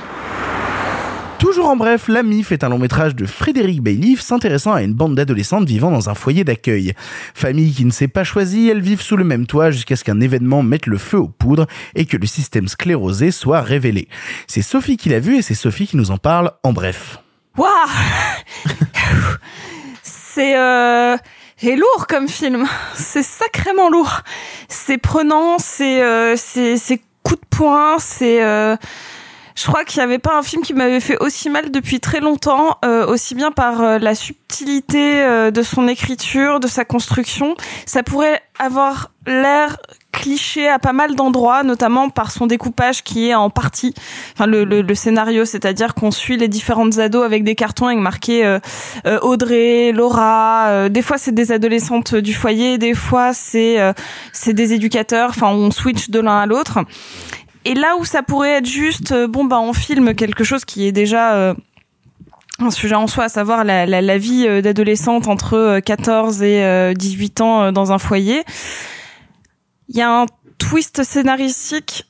[1.37, 4.93] Toujours en bref, La Mif est un long métrage de Frédéric Bailiff s'intéressant à une
[4.93, 6.93] bande d'adolescentes vivant dans un foyer d'accueil.
[7.35, 10.19] Famille qui ne s'est pas choisie, elles vivent sous le même toit jusqu'à ce qu'un
[10.21, 14.07] événement mette le feu aux poudres et que le système sclérosé soit révélé.
[14.47, 17.19] C'est Sophie qui l'a vu et c'est Sophie qui nous en parle en bref.
[17.57, 17.69] Waouh
[20.03, 21.15] C'est euh,
[21.61, 22.65] c'est lourd comme film.
[22.95, 24.21] C'est sacrément lourd.
[24.67, 28.75] C'est prenant, c'est euh, c'est coup de poing, c'est euh,
[29.61, 32.19] je crois qu'il n'y avait pas un film qui m'avait fait aussi mal depuis très
[32.19, 37.55] longtemps, euh, aussi bien par euh, la subtilité euh, de son écriture, de sa construction.
[37.85, 39.77] Ça pourrait avoir l'air
[40.11, 43.93] cliché à pas mal d'endroits, notamment par son découpage qui est en partie,
[44.33, 47.99] enfin le, le, le scénario, c'est-à-dire qu'on suit les différentes ados avec des cartons avec
[47.99, 48.59] marqué euh,
[49.05, 50.69] euh, Audrey, Laura.
[50.69, 53.93] euh, des fois c'est des adolescentes du foyer, des fois c'est euh,
[54.33, 55.29] c'est des éducateurs.
[55.29, 56.79] Enfin on switch de l'un à l'autre.
[57.65, 60.87] Et là où ça pourrait être juste, euh, bon bah on filme quelque chose qui
[60.87, 61.53] est déjà euh,
[62.61, 66.63] un sujet en soi, à savoir la, la, vie euh, d'adolescente entre euh, 14 et
[66.63, 68.43] euh, 18 ans dans un foyer.
[69.89, 70.25] Il y a un
[70.57, 72.05] twist scénaristique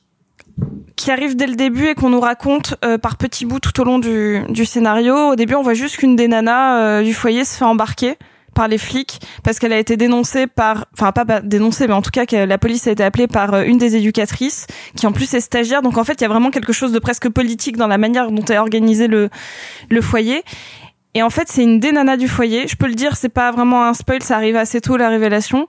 [0.96, 3.98] qui arrive dès le début et qu'on nous raconte par petits bouts tout au long
[3.98, 5.30] du, du scénario.
[5.30, 8.18] Au début, on voit juste qu'une des nanas du foyer se fait embarquer
[8.54, 12.10] par les flics parce qu'elle a été dénoncée par, enfin pas, dénoncée, mais en tout
[12.10, 14.66] cas la police a été appelée par euh, une des éducatrices
[14.96, 15.82] qui en plus est stagiaire.
[15.82, 18.30] Donc en fait, il y a vraiment quelque chose de presque politique dans la manière
[18.30, 19.30] dont est organisé le
[19.88, 20.42] le foyer.
[21.14, 22.66] Et en fait, c'est une des nanas du foyer.
[22.68, 25.68] Je peux le dire, c'est pas vraiment un spoil, ça arrive assez tôt la révélation,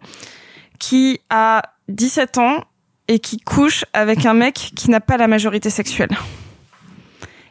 [0.79, 2.63] qui a 17 ans
[3.07, 6.15] et qui couche avec un mec qui n'a pas la majorité sexuelle.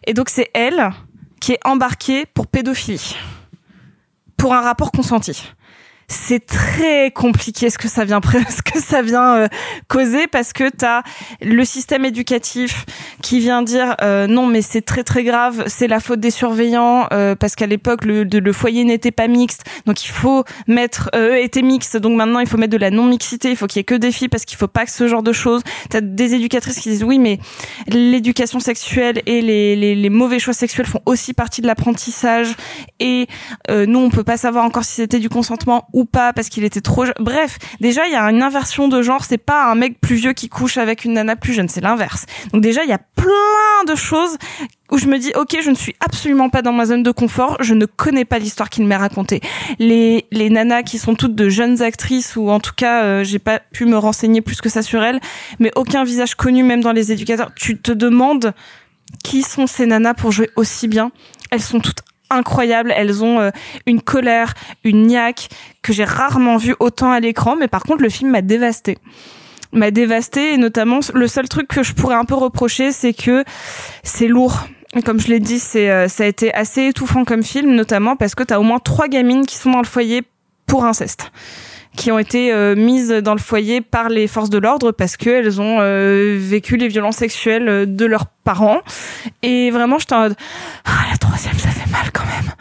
[0.06, 0.90] Et donc c'est elle
[1.40, 3.16] qui est embarquée pour pédophilie,
[4.43, 5.40] pour un rapport consenti.
[6.09, 9.49] C'est très compliqué ce que ça vient ce que ça vient euh,
[9.89, 11.03] causer parce que t'as
[11.41, 12.85] le système éducatif
[13.23, 17.07] qui vient dire euh, non mais c'est très très grave c'est la faute des surveillants
[17.12, 19.65] euh, parce qu'à l'époque le, le foyer n'était pas mixte.
[19.87, 21.97] Donc il faut mettre euh, eux étaient mixtes.
[21.97, 23.95] Donc maintenant il faut mettre de la non mixité il faut qu'il y ait que
[23.95, 25.62] des filles parce qu'il faut pas que ce genre de choses.
[25.91, 27.39] T'as des éducatrices qui disent oui mais
[27.89, 32.55] l'éducation sexuelle et les, les, les mauvais choix sexuels font aussi partie de l'apprentissage.
[33.01, 33.27] Et
[33.70, 36.65] euh, nous on peut pas savoir encore si c'était du consentement ou pas parce qu'il
[36.65, 37.15] était trop jeune.
[37.20, 40.33] bref déjà il y a une inversion de genre c'est pas un mec plus vieux
[40.33, 43.85] qui couche avec une nana plus jeune c'est l'inverse donc déjà il y a plein
[43.87, 44.37] de choses
[44.91, 47.57] où je me dis ok je ne suis absolument pas dans ma zone de confort
[47.61, 49.41] je ne connais pas l'histoire qu'il m'a racontée
[49.79, 53.39] les les nanas qui sont toutes de jeunes actrices ou en tout cas euh, j'ai
[53.39, 55.20] pas pu me renseigner plus que ça sur elles
[55.59, 58.53] mais aucun visage connu même dans les éducateurs tu te demandes
[59.24, 61.11] qui sont ces nanas pour jouer aussi bien
[61.51, 62.92] elles sont toutes incroyables.
[62.96, 63.50] Elles ont euh,
[63.86, 64.54] une colère
[64.84, 65.48] une niaque
[65.82, 68.98] que j'ai rarement vue autant à l'écran mais par contre le film m'a dévasté
[69.72, 73.44] m'a dévasté et notamment le seul truc que je pourrais un peu reprocher c'est que
[74.02, 74.66] c'est lourd.
[75.04, 78.34] Comme je l'ai dit c'est euh, ça a été assez étouffant comme film notamment parce
[78.34, 80.22] que t'as au moins trois gamines qui sont dans le foyer
[80.66, 81.30] pour inceste
[81.97, 85.60] qui ont été euh, mises dans le foyer par les forces de l'ordre parce qu'elles
[85.60, 88.81] ont euh, vécu les violences sexuelles euh, de leurs parents.
[89.43, 90.36] Et vraiment, j'étais en mode,
[90.85, 92.52] ah, la troisième, ça fait mal quand même.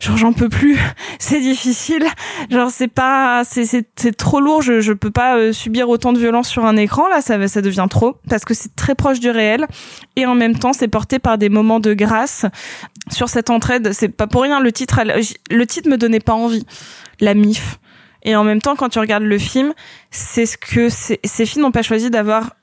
[0.00, 0.78] Genre, j'en peux plus.
[1.18, 2.06] C'est difficile.
[2.50, 4.62] Genre, c'est pas, c'est, c'est, c'est trop lourd.
[4.62, 7.08] Je, je peux pas euh, subir autant de violence sur un écran.
[7.08, 9.66] Là, ça, ça devient trop parce que c'est très proche du réel.
[10.16, 12.46] Et en même temps, c'est porté par des moments de grâce
[13.10, 13.92] sur cette entraide.
[13.92, 14.60] C'est pas pour rien.
[14.60, 15.00] Le titre,
[15.50, 16.64] le titre me donnait pas envie.
[17.20, 17.78] La MIF.
[18.22, 19.72] Et en même temps, quand tu regardes le film,
[20.10, 22.54] c'est ce que ces filles n'ont pas choisi d'avoir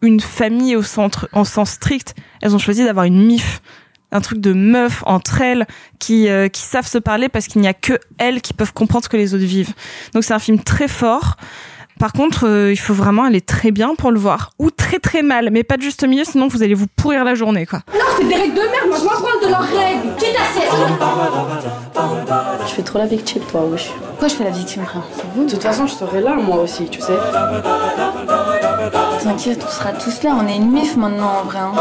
[0.00, 2.14] une famille au centre, en sens strict.
[2.40, 3.62] Elles ont choisi d'avoir une MIF.
[4.14, 5.66] Un truc de meufs entre elles
[5.98, 9.04] qui, euh, qui savent se parler parce qu'il n'y a que elles qui peuvent comprendre
[9.04, 9.72] ce que les autres vivent.
[10.12, 11.36] Donc c'est un film très fort.
[12.02, 14.50] Par contre, euh, il faut vraiment aller très bien pour le voir.
[14.58, 17.36] Ou très très mal, mais pas de juste milieu, sinon vous allez vous pourrir la
[17.36, 17.78] journée, quoi.
[17.94, 20.08] Non, c'est des règles de merde, moi je m'en de leurs règles.
[20.18, 20.26] Tu
[22.66, 23.92] Tu fais trop la victime, toi, wesh.
[24.08, 25.04] Pourquoi je fais la victime, frère?
[25.36, 27.16] De toute façon, je serai là, moi aussi, tu sais.
[29.22, 31.60] T'inquiète, on sera tous là, on est une mif maintenant en vrai.
[31.60, 31.72] Hein.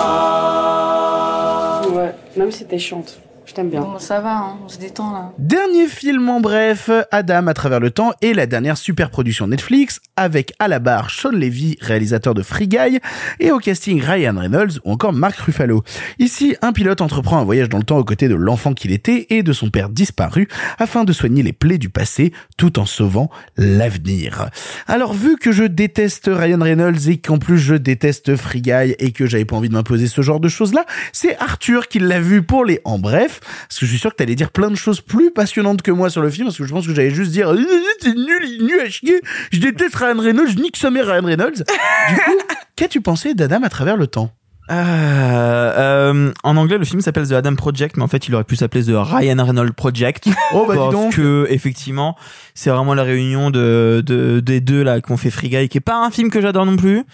[1.95, 3.17] Ouais, même si t'es chiante.
[3.51, 3.81] Je t'aime bien.
[3.81, 5.33] Bon, ça va, hein, on se détend là.
[5.37, 9.99] Dernier film en bref, Adam à travers le temps et la dernière super production Netflix
[10.15, 12.99] avec à la barre Sean Levy, réalisateur de Free Guy,
[13.41, 15.83] et au casting Ryan Reynolds ou encore Mark Ruffalo.
[16.17, 19.27] Ici, un pilote entreprend un voyage dans le temps aux côtés de l'enfant qu'il était
[19.31, 20.47] et de son père disparu
[20.79, 24.49] afin de soigner les plaies du passé tout en sauvant l'avenir.
[24.87, 29.11] Alors vu que je déteste Ryan Reynolds et qu'en plus je déteste Free Guy et
[29.11, 32.21] que j'avais pas envie de m'imposer ce genre de choses là, c'est Arthur qui l'a
[32.21, 34.75] vu pour les en bref, parce que je suis sûr que t'allais dire plein de
[34.75, 37.31] choses plus passionnantes que moi sur le film, parce que je pense que j'allais juste
[37.31, 37.63] dire Euh,
[37.99, 41.07] c'est nul, il est nul à chier, je déteste Ryan Reynolds, je nique sa mère
[41.07, 41.63] Ryan Reynolds.
[42.09, 42.37] Du coup,
[42.75, 44.31] qu'as-tu pensé d'Adam à travers le temps?
[44.69, 48.45] Euh, euh, en anglais, le film s'appelle The Adam Project, mais en fait, il aurait
[48.45, 50.27] pu s'appeler The Ryan Reynolds Project.
[50.53, 51.15] Oh, bah, dis parce donc.
[51.15, 52.17] que effectivement,
[52.55, 55.81] c'est vraiment la réunion de, de des deux là qu'on fait Free Guy, qui est
[55.81, 57.05] pas un film que j'adore non plus.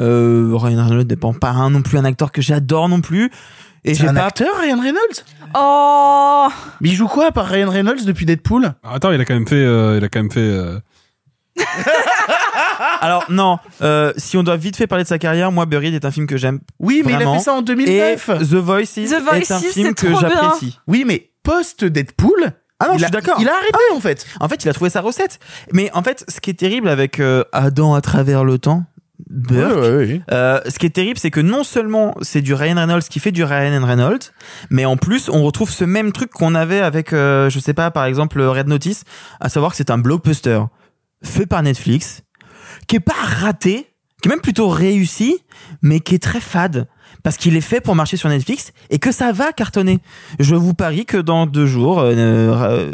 [0.00, 3.30] Euh, Ryan Reynolds n'est pas un non plus un acteur que j'adore non plus.
[3.84, 5.24] Et C'est j'ai un pas acteur, Ryan Reynolds
[5.56, 6.48] Oh
[6.80, 8.74] Mais il joue quoi à part Ryan Reynolds depuis Deadpool?
[8.84, 10.40] Attends, il a quand même fait, euh, il a quand même fait.
[10.40, 10.78] euh,
[13.00, 16.04] Alors non, euh, si on doit vite fait parler de sa carrière, moi Buried est
[16.04, 16.60] un film que j'aime.
[16.78, 17.34] Oui, mais il a vraiment.
[17.38, 18.28] fait ça en 2009.
[18.28, 20.28] Et The Voices The est un Voices, film c'est que trop bien.
[20.40, 20.78] j'apprécie.
[20.86, 22.52] Oui, mais post Deadpool.
[22.80, 23.36] Ah non, il je a- suis d'accord.
[23.40, 24.26] Il a arrêté en fait.
[24.40, 25.38] En fait, il a trouvé sa recette.
[25.72, 28.84] Mais en fait, ce qui est terrible avec euh, Adam à travers le temps,
[29.28, 33.20] Burke, euh, ce qui est terrible, c'est que non seulement c'est du Ryan Reynolds qui
[33.20, 34.32] fait du Ryan Reynolds,
[34.70, 37.90] mais en plus, on retrouve ce même truc qu'on avait avec, euh, je sais pas,
[37.90, 39.04] par exemple, Red Notice,
[39.40, 40.62] à savoir que c'est un blockbuster
[41.22, 42.22] fait par Netflix,
[42.88, 45.38] qui est pas raté, qui est même plutôt réussi,
[45.82, 46.88] mais qui est très fade.
[47.22, 50.00] Parce qu'il est fait pour marcher sur Netflix et que ça va cartonner.
[50.40, 52.90] Je vous parie que dans deux jours, euh, euh,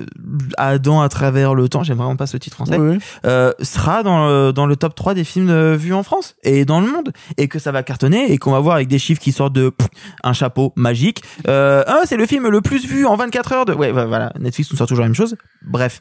[0.59, 2.99] Adam à travers le temps, j'aime vraiment pas ce titre français, Ouais.
[3.25, 6.65] euh, sera dans le, dans le top 3 des films euh, vus en France et
[6.65, 7.13] dans le monde.
[7.39, 9.71] Et que ça va cartonner et qu'on va voir avec des chiffres qui sortent de
[9.71, 9.89] pff,
[10.23, 11.23] un chapeau magique.
[11.49, 13.73] Euh, ah, c'est le film le plus vu en 24 heures de...
[13.73, 15.37] Ouais, bah, voilà, Netflix nous sort toujours la même chose.
[15.67, 16.01] Bref.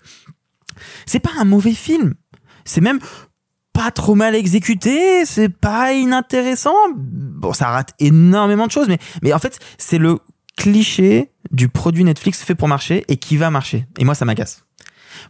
[1.06, 2.14] C'est pas un mauvais film.
[2.66, 3.00] C'est même
[3.78, 6.74] pas trop mal exécuté, c'est pas inintéressant.
[6.96, 10.18] Bon, ça rate énormément de choses, mais, mais en fait, c'est le
[10.56, 13.86] cliché du produit Netflix fait pour marcher et qui va marcher.
[14.00, 14.64] Et moi, ça m'agace.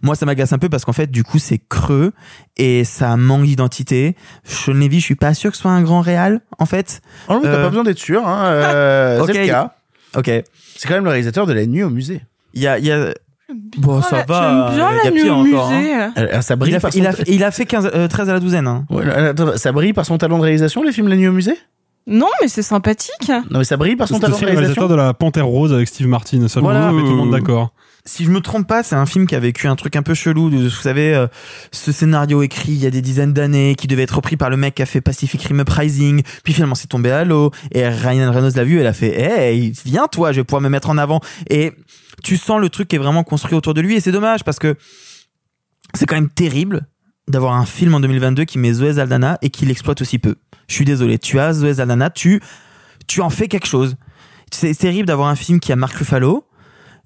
[0.02, 2.14] Moi, ça m'agace un peu parce qu'en fait, du coup, c'est creux
[2.56, 4.16] et ça manque d'identité.
[4.46, 7.02] Sean Levy, je suis pas sûr que ce soit un grand réal, en fait.
[7.28, 8.26] Oh non, t'as Euh, pas besoin d'être sûr.
[8.26, 8.46] Hein.
[8.46, 9.24] euh.
[9.28, 9.76] C'est le cas.
[10.16, 10.32] Ok.
[10.78, 12.22] C'est quand même le réalisateur de La Nuit au musée.
[12.54, 13.14] Il y a, y a...
[13.78, 14.72] Bon, ça J'aime va.
[14.76, 15.80] bien la nuit pire au encore, hein.
[15.80, 15.94] musée.
[16.36, 17.04] Euh, Ça Il brille a, par fait, son...
[17.04, 18.68] il, a, fait- il a fait 15, euh, 13 à la douzaine.
[18.68, 18.86] Hein.
[18.90, 21.58] Ouais, attends, ça brille par son talent de réalisation, les films La Nuit au musée?
[22.10, 23.30] Non, mais c'est sympathique.
[23.50, 24.88] Non, mais ça brille par son C'est talent de le réalisateur réalisation.
[24.90, 26.48] de la Panthère Rose avec Steve Martin.
[26.48, 26.92] Ça, Voilà.
[26.92, 27.72] met tout le monde d'accord.
[28.06, 30.14] Si je me trompe pas, c'est un film qui a vécu un truc un peu
[30.14, 30.50] chelou.
[30.50, 31.28] de- Vous savez, euh,
[31.74, 34.56] ce scénario écrit il y a des dizaines d'années, qui devait être repris par le
[34.56, 38.32] mec qui a fait Pacific Rim Uprising, puis finalement c'est tombé à l'eau, et Ryan
[38.32, 40.98] Reynolds l'a vu, elle a fait, hey, viens toi, je vais pouvoir me mettre en
[40.98, 41.20] avant.
[41.50, 41.74] Et
[42.24, 44.60] tu sens le truc qui est vraiment construit autour de lui, et c'est dommage parce
[44.60, 44.76] que
[45.94, 46.88] c'est quand même terrible
[47.28, 50.36] d'avoir un film en 2022 qui met Zoé Saldana et qui l'exploite aussi peu.
[50.68, 52.42] Je suis désolé, tu as Zoé Saldana, tu,
[53.08, 53.96] tu en fais quelque chose.
[54.52, 56.48] C'est terrible d'avoir un film qui a Mark Ruffalo,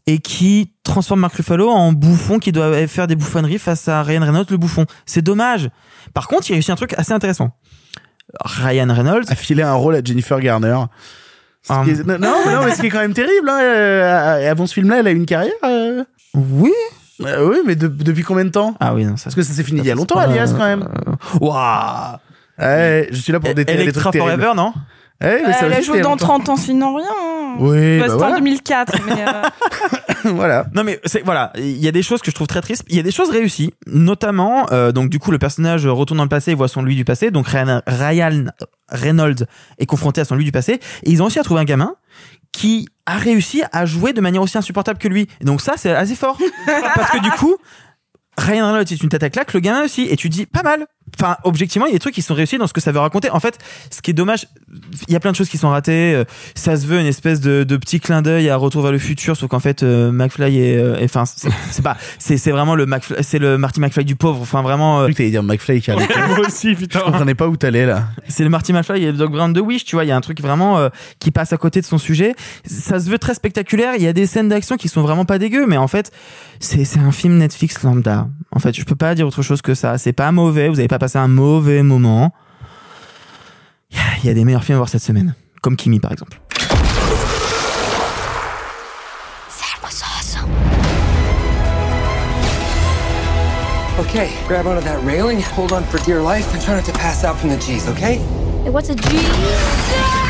[0.08, 4.22] et qui transforme Mark Ruffalo en bouffon qui doit faire des bouffonneries face à Ryan
[4.22, 4.86] Reynolds le bouffon.
[5.06, 5.70] C'est dommage.
[6.14, 7.52] Par contre, il réussit un truc assez intéressant.
[8.44, 10.78] Ryan Reynolds A filé un rôle à Jennifer Garner.
[11.70, 13.50] Est- Non, non, mais ce qui est quand même terrible.
[13.50, 15.54] Hein, euh, avant ce film-là, elle a eu une carrière.
[15.64, 16.04] euh.
[16.34, 16.72] Oui.
[17.24, 18.76] Euh, oui, mais de- depuis combien de temps?
[18.80, 19.26] Ah oui, non, ça.
[19.26, 20.88] Parce que ça s'est fini il y a longtemps, Alias, quand même.
[21.40, 22.18] Waouh.
[22.60, 24.42] Ouais, je suis là pour déterrer les Electra trucs terribles.
[24.42, 24.74] Forever, non?
[25.22, 26.40] Eh, mais ça Elle joué c'était dans longtemps.
[26.40, 27.06] 30 ans, sinon rien.
[27.10, 27.56] hein.
[27.60, 28.36] Oui, Bah, bah voilà.
[28.36, 30.66] en 2004, mais euh, voilà.
[30.74, 32.84] Non mais c'est voilà, il y a des choses que je trouve très tristes.
[32.88, 36.24] Il y a des choses réussies, notamment euh, donc du coup le personnage retourne dans
[36.24, 37.30] le passé et voit son lui du passé.
[37.30, 38.46] Donc Ryan, Ryan
[38.90, 39.46] Reynolds
[39.80, 40.74] est confronté à son lui du passé
[41.04, 41.94] et ils ont aussi à trouver un gamin
[42.54, 45.28] qui a réussi à jouer de manière aussi insupportable que lui.
[45.42, 46.38] Et donc ça c'est assez fort
[46.96, 47.56] parce que du coup
[48.38, 50.88] Ryan Reynolds est une tête à claque, le gamin aussi, et tu dis pas mal.
[51.20, 53.00] Enfin, objectivement, il y a des trucs qui sont réussis dans ce que ça veut
[53.00, 53.30] raconter.
[53.32, 53.58] En fait,
[53.90, 54.48] ce qui est dommage,
[55.08, 56.14] il y a plein de choses qui sont ratées.
[56.16, 56.24] euh,
[56.56, 59.36] Ça se veut une espèce de, de petit clin d'œil à Retour vers le futur,
[59.36, 62.86] sauf qu'en fait, euh, McFly est, euh, enfin, c'est c'est pas, c'est c'est vraiment le
[62.86, 64.42] McFly, c'est le Marty McFly du pauvre.
[64.42, 65.06] Enfin, vraiment.
[65.08, 67.00] Je que t'allais dire McFly qui a Moi aussi, putain.
[67.00, 68.08] Je comprenais pas où t'allais là.
[68.30, 70.16] C'est le Marty McFly et le Doc Brown de Wish, tu vois, il y a
[70.16, 72.36] un truc vraiment euh, qui passe à côté de son sujet.
[72.66, 75.40] Ça se veut très spectaculaire, il y a des scènes d'action qui sont vraiment pas
[75.40, 76.12] dégueu, mais en fait,
[76.60, 78.28] c'est c'est un film Netflix lambda.
[78.54, 79.98] En fait, je peux pas dire autre chose que ça.
[79.98, 82.32] C'est pas mauvais, vous avez pas passé un mauvais moment.
[83.92, 86.40] Il y a- des meilleurs films à voir cette semaine, comme Kimi par exemple.
[94.00, 97.24] Okay, grab onto that railing, hold on for dear life, and try not to pass
[97.24, 98.18] out from the G's, okay?
[98.70, 100.21] What's a G?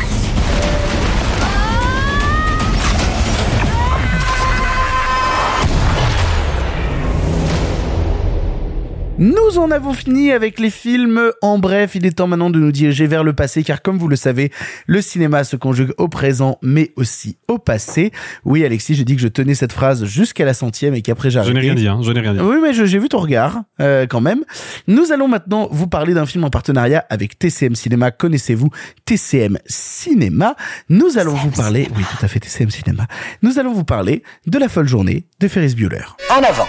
[9.24, 11.30] Nous en avons fini avec les films.
[11.42, 14.08] En bref, il est temps maintenant de nous diriger vers le passé, car comme vous
[14.08, 14.50] le savez,
[14.88, 18.10] le cinéma se conjugue au présent, mais aussi au passé.
[18.44, 21.40] Oui, Alexis, j'ai dit que je tenais cette phrase jusqu'à la centième et qu'après j'ai
[21.44, 22.40] Je n'ai rien dit, hein, je n'ai rien dit.
[22.40, 24.42] Oui, mais je- j'ai vu ton regard, euh, quand même.
[24.88, 28.10] Nous allons maintenant vous parler d'un film en partenariat avec TCM Cinéma.
[28.10, 28.70] Connaissez-vous
[29.04, 30.56] TCM Cinéma?
[30.88, 33.06] Nous allons vous parler, oui, tout à fait, TCM Cinéma.
[33.42, 36.06] Nous allons vous parler de la folle journée de Ferris Bueller.
[36.28, 36.66] En avant.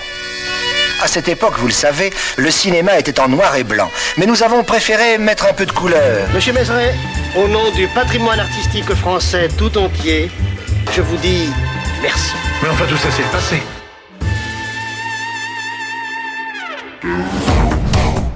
[1.03, 3.91] À cette époque, vous le savez, le cinéma était en noir et blanc.
[4.17, 6.29] Mais nous avons préféré mettre un peu de couleur.
[6.33, 6.95] Monsieur Mézeret,
[7.35, 10.31] au nom du patrimoine artistique français tout entier,
[10.93, 11.49] je vous dis
[12.01, 12.31] merci.
[12.61, 13.61] Mais enfin, tout ça, c'est le passé.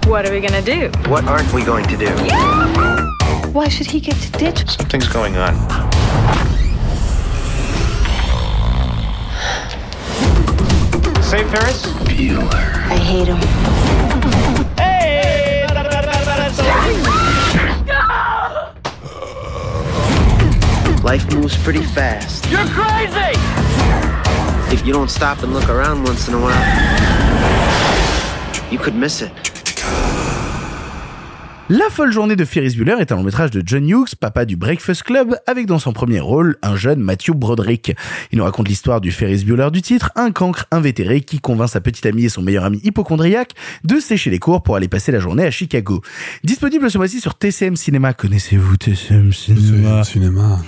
[0.06, 0.90] What are we gonna do?
[1.10, 2.08] What aren't we going to do?
[3.54, 4.78] Why should he get to ditch?
[4.78, 5.56] Something's going on.
[11.28, 11.86] Say Ferris?
[11.86, 13.36] I hate him.
[14.78, 15.66] Hey!
[21.04, 22.50] Life moves pretty fast.
[22.50, 23.38] You're crazy!
[24.74, 26.64] If you don't stop and look around once in a while,
[28.72, 29.57] you could miss it.
[31.70, 34.56] La folle journée de Ferris Bueller est un long métrage de John Hughes, papa du
[34.56, 37.94] Breakfast Club, avec dans son premier rôle un jeune Matthew Broderick.
[38.32, 41.82] Il nous raconte l'histoire du Ferris Bueller du titre, un cancre invétéré qui convainc sa
[41.82, 43.52] petite amie et son meilleur ami hypochondriaque
[43.84, 46.02] de sécher les cours pour aller passer la journée à Chicago.
[46.46, 48.14] Disponible ce mois-ci sur TCM Cinéma.
[48.14, 50.62] Connaissez-vous TCM Cinéma Cinéma.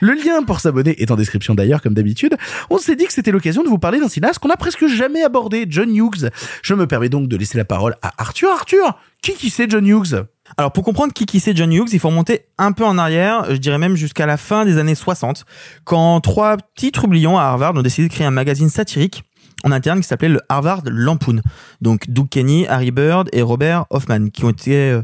[0.00, 2.38] Le lien pour s'abonner est en description d'ailleurs, comme d'habitude.
[2.70, 5.22] On s'est dit que c'était l'occasion de vous parler d'un cinéaste qu'on a presque jamais
[5.22, 6.30] abordé, John Hughes.
[6.62, 8.48] Je me permets donc de laisser la parole à Arthur.
[8.48, 10.24] Arthur, qui qui c'est John Hughes?
[10.56, 13.46] Alors pour comprendre qui qui c'est John Hughes, il faut remonter un peu en arrière,
[13.50, 15.44] je dirais même jusqu'à la fin des années 60,
[15.84, 19.24] quand trois petits troublions à Harvard ont décidé de créer un magazine satirique
[19.64, 21.40] en interne qui s'appelait le Harvard Lampoon.
[21.80, 25.02] Donc Doug Kenny, Harry Bird et Robert Hoffman, qui ont été, euh,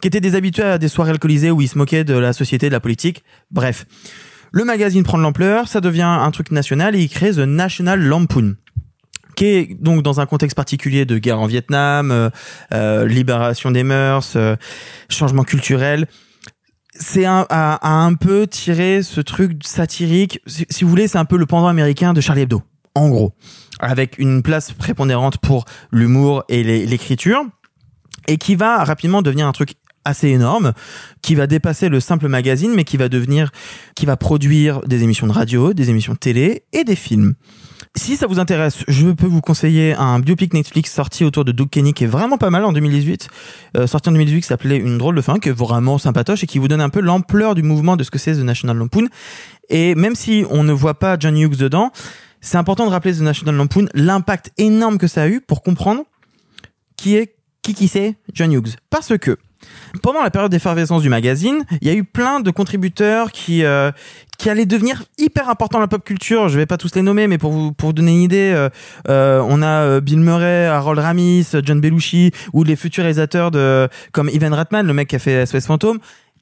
[0.00, 2.68] qui étaient des habitués à des soirées alcoolisées où ils se moquaient de la société,
[2.68, 3.22] de la politique.
[3.50, 3.86] Bref.
[4.50, 8.00] Le magazine prend de l'ampleur, ça devient un truc national et il crée The National
[8.00, 8.54] Lampoon
[9.38, 12.28] qui est donc dans un contexte particulier de guerre en Vietnam, euh,
[12.74, 14.56] euh, libération des mœurs, euh,
[15.08, 16.08] changement culturel.
[16.92, 20.40] C'est un, un peu tirer ce truc satirique.
[20.48, 22.62] Si, vous voulez, c'est un peu le pendant américain de Charlie Hebdo,
[22.96, 23.32] en gros,
[23.78, 27.44] avec une place prépondérante pour l'humour et l'écriture,
[28.26, 29.74] et qui va rapidement devenir un truc
[30.04, 30.72] assez énorme,
[31.22, 33.52] qui va dépasser le simple magazine, mais qui va devenir,
[33.94, 37.36] qui va produire des émissions de radio, des émissions de télé et des films.
[37.94, 41.68] Si ça vous intéresse, je peux vous conseiller un biopic Netflix sorti autour de Doug
[41.68, 43.28] Kenny qui est vraiment pas mal en 2018,
[43.76, 46.46] euh, sorti en 2018 qui s'appelait Une drôle de fin, qui est vraiment sympatoche et
[46.46, 49.08] qui vous donne un peu l'ampleur du mouvement de ce que c'est The National Lampoon.
[49.68, 51.90] Et même si on ne voit pas John Hughes dedans,
[52.40, 56.04] c'est important de rappeler The National Lampoon, l'impact énorme que ça a eu pour comprendre
[56.96, 58.76] qui est qui qui c'est John Hughes.
[58.90, 59.38] Parce que
[60.02, 63.90] pendant la période d'effervescence du magazine, il y a eu plein de contributeurs qui euh,
[64.38, 66.48] qui allaient devenir hyper importants dans la pop culture.
[66.48, 68.68] Je vais pas tous les nommer, mais pour vous pour vous donner une idée, euh,
[69.08, 73.88] euh, on a euh, Bill Murray, Harold Ramis, John Belushi ou les futurs réalisateurs de
[74.12, 75.98] comme Ivan Ratman, le mec qui a fait SOS Fantôme.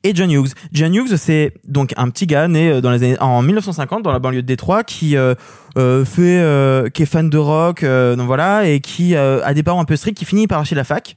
[0.06, 0.50] Et John Hughes.
[0.72, 4.12] John Hughes, c'est donc un petit gars né euh, dans les années, en 1950 dans
[4.12, 5.34] la banlieue de Détroit qui euh,
[5.74, 9.84] fait, euh, qui est fan de rock, donc voilà, et qui a des parents un
[9.84, 11.16] peu stricts, qui finit par arracher la fac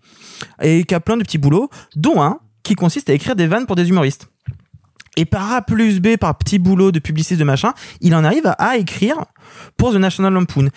[0.61, 3.65] et qui a plein de petits boulots, dont un qui consiste à écrire des vannes
[3.65, 4.29] pour des humoristes.
[5.17, 8.53] Et par A plus B, par petit boulot de publiciste de machin, il en arrive
[8.57, 9.17] à, écrire
[9.75, 10.69] pour The National Lampoon.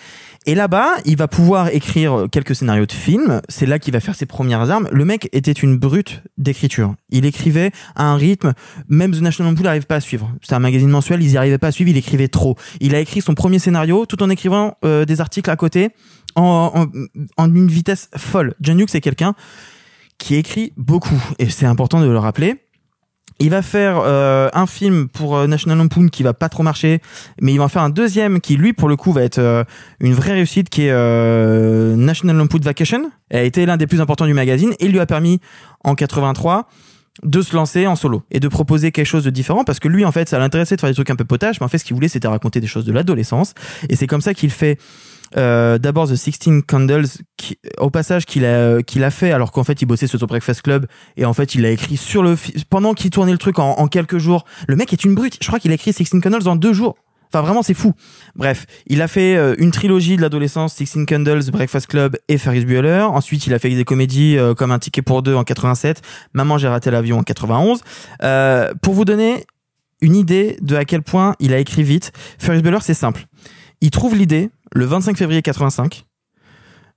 [0.45, 3.41] Et là-bas, il va pouvoir écrire quelques scénarios de films.
[3.47, 4.89] C'est là qu'il va faire ses premières armes.
[4.91, 6.93] Le mec était une brute d'écriture.
[7.09, 8.51] Il écrivait à un rythme,
[8.89, 10.29] même The National Lampoon n'arrive pas à suivre.
[10.41, 12.57] C'est un magazine mensuel, ils n'y arrivaient pas à suivre, il écrivait trop.
[12.81, 15.91] Il a écrit son premier scénario tout en écrivant euh, des articles à côté
[16.35, 16.87] en,
[17.37, 18.55] une vitesse folle.
[18.61, 19.35] John Hughes, c'est quelqu'un
[20.17, 21.21] qui écrit beaucoup.
[21.39, 22.63] Et c'est important de le rappeler.
[23.39, 27.01] Il va faire euh, un film pour euh, National Lampoon qui va pas trop marcher,
[27.41, 29.63] mais il va en faire un deuxième qui lui pour le coup va être euh,
[29.99, 33.11] une vraie réussite qui est National Lampoon Vacation.
[33.29, 35.39] Elle a été l'un des plus importants du magazine et il lui a permis
[35.83, 36.69] en 83
[37.21, 40.03] de se lancer en solo et de proposer quelque chose de différent parce que lui
[40.03, 41.85] en fait ça l'intéressait de faire des trucs un peu potages mais en fait ce
[41.85, 43.53] qu'il voulait c'était raconter des choses de l'adolescence
[43.87, 44.79] et c'est comme ça qu'il fait
[45.37, 49.63] euh, d'abord The 16 Candles qui, au passage qu'il a qu'il a fait alors qu'en
[49.63, 50.85] fait il bossait sur son Breakfast Club
[51.17, 52.35] et en fait il l'a écrit sur le
[52.69, 55.47] pendant qu'il tournait le truc en, en quelques jours le mec est une brute je
[55.47, 56.95] crois qu'il a écrit 16 Candles en deux jours
[57.33, 57.93] Enfin, vraiment, c'est fou.
[58.35, 62.63] Bref, il a fait euh, une trilogie de l'adolescence, Sixteen Candles, Breakfast Club et Ferris
[62.63, 63.07] Bueller.
[63.09, 66.01] Ensuite, il a fait des comédies euh, comme Un ticket pour deux en 87,
[66.33, 67.81] Maman, j'ai raté l'avion en 91.
[68.21, 69.45] Euh, pour vous donner
[69.99, 73.25] une idée de à quel point il a écrit vite, Ferris Bueller, c'est simple.
[73.83, 76.05] Il trouve l'idée le 25 février 85.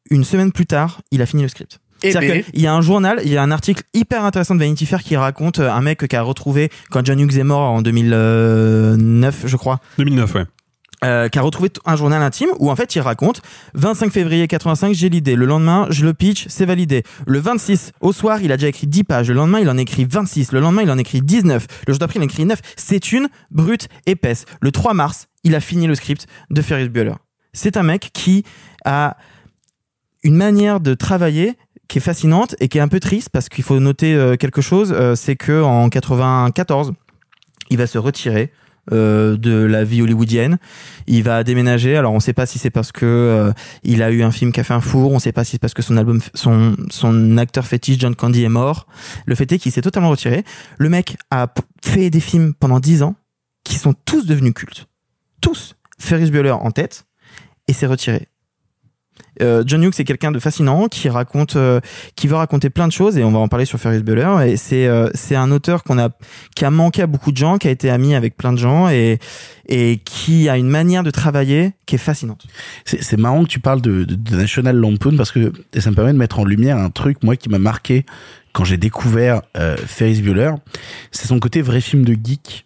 [0.08, 1.80] Une semaine plus tard, il a fini le script.
[2.04, 2.42] Eh C'est-à-dire ben.
[2.44, 5.02] qu'il y a un journal, il y a un article hyper intéressant de Vanity Fair
[5.02, 9.46] qui raconte euh, un mec qui a retrouvé quand John Hughes est mort en 2009,
[9.46, 9.80] je crois.
[9.98, 10.44] 2009, ouais.
[11.04, 13.42] Euh, qui a retrouvé un journal intime où en fait il raconte
[13.74, 18.14] 25 février 85 j'ai l'idée le lendemain je le pitch c'est validé le 26 au
[18.14, 20.80] soir il a déjà écrit 10 pages le lendemain il en écrit 26 le lendemain
[20.80, 24.46] il en écrit 19 le jour d'après il en écrit 9 c'est une brute épaisse
[24.62, 27.14] le 3 mars il a fini le script de Ferris Bueller
[27.56, 28.44] c'est un mec qui
[28.84, 29.16] a
[30.22, 31.54] une manière de travailler
[31.88, 34.60] qui est fascinante et qui est un peu triste parce qu'il faut noter euh, quelque
[34.60, 36.92] chose, euh, c'est que en 94,
[37.70, 38.52] il va se retirer
[38.92, 40.58] euh, de la vie hollywoodienne.
[41.06, 41.96] Il va déménager.
[41.96, 43.52] Alors on ne sait pas si c'est parce que euh,
[43.84, 45.12] il a eu un film qui a fait un four.
[45.12, 48.86] On ne sait pas si c'est parce que son acteur fétiche John Candy est mort.
[49.24, 50.44] Le fait est qu'il s'est totalement retiré.
[50.78, 51.52] Le mec a
[51.84, 53.14] fait des films pendant 10 ans
[53.64, 54.86] qui sont tous devenus cultes.
[55.40, 55.76] Tous.
[55.98, 57.06] Ferris Bueller en tête
[57.68, 58.28] et s'est retiré.
[59.42, 61.80] Euh, John Hughes c'est quelqu'un de fascinant qui raconte, euh,
[62.14, 64.50] qui veut raconter plein de choses et on va en parler sur Ferris Bueller.
[64.50, 66.10] Et c'est euh, c'est un auteur qu'on a
[66.54, 68.88] qui a manqué à beaucoup de gens, qui a été ami avec plein de gens
[68.88, 69.18] et
[69.68, 72.46] et qui a une manière de travailler qui est fascinante.
[72.84, 75.96] C'est c'est marrant que tu parles de, de, de National Lampoon parce que ça me
[75.96, 78.06] permet de mettre en lumière un truc moi qui m'a marqué
[78.52, 80.52] quand j'ai découvert euh, Ferris Bueller.
[81.10, 82.64] C'est son côté vrai film de geek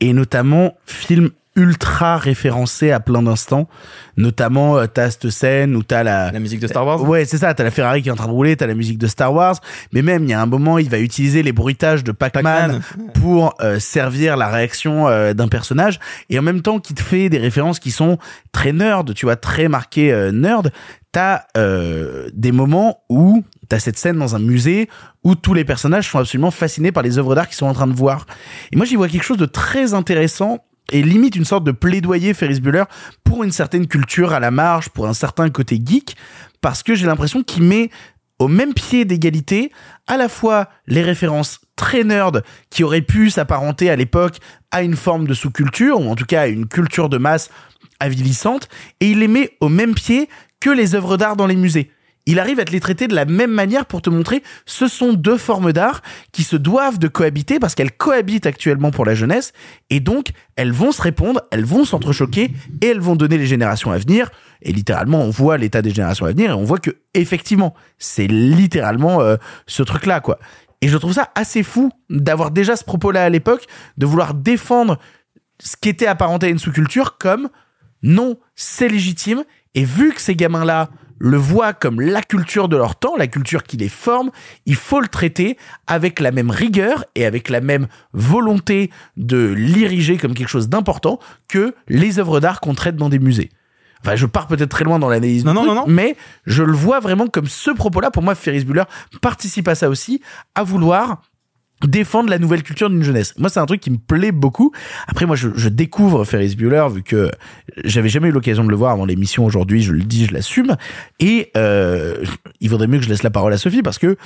[0.00, 3.68] et notamment film ultra référencé à plein d'instants.
[4.16, 6.30] Notamment, euh, t'as cette scène où t'as la...
[6.32, 7.54] La musique de Star Wars Ouais, c'est ça.
[7.54, 9.56] T'as la Ferrari qui est en train de rouler, t'as la musique de Star Wars.
[9.92, 12.80] Mais même, il y a un moment, il va utiliser les bruitages de Pac-Man
[13.14, 16.00] pour euh, servir la réaction euh, d'un personnage.
[16.30, 18.18] Et en même temps, qui te fait des références qui sont
[18.52, 20.72] très nerd, tu vois, très marquées euh, nerd.
[21.12, 24.88] T'as euh, des moments où t'as cette scène dans un musée
[25.22, 27.86] où tous les personnages sont absolument fascinés par les œuvres d'art qu'ils sont en train
[27.86, 28.26] de voir.
[28.72, 32.34] Et moi, j'y vois quelque chose de très intéressant et limite une sorte de plaidoyer
[32.34, 32.84] Ferris Bueller
[33.24, 36.16] pour une certaine culture à la marge, pour un certain côté geek,
[36.60, 37.90] parce que j'ai l'impression qu'il met
[38.38, 39.70] au même pied d'égalité
[40.06, 44.38] à la fois les références très nerd qui auraient pu s'apparenter à l'époque
[44.70, 47.50] à une forme de sous-culture, ou en tout cas à une culture de masse
[48.00, 48.68] avilissante,
[49.00, 50.28] et il les met au même pied
[50.60, 51.90] que les œuvres d'art dans les musées.
[52.26, 55.12] Il arrive à te les traiter de la même manière pour te montrer ce sont
[55.12, 59.52] deux formes d'art qui se doivent de cohabiter parce qu'elles cohabitent actuellement pour la jeunesse
[59.90, 63.90] et donc elles vont se répondre, elles vont s'entrechoquer et elles vont donner les générations
[63.90, 64.30] à venir.
[64.62, 68.26] Et littéralement, on voit l'état des générations à venir et on voit que effectivement, c'est
[68.26, 69.36] littéralement euh,
[69.66, 70.38] ce truc-là quoi.
[70.80, 73.66] Et je trouve ça assez fou d'avoir déjà ce propos-là à l'époque,
[73.98, 74.98] de vouloir défendre
[75.60, 77.48] ce qui était apparenté à une sous-culture comme
[78.02, 79.44] non, c'est légitime.
[79.74, 83.62] Et vu que ces gamins-là le voient comme la culture de leur temps, la culture
[83.62, 84.30] qui les forme,
[84.66, 90.16] il faut le traiter avec la même rigueur et avec la même volonté de l'iriger
[90.16, 93.50] comme quelque chose d'important que les œuvres d'art qu'on traite dans des musées.
[94.02, 95.84] Enfin, je pars peut-être très loin dans l'analyse, Non, non, non, non.
[95.86, 98.10] mais je le vois vraiment comme ce propos-là.
[98.10, 98.84] Pour moi, Ferris Bueller
[99.22, 100.20] participe à ça aussi,
[100.54, 101.22] à vouloir
[101.82, 103.34] défendre la nouvelle culture d'une jeunesse.
[103.38, 104.72] Moi, c'est un truc qui me plaît beaucoup.
[105.06, 107.30] Après, moi, je, découvre Ferris Bueller vu que
[107.84, 109.82] j'avais jamais eu l'occasion de le voir avant l'émission aujourd'hui.
[109.82, 110.76] Je le dis, je l'assume.
[111.20, 112.24] Et euh,
[112.60, 114.16] il vaudrait mieux que je laisse la parole à Sophie parce que,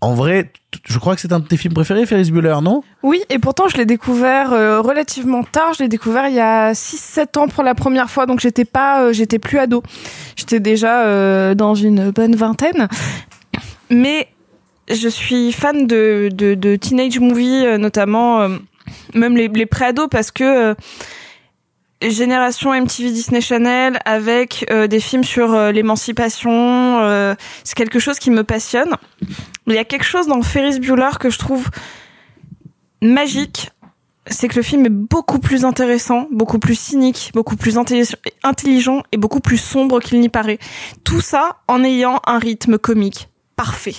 [0.00, 0.52] en vrai,
[0.86, 2.82] je crois que c'est un de tes films préférés, Ferris Bueller, non?
[3.02, 5.74] Oui, et pourtant je l'ai découvert euh, relativement tard.
[5.74, 9.02] Je l'ai découvert il y a 6-7 ans pour la première fois, donc j'étais pas,
[9.02, 9.82] euh, j'étais plus ado.
[10.36, 12.88] J'étais déjà dans une bonne vingtaine.
[13.90, 14.28] Mais
[14.90, 18.48] je suis fan de, de, de teenage movies, euh, notamment euh,
[19.14, 20.74] même les, les pré-ados, parce que euh,
[22.02, 28.30] génération MTV Disney Channel avec euh, des films sur l'émancipation, euh, c'est quelque chose qui
[28.30, 28.94] me passionne.
[29.66, 31.68] Il y a quelque chose dans Ferris Bueller que je trouve
[33.02, 33.70] magique,
[34.26, 39.02] c'est que le film est beaucoup plus intéressant, beaucoup plus cynique, beaucoup plus intelli- intelligent
[39.12, 40.58] et beaucoup plus sombre qu'il n'y paraît.
[41.04, 43.28] Tout ça en ayant un rythme comique
[43.60, 43.96] parfait.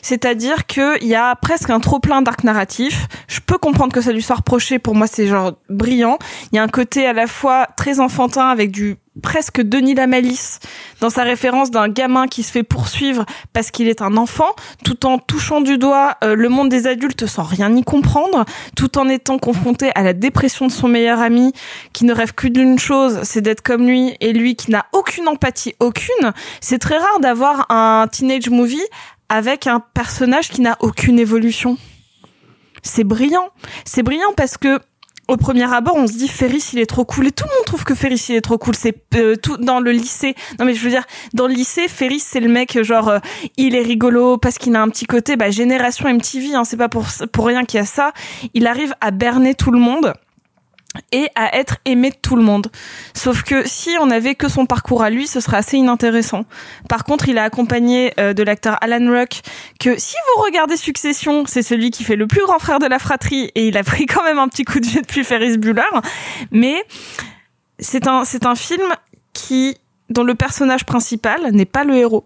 [0.00, 3.08] C'est-à-dire qu'il y a presque un trop plein d'arcs narratifs.
[3.28, 4.78] Je peux comprendre que ça lui soit reproché.
[4.78, 6.16] Pour moi, c'est genre brillant.
[6.50, 10.06] Il y a un côté à la fois très enfantin avec du presque Denis la
[10.06, 10.58] malice
[11.00, 14.48] dans sa référence d'un gamin qui se fait poursuivre parce qu'il est un enfant,
[14.84, 18.44] tout en touchant du doigt euh, le monde des adultes sans rien y comprendre,
[18.76, 21.52] tout en étant confronté à la dépression de son meilleur ami
[21.92, 25.28] qui ne rêve que d'une chose, c'est d'être comme lui, et lui qui n'a aucune
[25.28, 26.32] empathie, aucune.
[26.60, 28.82] C'est très rare d'avoir un teenage movie
[29.28, 31.76] avec un personnage qui n'a aucune évolution.
[32.82, 33.48] C'est brillant.
[33.84, 34.80] C'est brillant parce que
[35.28, 37.28] au premier abord, on se dit Ferris, il est trop cool.
[37.28, 38.74] Et tout le monde trouve que Ferris, il est trop cool.
[38.74, 40.34] C'est euh, tout dans le lycée.
[40.58, 43.18] Non, mais je veux dire, dans le lycée, Ferris, c'est le mec, genre, euh,
[43.56, 46.88] il est rigolo parce qu'il a un petit côté, bah, génération MTV, hein, c'est pas
[46.88, 48.12] pour, pour rien qu'il y a ça.
[48.54, 50.12] Il arrive à berner tout le monde
[51.10, 52.68] et à être aimé de tout le monde.
[53.14, 56.44] Sauf que si on avait que son parcours à lui, ce serait assez inintéressant.
[56.88, 59.40] Par contre, il est accompagné euh, de l'acteur Alan Ruck,
[59.80, 62.98] que si vous regardez Succession, c'est celui qui fait le plus grand frère de la
[62.98, 65.82] fratrie, et il a pris quand même un petit coup de vieux depuis Ferris Bueller.
[66.50, 66.84] Mais
[67.78, 68.86] c'est un, c'est un film
[69.32, 69.76] qui,
[70.10, 72.24] dont le personnage principal n'est pas le héros.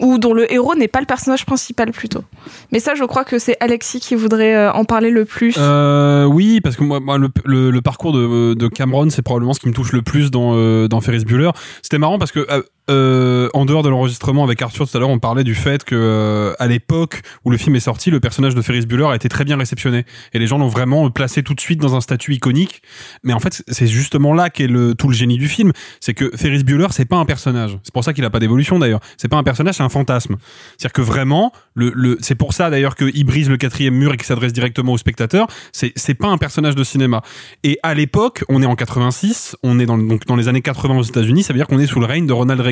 [0.00, 2.24] Ou dont le héros n'est pas le personnage principal plutôt.
[2.72, 5.54] Mais ça, je crois que c'est Alexis qui voudrait euh, en parler le plus.
[5.58, 9.74] Euh, oui, parce que moi, le, parcours de, de Cameron, c'est probablement ce qui me
[9.74, 11.50] touche le plus dans, euh, dans Ferris Bueller.
[11.82, 12.46] C'était marrant parce que
[12.90, 15.94] euh, en dehors de l'enregistrement avec Arthur tout à l'heure, on parlait du fait que
[15.94, 19.28] euh, à l'époque où le film est sorti, le personnage de Ferris Bueller a été
[19.28, 22.34] très bien réceptionné et les gens l'ont vraiment placé tout de suite dans un statut
[22.34, 22.82] iconique.
[23.22, 25.70] Mais en fait, c'est justement là qu'est le tout le génie du film,
[26.00, 27.78] c'est que Ferris Bueller, c'est pas un personnage.
[27.84, 29.00] C'est pour ça qu'il a pas d'évolution d'ailleurs.
[29.16, 30.36] C'est pas un personnage, c'est un fantasme.
[30.76, 34.16] C'est-à-dire que vraiment, le, le c'est pour ça d'ailleurs qu'il brise le quatrième mur et
[34.16, 35.46] qu'il s'adresse directement au spectateur.
[35.70, 37.22] C'est c'est pas un personnage de cinéma.
[37.62, 40.98] Et à l'époque, on est en 86, on est dans donc dans les années 80
[40.98, 42.71] aux États-Unis, ça veut dire qu'on est sous le règne de Ronald Reagan.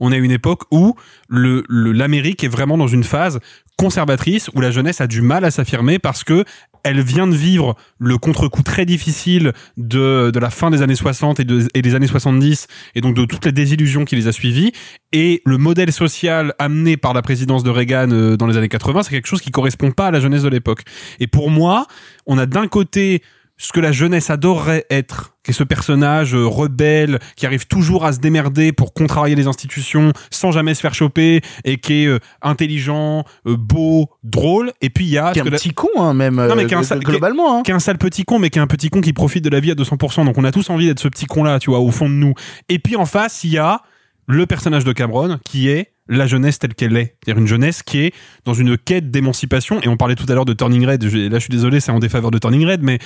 [0.00, 0.94] On est à une époque où
[1.28, 3.40] l'Amérique est vraiment dans une phase
[3.76, 6.44] conservatrice où la jeunesse a du mal à s'affirmer parce que
[6.84, 11.44] elle vient de vivre le contre-coup très difficile de, la fin des années 60 et,
[11.44, 14.72] de, et des années 70 et donc de toutes les désillusions qui les a suivies.
[15.12, 19.04] Et le modèle social amené par la présidence de Reagan euh, dans les années 80
[19.04, 20.82] c'est quelque chose qui correspond pas à la jeunesse de l'époque.
[21.20, 21.86] Et pour moi
[22.26, 23.22] on a d'un côté
[23.56, 28.04] ce que la jeunesse adorerait être, qui est ce personnage euh, rebelle, qui arrive toujours
[28.04, 32.06] à se démerder pour contrarier les institutions sans jamais se faire choper, et qui est
[32.06, 34.72] euh, intelligent, euh, beau, drôle.
[34.80, 35.32] Et puis il y a...
[35.32, 37.58] Qui est un la- petit con, hein, même, Non, mais qui est un sale- globalement.
[37.58, 37.62] hein.
[37.62, 39.50] qui est un sale petit con, mais qui est un petit con qui profite de
[39.50, 40.24] la vie à 200%.
[40.24, 42.34] Donc on a tous envie d'être ce petit con-là, tu vois, au fond de nous.
[42.68, 43.82] Et puis en face, il y a
[44.26, 47.16] le personnage de Cameron, qui est la jeunesse telle qu'elle est.
[47.24, 49.80] C'est-à-dire une jeunesse qui est dans une quête d'émancipation.
[49.82, 51.02] Et on parlait tout à l'heure de Turning Red.
[51.04, 52.98] Là, je suis désolé, c'est en défaveur de Turning Red, mais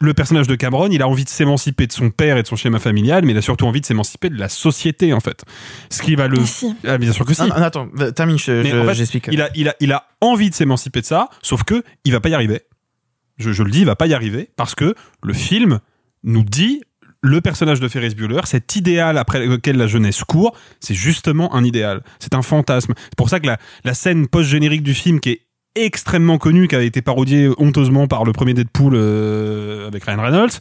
[0.00, 2.56] le personnage de Cameron, il a envie de s'émanciper de son père et de son
[2.56, 5.44] schéma familial, mais il a surtout envie de s'émanciper de la société, en fait.
[5.88, 6.38] Ce qui va le...
[6.86, 7.40] Ah, bien sûr que si.
[7.42, 9.28] Non, non, attends, termine, je- Mais je- en fait, j'explique.
[9.32, 12.20] Il a, il a, il a envie de s'émanciper de ça, sauf que il va
[12.20, 12.62] pas y arriver.
[13.38, 15.80] Je, je le dis, il va pas y arriver parce que le film
[16.22, 16.82] nous dit
[17.22, 21.64] le personnage de Ferris Bueller, cet idéal après lequel la jeunesse court, c'est justement un
[21.64, 22.02] idéal.
[22.18, 22.92] C'est un fantasme.
[22.96, 25.40] C'est pour ça que la, la scène post-générique du film qui est
[25.76, 30.52] extrêmement connue, qui a été parodiée honteusement par le premier Deadpool euh, avec Ryan Reynolds,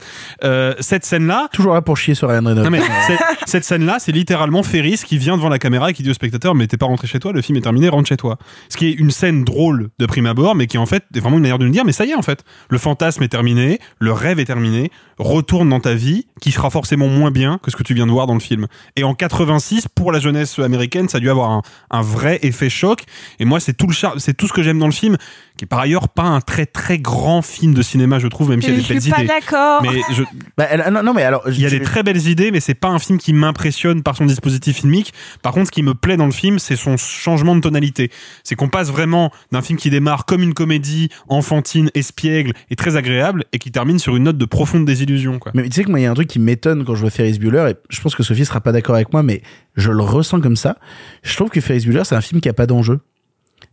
[0.43, 1.50] euh, cette scène-là...
[1.51, 2.64] Toujours là pour chier sur Ryan Reynolds.
[2.64, 6.03] Non, mais cette, cette scène-là, c'est littéralement Ferris qui vient devant la caméra et qui
[6.03, 8.17] dit au spectateur Mais t'es pas rentré chez toi, le film est terminé, rentre chez
[8.17, 8.38] toi.
[8.69, 11.38] Ce qui est une scène drôle de prime abord, mais qui en fait est vraiment
[11.38, 13.80] une manière de nous dire Mais ça y est, en fait, le fantasme est terminé,
[14.00, 17.75] le rêve est terminé, retourne dans ta vie, qui sera forcément moins bien que ce
[17.75, 18.67] que tu viens de voir dans le film.
[18.95, 21.61] Et en 86, pour la jeunesse américaine, ça a dû avoir un,
[21.92, 23.03] un vrai effet choc.
[23.40, 25.67] Et moi, c'est tout le c'est tout ce que j'aime dans le film, qui est
[25.67, 28.77] par ailleurs pas un très très grand film de cinéma, je trouve, même s'il y
[28.77, 29.27] a Je des belles suis pas idées.
[29.27, 29.82] d'accord.
[29.83, 30.23] Mais je,
[30.57, 31.43] Bah, elle- non, non, mais alors.
[31.48, 34.15] il y a des très belles idées, mais c'est pas un film qui m'impressionne par
[34.17, 35.14] son dispositif filmique.
[35.41, 38.11] Par contre, ce qui me plaît dans le film, c'est son changement de tonalité.
[38.43, 42.95] C'est qu'on passe vraiment d'un film qui démarre comme une comédie enfantine, espiègle et très
[42.95, 45.51] agréable, et qui termine sur une note de profonde désillusion, quoi.
[45.56, 47.09] Mais tu sais que moi, il y a un truc qui m'étonne quand je vois
[47.09, 49.41] Ferris Bueller, et je pense que Sophie sera pas d'accord avec moi, mais
[49.75, 50.77] je le ressens comme ça.
[51.23, 52.99] Je trouve que Ferris Bueller, c'est un film qui a pas d'enjeu.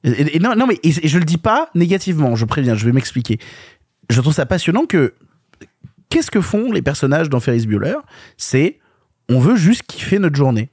[0.05, 3.39] Et, non, non, mais je le dis pas négativement, je préviens, je vais m'expliquer.
[4.09, 5.15] Je trouve ça passionnant que
[6.09, 7.97] qu'est-ce que font les personnages dans Ferris Bueller?
[8.37, 8.79] C'est
[9.29, 10.71] on veut juste kiffer notre journée.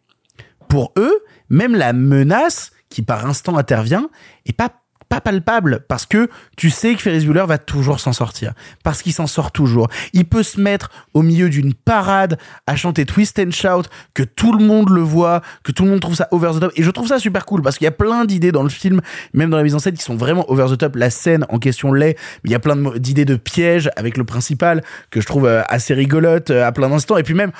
[0.69, 4.09] Pour eux, même la menace qui par instant intervient
[4.45, 4.71] est pas
[5.09, 8.53] pas palpable parce que tu sais que Ferris Bueller va toujours s'en sortir
[8.83, 9.87] parce qu'il s'en sort toujours.
[10.13, 14.53] Il peut se mettre au milieu d'une parade à chanter Twist and Shout que tout
[14.53, 16.91] le monde le voit, que tout le monde trouve ça over the top et je
[16.91, 19.01] trouve ça super cool parce qu'il y a plein d'idées dans le film,
[19.33, 20.95] même dans la mise en scène qui sont vraiment over the top.
[20.95, 24.23] La scène en question l'est, mais il y a plein d'idées de pièges avec le
[24.23, 27.51] principal que je trouve euh, assez rigolote euh, à plein d'instants et puis même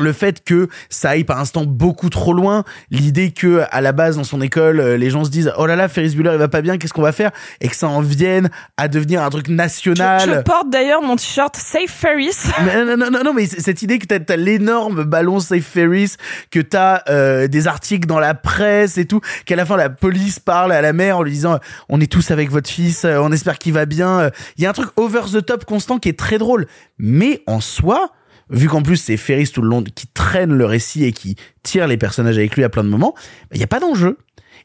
[0.00, 4.16] le fait que ça aille par instant beaucoup trop loin, l'idée que à la base
[4.16, 6.48] dans son école euh, les gens se disent oh là là Ferris Bueller il va
[6.48, 7.30] pas bien qu'est-ce qu'on va faire?
[7.60, 8.48] Et que ça en vienne
[8.78, 10.20] à devenir un truc national.
[10.36, 12.36] Je porte d'ailleurs mon t-shirt Safe Ferris.
[12.64, 16.14] Mais non, non, non, non, mais cette idée que t'as, t'as l'énorme ballon Safe Ferris,
[16.50, 20.38] que t'as euh, des articles dans la presse et tout, qu'à la fin la police
[20.38, 23.30] parle à la mère en lui disant on est tous avec votre fils, euh, on
[23.32, 24.20] espère qu'il va bien.
[24.20, 24.30] euh.
[24.56, 26.66] Il y a un truc over the top constant qui est très drôle,
[26.98, 28.10] mais en soi,
[28.52, 31.86] vu qu'en plus c'est Ferris tout le long qui traîne le récit et qui tire
[31.88, 33.14] les personnages avec lui à plein de moments,
[33.52, 34.18] il n'y a pas d'enjeu.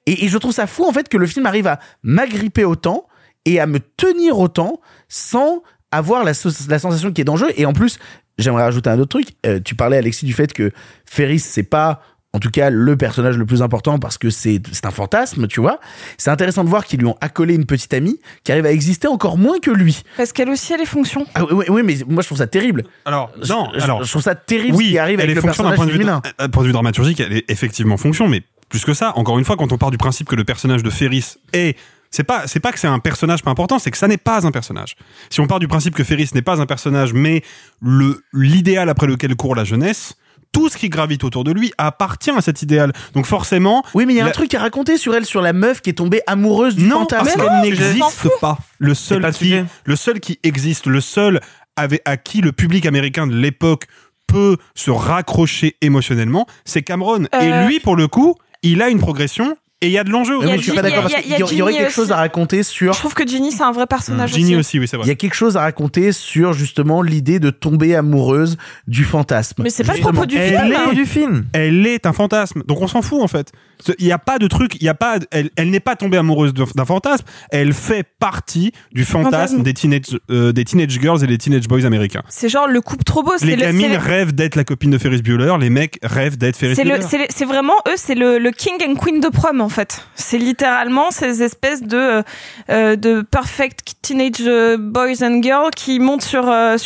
[0.06, 3.08] Et, je trouve ça fou en fait que le film arrive à m'agripper autant
[3.46, 7.48] et à me tenir autant sans avoir la, so- la sensation qu'il y ait d'enjeu.
[7.56, 7.98] Et en plus,
[8.38, 9.36] j'aimerais rajouter un autre truc.
[9.46, 10.72] Euh, tu parlais Alexis du fait que
[11.06, 12.02] Ferris c'est pas
[12.34, 15.62] en tout cas le personnage le plus important parce que c'est c'est un fantasme, tu
[15.62, 15.80] vois.
[16.18, 19.08] C'est intéressant de voir qu'ils lui ont accolé une petite amie qui arrive à exister
[19.08, 20.04] encore moins que lui.
[20.18, 21.26] Parce qu'elle aussi a les fonctions.
[21.36, 22.84] Ah oui, mais moi je trouve ça terrible.
[23.06, 24.04] Alors, non, je, alors.
[24.04, 25.78] je trouve ça terrible oui, ce qui arrive elle avec est le fonction d'un personnage
[25.78, 26.22] point de vue, féminin.
[26.38, 29.46] d'un point de vue dramaturgique, elle est effectivement fonction, mais plus que ça, encore une
[29.46, 31.78] fois, quand on part du principe que le personnage de Ferris est
[32.10, 34.46] c'est pas c'est pas que c'est un personnage pas important, c'est que ça n'est pas
[34.46, 34.96] un personnage.
[35.30, 37.44] Si on part du principe que Ferris n'est pas un personnage, mais
[37.82, 40.16] le l'idéal après lequel court la jeunesse,
[40.52, 42.94] tout ce qui gravite autour de lui appartient à cet idéal.
[43.14, 45.54] Donc forcément, Oui, mais il y a un truc à raconter sur elle, sur la
[45.54, 47.26] meuf qui est tombée amoureuse du non, fantasme.
[47.26, 48.58] parce qu'elle n'existe pas.
[48.80, 51.42] Le seul pas qui, le seul qui existe, le seul
[51.76, 53.86] avec, à qui le public américain de l'époque
[54.28, 57.28] peut se raccrocher émotionnellement, c'est Cameron.
[57.34, 57.40] Euh.
[57.40, 60.38] Et lui, pour le coup, il a une progression et il y a de l'enjeu.
[60.38, 61.92] Oui, Il suis Ginny- pas d'accord parce il y a qu'il y, y aurait quelque
[61.92, 62.94] chose à raconter sur.
[62.94, 64.78] Je trouve que Ginny c'est un vrai personnage Ginny aussi.
[64.78, 65.12] aussi, oui, c'est Il y vrai.
[65.12, 68.58] a quelque chose à raconter sur justement l'idée de tomber amoureuse
[68.88, 69.62] du fantasme.
[69.64, 70.74] Mais c'est pas le propos du Elle film.
[70.92, 71.46] est- du film.
[71.54, 72.64] Elle est un fantasme.
[72.66, 73.52] Donc on s'en fout en fait.
[74.00, 76.18] Il n'y a pas de truc, il y a pas, elle, elle n'est pas tombée
[76.18, 77.24] amoureuse d'un fantasme.
[77.52, 79.62] Elle fait partie du fantasme Fantasme.
[79.64, 82.24] des teenage, euh, des teenage girls et des teenage boys américains.
[82.30, 83.34] C'est genre le couple trop beau.
[83.38, 86.56] c'est Les le- gamines rêvent d'être la copine de Ferris Bueller, les mecs rêvent d'être
[86.58, 86.98] Ferris Bueller.
[86.98, 89.67] le, c'est le- c'est vraiment eux, c'est le, le king and queen de prom
[90.16, 92.24] C'est littéralement ces espèces de euh,
[92.70, 96.78] euh, perfect teenage euh, boys and girls qui montent sur la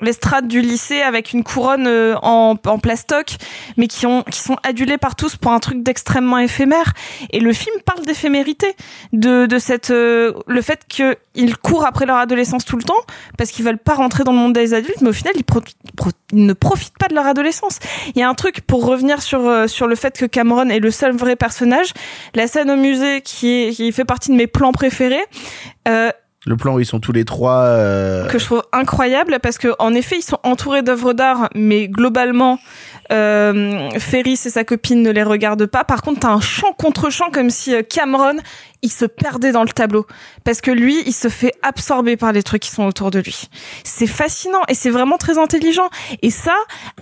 [0.00, 3.36] l'estrade du lycée avec une couronne euh, en en plastoc,
[3.76, 6.92] mais qui ont qui sont adulés par tous pour un truc d'extrêmement éphémère.
[7.30, 8.74] Et le film parle d'éphémérité,
[9.12, 12.94] de de cette euh, le fait que ils courent après leur adolescence tout le temps
[13.38, 15.60] parce qu'ils veulent pas rentrer dans le monde des adultes, mais au final ils, pro-
[16.32, 17.78] ils ne profitent pas de leur adolescence.
[18.14, 20.80] Il y a un truc pour revenir sur euh, sur le fait que Cameron est
[20.80, 21.92] le seul vrai personnage.
[22.34, 25.24] La scène au musée qui qui fait partie de mes plans préférés.
[25.88, 26.10] Euh,
[26.48, 27.62] Le plan où ils sont tous les trois.
[27.64, 31.88] euh, que je trouve incroyable parce que en effet ils sont entourés d'œuvres d'art mais
[31.88, 32.58] globalement
[33.12, 37.10] euh, Ferris et sa copine ne les regardent pas par contre t'as un chant contre
[37.10, 38.36] chant comme si euh, Cameron
[38.86, 40.06] il se perdait dans le tableau.
[40.44, 43.48] Parce que lui il se fait absorber par les trucs qui sont autour de lui.
[43.82, 45.90] C'est fascinant et c'est vraiment très intelligent.
[46.22, 46.54] Et ça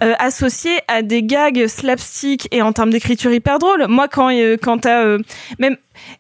[0.03, 3.87] euh, associé à des gags slapstick et en termes d'écriture hyper drôle.
[3.89, 5.19] Moi quand euh, quand t'as euh,
[5.59, 5.77] même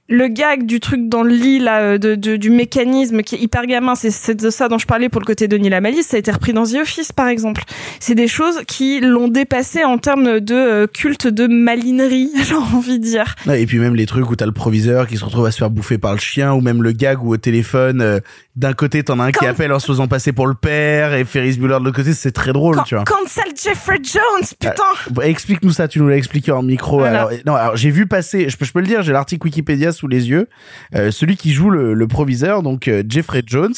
[0.09, 3.97] le gag du truc dans le lit là de, du mécanisme qui est hyper gamin
[3.97, 6.31] c'est de ça dont je parlais pour le côté de Neil Malice ça a été
[6.31, 7.63] repris dans The Office par exemple.
[7.99, 13.05] C'est des choses qui l'ont dépassé en termes de culte de malinerie j'ai envie de
[13.05, 13.35] dire.
[13.53, 15.71] Et puis même les trucs où t'as le proviseur qui se retrouve à se faire
[15.71, 18.21] bouffer par le chien, ou même le gag où au téléphone, euh,
[18.57, 21.25] d'un côté t'en as un qui appelle en se faisant passer pour le père, et
[21.25, 23.05] Ferris Bueller de l'autre côté, c'est très drôle, Quand, tu vois.
[23.05, 24.73] cancel Jeffrey Jones putain
[25.11, 26.99] Bah, Explique-nous ça, tu nous l'as expliqué en micro.
[26.99, 27.21] Voilà.
[27.23, 29.93] Alors, non, alors j'ai vu passer, je peux, je peux le dire, j'ai l'article Wikipédia
[29.93, 30.49] sous les yeux.
[30.95, 33.75] Euh, celui qui joue le, le proviseur, donc euh, Jeffrey Jones,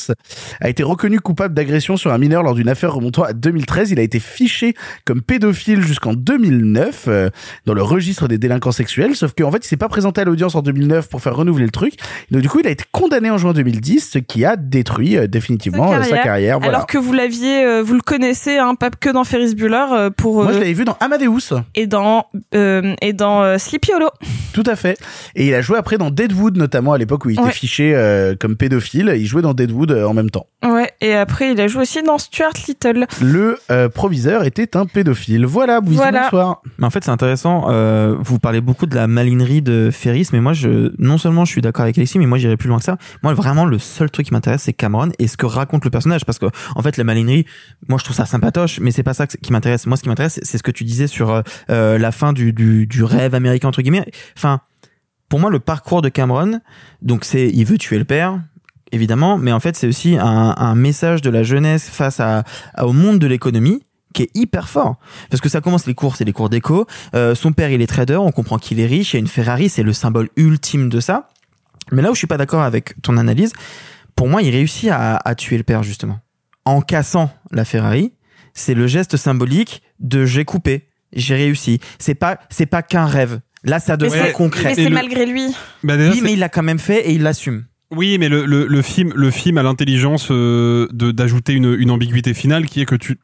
[0.61, 3.93] a été reconnu coupable d'agression sur un mineur lors d'une affaire remontant à 2013.
[3.93, 4.75] Il a été fiché
[5.05, 7.31] comme pédophile jusqu'en 2009 euh,
[7.65, 9.17] dans le registre des délinquants sexuels.
[9.17, 11.71] Sauf qu'en fait, il s'est pas présenté à l'audience en 2009 pour faire renouveler le
[11.71, 11.95] truc.
[12.31, 15.27] Donc du coup, il a été condamné en juin 2010, ce qui a détruit euh,
[15.27, 16.59] définitivement euh, sa carrière.
[16.59, 16.75] Voilà.
[16.75, 20.11] alors que vous l'aviez euh, vous le connaissez hein, pas que dans Ferris Bueller euh,
[20.11, 21.53] pour Moi, je l'avais vu dans Amadeus.
[21.75, 24.11] et dans euh, et dans euh, Sleepy Hollow
[24.53, 24.99] Tout à fait.
[25.35, 27.47] Et il a joué après dans Deadwood, notamment à l'époque où il Ouais.
[27.47, 29.13] était fiché euh, comme pédophile.
[29.17, 30.47] Il jouait dans Deadwood euh, en même temps.
[30.65, 34.87] ouais et après il a joué aussi dans Stuart Little Le euh, proviseur était un
[34.87, 35.45] pédophile.
[35.47, 36.23] Voilà, Bouzy, Voilà.
[36.25, 36.63] bonsoir.
[36.79, 37.67] Mais en fait, c'est intéressant.
[37.71, 41.53] euh, vous parlez beaucoup de la malinerie de Ferris, mais moi, je, non seulement je
[41.53, 42.97] suis d'accord avec Alexis, mais moi, j'irai plus loin que ça.
[43.23, 46.25] Moi, vraiment, le seul truc qui m'intéresse, c'est Cameron et ce que raconte le personnage.
[46.25, 47.47] Parce que, en fait, la malinerie,
[47.89, 49.87] moi, je trouve ça sympatoche, mais c'est pas ça qui m'intéresse.
[49.87, 52.53] Moi, ce qui m'intéresse, c'est ce que tu disais sur euh, euh, la fin du,
[52.53, 54.11] du, rêve américain, entre guillemets.
[54.37, 54.61] Enfin,
[55.29, 56.61] pour moi, le parcours de Cameron,
[57.03, 58.41] donc c'est, il veut tuer le père,
[58.93, 62.21] évidemment, mais en fait, c'est aussi un, message de la jeunesse face
[62.79, 64.97] au monde de l'économie qui est hyper fort
[65.31, 67.87] parce que ça commence les cours c'est les cours d'éco Euh, son père il est
[67.87, 70.89] trader on comprend qu'il est riche il y a une Ferrari c'est le symbole ultime
[70.89, 71.29] de ça
[71.93, 73.53] mais là où je suis pas d'accord avec ton analyse
[74.17, 76.19] pour moi il réussit à, à tuer le père justement.
[76.65, 78.13] En cassant la Ferrari
[78.55, 83.41] c'est le geste symbolique de j'ai coupé j'ai réussi c'est pas c'est pas qu'un rêve.
[83.63, 84.65] Là ça devient concret.
[84.65, 85.55] Mais c'est malgré lui.
[85.85, 87.67] Bah, déjà, oui mais il l'a quand même fait et il l'assume.
[87.93, 91.93] Oui, mais le, le, le film, le film a l'intelligence euh, de d'ajouter une, une
[91.93, 93.21] ambiguïté finale qui est que tu,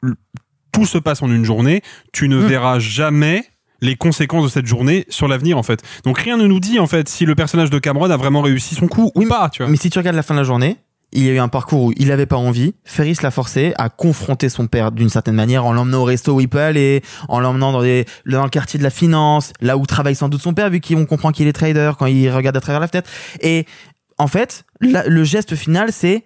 [0.71, 1.81] tout se passe en une journée.
[2.13, 3.43] Tu ne verras jamais
[3.83, 5.81] les conséquences de cette journée sur l'avenir en fait.
[6.05, 8.75] Donc rien ne nous dit en fait si le personnage de Cameron a vraiment réussi
[8.75, 9.69] son coup ou pas, tu vois.
[9.69, 10.77] Mais si tu regardes la fin de la journée,
[11.15, 12.73] il y a eu un parcours où il avait pas envie.
[12.85, 16.39] Ferris l'a forcé à confronter son père d'une certaine manière en l'emmenant au resto où
[16.41, 19.85] il peut aller, en l'emmenant dans, des- dans le quartier de la finance, là où
[19.85, 22.61] travaille sans doute son père vu qu'on comprend qu'il est trader quand il regarde à
[22.61, 23.09] travers la fenêtre.
[23.41, 23.67] Et
[24.17, 26.23] en fait, la- le geste final, c'est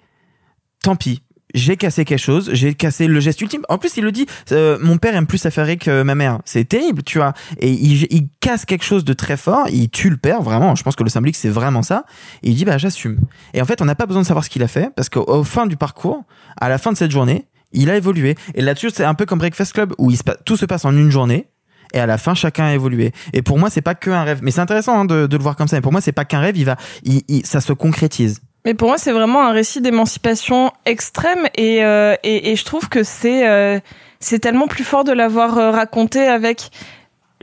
[0.83, 1.21] tant pis.
[1.53, 3.61] J'ai cassé quelque chose, j'ai cassé le geste ultime.
[3.69, 6.39] En plus, il le dit, euh, mon père aime plus sa Ferrari que ma mère.
[6.43, 7.33] C'est terrible, tu vois.
[7.59, 10.75] Et il, il casse quelque chose de très fort, il tue le père, vraiment.
[10.75, 12.03] Je pense que le symbolique, c'est vraiment ça.
[12.43, 13.17] Et il dit, bah, j'assume.
[13.53, 15.23] Et en fait, on n'a pas besoin de savoir ce qu'il a fait, parce qu'au
[15.25, 16.23] au fin du parcours,
[16.59, 18.35] à la fin de cette journée, il a évolué.
[18.55, 20.91] Et là-dessus, c'est un peu comme Breakfast Club, où il se tout se passe en
[20.95, 21.47] une journée.
[21.93, 23.13] Et à la fin, chacun a évolué.
[23.31, 24.39] Et pour moi, c'est pas que un rêve.
[24.41, 25.77] Mais c'est intéressant hein, de, de le voir comme ça.
[25.77, 26.57] Mais pour moi, c'est pas qu'un rêve.
[26.57, 28.41] Il va, il, il- ça se concrétise.
[28.67, 32.89] Mais pour moi, c'est vraiment un récit d'émancipation extrême et, euh, et, et je trouve
[32.89, 33.79] que c'est euh,
[34.19, 36.69] c'est tellement plus fort de l'avoir euh, raconté avec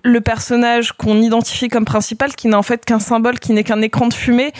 [0.02, 3.80] le personnage qu'on identifie comme principal, qui n'est en fait qu'un symbole, qui n'est qu'un
[3.80, 4.52] écran de fumée,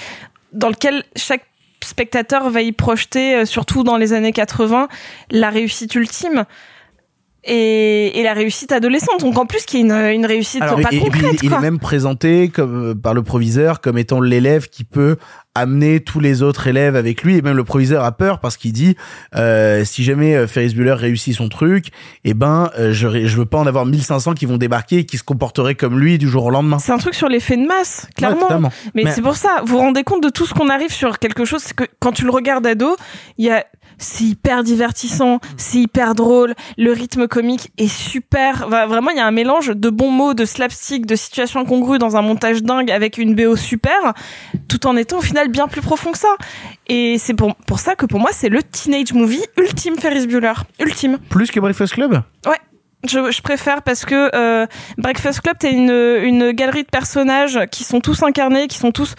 [0.54, 1.44] dans lequel chaque
[1.84, 4.88] spectateur va y projeter, surtout dans les années 80,
[5.32, 6.46] la réussite ultime.
[7.46, 10.88] Et, et la réussite adolescente, donc en plus qui est une, une réussite Alors, pas
[10.92, 11.42] et- et puis, concrète.
[11.42, 15.18] il, est même présenté comme par le proviseur comme étant l'élève qui peut
[15.54, 17.36] amener tous les autres élèves avec lui.
[17.36, 18.96] Et même le proviseur a peur parce qu'il dit
[19.36, 21.88] euh, si jamais euh, Ferris Bueller réussit son truc
[22.24, 25.16] eh ben euh, je je veux pas en avoir 1500 qui vont débarquer et qui
[25.18, 26.78] se comporteraient comme lui du jour au lendemain.
[26.78, 28.48] C'est un truc sur l'effet de masse, clairement.
[28.94, 31.18] mais Mais- c'est pour ça, vous vous rendez compte de tout ce qu'on arrive sur
[31.18, 32.96] quelque chose, c'est que quand tu le regardes ado,
[33.38, 33.64] il y a
[33.98, 38.68] c'est hyper divertissant, c'est hyper drôle, le rythme comique est super.
[38.68, 42.16] Vraiment, il y a un mélange de bons mots, de slapstick, de situations incongrues dans
[42.16, 44.14] un montage dingue avec une BO super,
[44.68, 46.36] tout en étant au final bien plus profond que ça.
[46.88, 50.54] Et c'est pour, pour ça que pour moi, c'est le teenage movie ultime Ferris Bueller.
[50.78, 51.18] Ultime.
[51.30, 52.22] plus que Breakfast Club?
[52.46, 52.58] Ouais.
[53.06, 54.66] Je, je préfère parce que euh,
[54.96, 59.14] Breakfast Club, une, une galerie de personnages qui sont tous incarnés, qui sont tous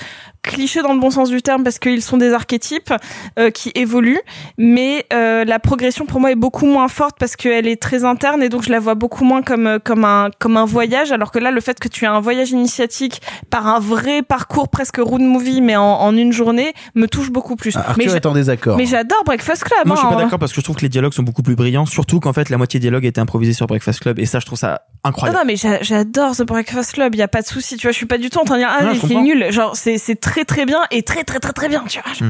[0.46, 2.94] clichés dans le bon sens du terme parce qu'ils sont des archétypes
[3.40, 4.20] euh, qui évoluent.
[4.58, 8.42] Mais euh, la progression pour moi est beaucoup moins forte parce qu'elle est très interne
[8.44, 11.12] et donc je la vois beaucoup moins comme euh, comme un comme un voyage.
[11.12, 14.70] Alors que là, le fait que tu aies un voyage initiatique par un vrai parcours
[14.70, 17.76] presque road movie mais en, en une journée me touche beaucoup plus.
[17.76, 19.80] Ah, mais Arthur j'a- est en désaccord Mais j'adore Breakfast Club.
[19.86, 20.16] Moi, je suis hein.
[20.16, 22.34] pas d'accord parce que je trouve que les dialogues sont beaucoup plus brillants, surtout qu'en
[22.34, 24.82] fait, la moitié des dialogues étaient improvisés sur Breakfast Club, et ça, je trouve ça
[25.04, 25.38] incroyable.
[25.40, 27.92] non mais j'a- j'adore The Breakfast Club, il y a pas de souci, tu vois,
[27.92, 29.22] je suis pas du tout en train de dire ah Non, mais c'est comprends.
[29.24, 32.30] nul, genre c'est c'est très très bien et très très très très bien, tu vois.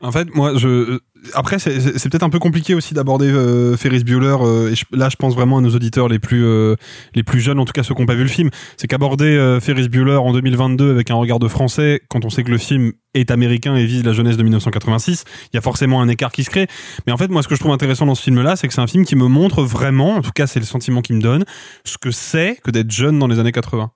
[0.00, 1.00] En fait, moi, je
[1.32, 1.72] après c'est
[2.10, 4.36] peut-être un peu compliqué aussi d'aborder euh, Ferris Bueller.
[4.42, 6.76] euh, et je- là, je pense vraiment à nos auditeurs les plus euh,
[7.14, 8.50] les plus jeunes, en tout cas ceux qui n'ont pas vu le film.
[8.76, 12.44] C'est qu'aborder euh, Ferris Bueller en 2022 avec un regard de français, quand on sait
[12.44, 16.00] que le film est américain et vise la jeunesse de 1986, il y a forcément
[16.02, 16.68] un écart qui se crée.
[17.06, 18.82] Mais en fait, moi, ce que je trouve intéressant dans ce film-là, c'est que c'est
[18.82, 21.44] un film qui me montre vraiment, en tout cas, c'est le sentiment qu'il me donne,
[21.84, 23.90] ce que c'est que d'être jeune dans les années 80.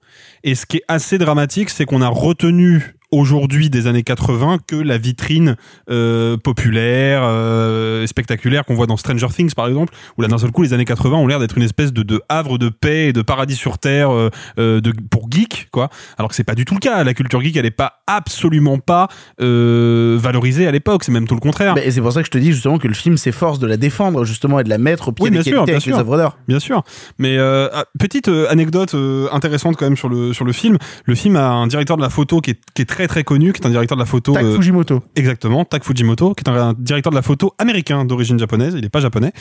[0.44, 4.77] Et ce qui est assez dramatique, c'est qu'on a retenu aujourd'hui des années 80 que
[4.77, 5.57] la vitrine
[5.91, 10.51] euh, populaire, euh, spectaculaire qu'on voit dans Stranger Things par exemple, où là d'un seul
[10.51, 13.12] coup les années 80 ont l'air d'être une espèce de, de havre de paix et
[13.12, 15.89] de paradis sur terre euh, euh, de, pour geeks quoi.
[16.19, 17.03] Alors que c'est pas du tout le cas.
[17.03, 21.05] La culture geek elle est pas absolument pas valorisée à l'époque.
[21.05, 21.75] C'est même tout le contraire.
[21.75, 23.67] Bah, et c'est pour ça que je te dis justement que le film s'efforce de
[23.67, 25.87] la défendre justement et de la mettre au pied Oui, bien des sûr, bien avec
[25.87, 25.99] les sûr.
[25.99, 26.39] œuvres d'art.
[26.47, 26.83] Bien sûr.
[27.19, 28.95] Mais ah, petite anecdote
[29.33, 30.77] intéressante quand même sur le sur le film.
[31.05, 33.52] Le film a un directeur de la photo qui est, qui est très très connu,
[33.52, 34.33] qui est un directeur de la photo.
[34.33, 35.02] Tak euh, Fujimoto.
[35.15, 38.75] Exactement, Tak Fujimoto, qui est un, un directeur de la photo américain d'origine japonaise.
[38.77, 39.33] Il n'est pas japonais,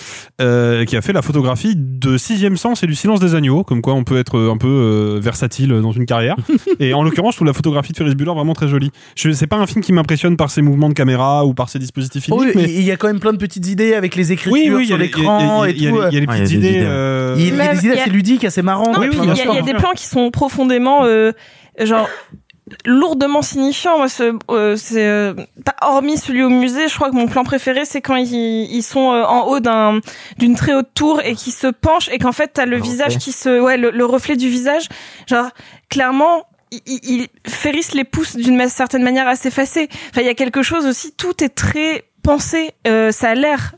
[0.42, 3.64] euh, qui a fait la photographie de Sixième Sens et du Silence des agneaux.
[3.64, 6.36] Comme quoi, on peut être euh, un peu euh, versatile dans une carrière.
[6.80, 8.92] et en l'occurrence, je trouve la photographie de Ferris Bueller vraiment très jolie.
[9.16, 11.80] Je c'est pas un film qui m'impressionne par ses mouvements de caméra ou par ses
[11.80, 14.32] dispositifs filmiques, Oui, mais il y a quand même plein de petites idées avec les
[14.32, 15.80] écritures oui, oui, il y sur l'écran il et tout.
[16.10, 16.80] il y a les Ah, petites des idées.
[16.84, 18.98] euh, Il y a des idées assez ludiques, assez marrantes.
[19.02, 21.32] Il y, a- des plans qui sont profondément euh,
[21.84, 22.08] genre
[22.86, 23.98] lourdement signifiants.
[23.98, 25.34] Moi, ce, euh, c'est euh,
[25.82, 26.88] hormis celui au musée.
[26.88, 30.00] Je crois que mon plan préféré, c'est quand ils, ils sont euh, en haut d'un
[30.38, 33.32] d'une très haute tour et qui se penchent et qu'en fait t'as le visage qui
[33.32, 34.88] se ouais le, le reflet du visage.
[35.28, 35.50] Genre
[35.90, 36.44] clairement.
[36.72, 37.28] il, il-
[37.94, 39.88] les pousse d'une certaine manière à s'effacer.
[40.10, 42.72] Enfin, il y a quelque chose aussi, tout est très pensé.
[42.88, 43.74] Euh, ça a l'air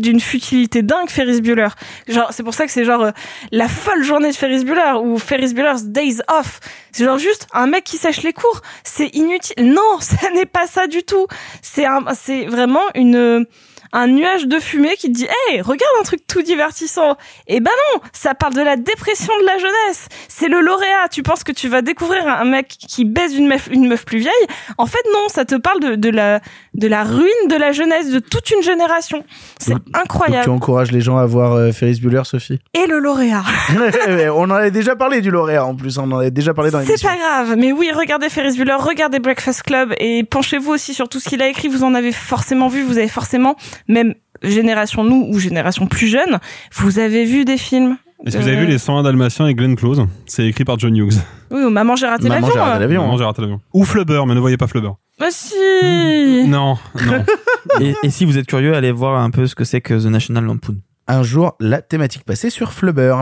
[0.00, 1.68] d'une futilité dingue Ferris Bueller.
[2.08, 3.10] Genre c'est pour ça que c'est genre euh,
[3.50, 6.60] la folle journée de Ferris Bueller ou Ferris Bueller's Days Off.
[6.92, 8.60] C'est genre juste un mec qui sèche les cours.
[8.84, 9.54] C'est inutile.
[9.72, 11.26] Non, ça n'est pas ça du tout.
[11.60, 13.46] C'est un c'est vraiment une
[13.92, 17.70] un nuage de fumée qui te dit "Hey, regarde un truc tout divertissant." Eh ben
[17.94, 20.06] non, ça parle de la dépression de la jeunesse.
[20.28, 21.08] C'est le lauréat.
[21.10, 24.18] Tu penses que tu vas découvrir un mec qui baise une meuf, une meuf plus
[24.18, 24.32] vieille?
[24.78, 26.40] En fait, non, ça te parle de, de la
[26.74, 29.24] de la ruine de la jeunesse de toute une génération.
[29.58, 30.50] C'est Donc, tu incroyable.
[30.50, 32.58] encourages les gens à voir euh, Ferris Bueller, Sophie?
[32.74, 33.42] Et le lauréat.
[34.34, 36.84] On en avait déjà parlé du lauréat en plus, on en avait déjà parlé dans
[36.84, 41.08] C'est pas grave, mais oui, regardez Ferris Bueller, regardez Breakfast Club et penchez-vous aussi sur
[41.08, 41.68] tout ce qu'il a écrit.
[41.68, 43.56] Vous en avez forcément vu, vous avez forcément,
[43.88, 46.38] même génération nous ou génération plus jeune,
[46.74, 47.96] vous avez vu des films.
[48.24, 50.06] Est-ce que vous Euh, avez vu Les 101 Dalmatiens et Glenn Close?
[50.26, 51.14] C'est écrit par John Hughes.
[51.50, 52.52] Oui, ou Maman j'ai raté Maman, l'avion.
[52.54, 52.80] j'ai raté euh.
[52.80, 53.02] l'avion.
[53.02, 53.60] Maman, j'ai raté l'avion.
[53.74, 54.90] Ou Flubber, mais ne voyez pas Flubber.
[55.18, 55.54] Bah si.
[56.46, 57.24] Non, non.
[57.80, 60.06] et, et si vous êtes curieux, allez voir un peu ce que c'est que The
[60.06, 60.76] National Lampoon.
[61.08, 63.14] Un jour, la thématique passée sur Flubber.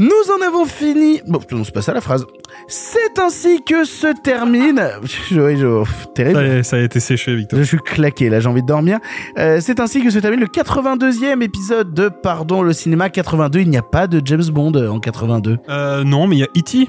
[0.00, 1.20] Nous en avons fini.
[1.28, 2.24] Bon, non, c'est pas ça la phrase.
[2.68, 4.82] C'est ainsi que se termine.
[5.02, 6.64] Je- pff, Ça, terrible.
[6.64, 7.58] ça a été séché, Victor.
[7.58, 8.98] Je suis claqué, là j'ai envie de dormir.
[9.38, 13.60] Euh, c'est ainsi que se termine le 82e épisode de Pardon le cinéma 82.
[13.60, 15.58] Il n'y a pas de James Bond euh, en 82.
[15.68, 16.88] Euh, non, mais il y a E.T.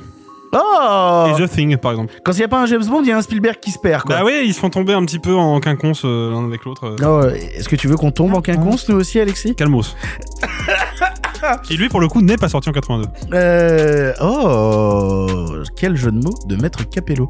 [0.54, 2.14] Oh et The Thing, par exemple.
[2.24, 3.80] Quand il n'y a pas un James Bond, il y a un Spielberg qui se
[3.80, 4.18] perd, quoi.
[4.18, 6.86] Bah oui, ils se font tomber un petit peu en quinconce euh, l'un avec l'autre.
[6.88, 6.96] euh.
[7.06, 9.56] Oh, Est-ce que tu veux qu'on tombe en quinconce, nous aussi, Alexis?
[9.56, 9.96] Calmos.
[11.64, 13.08] Qui lui, pour le coup, n'est pas sorti en 82.
[13.34, 14.14] Euh...
[14.22, 15.28] Oh,
[15.76, 17.28] quel jeu de mots de Maître Capello.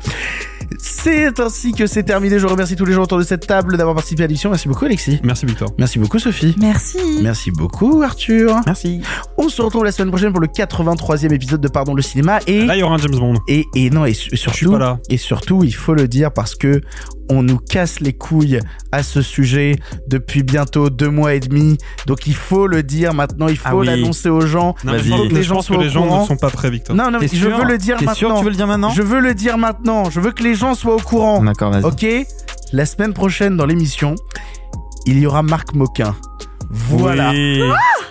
[0.79, 2.39] C'est ainsi que c'est terminé.
[2.39, 4.49] Je remercie tous les gens autour de cette table d'avoir participé à l'émission.
[4.49, 5.19] Merci beaucoup, Alexis.
[5.23, 5.69] Merci, Victor.
[5.77, 6.55] Merci beaucoup, Sophie.
[6.59, 6.97] Merci.
[7.21, 8.55] Merci beaucoup, Arthur.
[8.65, 9.01] Merci.
[9.37, 12.39] On se retrouve la semaine prochaine pour le 83e épisode de Pardon le cinéma.
[12.47, 13.35] Et, Là, il y aura un James Bond.
[13.49, 14.99] et, et non, et surtout, pas là.
[15.09, 16.81] et surtout, il faut le dire parce que
[17.29, 18.59] on nous casse les couilles
[18.91, 19.75] à ce sujet
[20.07, 21.77] depuis bientôt deux mois et demi.
[22.07, 23.85] Donc il faut le dire maintenant, il faut Ah oui.
[23.87, 24.75] l'annoncer aux gens.
[24.83, 25.91] Non, mais il je faut pense- que les je gens pense que soient les au
[25.93, 26.21] gens courant.
[26.23, 26.95] ne sont pas prêts, Victor.
[26.95, 28.15] Non, non, mais je sûr veux le dire T'es maintenant.
[28.15, 30.09] sûr que tu veux le dire maintenant Je veux le dire maintenant.
[30.09, 31.43] Je veux que les gens soient au courant.
[31.43, 31.83] D'accord, vas-y.
[31.85, 32.05] Ok?
[32.73, 34.15] La semaine prochaine dans l'émission,
[35.05, 36.15] il y aura Marc Moquin.
[36.73, 37.31] Voilà.
[37.31, 37.61] Oui.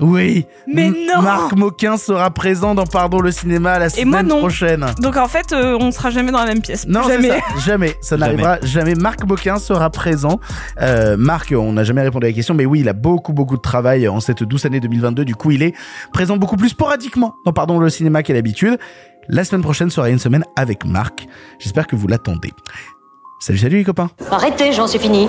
[0.00, 0.46] Oui.
[0.66, 4.26] Mais M- non Marc Moquin sera présent dans Pardon le cinéma la Et moi, semaine
[4.28, 4.38] non.
[4.40, 4.86] prochaine.
[5.00, 6.86] Donc en fait, euh, on sera jamais dans la même pièce.
[6.86, 7.28] Non, jamais.
[7.28, 7.36] ça.
[7.64, 7.94] Jamais.
[8.00, 8.94] Ça n'arrivera jamais.
[8.94, 10.40] Marc Moquin sera présent.
[10.80, 13.56] Euh, Marc, on n'a jamais répondu à la question, mais oui, il a beaucoup, beaucoup
[13.56, 15.24] de travail en cette douce année 2022.
[15.24, 15.74] Du coup, il est
[16.12, 18.78] présent beaucoup plus sporadiquement dans Pardon le cinéma qu'à l'habitude.
[19.28, 21.26] La semaine prochaine sera une semaine avec Marc.
[21.58, 22.50] J'espère que vous l'attendez.
[23.38, 24.10] Salut, salut les copains.
[24.30, 25.28] Arrêtez, j'en suis fini.